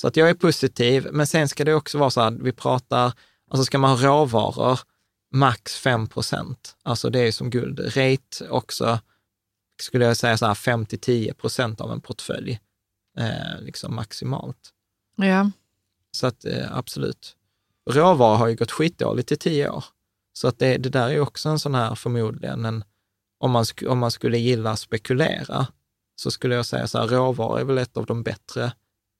Så 0.00 0.08
att 0.08 0.16
jag 0.16 0.30
är 0.30 0.34
positiv, 0.34 1.08
men 1.12 1.26
sen 1.26 1.48
ska 1.48 1.64
det 1.64 1.74
också 1.74 1.98
vara 1.98 2.10
så 2.10 2.20
här, 2.20 2.30
vi 2.30 2.52
pratar, 2.52 3.12
alltså 3.50 3.64
ska 3.64 3.78
man 3.78 3.98
ha 3.98 4.08
råvaror, 4.08 4.80
max 5.32 5.76
5 5.76 6.06
procent. 6.06 6.76
Alltså 6.82 7.10
det 7.10 7.20
är 7.20 7.32
som 7.32 7.50
guld. 7.50 7.80
Rate 7.96 8.48
också, 8.48 8.98
skulle 9.80 10.04
jag 10.04 10.16
säga 10.16 10.38
så 10.38 10.46
här 10.46 10.54
5-10 10.54 11.32
procent 11.32 11.80
av 11.80 11.92
en 11.92 12.00
portfölj, 12.00 12.60
eh, 13.18 13.60
liksom 13.60 13.94
maximalt. 13.94 14.70
Ja. 15.16 15.50
Så 16.10 16.26
att 16.26 16.44
eh, 16.44 16.76
absolut. 16.76 17.36
Råvaror 17.90 18.36
har 18.36 18.46
ju 18.46 18.56
gått 18.56 18.70
skitdåligt 18.70 19.32
i 19.32 19.36
tio 19.36 19.70
år. 19.70 19.84
Så 20.32 20.48
att 20.48 20.58
det, 20.58 20.76
det 20.76 20.88
där 20.88 21.06
är 21.06 21.12
ju 21.12 21.20
också 21.20 21.48
en 21.48 21.58
sån 21.58 21.74
här 21.74 21.94
förmodligen, 21.94 22.64
en, 22.64 22.84
om, 23.38 23.50
man, 23.50 23.64
om 23.88 23.98
man 23.98 24.10
skulle 24.10 24.38
gilla 24.38 24.76
spekulera, 24.76 25.66
så 26.16 26.30
skulle 26.30 26.54
jag 26.54 26.66
säga 26.66 26.86
så 26.86 26.98
här, 26.98 27.06
råvaror 27.06 27.60
är 27.60 27.64
väl 27.64 27.78
ett 27.78 27.96
av 27.96 28.06
de 28.06 28.22
bättre 28.22 28.72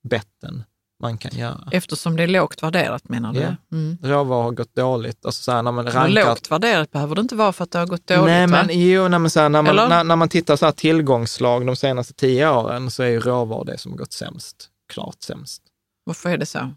betten 0.02 0.64
man 1.02 1.18
kan 1.18 1.38
göra. 1.38 1.68
Eftersom 1.72 2.16
det 2.16 2.22
är 2.22 2.26
lågt 2.26 2.62
värderat 2.62 3.08
menar 3.08 3.32
du? 3.32 3.40
Ja. 3.40 3.56
Mm. 3.72 3.98
Råvaror 4.02 4.42
har 4.42 4.50
gått 4.50 4.74
dåligt, 4.74 5.26
alltså 5.26 5.42
så 5.42 5.52
här, 5.52 5.62
när 5.62 5.72
man 5.72 5.84
rankar... 5.84 6.08
lågt 6.08 6.50
värderat 6.50 6.90
behöver 6.90 7.14
det 7.14 7.20
inte 7.20 7.34
vara 7.34 7.52
för 7.52 7.64
att 7.64 7.70
det 7.70 7.78
har 7.78 7.86
gått 7.86 8.06
dåligt 8.06 8.24
Nej, 8.24 8.46
va? 8.46 8.64
men 8.66 8.80
jo, 8.80 9.08
nej, 9.08 9.18
men 9.18 9.30
så 9.30 9.40
här, 9.40 9.48
när, 9.48 9.62
man, 9.62 9.76
när, 9.76 10.04
när 10.04 10.16
man 10.16 10.28
tittar 10.28 10.56
så 10.56 10.64
här 10.64 10.72
tillgångslag 10.72 11.66
de 11.66 11.76
senaste 11.76 12.14
tio 12.14 12.50
åren 12.50 12.90
så 12.90 13.02
är 13.02 13.08
ju 13.08 13.20
råvaror 13.20 13.64
det 13.64 13.78
som 13.78 13.92
har 13.92 13.98
gått 13.98 14.12
sämst, 14.12 14.68
klart 14.92 15.22
sämst. 15.22 15.62
Varför 16.04 16.30
är 16.30 16.38
det 16.38 16.46
så? 16.46 16.70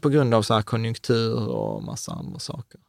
på 0.00 0.08
grund 0.08 0.34
av 0.34 0.42
så 0.42 0.54
här 0.54 0.62
konjunktur 0.62 1.48
och 1.48 1.82
massa 1.82 2.12
andra 2.12 2.38
saker. 2.38 2.80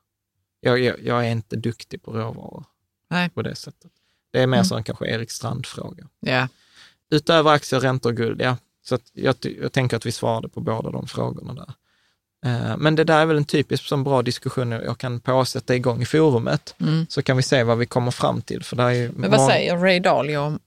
Jag, 0.60 0.80
jag, 0.80 0.96
jag 1.04 1.28
är 1.28 1.32
inte 1.32 1.56
duktig 1.56 2.04
på 2.04 2.12
råvaror 2.12 2.66
Nej. 3.10 3.30
på 3.30 3.42
det 3.42 3.56
sättet. 3.56 3.92
Det 4.32 4.42
är 4.42 4.48
mer 4.48 4.58
Mm. 4.58 4.66
som 4.66 4.78
en 4.78 4.84
kanske 4.84 5.08
Erik 5.08 5.32
Strand-fråga. 5.32 6.08
Ja. 6.20 6.48
Utöver 7.12 7.52
aktier, 7.52 7.80
räntor 7.80 8.10
och 8.10 8.18
guld, 8.18 8.42
ja. 8.42 8.58
Så 8.90 8.98
jag, 9.14 9.36
jag 9.62 9.72
tänker 9.72 9.98
att 9.98 10.06
vi 10.06 10.12
svarade 10.12 10.50
på 10.50 10.60
båda 10.62 10.92
de 10.92 11.08
frågorna 11.08 11.54
där. 11.54 11.74
Eh, 12.46 12.78
Men 12.78 12.96
det 12.96 13.04
där 13.04 13.20
är 13.22 13.26
väl 13.26 13.38
en 13.38 13.46
typisk 13.46 13.84
som 13.86 14.04
bra 14.04 14.22
diskussion 14.22 14.72
jag 14.72 14.98
kan 14.98 15.20
påsätta 15.20 15.76
igång 15.76 16.02
i 16.02 16.06
forumet, 16.06 16.76
Mm. 16.82 17.06
så 17.10 17.22
kan 17.22 17.38
vi 17.38 17.44
se 17.44 17.64
vad 17.64 17.78
vi 17.78 17.86
kommer 17.86 18.12
fram 18.12 18.42
till. 18.42 18.64
För 18.64 18.76
det 18.76 18.84
är 18.84 19.12
Men 19.16 19.32
vad 19.32 19.46
säger 19.46 19.78
Ray 19.78 20.00
Dalio 20.00 20.38
om, 20.38 20.60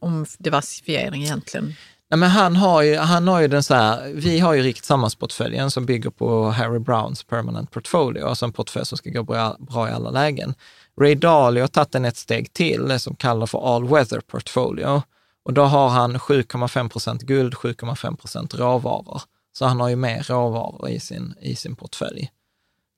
om 0.00 0.26
diversifiering 0.38 1.22
egentligen? 1.22 1.74
Nej, 2.10 2.18
men 2.18 2.30
han 2.30 2.56
har 2.56 2.82
ju, 2.82 2.96
han 2.96 3.28
har 3.28 3.40
ju 3.40 3.48
den 3.48 3.62
så 3.62 3.74
här, 3.74 4.12
vi 4.14 4.38
har 4.38 4.54
ju 4.54 4.62
Rikt 4.62 4.84
Sammansportföljen 4.84 5.70
som 5.70 5.86
bygger 5.86 6.10
på 6.10 6.50
Harry 6.50 6.78
Browns 6.78 7.24
Permanent 7.24 7.70
Portfolio, 7.70 8.26
alltså 8.26 8.44
en 8.44 8.52
portfölj 8.52 8.86
som 8.86 8.98
ska 8.98 9.10
gå 9.10 9.22
bra, 9.22 9.56
bra 9.58 9.88
i 9.88 9.92
alla 9.92 10.10
lägen. 10.10 10.54
Ray 11.00 11.14
Dalio 11.14 11.62
har 11.62 11.68
tagit 11.68 11.92
den 11.92 12.04
ett 12.04 12.16
steg 12.16 12.52
till, 12.52 12.88
det 12.88 12.98
som 12.98 13.16
kallar 13.16 13.46
för 13.46 13.74
All 13.76 13.88
Weather 13.88 14.20
Portfolio. 14.20 15.02
Och 15.46 15.52
då 15.52 15.62
har 15.62 15.88
han 15.88 16.16
7,5 16.16 16.88
procent 16.88 17.22
guld, 17.22 17.54
7,5 17.54 18.16
procent 18.16 18.54
råvaror. 18.54 19.22
Så 19.52 19.64
han 19.64 19.80
har 19.80 19.88
ju 19.88 19.96
mer 19.96 20.22
råvaror 20.22 20.88
i 20.88 21.00
sin, 21.00 21.34
i 21.40 21.56
sin 21.56 21.76
portfölj. 21.76 22.30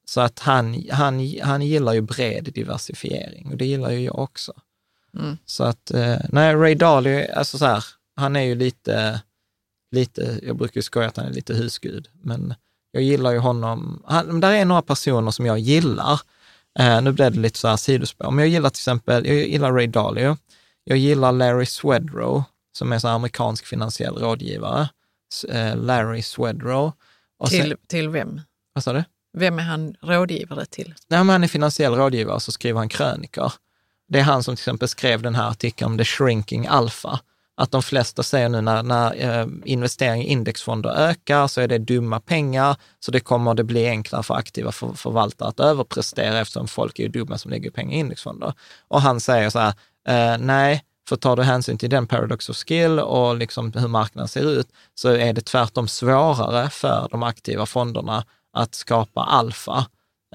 Så 0.05 0.20
att 0.20 0.38
han, 0.38 0.84
han, 0.90 1.34
han 1.42 1.62
gillar 1.62 1.92
ju 1.92 2.01
bred 2.01 2.53
diversifiering 2.55 3.51
och 3.51 3.57
det 3.57 3.66
gillar 3.66 3.90
ju 3.90 4.01
jag 4.01 4.18
också. 4.18 4.53
Mm. 5.14 5.36
Så 5.44 5.64
att, 5.64 5.90
eh, 5.90 6.16
nej, 6.28 6.55
Ray 6.55 6.74
Dalio, 6.74 7.32
alltså 7.34 7.59
så 7.59 7.66
här, 7.66 7.84
han 8.16 8.36
är 8.36 8.42
ju 8.42 8.55
lite, 8.55 9.20
lite, 9.90 10.40
jag 10.42 10.57
brukar 10.57 10.78
ju 10.78 10.82
skoja 10.82 11.09
att 11.09 11.16
han 11.16 11.26
är 11.26 11.32
lite 11.32 11.55
husgud, 11.55 12.09
men 12.12 12.55
Jag 12.90 13.03
gillar 13.03 13.30
ju 13.30 13.38
honom. 13.38 14.03
Han, 14.07 14.40
där 14.40 14.53
är 14.53 14.64
några 14.64 14.82
personer 14.82 15.30
som 15.30 15.46
jag 15.46 15.59
gillar. 15.59 16.20
Eh, 16.78 17.03
nu 17.03 17.12
blev 17.12 17.32
det 17.32 17.40
lite 17.40 17.59
så 17.59 17.68
här 17.68 17.76
sidospår, 17.76 18.30
men 18.30 18.38
jag 18.38 18.49
gillar 18.49 18.70
till 18.70 18.80
exempel, 18.80 19.26
jag 19.26 19.36
gillar 19.36 19.72
Ray 19.72 19.86
Dalio. 19.86 20.36
Jag 20.89 20.99
gillar 20.99 21.32
Larry 21.32 21.66
Swedrow, 21.66 22.43
som 22.72 22.93
är 22.93 22.99
så 22.99 23.09
amerikansk 23.09 23.66
finansiell 23.66 24.14
rådgivare. 24.14 24.89
Eh, 25.49 25.76
Larry 25.76 26.22
Swedrow. 26.22 26.93
Och 27.39 27.49
Till, 27.49 27.68
sen, 27.68 27.76
till 27.89 28.09
vem? 28.09 28.41
vad 28.72 28.84
sa 28.84 28.93
du? 28.93 29.05
Vem 29.39 29.59
är 29.59 29.62
han 29.62 29.95
rådgivare 30.03 30.66
till? 30.66 30.95
När 31.09 31.24
man 31.24 31.45
är 31.45 31.49
finansiell 31.49 31.95
rådgivare 31.95 32.41
så 32.41 32.53
skriver 32.53 32.78
han 32.78 32.89
krönikor. 32.89 33.53
Det 34.09 34.18
är 34.18 34.22
han 34.22 34.43
som 34.43 34.57
till 34.57 34.61
exempel 34.61 34.89
skrev 34.89 35.22
den 35.22 35.34
här 35.34 35.51
artikeln 35.51 35.91
om 35.91 35.99
the 35.99 36.05
shrinking 36.05 36.66
alpha. 36.66 37.20
Att 37.57 37.70
de 37.70 37.82
flesta 37.82 38.22
säger 38.22 38.49
nu 38.49 38.61
när, 38.61 38.82
när 38.82 39.41
eh, 39.41 39.47
investering 39.64 40.22
i 40.22 40.26
indexfonder 40.26 40.91
ökar 40.91 41.47
så 41.47 41.61
är 41.61 41.68
det 41.68 41.78
dumma 41.78 42.20
pengar, 42.20 42.76
så 43.01 43.11
det 43.11 43.20
kommer 43.20 43.55
det 43.55 43.64
bli 43.64 43.89
enklare 43.89 44.22
för 44.22 44.34
aktiva 44.34 44.72
för, 44.72 44.93
förvaltare 44.93 45.49
att 45.49 45.61
överprestera 45.61 46.41
eftersom 46.41 46.68
folk 46.68 46.99
är 46.99 47.03
ju 47.03 47.09
dumma 47.09 47.39
som 47.39 47.51
lägger 47.51 47.70
pengar 47.70 47.97
i 47.97 48.01
indexfonder. 48.01 48.55
Och 48.89 49.03
han 49.03 49.20
säger 49.20 49.51
så 49.51 49.59
här, 49.59 49.74
eh, 50.09 50.38
nej, 50.38 50.84
för 51.09 51.16
tar 51.16 51.36
du 51.36 51.42
hänsyn 51.42 51.78
till 51.78 51.90
den 51.90 52.06
paradox 52.06 52.48
of 52.48 52.56
skill 52.56 52.98
och 53.00 53.36
liksom 53.36 53.72
hur 53.72 53.88
marknaden 53.88 54.28
ser 54.28 54.50
ut, 54.50 54.68
så 54.94 55.09
är 55.09 55.32
det 55.32 55.40
tvärtom 55.40 55.88
svårare 55.88 56.70
för 56.70 57.09
de 57.11 57.22
aktiva 57.22 57.66
fonderna 57.66 58.24
att 58.52 58.74
skapa 58.74 59.20
alfa. 59.22 59.86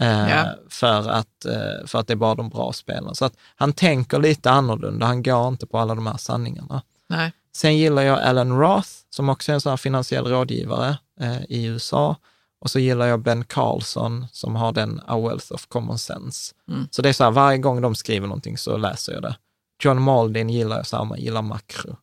Eh, 0.02 0.30
Ja. 0.30 0.46
för, 0.70 1.10
att, 1.10 1.46
eh, 1.46 1.86
för 1.88 2.00
att 2.00 2.08
det 2.08 2.14
är 2.14 2.18
bara 2.18 2.36
de 2.36 2.50
bra 2.50 2.74
spelarna. 2.74 3.14
Så 3.14 3.26
att 3.26 3.34
han 3.56 3.74
tänker 3.74 4.20
lite 4.20 4.52
annorlunda, 4.52 5.06
han 5.06 5.24
går 5.24 5.48
inte 5.48 5.66
på 5.68 5.78
alla 5.80 5.96
de 5.96 6.08
här 6.08 6.18
sanningarna. 6.18 6.82
Nej. 7.10 7.32
Sen 7.56 7.78
gillar 7.78 8.02
jag 8.02 8.20
Alan 8.22 8.60
Roth, 8.60 8.90
som 9.10 9.30
också 9.30 9.52
är 9.52 9.54
en 9.54 9.62
sån 9.62 9.70
här 9.70 9.78
finansiell 9.78 10.26
rådgivare 10.28 10.98
eh, 11.20 11.44
i 11.50 11.66
USA. 11.66 12.16
Och 12.62 12.70
så 12.72 12.80
gillar 12.80 13.06
jag 13.06 13.20
Ben 13.20 13.44
Carlson, 13.44 14.26
som 14.32 14.56
har 14.56 14.72
den 14.72 15.02
A 15.08 15.20
Wealth 15.20 15.54
of 15.54 15.66
Common 15.68 15.98
Sense. 16.00 16.54
Mm. 16.70 16.88
Så 16.92 17.02
det 17.02 17.10
är 17.10 17.14
så 17.14 17.24
här, 17.24 17.32
varje 17.32 17.58
gång 17.58 17.82
de 17.82 17.96
skriver 17.96 18.28
någonting 18.28 18.58
så 18.58 18.78
läser 18.78 19.14
jag 19.14 19.22
det. 19.22 19.36
John 19.84 20.02
Maldin 20.02 20.50
gillar 20.50 20.78
jag 20.78 20.88
samma, 20.88 21.18
gillar 21.18 21.42
makro. 21.42 21.98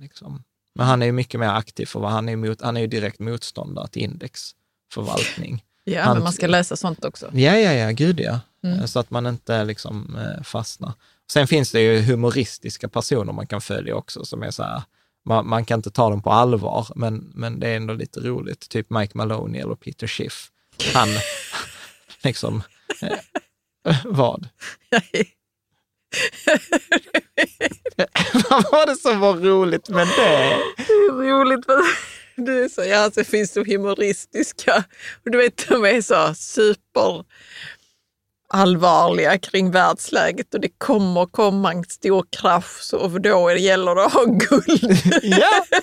Liksom. 0.00 0.42
Men 0.74 0.86
han 0.86 1.02
är 1.02 1.06
ju 1.06 1.12
mycket 1.12 1.40
mer 1.40 1.48
aktiv 1.48 1.86
för 1.86 2.00
vad 2.00 2.10
han 2.10 2.28
är, 2.28 2.32
emot, 2.32 2.60
han 2.62 2.76
är 2.76 2.80
ju 2.80 2.86
direkt 2.86 3.18
motståndare 3.18 3.88
till 3.88 4.02
indexförvaltning. 4.02 5.64
Ja, 5.84 6.02
Han- 6.02 6.14
men 6.16 6.22
man 6.24 6.32
ska 6.32 6.46
läsa 6.46 6.76
sånt 6.76 7.04
också. 7.04 7.30
Ja, 7.32 7.56
ja, 7.58 7.72
ja, 7.72 7.90
gud 7.90 8.20
ja. 8.20 8.40
Mm. 8.64 8.78
Eh, 8.80 8.84
Så 8.86 8.98
att 9.00 9.10
man 9.10 9.26
inte 9.26 9.64
liksom 9.64 10.16
eh, 10.16 10.42
fastnar. 10.42 10.92
Sen 11.32 11.46
finns 11.46 11.72
det 11.72 11.80
ju 11.80 12.00
humoristiska 12.02 12.88
personer 12.88 13.32
man 13.32 13.46
kan 13.46 13.60
följa 13.60 13.94
också 13.94 14.24
som 14.24 14.42
är 14.42 14.50
så 14.50 14.62
här, 14.62 14.82
man, 15.24 15.48
man 15.48 15.64
kan 15.64 15.78
inte 15.78 15.90
ta 15.90 16.10
dem 16.10 16.22
på 16.22 16.30
allvar, 16.30 16.86
men, 16.94 17.32
men 17.34 17.60
det 17.60 17.68
är 17.68 17.76
ändå 17.76 17.94
lite 17.94 18.20
roligt. 18.20 18.68
Typ 18.68 18.90
Mike 18.90 19.16
Maloney 19.18 19.60
eller 19.60 19.74
Peter 19.74 20.06
Schiff. 20.06 20.50
Han, 20.94 21.08
liksom, 22.24 22.62
eh, 23.02 23.96
vad? 24.04 24.48
vad 28.50 28.72
var 28.72 28.86
det 28.86 28.96
som 28.96 29.20
var 29.20 29.34
roligt 29.34 29.88
med 29.88 30.06
det? 30.06 30.56
Det 30.76 30.92
är 30.92 31.12
roligt. 31.12 31.64
för 31.64 31.82
Du 32.36 32.64
är 32.64 32.68
så, 32.68 32.84
ja, 32.84 33.10
så 33.10 33.24
finns 33.24 33.52
de 33.52 33.64
humoristiska. 33.64 34.84
Och 35.24 35.30
du 35.30 35.38
vet, 35.38 35.68
de 35.68 35.84
är 35.84 36.02
så 36.02 36.34
super 36.34 37.24
allvarliga 38.52 39.38
kring 39.38 39.70
världsläget 39.70 40.54
och 40.54 40.60
det 40.60 40.78
kommer 40.78 41.26
komma 41.26 41.72
en 41.72 41.84
stor 41.84 42.26
krasch 42.30 42.94
och 42.94 43.20
då 43.20 43.52
gäller 43.52 43.94
det 43.94 44.04
att 44.04 44.12
ha 44.12 44.24
guld. 44.24 44.98
Ja, 45.22 45.64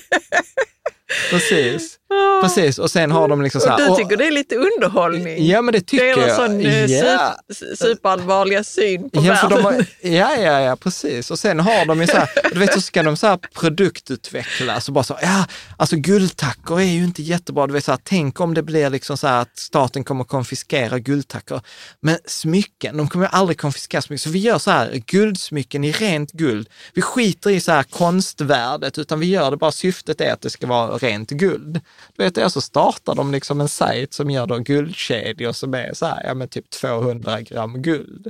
precis. 1.29 1.93
Precis, 2.41 2.79
och 2.79 2.91
sen 2.91 3.11
har 3.11 3.27
de 3.27 3.41
liksom 3.41 3.61
så 3.61 3.67
Och 3.67 3.79
här... 3.79 3.85
du 3.85 3.91
och- 3.91 3.97
tycker 3.97 4.17
det 4.17 4.27
är 4.27 4.31
lite 4.31 4.55
underhållning? 4.55 5.45
Ja, 5.47 5.61
men 5.61 5.73
det 5.73 5.81
tycker 5.81 6.05
det 6.05 6.11
är 6.11 6.17
en 6.17 6.27
jag. 6.27 6.35
sån 6.35 6.61
Ja. 6.61 7.35
super, 7.53 7.75
superallvarliga 7.75 8.63
syn 8.63 9.09
på 9.09 9.23
Ja, 9.23 9.33
världen. 9.33 9.49
de 9.57 9.63
har, 9.63 9.73
ja, 10.01 10.35
ja, 10.35 10.59
ja, 10.61 10.75
precis. 10.75 11.31
Och 11.31 11.39
sen 11.39 11.59
har 11.59 11.85
de 11.85 12.01
ju 12.01 12.07
så 12.07 12.17
här, 12.17 12.29
du 12.53 12.59
vet, 12.59 12.73
så 12.73 12.81
ska 12.81 13.03
de 13.03 13.17
så 13.17 13.27
här 13.27 13.37
produktutveckla, 13.37 14.81
så 14.81 14.91
bara 14.91 15.03
så, 15.03 15.17
ja, 15.21 15.45
alltså 15.77 15.95
guldtackor 15.95 16.79
är 16.79 16.83
ju 16.85 17.03
inte 17.03 17.21
jättebra. 17.23 17.67
Du 17.67 17.73
vet, 17.73 17.85
så 17.85 17.91
här, 17.91 17.99
tänk 18.03 18.39
om 18.39 18.53
det 18.53 18.63
blir 18.63 18.89
liksom 18.89 19.17
så 19.17 19.27
här 19.27 19.41
att 19.41 19.57
staten 19.59 20.03
kommer 20.03 20.23
konfiskera 20.23 20.99
guldtackor. 20.99 21.61
Men 22.01 22.17
smycken, 22.25 22.97
de 22.97 23.07
kommer 23.09 23.25
ju 23.25 23.29
aldrig 23.31 23.57
konfiskera 23.59 24.01
smycken. 24.01 24.19
Så 24.19 24.29
vi 24.29 24.39
gör 24.39 24.57
så 24.57 24.71
här, 24.71 25.01
guldsmycken 25.07 25.83
i 25.83 25.91
rent 25.91 26.31
guld. 26.31 26.69
Vi 26.93 27.01
skiter 27.01 27.49
i 27.49 27.59
så 27.61 27.71
här 27.71 27.83
konstvärdet, 27.83 28.97
utan 28.97 29.19
vi 29.19 29.25
gör 29.25 29.51
det 29.51 29.57
bara, 29.57 29.71
syftet 29.71 30.21
är 30.21 30.33
att 30.33 30.41
det 30.41 30.49
ska 30.49 30.67
vara 30.67 30.96
rent 30.97 31.29
guld. 31.29 31.81
Du 32.15 32.23
vet, 32.23 32.37
och 32.37 32.51
så 32.51 32.61
startar 32.61 33.15
de 33.15 33.31
liksom 33.31 33.61
en 33.61 33.67
sajt 33.67 34.13
som 34.13 34.29
gör 34.29 34.47
då 34.47 34.57
guldkedjor 34.57 35.51
som 35.51 35.73
är 35.73 35.93
så 35.93 36.05
här, 36.05 36.23
ja 36.23 36.33
men 36.33 36.47
typ 36.47 36.69
200 36.69 37.41
gram 37.41 37.81
guld. 37.81 38.27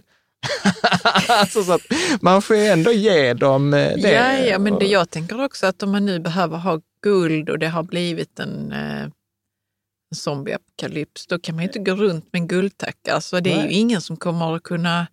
alltså 1.29 1.63
så 1.63 1.73
att 1.73 1.81
man 2.21 2.41
får 2.41 2.55
ju 2.55 2.65
ändå 2.65 2.91
ge 2.91 3.33
dem 3.33 3.73
eh, 3.73 3.93
det. 3.97 4.11
Ja, 4.11 4.37
ja, 4.37 4.59
men 4.59 4.79
det, 4.79 4.85
jag 4.85 5.09
tänker 5.09 5.43
också 5.43 5.67
att 5.67 5.83
om 5.83 5.91
man 5.91 6.05
nu 6.05 6.19
behöver 6.19 6.57
ha 6.57 6.81
guld 7.01 7.49
och 7.49 7.59
det 7.59 7.67
har 7.67 7.83
blivit 7.83 8.39
en, 8.39 8.71
eh, 8.71 9.07
zombieapokalyps, 10.15 11.27
då 11.27 11.39
kan 11.39 11.55
man 11.55 11.63
ju 11.63 11.67
inte 11.67 11.91
gå 11.91 11.95
runt 11.95 12.33
med 12.33 12.41
en 12.41 12.47
guldtacka. 12.47 13.13
Alltså, 13.13 13.39
det 13.39 13.51
är 13.51 13.55
ju 13.55 13.61
Nej. 13.61 13.73
ingen 13.73 14.01
som 14.01 14.17
kommer 14.17 14.55
att 14.55 14.63
kunna, 14.63 15.07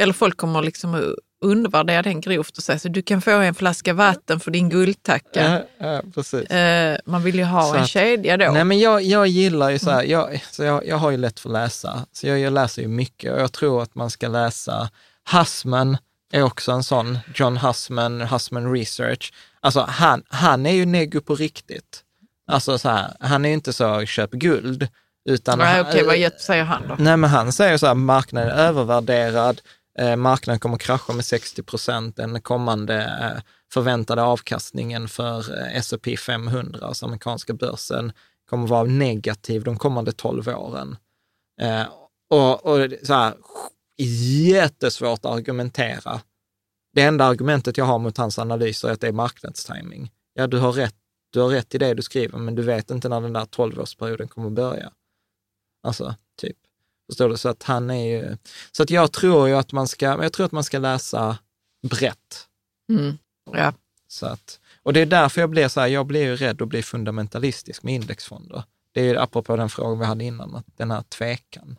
eller 0.00 0.12
folk 0.12 0.36
kommer 0.36 0.62
liksom 0.62 0.94
att 0.94 1.14
undervärdera 1.44 2.02
den 2.02 2.20
grovt 2.20 2.56
och 2.58 2.62
säga 2.64 2.78
så 2.78 2.88
du 2.88 3.02
kan 3.02 3.20
få 3.22 3.30
en 3.30 3.54
flaska 3.54 3.92
vatten 3.92 4.40
för 4.40 4.50
din 4.50 4.68
guldtacka. 4.68 5.62
Ja, 5.78 6.02
ja. 6.16 6.56
Eh, 6.56 6.98
man 7.06 7.22
vill 7.22 7.34
ju 7.34 7.44
ha 7.44 7.62
Så 7.62 7.74
en 7.74 7.82
att- 7.82 7.88
kedja 7.88 8.36
då. 8.36 8.52
Nej, 8.52 8.64
men 8.64 8.78
jag, 8.78 9.02
jag 9.02 9.26
gillar 9.26 9.70
ju 9.70 9.78
så 9.78 9.90
här, 9.90 10.02
jag, 10.02 10.42
så 10.50 10.64
jag, 10.64 10.86
jag 10.86 10.96
har 10.96 11.10
ju 11.10 11.16
lätt 11.16 11.40
för 11.40 11.48
att 11.48 11.52
läsa, 11.52 12.06
så 12.12 12.26
jag, 12.26 12.38
jag 12.38 12.52
läser 12.52 12.82
ju 12.82 12.88
mycket 12.88 13.32
och 13.32 13.40
jag 13.40 13.52
tror 13.52 13.82
att 13.82 13.94
man 13.94 14.10
ska 14.10 14.28
läsa 14.28 14.90
Hussman 15.32 15.96
är 16.32 16.42
också 16.42 16.72
en 16.72 16.82
sån, 16.82 17.18
John 17.34 17.56
Hussman, 17.56 18.20
Hussman 18.20 18.72
Research. 18.72 19.32
Alltså 19.60 19.80
han, 19.88 20.22
han 20.28 20.66
är 20.66 20.72
ju 20.72 20.86
nego 20.86 21.20
på 21.20 21.34
riktigt. 21.34 22.00
Alltså 22.46 22.78
så 22.78 22.88
här, 22.88 23.12
han 23.20 23.44
är 23.44 23.48
ju 23.48 23.54
inte 23.54 23.72
så 23.72 24.04
köp 24.06 24.30
guld, 24.30 24.88
utan 25.28 25.58
Nej, 25.58 25.66
han- 25.76 25.86
okej, 25.86 26.04
vad 26.22 26.40
säger 26.40 26.64
han 26.64 26.82
då? 26.88 26.94
Nej, 26.98 27.16
men 27.16 27.30
han 27.30 27.52
säger 27.52 27.76
så 27.76 27.86
här, 27.86 27.94
marknaden 27.94 28.50
är 28.50 28.54
övervärderad, 28.62 29.60
eh, 29.98 30.16
marknaden 30.16 30.60
kommer 30.60 30.78
krascha 30.78 31.12
med 31.12 31.24
60 31.24 31.62
procent, 31.62 32.16
den 32.16 32.40
kommande 32.40 33.02
eh, 33.04 33.42
förväntade 33.72 34.22
avkastningen 34.22 35.08
för 35.08 35.58
eh, 35.58 35.76
S&P 35.76 36.16
500, 36.16 36.86
alltså 36.86 37.06
amerikanska 37.06 37.54
börsen, 37.54 38.12
kommer 38.50 38.66
vara 38.66 38.84
negativ 38.84 39.64
de 39.64 39.78
kommande 39.78 40.12
12 40.12 40.48
åren. 40.48 40.96
Eh, 41.60 41.86
och, 42.30 42.66
och 42.66 42.88
så 43.02 43.14
här, 43.14 43.34
jättesvårt 43.98 45.18
att 45.18 45.32
argumentera. 45.32 46.20
Det 46.94 47.02
enda 47.02 47.24
argumentet 47.24 47.76
jag 47.76 47.84
har 47.84 47.98
mot 47.98 48.16
hans 48.16 48.38
analyser 48.38 48.88
är 48.88 48.92
att 48.92 49.00
det 49.00 49.08
är 49.08 49.12
marknadstiming. 49.12 50.12
Ja, 50.34 50.46
du 50.46 50.58
har 50.58 50.72
rätt, 50.72 50.94
du 51.30 51.40
har 51.40 51.48
rätt 51.48 51.74
i 51.74 51.78
det 51.78 51.94
du 51.94 52.02
skriver, 52.02 52.38
men 52.38 52.54
du 52.54 52.62
vet 52.62 52.90
inte 52.90 53.08
när 53.08 53.20
den 53.20 53.32
där 53.32 53.44
12-årsperioden 53.44 54.28
kommer 54.28 54.48
att 54.48 54.54
börja. 54.54 54.92
Alltså. 55.82 56.14
Förstår 57.06 57.28
du? 57.28 57.36
Så 57.36 57.48
att 57.48 57.62
han 57.62 57.90
är 57.90 58.06
ju... 58.06 58.36
Så 58.72 58.82
att 58.82 58.90
jag 58.90 59.12
tror 59.12 59.48
ju 59.48 59.54
att 59.54 59.72
man 59.72 59.88
ska, 59.88 60.06
jag 60.06 60.32
tror 60.32 60.46
att 60.46 60.52
man 60.52 60.64
ska 60.64 60.78
läsa 60.78 61.38
brett. 61.82 62.48
Mm. 62.88 63.18
Ja. 63.52 63.72
Så 64.08 64.26
att, 64.26 64.60
och 64.82 64.92
det 64.92 65.00
är 65.00 65.06
därför 65.06 65.40
jag 65.40 65.50
blir 65.50 65.68
så 65.68 65.80
här, 65.80 65.86
jag 65.86 66.06
blir 66.06 66.22
ju 66.22 66.36
rädd 66.36 66.62
att 66.62 66.68
bli 66.68 66.82
fundamentalistisk 66.82 67.82
med 67.82 67.94
indexfonder. 67.94 68.62
Det 68.92 69.00
är 69.00 69.04
ju 69.04 69.18
apropå 69.18 69.56
den 69.56 69.68
frågan 69.68 69.98
vi 69.98 70.04
hade 70.04 70.24
innan, 70.24 70.56
att 70.56 70.66
den 70.76 70.90
här 70.90 71.02
tvekan, 71.02 71.78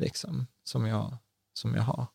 liksom, 0.00 0.46
som 0.64 0.86
jag, 0.86 1.16
som 1.54 1.74
jag 1.74 1.82
har. 1.82 2.06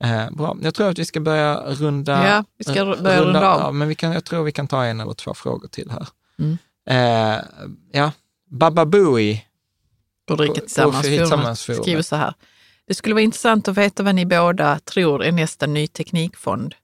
Eh, 0.00 0.30
bra, 0.30 0.56
jag 0.62 0.74
tror 0.74 0.88
att 0.88 0.98
vi 0.98 1.04
ska 1.04 1.20
börja 1.20 1.60
runda 1.60 2.28
Ja, 2.28 2.44
vi 2.56 2.64
ska 2.64 2.84
börja 2.84 3.22
runda 3.22 3.50
av. 3.50 3.60
Ja, 3.60 3.72
men 3.72 3.88
vi 3.88 3.94
kan, 3.94 4.12
jag 4.12 4.24
tror 4.24 4.44
vi 4.44 4.52
kan 4.52 4.68
ta 4.68 4.84
en 4.84 5.00
eller 5.00 5.14
två 5.14 5.34
frågor 5.34 5.68
till 5.68 5.90
här. 5.90 6.08
Mm. 6.38 6.58
Eh, 6.86 7.44
ja, 7.92 8.12
Baba 8.50 8.86
Riket 10.34 10.54
på 10.54 10.60
Tillsammans 10.60 11.06
Tillsammans 11.06 11.64
forum. 11.64 11.82
skriver 11.82 12.02
så 12.02 12.16
här. 12.16 12.34
Det 12.86 12.94
skulle 12.94 13.14
vara 13.14 13.22
intressant 13.22 13.68
att 13.68 13.76
veta 13.76 14.02
vad 14.02 14.14
ni 14.14 14.26
båda 14.26 14.78
tror 14.78 15.24
är 15.24 15.32
nästa 15.32 15.66
ny 15.66 15.86
teknikfond. 15.86 16.74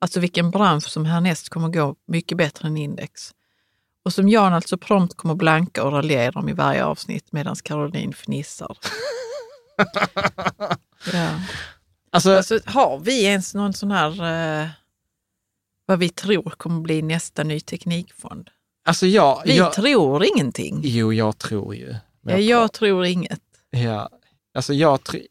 Alltså 0.00 0.20
vilken 0.20 0.50
bransch 0.50 0.88
som 0.88 1.06
härnäst 1.06 1.48
kommer 1.48 1.68
gå 1.68 1.96
mycket 2.06 2.38
bättre 2.38 2.68
än 2.68 2.76
index. 2.76 3.30
Och 4.04 4.12
som 4.12 4.28
Jan 4.28 4.52
alltså 4.52 4.78
prompt 4.78 5.16
kommer 5.16 5.34
blanka 5.34 5.84
och 5.84 5.92
raljera 5.92 6.40
om 6.40 6.48
i 6.48 6.52
varje 6.52 6.84
avsnitt 6.84 7.32
medan 7.32 7.56
Caroline 7.56 8.12
fnissar. 8.12 8.78
ja. 11.12 11.40
alltså, 12.10 12.36
Alltså, 12.36 12.58
har 12.66 12.98
vi 12.98 13.24
ens 13.24 13.54
någon 13.54 13.72
sån 13.72 13.90
här, 13.90 14.10
eh, 14.62 14.68
vad 15.86 15.98
vi 15.98 16.08
tror 16.08 16.50
kommer 16.56 16.80
bli 16.80 17.02
nästa 17.02 17.42
ny 17.42 17.60
teknikfond? 17.60 18.50
alltså 18.84 19.06
jag, 19.06 19.42
Vi 19.44 19.56
jag, 19.56 19.72
tror 19.72 20.24
ingenting. 20.24 20.80
jo, 20.82 21.12
jag 21.12 21.38
tror 21.38 21.74
ju. 21.74 21.94
Ja, 22.22 22.36
jag 22.38 22.72
tror 22.72 23.04
inget. 23.06 23.42
Ja, 23.70 24.10
alltså 24.54 24.72
jag 24.74 25.04
tror, 25.04 25.22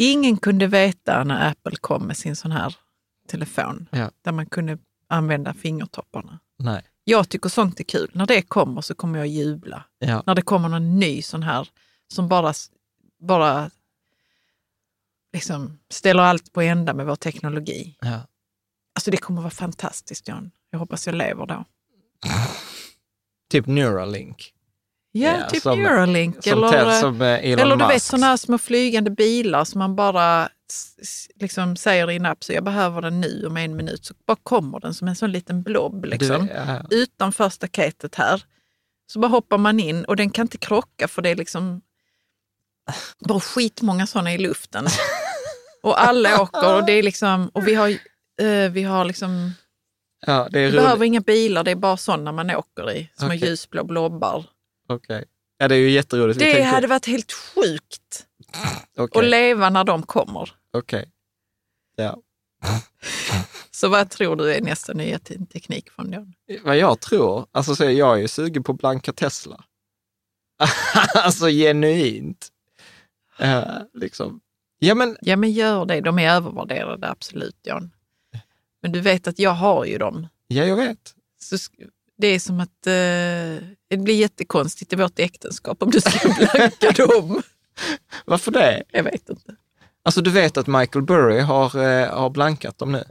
Ingen 0.00 0.36
kunde 0.36 0.66
veta 0.66 1.24
när 1.24 1.50
Apple 1.50 1.76
kom 1.76 2.06
med 2.06 2.16
sin 2.16 2.36
sån 2.36 2.52
här 2.52 2.76
telefon 3.28 3.88
Ja. 3.92 4.10
där 4.22 4.32
man 4.32 4.46
kunde 4.46 4.78
använda 5.08 5.54
fingertopparna. 5.54 6.38
nej. 6.58 6.82
Jag 7.04 7.28
tycker 7.28 7.48
sånt 7.48 7.80
är 7.80 7.84
kul. 7.84 8.10
När 8.14 8.26
det 8.26 8.42
kommer 8.42 8.80
så 8.80 8.94
kommer 8.94 9.18
jag 9.18 9.26
jubla. 9.28 9.84
Ja. 9.98 10.22
När 10.26 10.34
det 10.34 10.42
kommer 10.42 10.68
någon 10.68 10.98
ny 10.98 11.22
sån 11.22 11.42
här 11.42 11.68
som 12.14 12.28
bara, 12.28 12.52
bara 13.20 13.70
liksom 15.32 15.78
ställer 15.90 16.22
allt 16.22 16.52
på 16.52 16.60
ända 16.62 16.94
med 16.94 17.06
vår 17.06 17.16
teknologi. 17.16 17.96
Ja. 18.00 18.20
Alltså 18.94 19.10
det 19.10 19.16
kommer 19.16 19.40
vara 19.42 19.50
fantastiskt 19.50 20.28
John. 20.28 20.50
Jag 20.70 20.78
hoppas 20.78 21.06
jag 21.06 21.14
lever 21.14 21.46
då. 21.46 21.64
Typ 23.50 23.66
Neuralink. 23.66 24.54
Ja, 25.12 25.38
Ja, 25.38 25.48
typ 25.48 25.62
som- 25.62 25.82
Neuralink. 25.82 26.44
Som, 26.44 26.52
eller, 26.52 26.68
Ted- 26.72 27.00
som 27.00 27.22
eh, 27.22 27.50
eller 27.50 27.76
du 27.76 27.86
vet 27.86 28.02
sådana 28.02 28.26
här 28.26 28.36
små 28.36 28.58
flygande 28.58 29.10
bilar 29.10 29.64
som 29.64 29.78
man 29.78 29.96
bara 29.96 30.48
liksom 31.40 31.76
säger 31.76 32.10
i 32.10 32.16
en 32.16 32.26
app, 32.26 32.44
så 32.44 32.52
jag 32.52 32.64
behöver 32.64 33.02
den 33.02 33.20
nu 33.20 33.44
om 33.46 33.56
en 33.56 33.76
minut. 33.76 34.04
Så 34.04 34.14
bara 34.26 34.36
kommer 34.42 34.80
den 34.80 34.94
som 34.94 35.08
en 35.08 35.16
sån 35.16 35.32
liten 35.32 35.62
blob 35.62 36.04
liksom. 36.04 36.46
Du, 36.46 36.52
ja. 36.52 36.82
utanför 36.90 37.48
staketet 37.48 38.14
här. 38.14 38.42
Så 39.12 39.18
bara 39.18 39.28
hoppar 39.28 39.58
man 39.58 39.80
in 39.80 40.04
och 40.04 40.16
den 40.16 40.30
kan 40.30 40.44
inte 40.44 40.58
krocka 40.58 41.08
för 41.08 41.22
det 41.22 41.28
är 41.30 41.36
liksom 41.36 41.80
bara 43.18 43.40
skitmånga 43.40 44.06
sådana 44.06 44.32
i 44.34 44.38
luften. 44.38 44.86
och 45.82 46.02
alla 46.02 46.42
åker 46.42 46.74
och 46.74 46.86
det 46.86 46.92
är 46.92 47.02
liksom, 47.02 47.50
och 47.54 47.68
vi 47.68 47.74
har, 47.74 47.88
eh, 48.40 48.70
vi 48.70 48.82
har 48.82 49.04
liksom, 49.04 49.52
ja, 50.26 50.48
det 50.50 50.60
är 50.60 50.70
vi 50.70 50.76
behöver 50.76 51.04
inga 51.04 51.20
bilar, 51.20 51.64
det 51.64 51.70
är 51.70 51.74
bara 51.76 51.96
sådana 51.96 52.32
man 52.32 52.50
åker 52.50 52.92
i, 52.92 53.10
som 53.16 53.26
Okej. 53.26 53.42
är 53.42 53.46
ljusblå 53.46 53.84
blobbar. 53.84 54.44
Okej. 54.88 55.24
Ja, 55.58 55.68
det 55.68 55.74
är 55.74 55.78
ju 55.78 55.90
jätteroligt. 55.90 56.38
Det 56.38 56.62
hade 56.62 56.86
varit 56.86 57.06
helt 57.06 57.32
sjukt 57.32 58.26
Okej, 58.96 59.18
att 59.24 59.30
leva 59.30 59.70
när 59.70 59.84
de 59.84 60.02
kommer. 60.02 60.50
okej. 60.72 61.10
Ja. 61.96 62.22
Så 63.70 63.88
vad 63.88 64.10
tror 64.10 64.36
du 64.36 64.54
är 64.54 64.60
nästa 64.60 64.92
nya 64.92 65.18
te- 65.18 65.46
teknik 65.52 65.90
från 65.90 66.10
dem? 66.10 66.32
Vad 66.64 66.76
jag 66.76 67.00
tror, 67.00 67.46
alltså 67.52 67.76
så 67.76 67.84
är 67.84 67.90
jag 67.90 68.20
ju 68.20 68.28
sugen 68.28 68.62
på 68.62 68.72
blanka 68.72 69.12
Tesla. 69.12 69.64
alltså 71.14 71.46
genuint. 71.48 72.48
Eh, 73.38 73.64
liksom. 73.94 74.40
Ja, 74.78 74.94
men 74.94 75.16
Ja 75.20 75.36
men 75.36 75.52
gör 75.52 75.84
det, 75.84 76.00
de 76.00 76.18
är 76.18 76.30
övervärderade 76.30 77.08
absolut 77.08 77.56
Jan. 77.62 77.90
Men 78.82 78.92
du 78.92 79.00
vet 79.00 79.28
att 79.28 79.38
jag 79.38 79.50
har 79.50 79.84
ju 79.84 79.98
dem. 79.98 80.26
ja, 80.46 80.64
jag 80.64 80.76
vet. 80.76 81.14
Så 81.40 81.56
det 82.16 82.26
är 82.26 82.40
som 82.40 82.60
att 82.60 82.86
eh, 82.86 83.68
det 83.90 83.96
blir 83.96 84.14
jättekonstigt 84.16 84.92
i 84.92 84.96
vårt 84.96 85.18
äktenskap 85.18 85.82
om 85.82 85.90
du 85.90 86.00
ska 86.00 86.28
blanka 86.28 86.90
dem. 87.06 87.42
Varför 88.24 88.50
det? 88.52 88.82
Jag 88.92 89.02
vet 89.02 89.28
inte. 89.30 89.56
Alltså 90.02 90.20
du 90.20 90.30
vet 90.30 90.56
att 90.56 90.66
Michael 90.66 91.04
Burry 91.04 91.40
har, 91.40 91.76
eh, 91.86 92.08
har 92.18 92.30
blankat 92.30 92.78
dem 92.78 92.92
nu. 92.92 93.04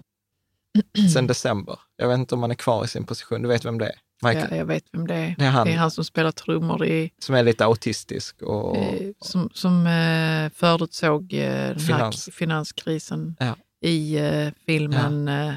Sen 1.13 1.27
december. 1.27 1.79
Jag 1.95 2.07
vet 2.07 2.17
inte 2.19 2.35
om 2.35 2.41
han 2.41 2.51
är 2.51 2.55
kvar 2.55 2.85
i 2.85 2.87
sin 2.87 3.05
position. 3.05 3.41
Du 3.41 3.47
vet 3.47 3.65
vem 3.65 3.77
det 3.77 3.85
är? 3.85 3.95
Michael, 4.23 4.47
Ja, 4.51 4.57
jag 4.57 4.65
vet 4.65 4.83
vem 4.91 5.07
det 5.07 5.13
är. 5.15 5.35
Det 5.37 5.45
är 5.45 5.49
han. 5.49 5.67
Det 5.67 5.73
är 5.73 5.77
han 5.77 5.91
som 5.91 6.03
spelar 6.03 6.31
trummor 6.31 6.85
i, 6.85 7.11
som 7.19 7.35
är 7.35 7.43
lite 7.43 7.65
autistisk 7.65 8.41
och... 8.41 8.77
eh, 8.77 9.09
som, 9.21 9.49
som 9.53 9.87
eh, 9.87 10.49
förutsåg 10.59 11.33
eh, 11.33 11.75
Finans. 11.77 12.29
finanskrisen 12.33 13.35
Ja. 13.39 13.55
i 13.81 14.17
eh, 14.17 14.49
filmen 14.65 15.27
eh, 15.27 15.53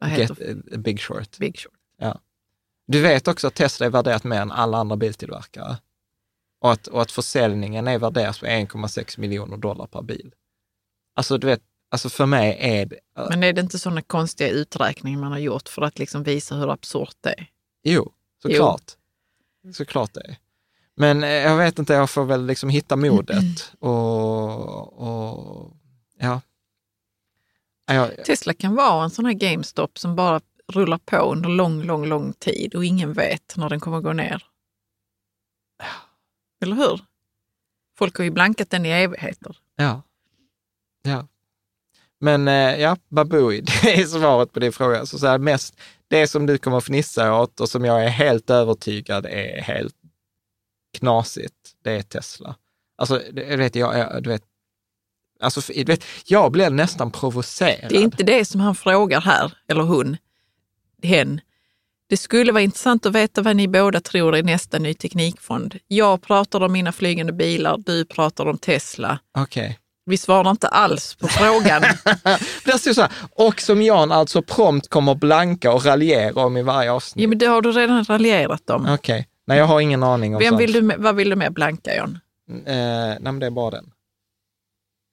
vad 0.00 0.10
heter 0.10 0.36
Get, 0.48 0.72
eh, 0.72 0.78
Big 0.78 1.00
Short. 1.00 1.38
Big 1.38 1.58
Short. 1.58 1.72
Du 2.86 3.00
vet 3.00 3.28
också 3.28 3.46
att 3.46 3.54
Tesla 3.54 3.86
är 3.86 3.90
värderat 3.90 4.24
mer 4.24 4.40
än 4.40 4.52
alla 4.52 4.78
andra 4.78 4.96
biltillverkare. 4.96 5.76
Och 6.60 6.72
att, 6.72 6.86
och 6.86 7.02
att 7.02 7.12
försäljningen 7.12 7.88
är 7.88 7.98
värderat 7.98 8.40
på 8.40 8.46
1,6 8.46 9.20
miljoner 9.20 9.56
dollar 9.56 9.86
per 9.86 10.02
bil. 10.02 10.34
Alltså 11.14 11.38
du 11.38 11.46
vet, 11.46 11.60
alltså 11.90 12.08
för 12.08 12.26
mig 12.26 12.56
är 12.60 12.86
det... 12.86 12.98
Men 13.28 13.42
är 13.42 13.52
det 13.52 13.60
inte 13.60 13.78
sådana 13.78 14.02
konstiga 14.02 14.50
uträkningar 14.50 15.18
man 15.18 15.32
har 15.32 15.38
gjort 15.38 15.68
för 15.68 15.82
att 15.82 15.98
liksom 15.98 16.22
visa 16.22 16.54
hur 16.54 16.70
absurt 16.70 17.16
det 17.20 17.30
är? 17.30 17.46
Jo, 17.82 18.12
såklart. 18.42 18.92
Såklart 19.72 20.14
det 20.14 20.20
är. 20.20 20.36
Men 20.96 21.24
eh, 21.24 21.30
jag 21.30 21.56
vet 21.56 21.78
inte, 21.78 21.92
jag 21.92 22.10
får 22.10 22.24
väl 22.24 22.46
liksom 22.46 22.68
hitta 22.68 22.96
modet 22.96 23.72
och, 23.78 24.92
och. 25.02 25.72
Ja, 26.18 26.40
Jag, 27.86 28.24
Tesla 28.24 28.54
kan 28.54 28.74
vara 28.74 29.04
en 29.04 29.10
sån 29.10 29.24
här 29.26 29.32
GameStop 29.32 29.98
som 29.98 30.16
bara 30.16 30.40
rullar 30.72 30.98
på 30.98 31.16
under 31.16 31.48
lång, 31.48 31.82
lång, 31.82 32.06
lång 32.06 32.32
tid 32.32 32.74
och 32.74 32.84
ingen 32.84 33.12
vet 33.12 33.56
när 33.56 33.68
den 33.68 33.80
kommer 33.80 34.00
gå 34.00 34.12
ner. 34.12 34.42
Eller 36.62 36.76
hur? 36.76 37.00
Folk 37.98 38.16
har 38.16 38.24
ju 38.24 38.30
blankat 38.30 38.70
den 38.70 38.86
i 38.86 38.88
evigheter. 38.88 39.56
ja. 39.76 40.02
ja. 41.02 41.26
Men 42.18 42.48
eh, 42.48 42.80
ja, 42.80 42.96
Babui, 43.08 43.60
det 43.82 43.94
är 43.94 44.04
svaret 44.04 44.52
på 44.52 44.60
din 44.60 44.72
fråga. 44.72 45.06
Så, 45.06 45.18
så 45.18 45.26
här, 45.26 45.38
mest, 45.38 45.76
det 46.08 46.28
som 46.28 46.46
du 46.46 46.58
kommer 46.58 46.76
att 46.76 46.84
fnissa 46.84 47.40
åt 47.40 47.60
och 47.60 47.68
som 47.68 47.84
jag 47.84 48.04
är 48.04 48.08
helt 48.08 48.50
övertygad 48.50 49.26
är 49.26 49.60
helt 49.62 49.94
knasigt, 50.98 51.54
det 51.84 51.90
är 51.90 52.02
Tesla. 52.02 52.56
Alltså, 52.98 53.22
jag 53.34 53.58
vet, 53.58 53.74
jag, 53.74 53.98
jag, 53.98 54.22
du 54.22 54.30
vet, 54.30 54.42
alltså, 55.40 55.72
du 55.72 55.84
vet, 55.84 56.04
jag 56.26 56.52
blir 56.52 56.70
nästan 56.70 57.10
provocerad. 57.10 57.90
Det 57.90 57.96
är 57.96 58.02
inte 58.02 58.24
det 58.24 58.44
som 58.44 58.60
han 58.60 58.74
frågar 58.74 59.20
här, 59.20 59.52
eller 59.68 59.82
hon, 59.82 60.16
hen. 61.06 61.40
Det 62.08 62.16
skulle 62.16 62.52
vara 62.52 62.62
intressant 62.62 63.06
att 63.06 63.12
veta 63.14 63.42
vad 63.42 63.56
ni 63.56 63.68
båda 63.68 64.00
tror 64.00 64.36
är 64.36 64.42
nästa 64.42 64.78
ny 64.78 64.94
teknikfond. 64.94 65.78
Jag 65.88 66.22
pratar 66.22 66.60
om 66.62 66.72
mina 66.72 66.92
flygande 66.92 67.32
bilar, 67.32 67.76
du 67.78 68.04
pratar 68.04 68.46
om 68.46 68.58
Tesla. 68.58 69.18
Okej. 69.38 69.78
Vi 70.06 70.16
svarar 70.16 70.50
inte 70.50 70.68
alls 70.68 71.14
på 71.14 71.28
frågan. 71.28 71.82
Det 72.64 72.78
står 72.78 72.92
så 72.92 73.00
här, 73.00 73.12
och 73.30 73.60
som 73.60 73.82
Jan 73.82 74.12
alltså 74.12 74.42
prompt 74.42 74.88
kommer 74.88 75.14
blanka 75.14 75.72
och 75.72 75.84
raljera 75.84 76.44
om 76.44 76.56
i 76.56 76.62
varje 76.62 76.92
avsnitt. 76.92 77.22
ja, 77.22 77.28
men 77.28 77.38
det 77.38 77.46
har 77.46 77.62
du 77.62 77.72
redan 77.72 78.04
raljerat 78.04 78.70
om. 78.70 78.86
Okej, 78.94 79.28
nej 79.46 79.58
jag 79.58 79.64
har 79.66 79.80
ingen 79.80 80.02
aning 80.02 80.34
om 80.34 80.40
Vem 80.40 80.48
sånt. 80.48 80.60
vill 80.62 80.72
du, 80.72 80.82
med- 80.82 80.98
vad 80.98 81.16
vill 81.16 81.30
du 81.30 81.36
mer 81.36 81.50
blanka, 81.50 81.96
John? 81.96 82.18
Eh, 82.66 82.74
nej 82.74 83.18
men 83.20 83.38
det 83.38 83.46
är 83.46 83.50
bara 83.50 83.70
den. 83.70 83.92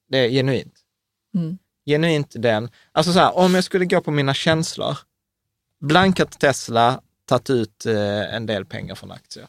Det 0.10 0.18
är 0.18 0.30
genuint. 0.30 0.74
Mm. 1.36 1.58
Genuint 1.86 2.34
den. 2.38 2.70
Alltså 2.92 3.14
så 3.14 3.20
här, 3.20 3.38
om 3.38 3.56
jag 3.56 3.64
skulle 3.64 3.86
gå 3.86 4.02
på 4.02 4.12
mina 4.12 4.34
känslor, 4.34 4.98
blankat 5.84 6.40
Tesla, 6.40 7.02
tagit 7.26 7.50
ut 7.50 7.86
eh, 7.86 8.36
en 8.36 8.46
del 8.46 8.66
pengar 8.66 8.96
från 8.96 9.12
aktier. 9.12 9.48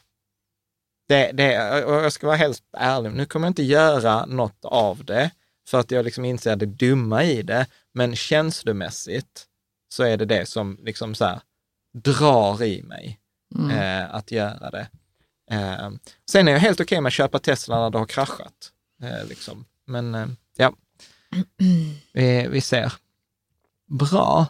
Det, 1.08 1.32
det, 1.32 1.52
jag 1.52 2.12
ska 2.12 2.26
vara 2.26 2.36
helt 2.36 2.62
ärlig, 2.76 3.12
nu 3.12 3.26
kommer 3.26 3.46
jag 3.46 3.50
inte 3.50 3.62
göra 3.62 4.26
något 4.26 4.64
av 4.64 5.04
det, 5.04 5.30
för 5.68 5.80
att 5.80 5.90
jag 5.90 6.04
liksom 6.04 6.24
inser 6.24 6.56
det 6.56 6.66
dumma 6.66 7.24
i 7.24 7.42
det, 7.42 7.66
men 7.92 8.16
känslomässigt 8.16 9.46
så 9.88 10.02
är 10.02 10.16
det 10.16 10.24
det 10.24 10.46
som 10.46 10.78
liksom 10.82 11.14
så 11.14 11.24
här, 11.24 11.40
drar 11.92 12.62
i 12.62 12.82
mig 12.82 13.20
Mm. 13.54 13.70
eh, 13.70 14.14
att 14.14 14.30
göra 14.30 14.70
det. 14.70 14.88
Eh, 15.50 15.90
sen 16.30 16.48
är 16.48 16.52
jag 16.52 16.58
helt 16.58 16.80
okej 16.80 17.00
med 17.00 17.08
att 17.08 17.14
köpa 17.14 17.38
Tesla 17.38 17.80
när 17.80 17.90
det 17.90 17.98
har 17.98 18.06
kraschat. 18.06 18.72
Eh, 19.02 19.28
liksom. 19.28 19.64
Men 19.86 20.14
eh, 20.14 20.26
ja, 20.56 20.72
vi, 22.12 22.46
vi 22.48 22.60
ser. 22.60 22.92
Bra. 23.86 24.46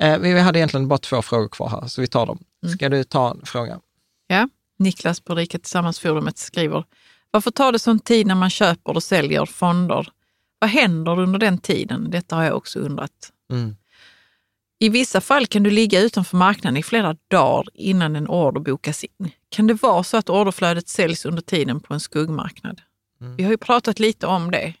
Eh, 0.00 0.18
vi, 0.18 0.40
hade 0.40 0.58
egentligen 0.58 0.88
bara 0.88 0.98
två 0.98 1.22
frågor 1.22 1.48
kvar 1.48 1.68
här, 1.68 1.86
så 1.86 2.00
vi 2.00 2.06
tar 2.06 2.26
dem. 2.26 2.38
Ska 2.74 2.88
du 2.88 3.04
ta 3.04 3.30
en 3.30 3.46
fråga? 3.46 3.80
Ja, 4.26 4.48
Niklas 4.78 5.20
på 5.20 5.34
Rika 5.34 5.58
Tillsammans-forumet 5.58 6.38
skriver, 6.38 6.84
varför 7.30 7.50
tar 7.50 7.72
det 7.72 7.78
sån 7.78 7.98
tid 7.98 8.26
när 8.26 8.34
man 8.34 8.50
köper 8.50 8.94
och 8.94 9.02
säljer 9.02 9.46
fonder? 9.46 10.08
Vad 10.58 10.70
händer 10.70 11.18
under 11.18 11.38
den 11.38 11.58
tiden? 11.58 12.10
Detta 12.10 12.36
har 12.36 12.44
jag 12.44 12.56
också 12.56 12.78
undrat. 12.78 13.32
Mm. 13.52 13.76
I 14.78 14.88
vissa 14.88 15.20
fall 15.20 15.46
kan 15.46 15.62
du 15.62 15.70
ligga 15.70 16.00
utanför 16.00 16.36
marknaden 16.36 16.76
i 16.76 16.82
flera 16.82 17.16
dagar 17.28 17.66
innan 17.74 18.16
en 18.16 18.28
order 18.28 18.60
bokas 18.60 19.04
in. 19.04 19.30
Kan 19.48 19.66
det 19.66 19.74
vara 19.74 20.02
så 20.02 20.16
att 20.16 20.30
orderflödet 20.30 20.88
säljs 20.88 21.24
under 21.24 21.42
tiden 21.42 21.80
på 21.80 21.94
en 21.94 22.00
skuggmarknad? 22.00 22.80
Vi 23.36 23.42
har 23.44 23.50
ju 23.50 23.56
pratat 23.56 23.98
lite 23.98 24.26
om 24.26 24.50
det. 24.50 24.74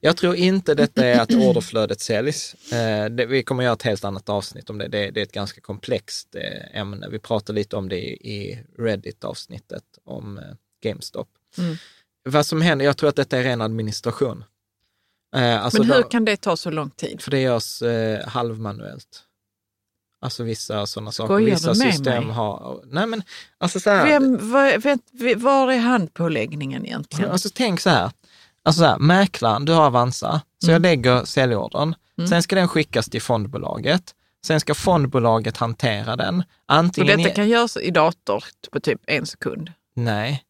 Jag 0.00 0.16
tror 0.16 0.34
inte 0.36 0.74
detta 0.74 1.06
är 1.06 1.20
att 1.20 1.30
orderflödet 1.34 2.00
säljs. 2.00 2.72
Eh, 2.72 3.10
det, 3.10 3.26
vi 3.26 3.42
kommer 3.42 3.62
göra 3.64 3.72
ett 3.74 3.82
helt 3.82 4.04
annat 4.04 4.28
avsnitt 4.28 4.70
om 4.70 4.78
det. 4.78 4.88
Det, 4.88 5.10
det 5.10 5.20
är 5.20 5.24
ett 5.24 5.32
ganska 5.32 5.60
komplext 5.60 6.34
eh, 6.34 6.80
ämne. 6.80 7.08
Vi 7.10 7.18
pratade 7.18 7.58
lite 7.58 7.76
om 7.76 7.88
det 7.88 7.96
i, 7.98 8.32
i 8.34 8.64
Reddit-avsnittet 8.78 9.84
om 10.04 10.38
eh, 10.38 10.44
GameStop. 10.82 11.28
Mm. 11.58 11.76
Vad 12.28 12.46
som 12.46 12.60
händer, 12.62 12.84
jag 12.84 12.96
tror 12.96 13.08
att 13.08 13.16
detta 13.16 13.38
är 13.38 13.42
ren 13.42 13.60
administration. 13.60 14.44
Eh, 15.36 15.64
alltså 15.64 15.82
Men 15.82 15.92
hur 15.92 16.02
då- 16.02 16.08
kan 16.08 16.24
det 16.24 16.36
ta 16.36 16.56
så 16.56 16.70
lång 16.70 16.90
tid? 16.90 17.20
För 17.22 17.30
det 17.30 17.40
görs 17.40 17.82
eh, 17.82 18.28
halvmanuellt. 18.28 19.22
Alltså 20.20 20.42
vissa 20.42 20.86
sådana 20.86 21.12
saker. 21.12 21.26
Skojar 21.34 21.50
Vissa 21.50 21.74
system 21.74 22.24
mig? 22.24 22.34
har... 22.34 22.80
Nej 22.86 23.06
men, 23.06 23.22
alltså 23.58 23.80
så 23.80 23.90
här. 23.90 24.06
Vem, 24.06 24.50
var, 24.50 24.78
vet, 24.78 25.00
var 25.42 25.72
är 25.72 25.78
handpåläggningen 25.78 26.86
egentligen? 26.86 27.30
Alltså 27.30 27.48
tänk 27.54 27.80
så 27.80 27.90
här. 27.90 28.10
Alltså 28.62 28.78
så 28.80 28.84
här, 28.86 28.98
mäklaren, 28.98 29.64
du 29.64 29.72
har 29.72 29.86
Avanza, 29.86 30.40
så 30.64 30.70
jag 30.70 30.82
lägger 30.82 31.24
säljordern. 31.24 31.94
Sen 32.28 32.42
ska 32.42 32.56
den 32.56 32.68
skickas 32.68 33.06
till 33.10 33.22
fondbolaget. 33.22 34.14
Sen 34.46 34.60
ska 34.60 34.74
fondbolaget 34.74 35.56
hantera 35.56 36.16
den. 36.16 36.42
Antingen... 36.66 37.18
detta 37.18 37.30
i- 37.30 37.34
kan 37.34 37.48
göras 37.48 37.76
i 37.76 37.90
dator 37.90 38.44
på 38.72 38.80
typ 38.80 39.00
en 39.06 39.26
sekund? 39.26 39.72
Nej. 39.94 40.42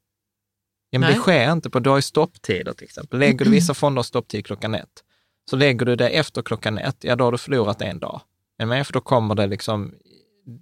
Ja, 0.91 0.99
men 0.99 1.09
Nej. 1.09 1.15
det 1.17 1.23
sker 1.23 1.53
inte 1.53 1.71
på, 1.71 1.79
du 1.81 1.91
har 1.91 1.97
ju 1.97 2.03
stopptider 2.03 2.73
till 2.73 2.85
exempel. 2.85 3.19
Lägger 3.21 3.45
du 3.45 3.51
vissa 3.51 3.75
fonder 3.75 4.03
stopptid 4.03 4.47
klockan 4.47 4.75
ett, 4.75 5.03
så 5.51 5.57
lägger 5.57 5.87
du 5.87 5.97
det 5.97 6.09
efter 6.09 6.43
klockan 6.43 6.79
ett, 6.79 6.97
ja 7.01 7.17
då 7.17 7.25
har 7.25 7.33
du 7.33 7.39
förlorat 7.39 7.83
en 7.83 7.99
dag. 7.99 8.21
Är 8.59 8.67
med? 8.67 8.87
För 8.87 8.93
då 8.93 9.01
kommer 9.01 9.35
det 9.35 9.47
liksom, 9.47 9.95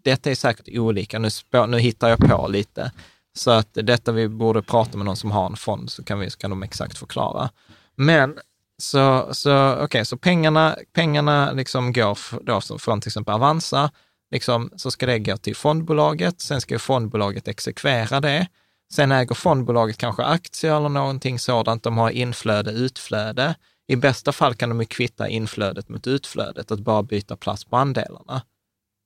detta 0.05 0.31
är 0.31 0.35
säkert 0.35 0.69
olika, 0.69 1.19
nu, 1.19 1.31
spå, 1.31 1.66
nu 1.66 1.79
hittar 1.79 2.09
jag 2.09 2.19
på 2.19 2.49
lite. 2.49 2.93
Så 3.37 3.51
att 3.51 3.69
detta 3.73 4.12
vi 4.12 4.29
borde 4.29 4.62
prata 4.62 4.99
med 4.99 5.05
någon 5.05 5.16
som 5.16 5.31
har 5.31 5.47
en 5.47 5.57
fond, 5.57 5.91
så 5.91 6.05
kan, 6.05 6.19
vi, 6.19 6.31
så 6.31 6.39
kan 6.39 6.51
de 6.51 6.62
exakt 6.62 6.99
förklara. 6.99 7.51
Men 7.97 8.39
så, 8.79 9.29
så 9.33 9.73
okej, 9.73 9.85
okay, 9.85 10.05
så 10.05 10.16
pengarna, 10.16 10.77
pengarna 10.93 11.53
liksom 11.53 11.93
går 11.93 12.19
då 12.45 12.61
från 12.79 13.01
till 13.01 13.09
exempel 13.09 13.35
Avanza, 13.35 13.91
liksom, 14.31 14.71
så 14.77 14.91
ska 14.91 15.07
det 15.07 15.19
gå 15.19 15.37
till 15.37 15.57
fondbolaget, 15.57 16.41
sen 16.41 16.61
ska 16.61 16.79
fondbolaget 16.79 17.49
exekvera 17.49 18.21
det. 18.21 18.47
Sen 18.93 19.12
äger 19.12 19.35
fondbolaget 19.35 19.99
kanske 19.99 20.23
aktier 20.25 20.77
eller 20.77 20.89
någonting 20.89 21.39
sådant, 21.39 21.83
de 21.83 21.99
har 21.99 22.11
inflöde, 22.11 22.71
utflöde. 22.71 23.55
I 23.86 23.97
bästa 23.97 24.32
fall 24.32 24.55
kan 24.55 24.69
de 24.69 24.81
ju 24.81 24.86
kvitta 24.86 25.28
inflödet 25.28 25.89
mot 25.89 26.06
utflödet, 26.06 26.70
att 26.70 26.81
bara 26.81 27.02
byta 27.02 27.36
plats 27.36 27.65
på 27.65 27.77
andelarna. 27.77 28.43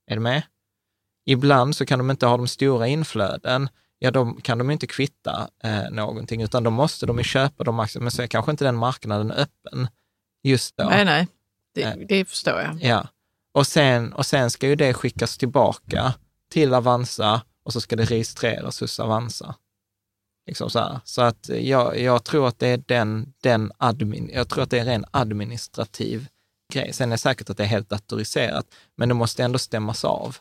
Är 0.07 0.15
du 0.15 0.21
med? 0.21 0.43
Ibland 1.27 1.77
så 1.77 1.87
kan 1.87 1.99
de 1.99 2.11
inte 2.11 2.27
ha 2.27 2.37
de 2.37 2.49
stora 2.49 2.87
inflöden, 2.87 3.69
ja 3.99 4.11
då 4.11 4.33
kan 4.43 4.59
de 4.59 4.71
inte 4.71 4.87
kvitta 4.87 5.49
eh, 5.65 5.91
någonting, 5.91 6.43
utan 6.43 6.63
då 6.63 6.71
måste 6.71 7.07
de 7.07 7.19
ju 7.19 7.25
köpa 7.25 7.65
de 7.65 7.81
aktierna, 7.81 8.05
men 8.05 8.11
så 8.11 8.23
är 8.23 8.27
kanske 8.27 8.51
inte 8.51 8.65
den 8.65 8.77
marknaden 8.77 9.31
öppen 9.31 9.89
just 10.43 10.77
då. 10.77 10.85
Nej, 10.85 11.05
nej, 11.05 11.29
det, 11.75 11.83
eh, 11.83 11.95
det 12.09 12.25
förstår 12.25 12.61
jag. 12.61 12.79
Ja, 12.83 13.09
och 13.53 13.67
sen, 13.67 14.13
och 14.13 14.27
sen 14.27 14.51
ska 14.51 14.69
ju 14.69 14.75
det 14.77 14.95
skickas 14.95 15.39
tillbaka 15.39 16.15
till 16.51 16.75
Avanza 16.75 17.43
och 17.65 17.73
så 17.73 17.81
ska 17.81 17.97
det 17.97 18.05
registreras 18.05 18.81
hos 18.81 19.01
Avanza. 19.01 19.55
Liksom 20.49 20.71
så, 20.71 21.01
så 21.05 21.23
att 21.23 21.49
jag, 21.49 22.01
jag 22.01 22.25
tror 22.25 22.49
att 22.49 22.59
det 22.59 22.69
är 22.69 22.83
den, 22.87 23.33
den 23.43 23.73
admin, 23.79 24.31
jag 24.35 24.49
tror 24.49 24.63
att 24.63 24.71
det 24.71 24.79
är 24.79 24.87
en 24.87 25.05
administrativ 25.11 26.29
grej. 26.73 26.93
Sen 26.93 27.09
är 27.09 27.11
det 27.11 27.19
säkert 27.19 27.51
att 27.51 27.57
det 27.57 27.63
är 27.63 27.69
helt 27.69 27.89
datoriserat, 27.89 28.67
men 28.97 29.09
det 29.09 29.15
måste 29.15 29.45
ändå 29.45 29.59
stämmas 29.59 30.05
av, 30.05 30.37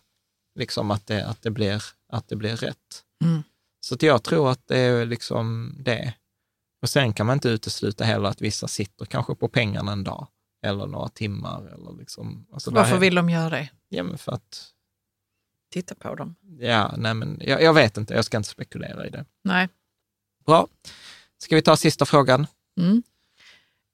liksom 0.60 0.92
att 0.92 1.08
det, 1.08 1.26
att 1.26 1.42
det, 1.42 1.52
blir, 1.52 1.84
att 2.10 2.28
det 2.28 2.36
blir 2.36 2.56
rätt. 2.56 3.04
Mm. 3.24 3.44
Så 3.80 3.96
att 3.96 4.04
jag 4.04 4.24
tror 4.24 4.52
att 4.52 4.68
det 4.68 4.78
är 4.78 5.06
liksom 5.06 5.76
det. 5.80 6.14
Och 6.82 6.90
sen 6.90 7.14
kan 7.14 7.26
man 7.26 7.34
inte 7.34 7.50
utesluta 7.50 8.04
heller 8.04 8.30
att 8.30 8.42
vissa 8.42 8.68
sitter 8.68 9.06
kanske 9.06 9.36
på 9.36 9.48
pengarna 9.48 9.92
en 9.92 10.04
dag 10.04 10.28
eller 10.66 10.88
några 10.88 11.10
timmar. 11.10 11.68
Eller 11.74 11.98
liksom, 12.00 12.48
alltså 12.54 12.72
Varför 12.72 12.98
vill 12.98 13.16
de 13.16 13.30
göra 13.30 13.50
det? 13.50 13.70
Ja, 13.90 14.04
men 14.04 14.18
för 14.18 14.32
att... 14.32 14.74
Titta 15.74 15.96
på 15.96 16.16
dem? 16.16 16.36
Ja, 16.60 16.94
nej 16.98 17.14
men 17.14 17.42
jag, 17.42 17.62
jag 17.62 17.74
vet 17.74 17.98
inte, 17.98 18.14
jag 18.14 18.26
ska 18.26 18.38
inte 18.38 18.50
spekulera 18.50 19.08
i 19.08 19.10
det. 19.10 19.26
Nej. 19.44 19.70
Bra. 20.48 20.68
Ska 21.38 21.56
vi 21.56 21.62
ta 21.62 21.78
sista 21.78 22.06
frågan? 22.06 22.48
Mm. 22.80 23.04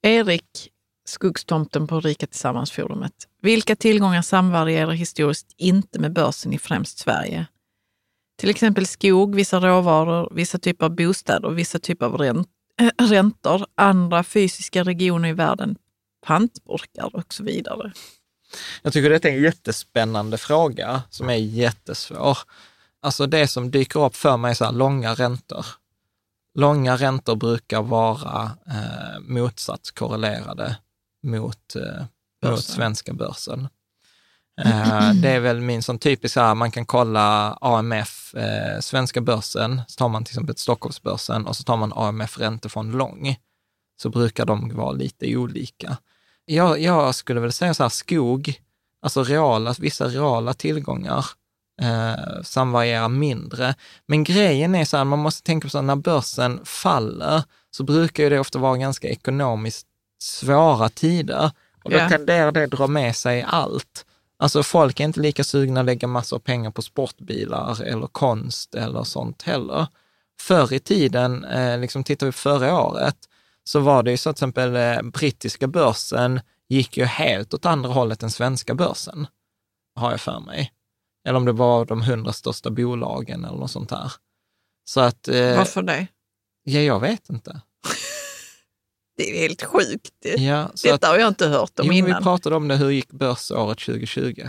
Erik, 0.02 0.70
Skuggstomten 1.06 1.86
på 1.86 2.00
Rika 2.00 2.26
Tillsammans-forumet. 2.26 3.12
Vilka 3.42 3.76
tillgångar 3.76 4.22
samvarierar 4.22 4.92
historiskt 4.92 5.54
inte 5.56 5.98
med 5.98 6.12
börsen 6.12 6.52
i 6.52 6.58
främst 6.58 6.98
Sverige? 6.98 7.46
Till 8.38 8.50
exempel 8.50 8.86
skog, 8.86 9.34
vissa 9.34 9.60
råvaror, 9.60 10.32
vissa 10.34 10.58
typer 10.58 10.84
av 10.84 10.96
bostäder, 10.96 11.50
vissa 11.50 11.78
typer 11.78 12.06
av 12.06 12.18
ränt 12.18 12.48
räntor, 13.02 13.66
andra 13.74 14.24
fysiska 14.24 14.84
regioner 14.84 15.28
i 15.28 15.32
världen, 15.32 15.76
pantburkar 16.26 17.16
och 17.16 17.34
så 17.34 17.44
vidare. 17.44 17.92
Jag 18.82 18.92
tycker 18.92 19.10
detta 19.10 19.28
är 19.28 19.32
en 19.32 19.42
jättespännande 19.42 20.38
fråga 20.38 21.02
som 21.10 21.30
är 21.30 21.34
jättesvår. 21.34 22.38
Alltså 23.02 23.26
det 23.26 23.48
som 23.48 23.70
dyker 23.70 24.04
upp 24.04 24.16
för 24.16 24.36
mig 24.36 24.50
är 24.50 24.54
så 24.54 24.64
här 24.64 24.72
långa 24.72 25.14
räntor. 25.14 25.66
Långa 26.54 26.96
räntor 26.96 27.36
brukar 27.36 27.82
vara 27.82 28.50
eh, 28.66 29.20
motsatskorrelerade 29.20 30.76
mot, 31.22 31.76
eh, 31.76 32.04
mot 32.50 32.64
svenska 32.64 33.12
börsen. 33.12 33.68
Eh, 34.60 35.12
det 35.14 35.30
är 35.30 35.40
väl 35.40 35.60
min 35.60 35.82
sån 35.82 35.98
typisk, 35.98 36.36
här, 36.36 36.54
man 36.54 36.70
kan 36.70 36.86
kolla 36.86 37.58
AMF, 37.60 38.34
eh, 38.34 38.80
svenska 38.80 39.20
börsen, 39.20 39.82
så 39.88 39.96
tar 39.96 40.08
man 40.08 40.24
till 40.24 40.32
exempel 40.32 40.56
Stockholmsbörsen 40.56 41.46
och 41.46 41.56
så 41.56 41.62
tar 41.62 41.76
man 41.76 41.92
AMF 41.94 42.38
räntefond 42.38 42.94
lång. 42.94 43.36
Så 44.02 44.10
brukar 44.10 44.46
de 44.46 44.76
vara 44.76 44.92
lite 44.92 45.36
olika. 45.36 45.96
Jag, 46.44 46.80
jag 46.80 47.14
skulle 47.14 47.40
väl 47.40 47.52
säga 47.52 47.74
så 47.74 47.82
här, 47.82 47.90
skog, 47.90 48.60
alltså 49.02 49.24
reala, 49.24 49.74
vissa 49.78 50.08
reala 50.08 50.54
tillgångar 50.54 51.26
eh, 51.82 52.42
samvarierar 52.42 53.08
mindre. 53.08 53.74
Men 54.06 54.24
grejen 54.24 54.74
är 54.74 54.84
så 54.84 54.96
här, 54.96 55.04
man 55.04 55.18
måste 55.18 55.42
tänka 55.42 55.66
på 55.66 55.70
så 55.70 55.78
här, 55.78 55.82
när 55.82 55.96
börsen 55.96 56.60
faller 56.64 57.42
så 57.70 57.84
brukar 57.84 58.22
ju 58.22 58.30
det 58.30 58.40
ofta 58.40 58.58
vara 58.58 58.76
ganska 58.76 59.08
ekonomiskt 59.08 59.86
svåra 60.18 60.88
tider 60.88 61.50
och 61.84 61.90
då 61.90 61.96
yeah. 61.96 62.08
tenderar 62.10 62.52
det 62.52 62.66
dra 62.66 62.86
med 62.86 63.16
sig 63.16 63.42
allt. 63.42 64.06
Alltså 64.36 64.62
folk 64.62 65.00
är 65.00 65.04
inte 65.04 65.20
lika 65.20 65.44
sugna 65.44 65.80
att 65.80 65.86
lägga 65.86 66.08
massor 66.08 66.36
av 66.36 66.40
pengar 66.40 66.70
på 66.70 66.82
sportbilar 66.82 67.82
eller 67.82 68.06
konst 68.06 68.74
eller 68.74 69.04
sånt 69.04 69.42
heller. 69.42 69.86
Förr 70.40 70.72
i 70.72 70.78
tiden, 70.78 71.44
eh, 71.44 71.78
liksom 71.78 72.04
tittar 72.04 72.26
vi 72.26 72.32
förra 72.32 72.80
året, 72.80 73.16
så 73.64 73.80
var 73.80 74.02
det 74.02 74.10
ju 74.10 74.16
så 74.16 74.30
att 74.30 74.36
till 74.36 74.44
exempel 74.44 74.76
eh, 74.76 75.10
brittiska 75.10 75.66
börsen 75.66 76.40
gick 76.68 76.96
ju 76.96 77.04
helt 77.04 77.54
åt 77.54 77.66
andra 77.66 77.90
hållet 77.90 78.22
än 78.22 78.30
svenska 78.30 78.74
börsen, 78.74 79.26
har 79.94 80.10
jag 80.10 80.20
för 80.20 80.40
mig. 80.40 80.72
Eller 81.24 81.38
om 81.38 81.44
det 81.44 81.52
var 81.52 81.84
de 81.84 82.02
hundra 82.02 82.32
största 82.32 82.70
bolagen 82.70 83.44
eller 83.44 83.58
något 83.58 83.70
sånt 83.70 83.90
här. 83.90 84.12
Så 84.84 85.00
att, 85.00 85.28
eh, 85.28 85.56
Varför 85.56 85.82
det? 85.82 86.06
Ja, 86.64 86.80
jag 86.80 87.00
vet 87.00 87.30
inte. 87.30 87.60
det 89.16 89.30
är 89.30 89.48
helt 89.48 89.62
sjukt. 89.62 90.12
Ja, 90.36 90.70
Detta 90.82 90.94
att, 90.94 91.04
har 91.04 91.18
jag 91.18 91.28
inte 91.28 91.46
hört 91.46 91.80
om 91.80 91.86
jo, 91.86 91.92
innan. 91.92 92.18
Vi 92.18 92.22
pratade 92.22 92.56
om 92.56 92.68
det, 92.68 92.76
hur 92.76 92.90
gick 92.90 93.10
börsåret 93.10 93.78
2020? 93.78 94.48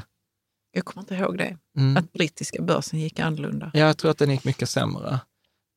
Jag 0.72 0.86
kommer 0.86 1.02
inte 1.02 1.16
ihåg 1.16 1.38
det, 1.38 1.58
mm. 1.78 1.98
att 1.98 2.14
brittiska 2.14 2.62
börsen 2.62 3.00
gick 3.00 3.20
annorlunda. 3.20 3.72
Ja, 3.74 3.80
jag 3.80 3.98
tror 3.98 4.12
att 4.12 4.18
den 4.18 4.32
gick 4.32 4.44
mycket 4.44 4.70
sämre. 4.70 5.20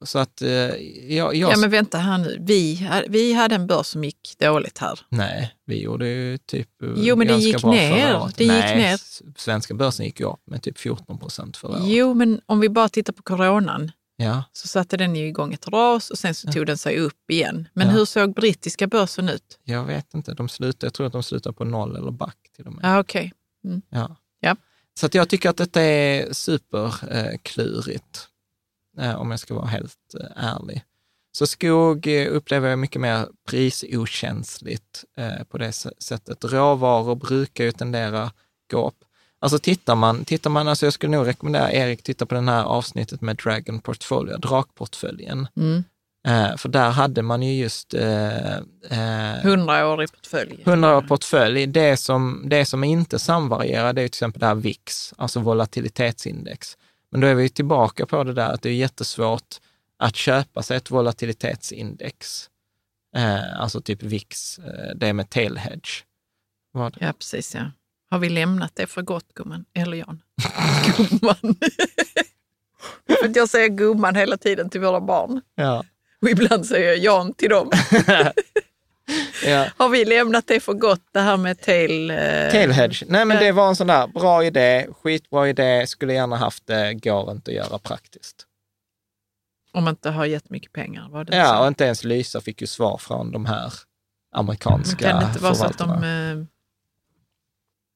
Så 0.05 0.19
att, 0.19 0.43
eh, 0.43 0.51
jag, 0.51 1.35
jag... 1.35 1.53
Ja, 1.53 1.57
men 1.57 1.71
vänta 1.71 1.99
här 1.99 2.19
nu. 2.19 2.37
Vi, 2.41 2.89
vi 3.09 3.33
hade 3.33 3.55
en 3.55 3.67
börs 3.67 3.87
som 3.87 4.05
gick 4.05 4.39
dåligt 4.39 4.79
här. 4.79 5.01
Nej, 5.09 5.55
vi 5.67 5.83
gjorde 5.83 6.09
ju 6.09 6.39
typ 6.39 6.69
Jo, 6.97 7.17
men 7.17 7.27
det 7.27 7.37
gick 7.37 7.65
ner. 7.65 8.31
Det 8.37 8.47
Nej, 8.47 8.57
gick 8.57 8.77
ner. 8.77 9.01
svenska 9.39 9.75
börsen 9.75 10.07
gick 10.07 10.21
ju 10.21 10.27
upp 10.27 10.41
med 10.47 10.63
typ 10.63 10.79
14 10.79 11.19
procent 11.19 11.57
förra 11.57 11.73
året. 11.73 11.83
Jo, 11.87 12.15
men 12.15 12.41
om 12.47 12.61
vi 12.61 12.69
bara 12.69 12.89
tittar 12.89 13.13
på 13.13 13.23
coronan, 13.23 13.93
ja. 14.17 14.45
så 14.53 14.69
satte 14.69 14.97
den 14.97 15.17
ju 15.17 15.27
igång 15.27 15.55
ett 15.55 15.69
ras 15.69 16.11
och 16.11 16.19
sen 16.19 16.35
så 16.35 16.53
tog 16.53 16.67
den 16.67 16.79
sig 16.79 16.99
upp 16.99 17.31
igen. 17.31 17.69
Men 17.73 17.87
ja. 17.87 17.93
hur 17.93 18.05
såg 18.05 18.35
brittiska 18.35 18.87
börsen 18.87 19.29
ut? 19.29 19.59
Jag 19.65 19.85
vet 19.85 20.15
inte. 20.15 20.35
De 20.35 20.49
slutade, 20.49 20.87
jag 20.87 20.95
tror 20.95 21.07
att 21.07 21.13
de 21.13 21.23
slutade 21.23 21.55
på 21.55 21.65
noll 21.65 21.97
eller 21.97 22.11
back 22.11 22.37
till 22.57 22.67
och 22.67 22.73
med. 22.73 22.85
Ah, 22.85 23.01
okay. 23.01 23.31
Mm. 23.65 23.83
Ja, 23.91 24.17
Ja. 24.41 24.57
Så 25.01 25.07
att 25.07 25.15
jag 25.15 25.29
tycker 25.29 25.51
att 25.51 25.57
detta 25.57 25.83
är 25.83 26.33
superklurigt. 26.33 28.28
Eh, 28.99 29.21
om 29.21 29.31
jag 29.31 29.41
ska 29.41 29.55
vara 29.55 29.67
helt 29.67 30.15
eh, 30.21 30.45
ärlig. 30.45 30.85
Så 31.33 31.47
skog 31.47 32.07
eh, 32.07 32.33
upplever 32.33 32.69
jag 32.69 32.79
mycket 32.79 33.01
mer 33.01 33.27
prisokänsligt 33.49 35.05
på 35.49 35.59
det 35.59 35.73
sättet. 35.99 36.45
Råvaror 36.45 37.15
brukar 37.15 37.65
ju 37.65 37.73
tendera 37.73 38.33
gå 38.71 38.89
upp. 38.89 39.05
Alltså 39.41 39.59
tittar 39.59 39.95
man, 39.95 40.25
tittar 40.25 40.51
man, 40.51 40.69
alltså 40.69 40.87
jag 40.87 40.93
skulle 40.93 41.17
nog 41.17 41.27
rekommendera 41.27 41.73
Erik 41.73 42.03
titta 42.03 42.27
på 42.27 42.35
det 42.35 42.41
här 42.41 42.65
avsnittet 42.65 43.21
med 43.21 43.37
Dragon 43.37 43.81
Portfolio, 43.81 44.37
drakportföljen. 44.37 45.49
Mm. 45.57 45.85
Eh, 46.27 46.57
för 46.57 46.69
där 46.69 46.91
hade 46.91 47.23
man 47.23 47.43
ju 47.43 47.55
just... 47.55 47.95
Hundraårig 49.43 50.09
eh, 50.09 50.15
portfölj. 50.15 50.63
Hundraårig 50.65 51.09
portfölj. 51.09 51.67
Det 51.67 51.97
som, 51.97 52.45
det 52.47 52.65
som 52.65 52.85
inte 52.85 53.19
samvarierar, 53.19 53.93
det 53.93 54.03
är 54.03 54.09
till 54.09 54.11
exempel 54.11 54.41
det 54.41 54.47
här 54.47 54.55
VIX, 54.55 55.15
alltså 55.17 55.41
volatilitetsindex. 55.41 56.77
Men 57.11 57.21
då 57.21 57.27
är 57.27 57.35
vi 57.35 57.49
tillbaka 57.49 58.07
på 58.07 58.25
det 58.25 58.33
där 58.33 58.53
att 58.53 58.63
det 58.63 58.69
är 58.69 58.75
jättesvårt 58.75 59.57
att 59.99 60.17
köpa 60.17 60.63
sig 60.63 60.77
ett 60.77 60.91
volatilitetsindex. 60.91 62.51
Eh, 63.17 63.61
alltså 63.61 63.81
typ 63.81 64.03
VIX, 64.03 64.59
eh, 64.59 64.95
det 64.97 65.13
med 65.13 65.31
tail 65.31 65.57
hedge. 65.59 66.05
Vad? 66.73 66.97
Ja, 67.01 67.13
precis. 67.13 67.55
Ja. 67.55 67.71
Har 68.11 68.19
vi 68.19 68.29
lämnat 68.29 68.73
det 68.75 68.87
för 68.87 69.03
gott, 69.03 69.35
gumman? 69.35 69.65
Eller 69.75 69.97
Jan? 69.97 70.23
gumman. 70.97 71.57
för 73.07 73.29
att 73.29 73.37
jag 73.37 73.49
säger 73.49 73.69
gumman 73.69 74.15
hela 74.15 74.37
tiden 74.37 74.71
till 74.71 74.81
våra 74.81 75.01
barn. 75.01 75.41
Ja. 75.55 75.85
Och 76.23 76.31
ibland 76.31 76.67
säger 76.67 76.89
jag 76.89 76.99
Jan 76.99 77.35
till 77.35 77.51
dem. 77.51 77.71
Ja. 79.45 79.67
Har 79.77 79.89
vi 79.89 80.05
lämnat 80.05 80.47
det 80.47 80.61
för 80.61 80.73
gott, 80.73 81.03
det 81.13 81.21
här 81.21 81.37
med 81.37 81.61
tail... 81.61 82.11
Eh... 82.11 82.51
Tailhedge. 82.51 83.05
Nej, 83.09 83.25
men 83.25 83.37
det 83.37 83.53
var 83.53 83.69
en 83.69 83.77
sån 83.77 83.87
där 83.87 84.07
bra 84.07 84.45
idé, 84.45 84.87
skitbra 85.03 85.49
idé, 85.49 85.87
skulle 85.87 86.13
gärna 86.13 86.37
haft 86.37 86.67
det, 86.67 86.95
går 86.95 87.31
inte 87.31 87.51
att 87.51 87.57
göra 87.57 87.79
praktiskt. 87.79 88.47
Om 89.73 89.85
man 89.85 89.93
inte 89.93 90.11
har 90.11 90.25
jättemycket 90.25 90.73
pengar? 90.73 91.09
Var 91.09 91.25
det 91.25 91.37
ja, 91.37 91.47
så? 91.47 91.61
och 91.61 91.69
inte 91.69 91.85
ens 91.85 92.05
Lysa 92.05 92.41
fick 92.41 92.61
ju 92.61 92.67
svar 92.67 92.99
från 92.99 93.33
de 93.33 93.47
här 93.47 93.73
amerikanska 94.33 95.11
Kan 95.11 95.21
det 95.21 95.27
inte 95.27 95.43
vara 95.43 95.55
så 95.55 95.65
att 95.65 95.79
de... 95.79 95.91
Eh... 95.91 96.45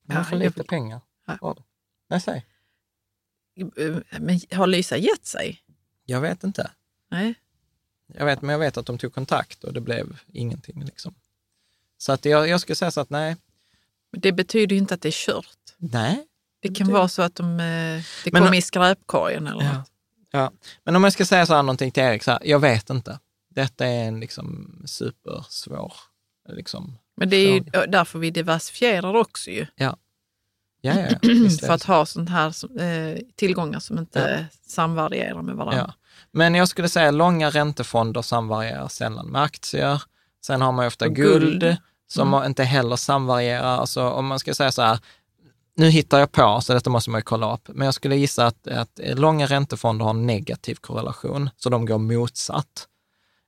De 0.07 0.17
har 0.17 0.25
för 0.25 0.37
lite 0.37 0.65
pengar. 0.65 1.01
Ja. 1.27 1.57
Nej, 2.11 2.21
säg. 2.21 2.47
Eh, 3.77 3.97
men 4.21 4.41
har 4.53 4.67
Lysa 4.67 4.97
gett 4.97 5.27
sig? 5.27 5.63
Jag 6.05 6.21
vet 6.21 6.45
inte. 6.45 6.71
Nej. 7.11 7.35
Jag 8.19 8.25
vet, 8.25 8.43
men 8.43 8.53
jag 8.53 8.59
vet 8.59 8.77
att 8.77 8.87
de 8.87 8.99
tog 8.99 9.15
kontakt 9.15 9.65
och 9.65 9.73
det 9.73 9.81
blev 9.81 10.19
ingenting. 10.33 10.85
Liksom. 10.85 11.15
Så 11.99 12.13
att 12.13 12.25
jag, 12.25 12.49
jag 12.49 12.61
skulle 12.61 12.77
säga 12.77 12.91
så 12.91 13.01
att 13.01 13.11
nej. 13.11 13.37
Det 14.17 14.33
betyder 14.33 14.75
ju 14.77 14.79
inte 14.81 14.95
att 14.95 15.03
det 15.03 15.09
är 15.09 15.13
kört. 15.13 15.47
Nej, 15.79 16.27
Det 16.61 16.75
kan 16.75 16.89
vara 16.93 17.09
så 17.09 17.23
att 17.23 17.35
de, 17.35 17.61
eh, 17.61 18.03
det 18.25 18.33
Men- 18.33 18.43
kom 18.45 18.55
i 18.55 18.63
skräpkorgen 18.63 19.47
eller 19.47 19.65
Ja. 19.65 19.73
något. 19.79 19.91
Ja. 20.31 20.53
Men 20.85 20.97
om 20.97 21.05
jag 21.05 21.13
ska 21.13 21.25
säga 21.27 21.47
så 21.47 21.55
här 21.55 21.63
någonting 21.63 21.91
till 21.91 22.03
Erik, 22.03 22.23
så 22.23 22.31
här, 22.31 22.41
jag 22.45 22.59
vet 22.61 22.91
inte. 22.91 23.19
Detta 23.51 23.87
är 23.87 24.05
en 24.05 24.21
liksom 24.21 24.77
supersvår, 24.87 25.93
liksom. 26.49 26.99
Men 27.17 27.29
det 27.31 27.37
är 27.37 27.55
ju 27.55 27.61
därför 27.89 28.19
vi 28.19 28.31
diversifierar 28.31 29.15
också 29.15 29.51
ju. 29.51 29.67
Ja, 29.75 29.97
ja, 30.81 30.95
ja. 31.01 31.09
För 31.61 31.67
det 31.67 31.73
att 31.75 31.83
ha 31.83 32.07
sånt 32.07 32.31
här 32.31 32.51
som- 32.51 32.79
eh, 32.79 33.19
tillgångar 33.35 33.81
som 33.81 33.99
inte 33.99 34.47
samvarierar 34.67 35.43
med 35.43 35.55
varandra. 35.57 35.95
Men 36.33 36.55
jag 36.55 36.69
skulle 36.69 36.89
säga 36.89 37.11
långa 37.11 37.51
räntefonder 37.51 38.23
samvarierar 38.23 38.89
sällan 38.89 39.27
med 39.27 39.43
aktier. 39.43 40.03
Sen 40.47 40.63
har 40.63 40.73
man 40.73 40.85
ju 40.85 40.87
ofta 40.87 41.07
Och 41.07 41.15
guld, 41.15 41.61
guld. 41.61 41.77
som 42.07 42.45
inte 42.47 42.65
heller 42.65 42.97
samvarierar. 42.97 43.77
Alltså 43.77 44.09
om 44.09 44.27
man 44.27 44.39
ska 44.39 44.55
säga 44.55 44.73
så 44.73 44.83
här, 44.83 44.99
nu 45.77 45.89
hittar 45.91 46.19
jag 46.19 46.33
på, 46.33 46.61
så 46.61 46.75
detta 46.75 46.91
måste 46.91 47.11
man 47.11 47.19
ju 47.19 47.23
kolla 47.23 47.55
upp, 47.55 47.69
men 47.69 47.85
jag 47.85 47.95
skulle 47.95 48.17
gissa 48.17 48.47
att, 48.47 48.69
att 48.69 49.01
långa 49.05 49.47
räntefonder 49.47 50.05
har 50.05 50.13
negativ 50.13 50.75
korrelation, 50.75 51.51
så 51.57 51.71
de 51.71 51.87
går 51.87 51.99
motsatt. 51.99 52.89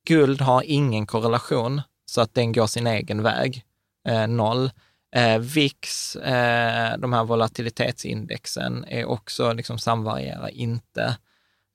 Guld 0.07 0.41
har 0.41 0.63
ingen 0.63 1.07
korrelation, 1.07 1.83
så 2.07 2.21
att 2.21 2.35
den 2.35 2.53
går 2.53 2.67
sin 2.67 2.87
egen 2.87 3.23
väg, 3.23 3.65
eh, 4.09 4.27
noll. 4.27 4.71
Eh, 5.17 5.39
VIX, 5.39 6.17
eh, 6.17 6.99
de 6.99 7.13
här 7.13 7.25
volatilitetsindexen, 7.25 8.85
är 8.89 9.05
också 9.05 9.53
liksom 9.53 9.79
samvarierar 9.79 10.49
inte. 10.49 11.17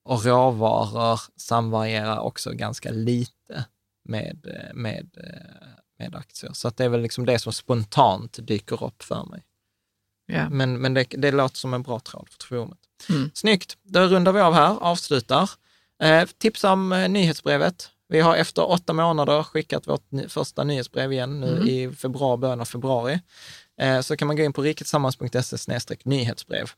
Och 0.09 0.25
råvaror 0.25 1.19
samvarierar 1.35 2.19
också 2.19 2.51
ganska 2.51 2.91
lite 2.91 3.65
med, 4.05 4.45
med, 4.73 5.09
med 5.99 6.15
aktier. 6.15 6.53
Så 6.53 6.67
att 6.67 6.77
det 6.77 6.83
är 6.83 6.89
väl 6.89 7.01
liksom 7.01 7.25
det 7.25 7.39
som 7.39 7.53
spontant 7.53 8.37
dyker 8.41 8.83
upp 8.83 9.03
för 9.03 9.25
mig. 9.25 9.43
Ja. 10.25 10.49
Men, 10.49 10.81
men 10.81 10.93
det, 10.93 11.03
det 11.03 11.31
låter 11.31 11.57
som 11.57 11.73
en 11.73 11.83
bra 11.83 11.99
tråd 11.99 12.29
för 12.29 12.47
forumet. 12.47 12.77
Mm. 13.09 13.31
Snyggt, 13.33 13.77
då 13.83 13.99
rundar 13.99 14.31
vi 14.31 14.41
av 14.41 14.53
här, 14.53 14.77
avslutar. 14.81 15.49
Eh, 16.03 16.25
tipsa 16.37 16.71
om 16.71 16.91
eh, 16.91 17.09
nyhetsbrevet. 17.09 17.89
Vi 18.07 18.19
har 18.19 18.35
efter 18.35 18.69
åtta 18.69 18.93
månader 18.93 19.43
skickat 19.43 19.87
vårt 19.87 20.07
första 20.27 20.63
nyhetsbrev 20.63 21.11
igen 21.11 21.39
nu 21.39 21.51
Mm. 21.51 21.67
i 21.67 21.95
februari, 21.95 22.37
början 22.37 22.61
av 22.61 22.65
februari. 22.65 23.19
Eh, 23.81 24.01
så 24.01 24.17
kan 24.17 24.27
man 24.27 24.37
gå 24.37 24.43
in 24.43 24.53
på 24.53 24.61
riketsammans.se 24.61 25.77
nyhetsbrev. 26.03 26.69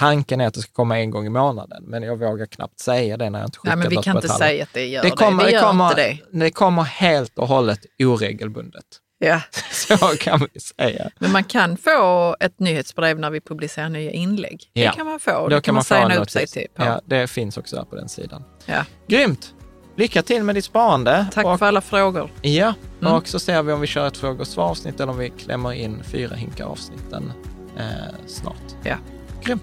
Tanken 0.00 0.40
är 0.40 0.46
att 0.46 0.54
det 0.54 0.60
ska 0.60 0.72
komma 0.72 0.98
en 0.98 1.10
gång 1.10 1.26
i 1.26 1.28
månaden, 1.28 1.84
men 1.86 2.02
jag 2.02 2.16
vågar 2.16 2.46
knappt 2.46 2.80
säga 2.80 3.16
det 3.16 3.30
när 3.30 3.38
jag 3.38 3.46
inte 3.46 3.58
skickat 3.58 3.78
Nej, 3.78 3.88
men 3.88 3.96
vi 3.96 4.02
kan 4.02 4.16
inte 4.16 4.28
säga 4.28 4.62
att 4.62 4.72
det 4.72 4.86
gör 4.86 5.02
det. 5.02 5.08
det. 5.08 5.16
Kommer, 5.16 5.44
det 5.44 5.50
det, 5.50 5.60
kommer, 5.60 5.94
det. 5.94 6.18
det 6.32 6.50
kommer 6.50 6.82
helt 6.82 7.38
och 7.38 7.48
hållet 7.48 7.80
oregelbundet. 7.98 8.84
Ja. 9.18 9.40
Så 9.72 9.96
kan 9.96 10.48
vi 10.54 10.60
säga. 10.60 11.10
Men 11.18 11.32
man 11.32 11.44
kan 11.44 11.76
få 11.76 12.36
ett 12.40 12.58
nyhetsbrev 12.60 13.18
när 13.18 13.30
vi 13.30 13.40
publicerar 13.40 13.88
nya 13.88 14.10
inlägg. 14.10 14.70
Ja. 14.72 14.90
Det 14.90 14.96
kan 14.96 15.06
man 15.06 15.20
få. 15.20 15.30
Då 15.30 15.48
Det 15.48 15.60
kan 15.60 15.74
man 15.74 15.84
få 15.84 15.94
signa 15.94 16.14
upp 16.16 16.30
sig 16.30 16.46
till. 16.46 16.66
På. 16.74 16.84
Ja, 16.84 17.00
det 17.06 17.26
finns 17.26 17.56
också 17.56 17.76
där 17.76 17.84
på 17.84 17.96
den 17.96 18.08
sidan. 18.08 18.44
Ja. 18.66 18.84
Grymt! 19.08 19.54
Lycka 19.96 20.22
till 20.22 20.44
med 20.44 20.54
ditt 20.54 20.64
sparande. 20.64 21.26
Tack 21.32 21.46
och, 21.46 21.58
för 21.58 21.66
alla 21.66 21.80
frågor. 21.80 22.30
Ja, 22.42 22.74
Mm. 23.00 23.12
och 23.12 23.28
så 23.28 23.38
ser 23.38 23.62
vi 23.62 23.72
om 23.72 23.80
vi 23.80 23.86
kör 23.86 24.06
ett 24.06 24.16
fråga 24.16 24.40
och 24.40 24.46
svar-avsnitt 24.46 25.00
eller 25.00 25.12
om 25.12 25.18
vi 25.18 25.30
klämmer 25.30 25.72
in 25.72 26.02
fyra 26.04 26.34
hinkar 26.36 26.64
avsnitten 26.64 27.32
eh, 27.78 27.84
snart. 28.26 28.54
Ja. 28.84 28.96
Grymt! 29.44 29.62